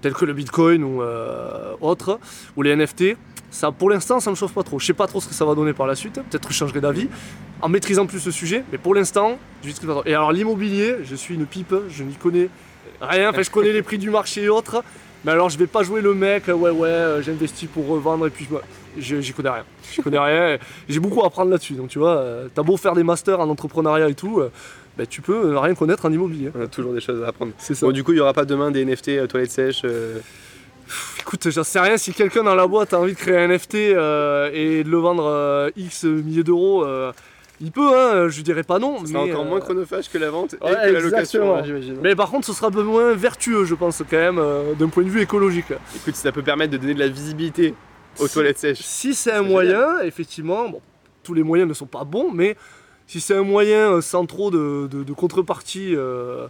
tel 0.00 0.12
que 0.12 0.24
le 0.24 0.32
Bitcoin 0.32 0.84
ou 0.84 1.02
euh, 1.02 1.74
autre, 1.80 2.18
ou 2.56 2.62
les 2.62 2.74
NFT. 2.76 3.16
Ça, 3.50 3.72
pour 3.72 3.88
l'instant, 3.88 4.20
ça 4.20 4.30
me 4.30 4.36
chauffe 4.36 4.52
pas 4.52 4.62
trop. 4.62 4.78
Je 4.78 4.84
sais 4.84 4.92
pas 4.92 5.06
trop 5.06 5.20
ce 5.20 5.28
que 5.28 5.34
ça 5.34 5.46
va 5.46 5.54
donner 5.54 5.72
par 5.72 5.86
la 5.86 5.94
suite. 5.94 6.14
Peut-être 6.14 6.46
que 6.46 6.52
je 6.52 6.58
changerai 6.58 6.82
d'avis 6.82 7.08
en 7.62 7.70
maîtrisant 7.70 8.06
plus 8.06 8.20
ce 8.20 8.30
sujet. 8.30 8.62
Mais 8.70 8.78
pour 8.78 8.94
l'instant, 8.94 9.38
je 9.64 9.72
pas 9.72 9.92
trop. 9.94 10.02
Et 10.04 10.14
alors, 10.14 10.32
l'immobilier, 10.32 10.96
je 11.02 11.14
suis 11.14 11.34
une 11.34 11.46
pipe, 11.46 11.74
je 11.88 12.04
n'y 12.04 12.14
connais 12.14 12.50
rien. 13.00 13.30
Enfin, 13.30 13.40
je 13.40 13.50
connais 13.50 13.72
les 13.72 13.82
prix 13.82 13.96
du 13.96 14.10
marché 14.10 14.42
et 14.42 14.48
autres. 14.50 14.84
Mais 15.24 15.32
alors, 15.32 15.48
je 15.48 15.58
vais 15.58 15.66
pas 15.66 15.82
jouer 15.82 16.02
le 16.02 16.14
mec, 16.14 16.46
ouais, 16.48 16.70
ouais, 16.70 17.22
j'investis 17.22 17.68
pour 17.68 17.88
revendre 17.88 18.26
et 18.26 18.30
puis 18.30 18.46
j'y 19.00 19.32
connais 19.32 19.50
rien. 19.50 19.64
J'y 19.92 20.02
connais 20.02 20.18
rien. 20.18 20.58
J'ai 20.88 21.00
beaucoup 21.00 21.22
à 21.22 21.26
apprendre 21.26 21.50
là-dessus. 21.50 21.74
Donc 21.74 21.88
tu 21.88 21.98
vois, 21.98 22.16
euh, 22.16 22.48
t'as 22.54 22.62
beau 22.62 22.76
faire 22.76 22.94
des 22.94 23.02
masters 23.02 23.40
en 23.40 23.48
entrepreneuriat 23.48 24.08
et 24.08 24.14
tout, 24.14 24.40
euh, 24.40 24.50
bah, 24.96 25.06
tu 25.06 25.22
peux 25.22 25.52
euh, 25.52 25.58
rien 25.58 25.74
connaître 25.74 26.06
en 26.06 26.12
immobilier. 26.12 26.50
On 26.58 26.62
a 26.62 26.66
toujours 26.66 26.92
des 26.92 27.00
choses 27.00 27.22
à 27.22 27.28
apprendre. 27.28 27.52
C'est 27.58 27.74
ça. 27.74 27.86
Bon, 27.86 27.92
du 27.92 28.04
coup, 28.04 28.12
il 28.12 28.16
n'y 28.16 28.20
aura 28.20 28.32
pas 28.32 28.44
demain 28.44 28.70
des 28.70 28.84
NFT 28.84 29.28
toilettes 29.28 29.50
sèches 29.50 29.84
Écoute, 31.20 31.50
j'en 31.50 31.64
sais 31.64 31.80
rien. 31.80 31.98
Si 31.98 32.14
quelqu'un 32.14 32.42
dans 32.42 32.54
la 32.54 32.66
boîte 32.66 32.94
a 32.94 33.00
envie 33.00 33.12
de 33.12 33.18
créer 33.18 33.36
un 33.36 33.48
NFT 33.48 33.74
et 33.74 34.84
de 34.84 34.88
le 34.88 34.96
vendre 34.96 35.70
X 35.76 36.04
milliers 36.04 36.44
d'euros, 36.44 36.86
il 37.60 37.72
peut, 37.72 37.94
hein, 37.94 38.28
je 38.30 38.40
dirais 38.40 38.62
pas 38.62 38.78
non. 38.78 39.04
C'est 39.04 39.14
encore 39.14 39.44
moins 39.44 39.60
chronophage 39.60 40.08
que 40.08 40.16
la 40.16 40.30
vente 40.30 40.54
et 40.54 40.56
que 40.56 40.90
la 40.90 41.00
location, 41.00 41.56
hein, 41.56 41.62
Mais 42.02 42.16
par 42.16 42.30
contre, 42.30 42.46
ce 42.46 42.54
sera 42.54 42.68
un 42.68 42.70
peu 42.70 42.82
moins 42.82 43.12
vertueux, 43.12 43.66
je 43.66 43.74
pense, 43.74 44.02
quand 44.08 44.16
même, 44.16 44.40
d'un 44.78 44.88
point 44.88 45.02
de 45.02 45.10
vue 45.10 45.20
écologique. 45.20 45.72
Écoute, 45.94 46.14
ça 46.14 46.32
peut 46.32 46.42
permettre 46.42 46.72
de 46.72 46.78
donner 46.78 46.94
de 46.94 47.00
la 47.00 47.08
visibilité 47.08 47.74
aux 48.18 48.28
toilettes 48.28 48.58
sèches. 48.58 48.80
Si 48.82 49.14
c'est 49.14 49.32
un 49.32 49.42
moyen, 49.42 50.00
effectivement, 50.00 50.68
bon, 50.68 50.80
tous 51.22 51.34
les 51.34 51.42
moyens 51.42 51.68
ne 51.68 51.74
sont 51.74 51.86
pas 51.86 52.04
bons, 52.04 52.30
mais 52.32 52.56
si 53.08 53.20
c'est 53.20 53.34
un 53.34 53.42
moyen 53.42 53.92
euh, 53.94 54.00
sans 54.00 54.26
trop 54.26 54.50
de, 54.50 55.12
contrepartie 55.16 55.94
euh, 55.96 56.46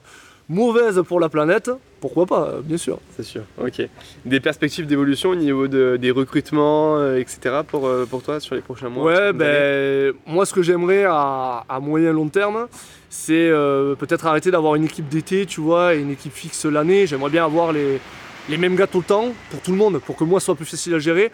mauvaise 0.49 1.03
pour 1.07 1.21
la 1.21 1.29
planète, 1.29 1.71
pourquoi 2.01 2.27
pas, 2.27 2.49
euh, 2.49 2.61
bien 2.63 2.77
sûr. 2.77 2.99
C'est 3.17 3.23
sûr, 3.23 3.43
ok. 3.61 3.83
Des 4.25 4.41
perspectives 4.41 4.87
d'évolution 4.87 5.31
au 5.31 5.35
niveau 5.37 5.69
des 5.69 6.11
recrutements, 6.11 7.15
etc. 7.15 7.61
pour, 7.67 7.89
pour 8.11 8.23
toi 8.23 8.41
sur 8.41 8.55
les 8.55 8.61
prochains 8.61 8.89
mois 8.89 9.05
Ouais, 9.05 9.33
ben, 9.33 10.13
moi 10.27 10.45
ce 10.47 10.53
que 10.53 10.63
j'aimerais 10.63 11.05
à, 11.09 11.79
moyen 11.81 12.13
long 12.13 12.29
terme, 12.29 12.67
c'est 13.09 13.51
peut-être 13.99 14.27
arrêter 14.27 14.51
d'avoir 14.51 14.75
une 14.75 14.85
équipe 14.85 15.09
d'été, 15.09 15.47
tu 15.47 15.61
vois, 15.61 15.95
et 15.95 16.01
une 16.01 16.11
équipe 16.11 16.33
fixe 16.33 16.65
l'année. 16.67 17.07
J'aimerais 17.07 17.31
bien 17.31 17.45
avoir 17.45 17.73
les, 17.73 18.01
les 18.49 18.57
mêmes 18.57 18.75
gars 18.75 18.87
tout 18.87 18.99
le 18.99 19.05
temps, 19.05 19.33
pour 19.51 19.61
tout 19.61 19.71
le 19.71 19.77
monde, 19.77 20.01
pour 20.01 20.17
que 20.17 20.25
moi 20.25 20.41
soit 20.41 20.57
plus 20.57 20.67
facile 20.67 20.95
à 20.95 20.99
gérer 20.99 21.31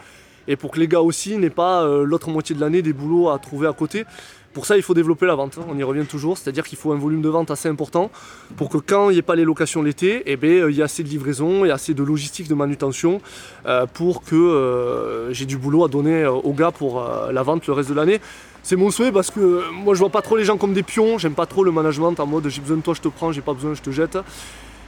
et 0.49 0.57
pour 0.57 0.71
que 0.71 0.81
les 0.81 0.89
gars 0.89 1.01
aussi 1.01 1.37
n'aient 1.37 1.51
pas 1.51 1.83
euh, 1.83 2.05
l'autre 2.05 2.31
moitié 2.31 2.55
de 2.55 2.61
l'année 2.61 2.83
des 2.83 2.93
boulots 2.93 3.31
à 3.31 3.39
trouver 3.39 3.67
à 3.69 3.73
côté. 3.73 4.05
Pour 4.53 4.67
ça, 4.67 4.77
il 4.77 4.85
faut 4.85 4.95
développer 4.95 5.27
la 5.27 5.35
vente. 5.35 5.59
On 5.69 5.77
y 5.77 5.83
revient 5.83 6.07
toujours, 6.07 6.39
c'est-à-dire 6.39 6.65
qu'il 6.65 6.79
faut 6.79 6.93
un 6.93 6.97
volume 6.97 7.23
de 7.23 7.29
vente 7.29 7.51
assez 7.51 7.69
important 7.69 8.11
pour 8.57 8.69
que 8.69 8.79
quand 8.79 9.11
il 9.11 9.15
n'y 9.15 9.19
ait 9.19 9.23
pas 9.23 9.35
les 9.35 9.45
locations 9.45 9.83
l'été, 9.83 10.23
eh 10.27 10.37
ben, 10.37 10.51
euh, 10.51 10.71
il 10.71 10.77
y 10.77 10.81
ait 10.81 10.85
assez 10.85 11.03
de 11.03 11.09
livraison, 11.09 11.65
il 11.65 11.69
y 11.69 11.71
a 11.73 11.75
assez 11.75 11.93
de 11.93 12.03
logistique, 12.05 12.47
de 12.47 12.55
manutention 12.55 13.21
euh, 13.67 13.87
pour 13.87 14.23
que 14.23 15.29
j'ai 15.33 15.47
du 15.47 15.57
boulot 15.57 15.85
à 15.85 15.89
donner 15.89 16.27
aux 16.27 16.53
gars 16.53 16.71
pour 16.71 17.03
la 17.33 17.43
vente 17.43 17.67
le 17.67 17.73
reste 17.73 17.89
de 17.89 17.95
l'année. 17.95 18.21
C'est 18.63 18.77
mon 18.77 18.91
souhait 18.91 19.13
parce 19.13 19.31
que 19.31 19.71
moi 19.73 19.95
je 19.95 19.99
vois 19.99 20.09
pas 20.09 20.23
trop 20.23 20.37
les 20.37 20.45
gens 20.45 20.57
comme 20.57 20.73
des 20.73 20.83
pions, 20.83 21.19
j'aime 21.19 21.35
pas 21.35 21.45
trop 21.45 21.65
le 21.65 21.71
management 21.71 22.19
en 22.19 22.27
mode 22.27 22.49
j'ai 22.49 22.63
besoin 22.63 22.79
de 22.79 22.83
toi, 22.83 22.95
je 22.95 23.03
te 23.03 23.09
prends, 23.09 23.31
j'ai 23.31 23.43
pas 23.43 23.53
besoin, 23.53 23.75
je 23.75 23.83
te 23.83 23.91
jette. 23.91 24.17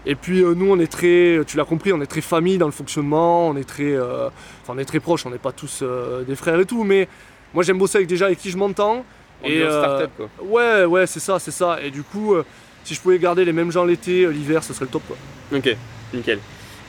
Et 0.06 0.14
puis 0.14 0.42
euh, 0.42 0.54
nous, 0.54 0.70
on 0.70 0.78
est 0.78 0.86
très, 0.86 1.40
tu 1.46 1.56
l'as 1.56 1.64
compris, 1.64 1.92
on 1.92 2.00
est 2.00 2.06
très 2.06 2.20
famille 2.20 2.58
dans 2.58 2.66
le 2.66 2.72
fonctionnement, 2.72 3.48
on 3.48 3.56
est 3.56 3.68
très, 3.68 3.92
euh, 3.92 4.28
enfin, 4.62 4.74
on 4.76 4.78
est 4.78 4.84
très 4.84 5.00
proches, 5.00 5.26
on 5.26 5.30
n'est 5.30 5.38
pas 5.38 5.52
tous 5.52 5.80
euh, 5.82 6.22
des 6.22 6.36
frères 6.36 6.58
et 6.60 6.64
tout, 6.64 6.84
mais 6.84 7.08
moi 7.52 7.64
j'aime 7.64 7.76
bosser 7.76 7.96
avec 7.96 8.08
des 8.08 8.16
gens 8.16 8.26
avec 8.26 8.38
qui 8.38 8.50
je 8.50 8.56
m'entends. 8.56 9.04
et 9.44 9.60
start-up 9.60 10.10
quoi. 10.16 10.28
Ouais, 10.40 10.84
ouais, 10.84 11.06
c'est 11.08 11.20
ça, 11.20 11.40
c'est 11.40 11.50
ça. 11.50 11.78
Et 11.82 11.90
du 11.90 12.04
coup, 12.04 12.36
si 12.84 12.94
je 12.94 13.00
pouvais 13.00 13.18
garder 13.18 13.44
les 13.44 13.52
mêmes 13.52 13.72
gens 13.72 13.84
l'été, 13.84 14.26
l'hiver, 14.28 14.62
ce 14.62 14.72
serait 14.72 14.84
le 14.84 14.92
top 14.92 15.02
quoi. 15.08 15.16
Ok, 15.52 15.76
nickel. 16.14 16.38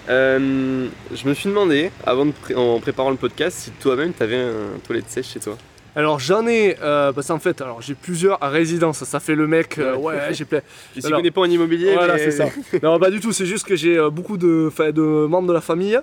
je 0.08 1.28
me 1.28 1.34
suis 1.34 1.50
demandé, 1.50 1.90
avant 2.06 2.28
de 2.28 2.34
en 2.56 2.80
préparant 2.80 3.10
le 3.10 3.18
podcast, 3.18 3.58
si 3.58 3.72
toi-même 3.72 4.14
tu 4.16 4.22
avais 4.22 4.38
un 4.38 4.78
toilette 4.86 5.10
sèche 5.10 5.30
chez 5.30 5.40
toi. 5.40 5.58
Alors 5.98 6.20
j'en 6.20 6.46
ai, 6.46 6.78
euh, 6.84 7.12
parce 7.12 7.30
qu'en 7.30 7.40
fait, 7.40 7.60
alors 7.60 7.82
j'ai 7.82 7.96
plusieurs 7.96 8.40
résidences. 8.40 9.04
Ça 9.04 9.20
fait 9.20 9.34
le 9.34 9.48
mec. 9.48 9.80
Euh, 9.80 9.96
ouais, 9.96 10.32
j'ai 10.32 10.46
plein. 10.46 10.62
Je 10.96 11.08
ne 11.08 11.12
connais 11.12 11.32
pas 11.32 11.42
en 11.42 11.50
immobilier. 11.50 11.96
Voilà, 11.96 12.20
c'est 12.20 12.30
ça. 12.30 12.46
non, 12.84 13.00
pas 13.00 13.10
du 13.10 13.20
tout. 13.20 13.32
C'est 13.32 13.48
juste 13.48 13.66
que 13.66 13.76
j'ai 13.76 13.98
euh, 13.98 14.12
beaucoup 14.12 14.38
de, 14.38 14.72
de 14.92 15.26
membres 15.26 15.48
de 15.48 15.54
la 15.54 15.62
famille. 15.62 16.00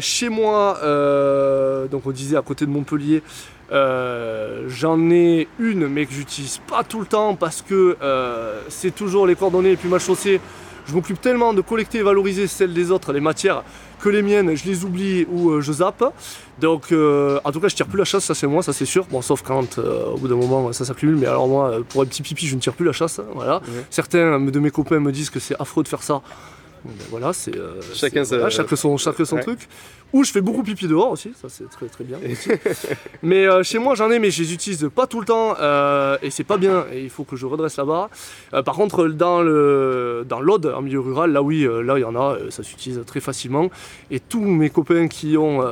chez 0.00 0.28
moi, 0.28 0.78
donc 1.90 2.04
on 2.04 2.10
disait 2.10 2.36
à 2.36 2.42
côté 2.42 2.66
de 2.66 2.70
Montpellier, 2.70 3.22
j'en 3.70 5.10
ai 5.10 5.48
une, 5.58 5.88
mais 5.88 6.04
que 6.04 6.12
j'utilise 6.12 6.58
pas 6.58 6.84
tout 6.84 7.00
le 7.00 7.06
temps 7.06 7.34
parce 7.34 7.62
que 7.62 7.96
c'est 8.68 8.94
toujours 8.94 9.26
les 9.26 9.36
coordonnées 9.36 9.70
les 9.70 9.76
plus 9.76 9.88
mal 9.88 10.00
chaussées. 10.00 10.38
Je 10.84 10.92
m'occupe 10.92 11.20
tellement 11.20 11.54
de 11.54 11.62
collecter 11.62 11.98
et 11.98 12.02
valoriser 12.02 12.46
celles 12.46 12.74
des 12.74 12.90
autres, 12.90 13.12
les 13.12 13.20
matières, 13.20 13.62
que 14.02 14.08
les 14.08 14.22
miennes, 14.22 14.54
je 14.54 14.64
les 14.64 14.84
oublie 14.84 15.26
ou 15.30 15.50
euh, 15.50 15.60
je 15.60 15.72
zappe. 15.72 16.04
Donc, 16.60 16.92
euh, 16.92 17.40
en 17.44 17.52
tout 17.52 17.60
cas, 17.60 17.68
je 17.68 17.76
tire 17.76 17.86
plus 17.86 17.98
la 17.98 18.04
chasse, 18.04 18.24
ça 18.24 18.34
c'est 18.34 18.46
moi, 18.46 18.62
ça 18.62 18.72
c'est 18.72 18.84
sûr. 18.84 19.06
Bon, 19.10 19.22
sauf 19.22 19.42
quand 19.42 19.78
euh, 19.78 20.06
au 20.06 20.18
bout 20.18 20.28
d'un 20.28 20.34
moment 20.34 20.72
ça 20.72 20.84
s'accumule, 20.84 21.16
mais 21.16 21.26
alors 21.26 21.48
moi, 21.48 21.78
pour 21.88 22.02
un 22.02 22.04
petit 22.04 22.22
pipi, 22.22 22.46
je 22.46 22.56
ne 22.56 22.60
tire 22.60 22.74
plus 22.74 22.84
la 22.84 22.92
chasse. 22.92 23.20
Voilà. 23.34 23.62
Certains 23.90 24.40
de 24.40 24.58
mes 24.58 24.70
copains 24.70 24.98
me 24.98 25.12
disent 25.12 25.30
que 25.30 25.40
c'est 25.40 25.58
affreux 25.60 25.84
de 25.84 25.88
faire 25.88 26.02
ça. 26.02 26.20
Ben 26.84 26.92
voilà, 27.10 27.32
c'est 27.32 27.52
chacun, 27.94 28.24
son, 28.24 28.96
chacun 28.96 29.24
son 29.24 29.38
truc. 29.38 29.68
Ou 30.12 30.24
je 30.24 30.30
fais 30.30 30.42
beaucoup 30.42 30.62
pipi 30.62 30.86
dehors 30.86 31.10
aussi, 31.10 31.32
ça 31.40 31.48
c'est 31.48 31.68
très 31.70 31.86
très 31.86 32.04
bien. 32.04 32.18
mais 33.22 33.46
euh, 33.46 33.62
chez 33.62 33.78
moi 33.78 33.94
j'en 33.94 34.10
ai, 34.10 34.18
mais 34.18 34.30
je 34.30 34.42
les 34.42 34.52
utilise 34.52 34.90
pas 34.94 35.06
tout 35.06 35.20
le 35.20 35.26
temps 35.26 35.54
euh, 35.58 36.18
et 36.20 36.30
c'est 36.30 36.44
pas 36.44 36.58
bien. 36.58 36.84
Et 36.92 37.02
il 37.02 37.08
faut 37.08 37.24
que 37.24 37.34
je 37.34 37.46
redresse 37.46 37.78
la 37.78 37.86
barre. 37.86 38.10
Euh, 38.52 38.62
par 38.62 38.74
contre, 38.74 39.08
dans 39.08 39.40
le 39.40 40.26
dans 40.28 40.40
l'Aude, 40.40 40.66
en 40.66 40.82
milieu 40.82 41.00
rural, 41.00 41.32
là 41.32 41.40
oui, 41.40 41.66
là 41.66 41.96
il 41.96 42.02
y 42.02 42.04
en 42.04 42.14
a, 42.14 42.36
ça 42.50 42.62
s'utilise 42.62 43.00
très 43.06 43.20
facilement. 43.20 43.70
Et 44.10 44.20
tous 44.20 44.42
mes 44.42 44.68
copains 44.68 45.08
qui 45.08 45.38
ont 45.38 45.64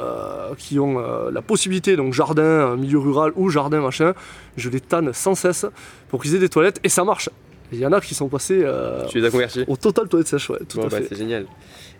qui 0.57 0.79
ont 0.79 0.99
la 1.31 1.43
possibilité, 1.43 1.97
donc 1.97 2.15
jardin, 2.15 2.77
milieu 2.77 2.99
rural 2.99 3.33
ou 3.37 3.51
jardin 3.51 3.83
machin, 3.83 4.15
je 4.57 4.71
les 4.71 4.81
tanne 4.81 5.13
sans 5.13 5.35
cesse 5.35 5.67
pour 6.09 6.23
qu'ils 6.23 6.35
aient 6.35 6.39
des 6.39 6.49
toilettes 6.49 6.81
et 6.83 6.89
ça 6.89 7.05
marche. 7.05 7.29
Il 7.73 7.79
y 7.79 7.87
en 7.87 7.93
a 7.93 8.01
qui 8.01 8.15
sont 8.15 8.29
passés 8.29 8.61
euh, 8.63 9.05
tu 9.07 9.21
les 9.21 9.27
as 9.27 9.31
convertis. 9.31 9.65
au 9.69 9.77
total 9.77 10.09
toilette 10.09 10.29
sèche, 10.29 10.51
ouais, 10.51 10.59
tout 10.69 10.81
à 10.81 10.89
bah, 10.89 10.99
fait. 10.99 11.07
C'est 11.09 11.17
génial. 11.17 11.47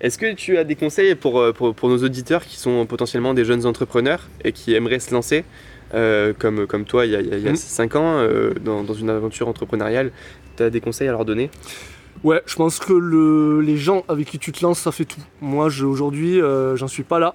Est-ce 0.01 0.17
que 0.17 0.33
tu 0.33 0.57
as 0.57 0.65
des 0.65 0.77
conseils 0.77 1.15
pour, 1.15 1.39
euh, 1.39 1.53
pour, 1.53 1.75
pour, 1.75 1.89
nos 1.89 1.99
auditeurs 1.99 2.45
qui 2.45 2.57
sont 2.57 2.87
potentiellement 2.87 3.35
des 3.35 3.45
jeunes 3.45 3.67
entrepreneurs 3.67 4.29
et 4.45 4.53
qui 4.53 4.75
aimeraient 4.75 4.99
se 4.99 5.13
lancer 5.13 5.45
euh, 5.93 6.33
comme, 6.39 6.67
comme 6.67 6.85
toi 6.85 7.05
il 7.05 7.13
y 7.13 7.17
a, 7.17 7.21
il 7.21 7.41
y 7.41 7.49
a, 7.49 7.55
5 7.55 7.97
ans 7.97 8.19
euh, 8.19 8.53
dans, 8.65 8.83
dans, 8.83 8.95
une 8.95 9.11
aventure 9.11 9.49
entrepreneuriale 9.49 10.13
Tu 10.57 10.63
as 10.63 10.71
des 10.71 10.81
conseils 10.81 11.09
à 11.09 11.11
leur 11.11 11.25
donner? 11.25 11.51
Ouais, 12.23 12.43
je 12.45 12.55
pense 12.55 12.79
que 12.79 12.93
le, 12.93 13.63
les 13.63 13.79
gens 13.79 14.05
avec 14.07 14.29
qui 14.29 14.39
tu 14.39 14.53
te 14.53 14.63
lances, 14.63 14.81
ça 14.81 14.93
fait 14.93 15.07
tout. 15.07 15.23
Moi, 15.41 15.69
aujourd'hui, 15.83 16.41
euh, 16.41 16.77
j'en 16.77 16.87
suis 16.87 17.03
pas 17.03 17.19
là. 17.19 17.35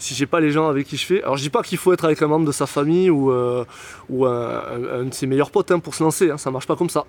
Si 0.00 0.12
j'ai 0.12 0.26
pas 0.26 0.40
les 0.40 0.50
gens 0.50 0.68
avec 0.68 0.88
qui 0.88 0.96
je 0.96 1.06
fais. 1.06 1.22
Alors, 1.22 1.36
je 1.36 1.42
dis 1.42 1.50
pas 1.50 1.62
qu'il 1.62 1.78
faut 1.78 1.92
être 1.92 2.04
avec 2.04 2.20
un 2.20 2.26
membre 2.26 2.44
de 2.44 2.50
sa 2.50 2.66
famille 2.66 3.10
ou, 3.10 3.30
euh, 3.30 3.64
un, 4.10 5.04
de 5.04 5.14
ses 5.14 5.28
meilleurs 5.28 5.52
potes 5.52 5.70
hein, 5.70 5.78
pour 5.78 5.94
se 5.94 6.02
lancer. 6.02 6.32
Hein, 6.32 6.38
ça 6.38 6.50
marche 6.50 6.66
pas 6.66 6.74
comme 6.74 6.90
ça. 6.90 7.04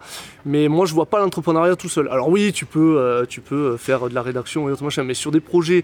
Mais 0.46 0.68
moi, 0.68 0.86
je 0.86 0.94
vois 0.94 1.08
pas 1.08 1.20
l'entrepreneuriat 1.20 1.76
tout 1.76 1.90
seul. 1.90 2.08
Alors, 2.10 2.30
oui, 2.30 2.54
tu 2.54 2.68
peux, 2.68 2.98
euh, 3.00 3.26
tu 3.26 3.42
peux 3.42 3.76
faire 3.76 4.08
de 4.08 4.14
la 4.14 4.22
rédaction 4.22 4.70
et 4.70 4.72
autre 4.72 4.84
machin, 4.84 5.04
mais 5.04 5.16
sur 5.16 5.32
des 5.32 5.42
projets. 5.42 5.84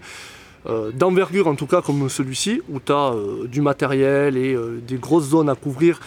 D'envergure 0.94 1.48
en 1.48 1.56
tout 1.56 1.66
cas 1.66 1.82
comme 1.82 2.08
celui-ci 2.08 2.62
où 2.70 2.78
tu 2.78 2.92
as 2.92 3.12
du 3.48 3.60
matériel 3.60 4.36
et 4.36 4.56
des 4.86 4.94
grosses 4.94 5.30
zones 5.30 5.48
à 5.48 5.56
couvrir 5.56 5.98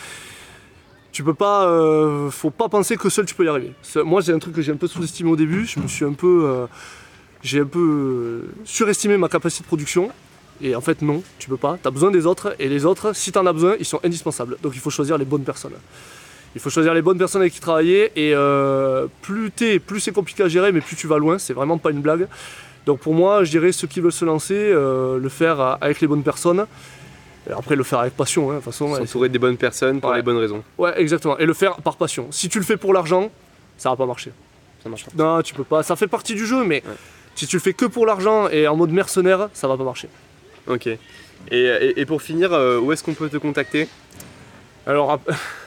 tu 1.15 1.23
peux 1.23 1.33
pas, 1.33 1.65
euh, 1.69 2.29
faut 2.29 2.49
pas 2.49 2.67
penser 2.67 2.97
que 2.97 3.07
seul 3.07 3.25
tu 3.25 3.33
peux 3.35 3.45
y 3.45 3.47
arriver. 3.47 3.71
Moi, 4.03 4.19
j'ai 4.19 4.33
un 4.33 4.37
truc 4.37 4.53
que 4.53 4.61
j'ai 4.61 4.73
un 4.73 4.75
peu 4.75 4.87
sous-estimé 4.87 5.31
au 5.31 5.37
début. 5.37 5.65
Je 5.65 5.79
me 5.79 5.87
suis 5.87 6.03
un 6.03 6.11
peu, 6.11 6.43
euh, 6.43 6.65
j'ai 7.41 7.61
un 7.61 7.65
peu 7.65 7.79
euh, 7.79 8.51
surestimé 8.65 9.15
ma 9.15 9.29
capacité 9.29 9.63
de 9.63 9.67
production. 9.67 10.09
Et 10.61 10.75
en 10.75 10.81
fait, 10.81 11.01
non, 11.01 11.23
tu 11.39 11.47
peux 11.47 11.55
pas. 11.55 11.77
Tu 11.81 11.87
as 11.87 11.91
besoin 11.91 12.11
des 12.11 12.25
autres. 12.25 12.53
Et 12.59 12.67
les 12.67 12.83
autres, 12.83 13.15
si 13.15 13.31
tu 13.31 13.39
en 13.39 13.45
as 13.45 13.53
besoin, 13.53 13.77
ils 13.79 13.85
sont 13.85 14.01
indispensables. 14.03 14.57
Donc, 14.61 14.73
il 14.75 14.81
faut 14.81 14.89
choisir 14.89 15.17
les 15.17 15.23
bonnes 15.23 15.45
personnes. 15.45 15.75
Il 16.53 16.59
faut 16.59 16.69
choisir 16.69 16.93
les 16.93 17.01
bonnes 17.01 17.17
personnes 17.17 17.43
avec 17.43 17.53
qui 17.53 17.61
travailler. 17.61 18.11
Et 18.17 18.35
plus 19.21 19.51
t'es, 19.51 19.79
plus 19.79 20.01
c'est 20.01 20.11
compliqué 20.11 20.43
à 20.43 20.49
gérer, 20.49 20.73
mais 20.73 20.81
plus 20.81 20.97
tu 20.97 21.07
vas 21.07 21.17
loin. 21.17 21.37
C'est 21.37 21.53
vraiment 21.53 21.77
pas 21.77 21.91
une 21.91 22.01
blague. 22.01 22.27
Donc, 22.85 22.99
pour 22.99 23.13
moi, 23.13 23.45
je 23.45 23.51
dirais 23.51 23.71
ceux 23.71 23.87
qui 23.87 24.01
veulent 24.01 24.11
se 24.11 24.25
lancer, 24.25 24.73
le 24.73 25.29
faire 25.29 25.77
avec 25.79 26.01
les 26.01 26.07
bonnes 26.07 26.23
personnes. 26.23 26.65
Après, 27.53 27.75
le 27.75 27.83
faire 27.83 27.99
avec 27.99 28.15
passion, 28.15 28.49
hein, 28.49 28.55
de 28.55 28.59
toute 28.59 28.65
façon. 28.65 28.95
S'entourer 28.95 29.29
des 29.29 29.39
bonnes 29.39 29.57
personnes 29.57 29.99
pour 30.01 30.09
Ouais. 30.11 30.17
les 30.17 30.21
bonnes 30.23 30.37
raisons. 30.37 30.63
Ouais, 30.77 30.99
exactement. 30.99 31.37
Et 31.37 31.45
le 31.45 31.53
faire 31.53 31.75
par 31.77 31.95
passion. 31.97 32.27
Si 32.31 32.49
tu 32.49 32.57
le 32.59 32.65
fais 32.65 32.77
pour 32.77 32.93
l'argent, 32.93 33.29
ça 33.77 33.89
va 33.89 33.95
pas 33.95 34.05
marcher. 34.05 34.31
Ça 34.83 34.89
marche 34.89 35.05
pas. 35.05 35.11
Non, 35.15 35.41
tu 35.41 35.53
peux 35.53 35.63
pas. 35.63 35.83
Ça 35.83 35.95
fait 35.95 36.07
partie 36.07 36.33
du 36.35 36.45
jeu, 36.45 36.63
mais 36.63 36.83
Ouais. 36.85 36.93
si 37.35 37.45
tu 37.47 37.55
le 37.57 37.61
fais 37.61 37.73
que 37.73 37.85
pour 37.85 38.05
l'argent 38.05 38.47
et 38.49 38.67
en 38.67 38.75
mode 38.75 38.91
mercenaire, 38.91 39.49
ça 39.53 39.67
va 39.67 39.77
pas 39.77 39.83
marcher. 39.83 40.09
Ok. 40.67 40.87
Et, 40.87 40.97
et, 41.51 41.99
et 41.99 42.05
pour 42.05 42.21
finir, 42.21 42.53
euh, 42.53 42.79
où 42.79 42.91
est-ce 42.91 43.03
qu'on 43.03 43.13
peut 43.13 43.29
te 43.29 43.37
contacter? 43.37 43.87
Alors, 44.87 45.19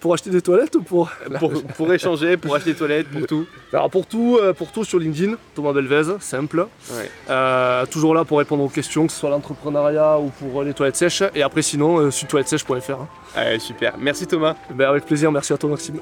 pour 0.00 0.14
acheter 0.14 0.30
des 0.30 0.40
toilettes 0.42 0.74
ou 0.76 0.82
pour. 0.82 1.10
pour, 1.38 1.62
pour 1.62 1.92
échanger, 1.92 2.36
pour 2.36 2.54
acheter 2.54 2.72
des 2.72 2.76
toilettes, 2.78 3.08
pour 3.08 3.26
tout 3.26 3.46
Alors, 3.72 3.90
pour 3.90 4.06
tout, 4.06 4.38
euh, 4.40 4.52
pour 4.52 4.72
tout 4.72 4.84
sur 4.84 4.98
LinkedIn, 4.98 5.34
Thomas 5.54 5.72
Belvez, 5.72 6.14
simple. 6.20 6.66
Ouais. 6.92 7.10
Euh, 7.28 7.86
toujours 7.86 8.14
là 8.14 8.24
pour 8.24 8.38
répondre 8.38 8.62
aux 8.64 8.68
questions, 8.68 9.06
que 9.06 9.12
ce 9.12 9.18
soit 9.20 9.30
l'entrepreneuriat 9.30 10.18
ou 10.18 10.28
pour 10.30 10.60
euh, 10.60 10.64
les 10.64 10.74
toilettes 10.74 10.96
sèches. 10.96 11.22
Et 11.34 11.42
après, 11.42 11.62
sinon, 11.62 11.98
euh, 11.98 12.10
sur 12.10 12.26
toilettesèches.fr. 12.28 12.90
hein. 12.92 13.08
Allez, 13.34 13.58
super. 13.58 13.94
Merci 13.98 14.26
Thomas. 14.26 14.56
Ben, 14.74 14.88
avec 14.88 15.04
plaisir, 15.06 15.30
merci 15.32 15.52
à 15.52 15.58
toi, 15.58 15.70
Maxime. 15.70 16.00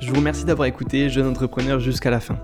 Je 0.00 0.08
vous 0.10 0.16
remercie 0.16 0.44
d'avoir 0.44 0.66
écouté 0.66 1.10
Jeune 1.10 1.26
Entrepreneur 1.26 1.80
jusqu'à 1.80 2.10
la 2.10 2.20
fin. 2.20 2.38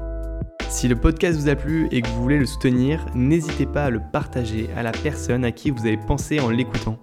Si 0.68 0.88
le 0.88 0.96
podcast 0.96 1.38
vous 1.38 1.48
a 1.48 1.54
plu 1.54 1.88
et 1.92 2.02
que 2.02 2.08
vous 2.08 2.22
voulez 2.22 2.38
le 2.38 2.46
soutenir, 2.46 3.06
n'hésitez 3.14 3.64
pas 3.64 3.84
à 3.84 3.90
le 3.90 4.00
partager 4.12 4.68
à 4.76 4.82
la 4.82 4.92
personne 4.92 5.44
à 5.44 5.52
qui 5.52 5.70
vous 5.70 5.86
avez 5.86 5.96
pensé 5.96 6.40
en 6.40 6.50
l'écoutant. 6.50 6.98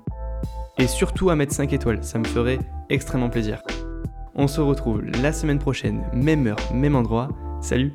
Et 0.77 0.87
surtout 0.87 1.29
à 1.29 1.35
mettre 1.35 1.53
5 1.53 1.73
étoiles, 1.73 2.03
ça 2.03 2.17
me 2.17 2.25
ferait 2.25 2.59
extrêmement 2.89 3.29
plaisir. 3.29 3.61
On 4.35 4.47
se 4.47 4.61
retrouve 4.61 5.01
la 5.01 5.33
semaine 5.33 5.59
prochaine, 5.59 6.03
même 6.13 6.47
heure, 6.47 6.73
même 6.73 6.95
endroit. 6.95 7.27
Salut 7.61 7.93